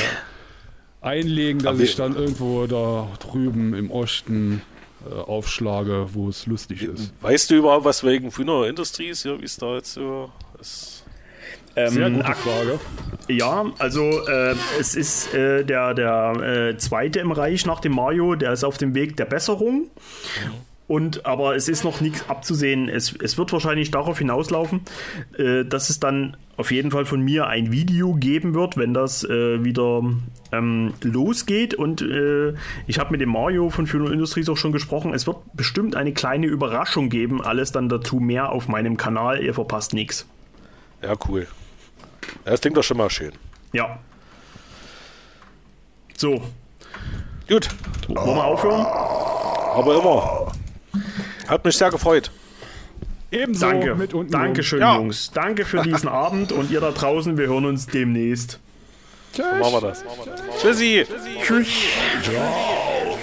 Einlegen, 1.01 1.61
dass 1.61 1.76
Aber 1.76 1.84
ich 1.84 1.95
dann 1.95 2.15
irgendwo 2.15 2.67
da 2.67 3.07
drüben 3.19 3.73
im 3.73 3.91
Osten 3.91 4.61
äh, 5.09 5.13
aufschlage, 5.13 6.07
wo 6.13 6.30
es 6.30 6.45
lustig 6.45 6.84
ist. 6.84 7.13
Weißt 7.21 7.49
du 7.49 7.55
überhaupt 7.55 7.85
was 7.85 8.03
wegen 8.03 8.31
Funeral 8.31 8.67
Industries, 8.69 9.23
ja, 9.23 9.39
wie 9.39 9.45
es 9.45 9.57
da 9.57 9.76
jetzt 9.76 9.93
so 9.93 10.30
ist? 10.59 11.03
Sehr 11.76 12.07
Ähm, 12.07 12.15
gute 12.15 12.34
Frage. 12.35 12.80
Ja, 13.30 13.65
also 13.77 14.27
äh, 14.27 14.55
es 14.80 14.95
ist 14.95 15.34
äh, 15.34 15.63
der, 15.63 15.93
der 15.93 16.71
äh, 16.73 16.77
zweite 16.77 17.19
im 17.19 17.31
Reich 17.31 17.65
nach 17.65 17.80
dem 17.80 17.93
Mario, 17.93 18.35
der 18.35 18.51
ist 18.51 18.63
auf 18.65 18.77
dem 18.77 18.95
Weg 18.95 19.15
der 19.15 19.26
Besserung. 19.26 19.89
Und 20.89 21.27
aber 21.27 21.55
es 21.55 21.69
ist 21.69 21.83
noch 21.83 22.01
nichts 22.01 22.27
abzusehen. 22.27 22.89
Es, 22.89 23.15
es 23.21 23.37
wird 23.37 23.53
wahrscheinlich 23.53 23.91
darauf 23.91 24.17
hinauslaufen, 24.17 24.81
äh, 25.37 25.63
dass 25.63 25.91
es 25.91 25.99
dann 25.99 26.35
auf 26.57 26.71
jeden 26.71 26.89
Fall 26.89 27.05
von 27.05 27.21
mir 27.21 27.45
ein 27.45 27.71
Video 27.71 28.15
geben 28.15 28.55
wird, 28.55 28.75
wenn 28.75 28.95
das 28.95 29.23
äh, 29.23 29.63
wieder 29.63 30.01
ähm, 30.51 30.95
losgeht. 31.03 31.75
Und 31.75 32.01
äh, 32.01 32.55
ich 32.87 32.97
habe 32.97 33.11
mit 33.11 33.21
dem 33.21 33.29
Mario 33.29 33.69
von 33.69 33.85
Funeral 33.85 34.11
Industries 34.13 34.49
auch 34.49 34.57
schon 34.57 34.71
gesprochen. 34.71 35.13
Es 35.13 35.27
wird 35.27 35.37
bestimmt 35.53 35.95
eine 35.95 36.11
kleine 36.11 36.47
Überraschung 36.47 37.09
geben. 37.09 37.39
Alles 37.39 37.71
dann 37.71 37.87
dazu 37.87 38.15
mehr 38.15 38.51
auf 38.51 38.67
meinem 38.67 38.97
Kanal. 38.97 39.43
Ihr 39.43 39.53
verpasst 39.53 39.93
nichts. 39.93 40.25
Ja, 41.03 41.13
cool. 41.27 41.45
Das 42.45 42.61
klingt 42.61 42.77
doch 42.77 42.83
schon 42.83 42.97
mal 42.97 43.11
schön. 43.11 43.33
Ja. 43.73 43.99
So, 46.17 46.41
Gut, 47.47 47.69
wollen 48.07 48.35
wir 48.35 48.43
aufhören? 48.43 48.85
aber 49.75 49.99
immer. 49.99 50.51
Hat 51.47 51.65
mich 51.65 51.77
sehr 51.77 51.89
gefreut. 51.91 52.31
Ebenso 53.31 53.67
Danke. 53.67 53.95
mit 53.95 54.13
unten. 54.13 54.31
Dankeschön, 54.31 54.79
Ja. 54.79 54.95
Jungs. 54.95 55.31
Danke 55.31 55.65
für 55.65 55.81
diesen 55.83 56.09
Abend 56.09 56.51
und 56.51 56.71
ihr 56.71 56.81
da 56.81 56.91
draußen, 56.91 57.37
wir 57.37 57.47
hören 57.47 57.65
uns 57.65 57.85
demnächst. 57.87 58.59
Tschüss. 59.33 59.45
Machen 59.59 59.73
wir 59.73 59.81
das. 59.81 60.03
Tschüssi. 60.59 61.05
Tschüss. 61.43 61.67
Ciao. 62.23 63.17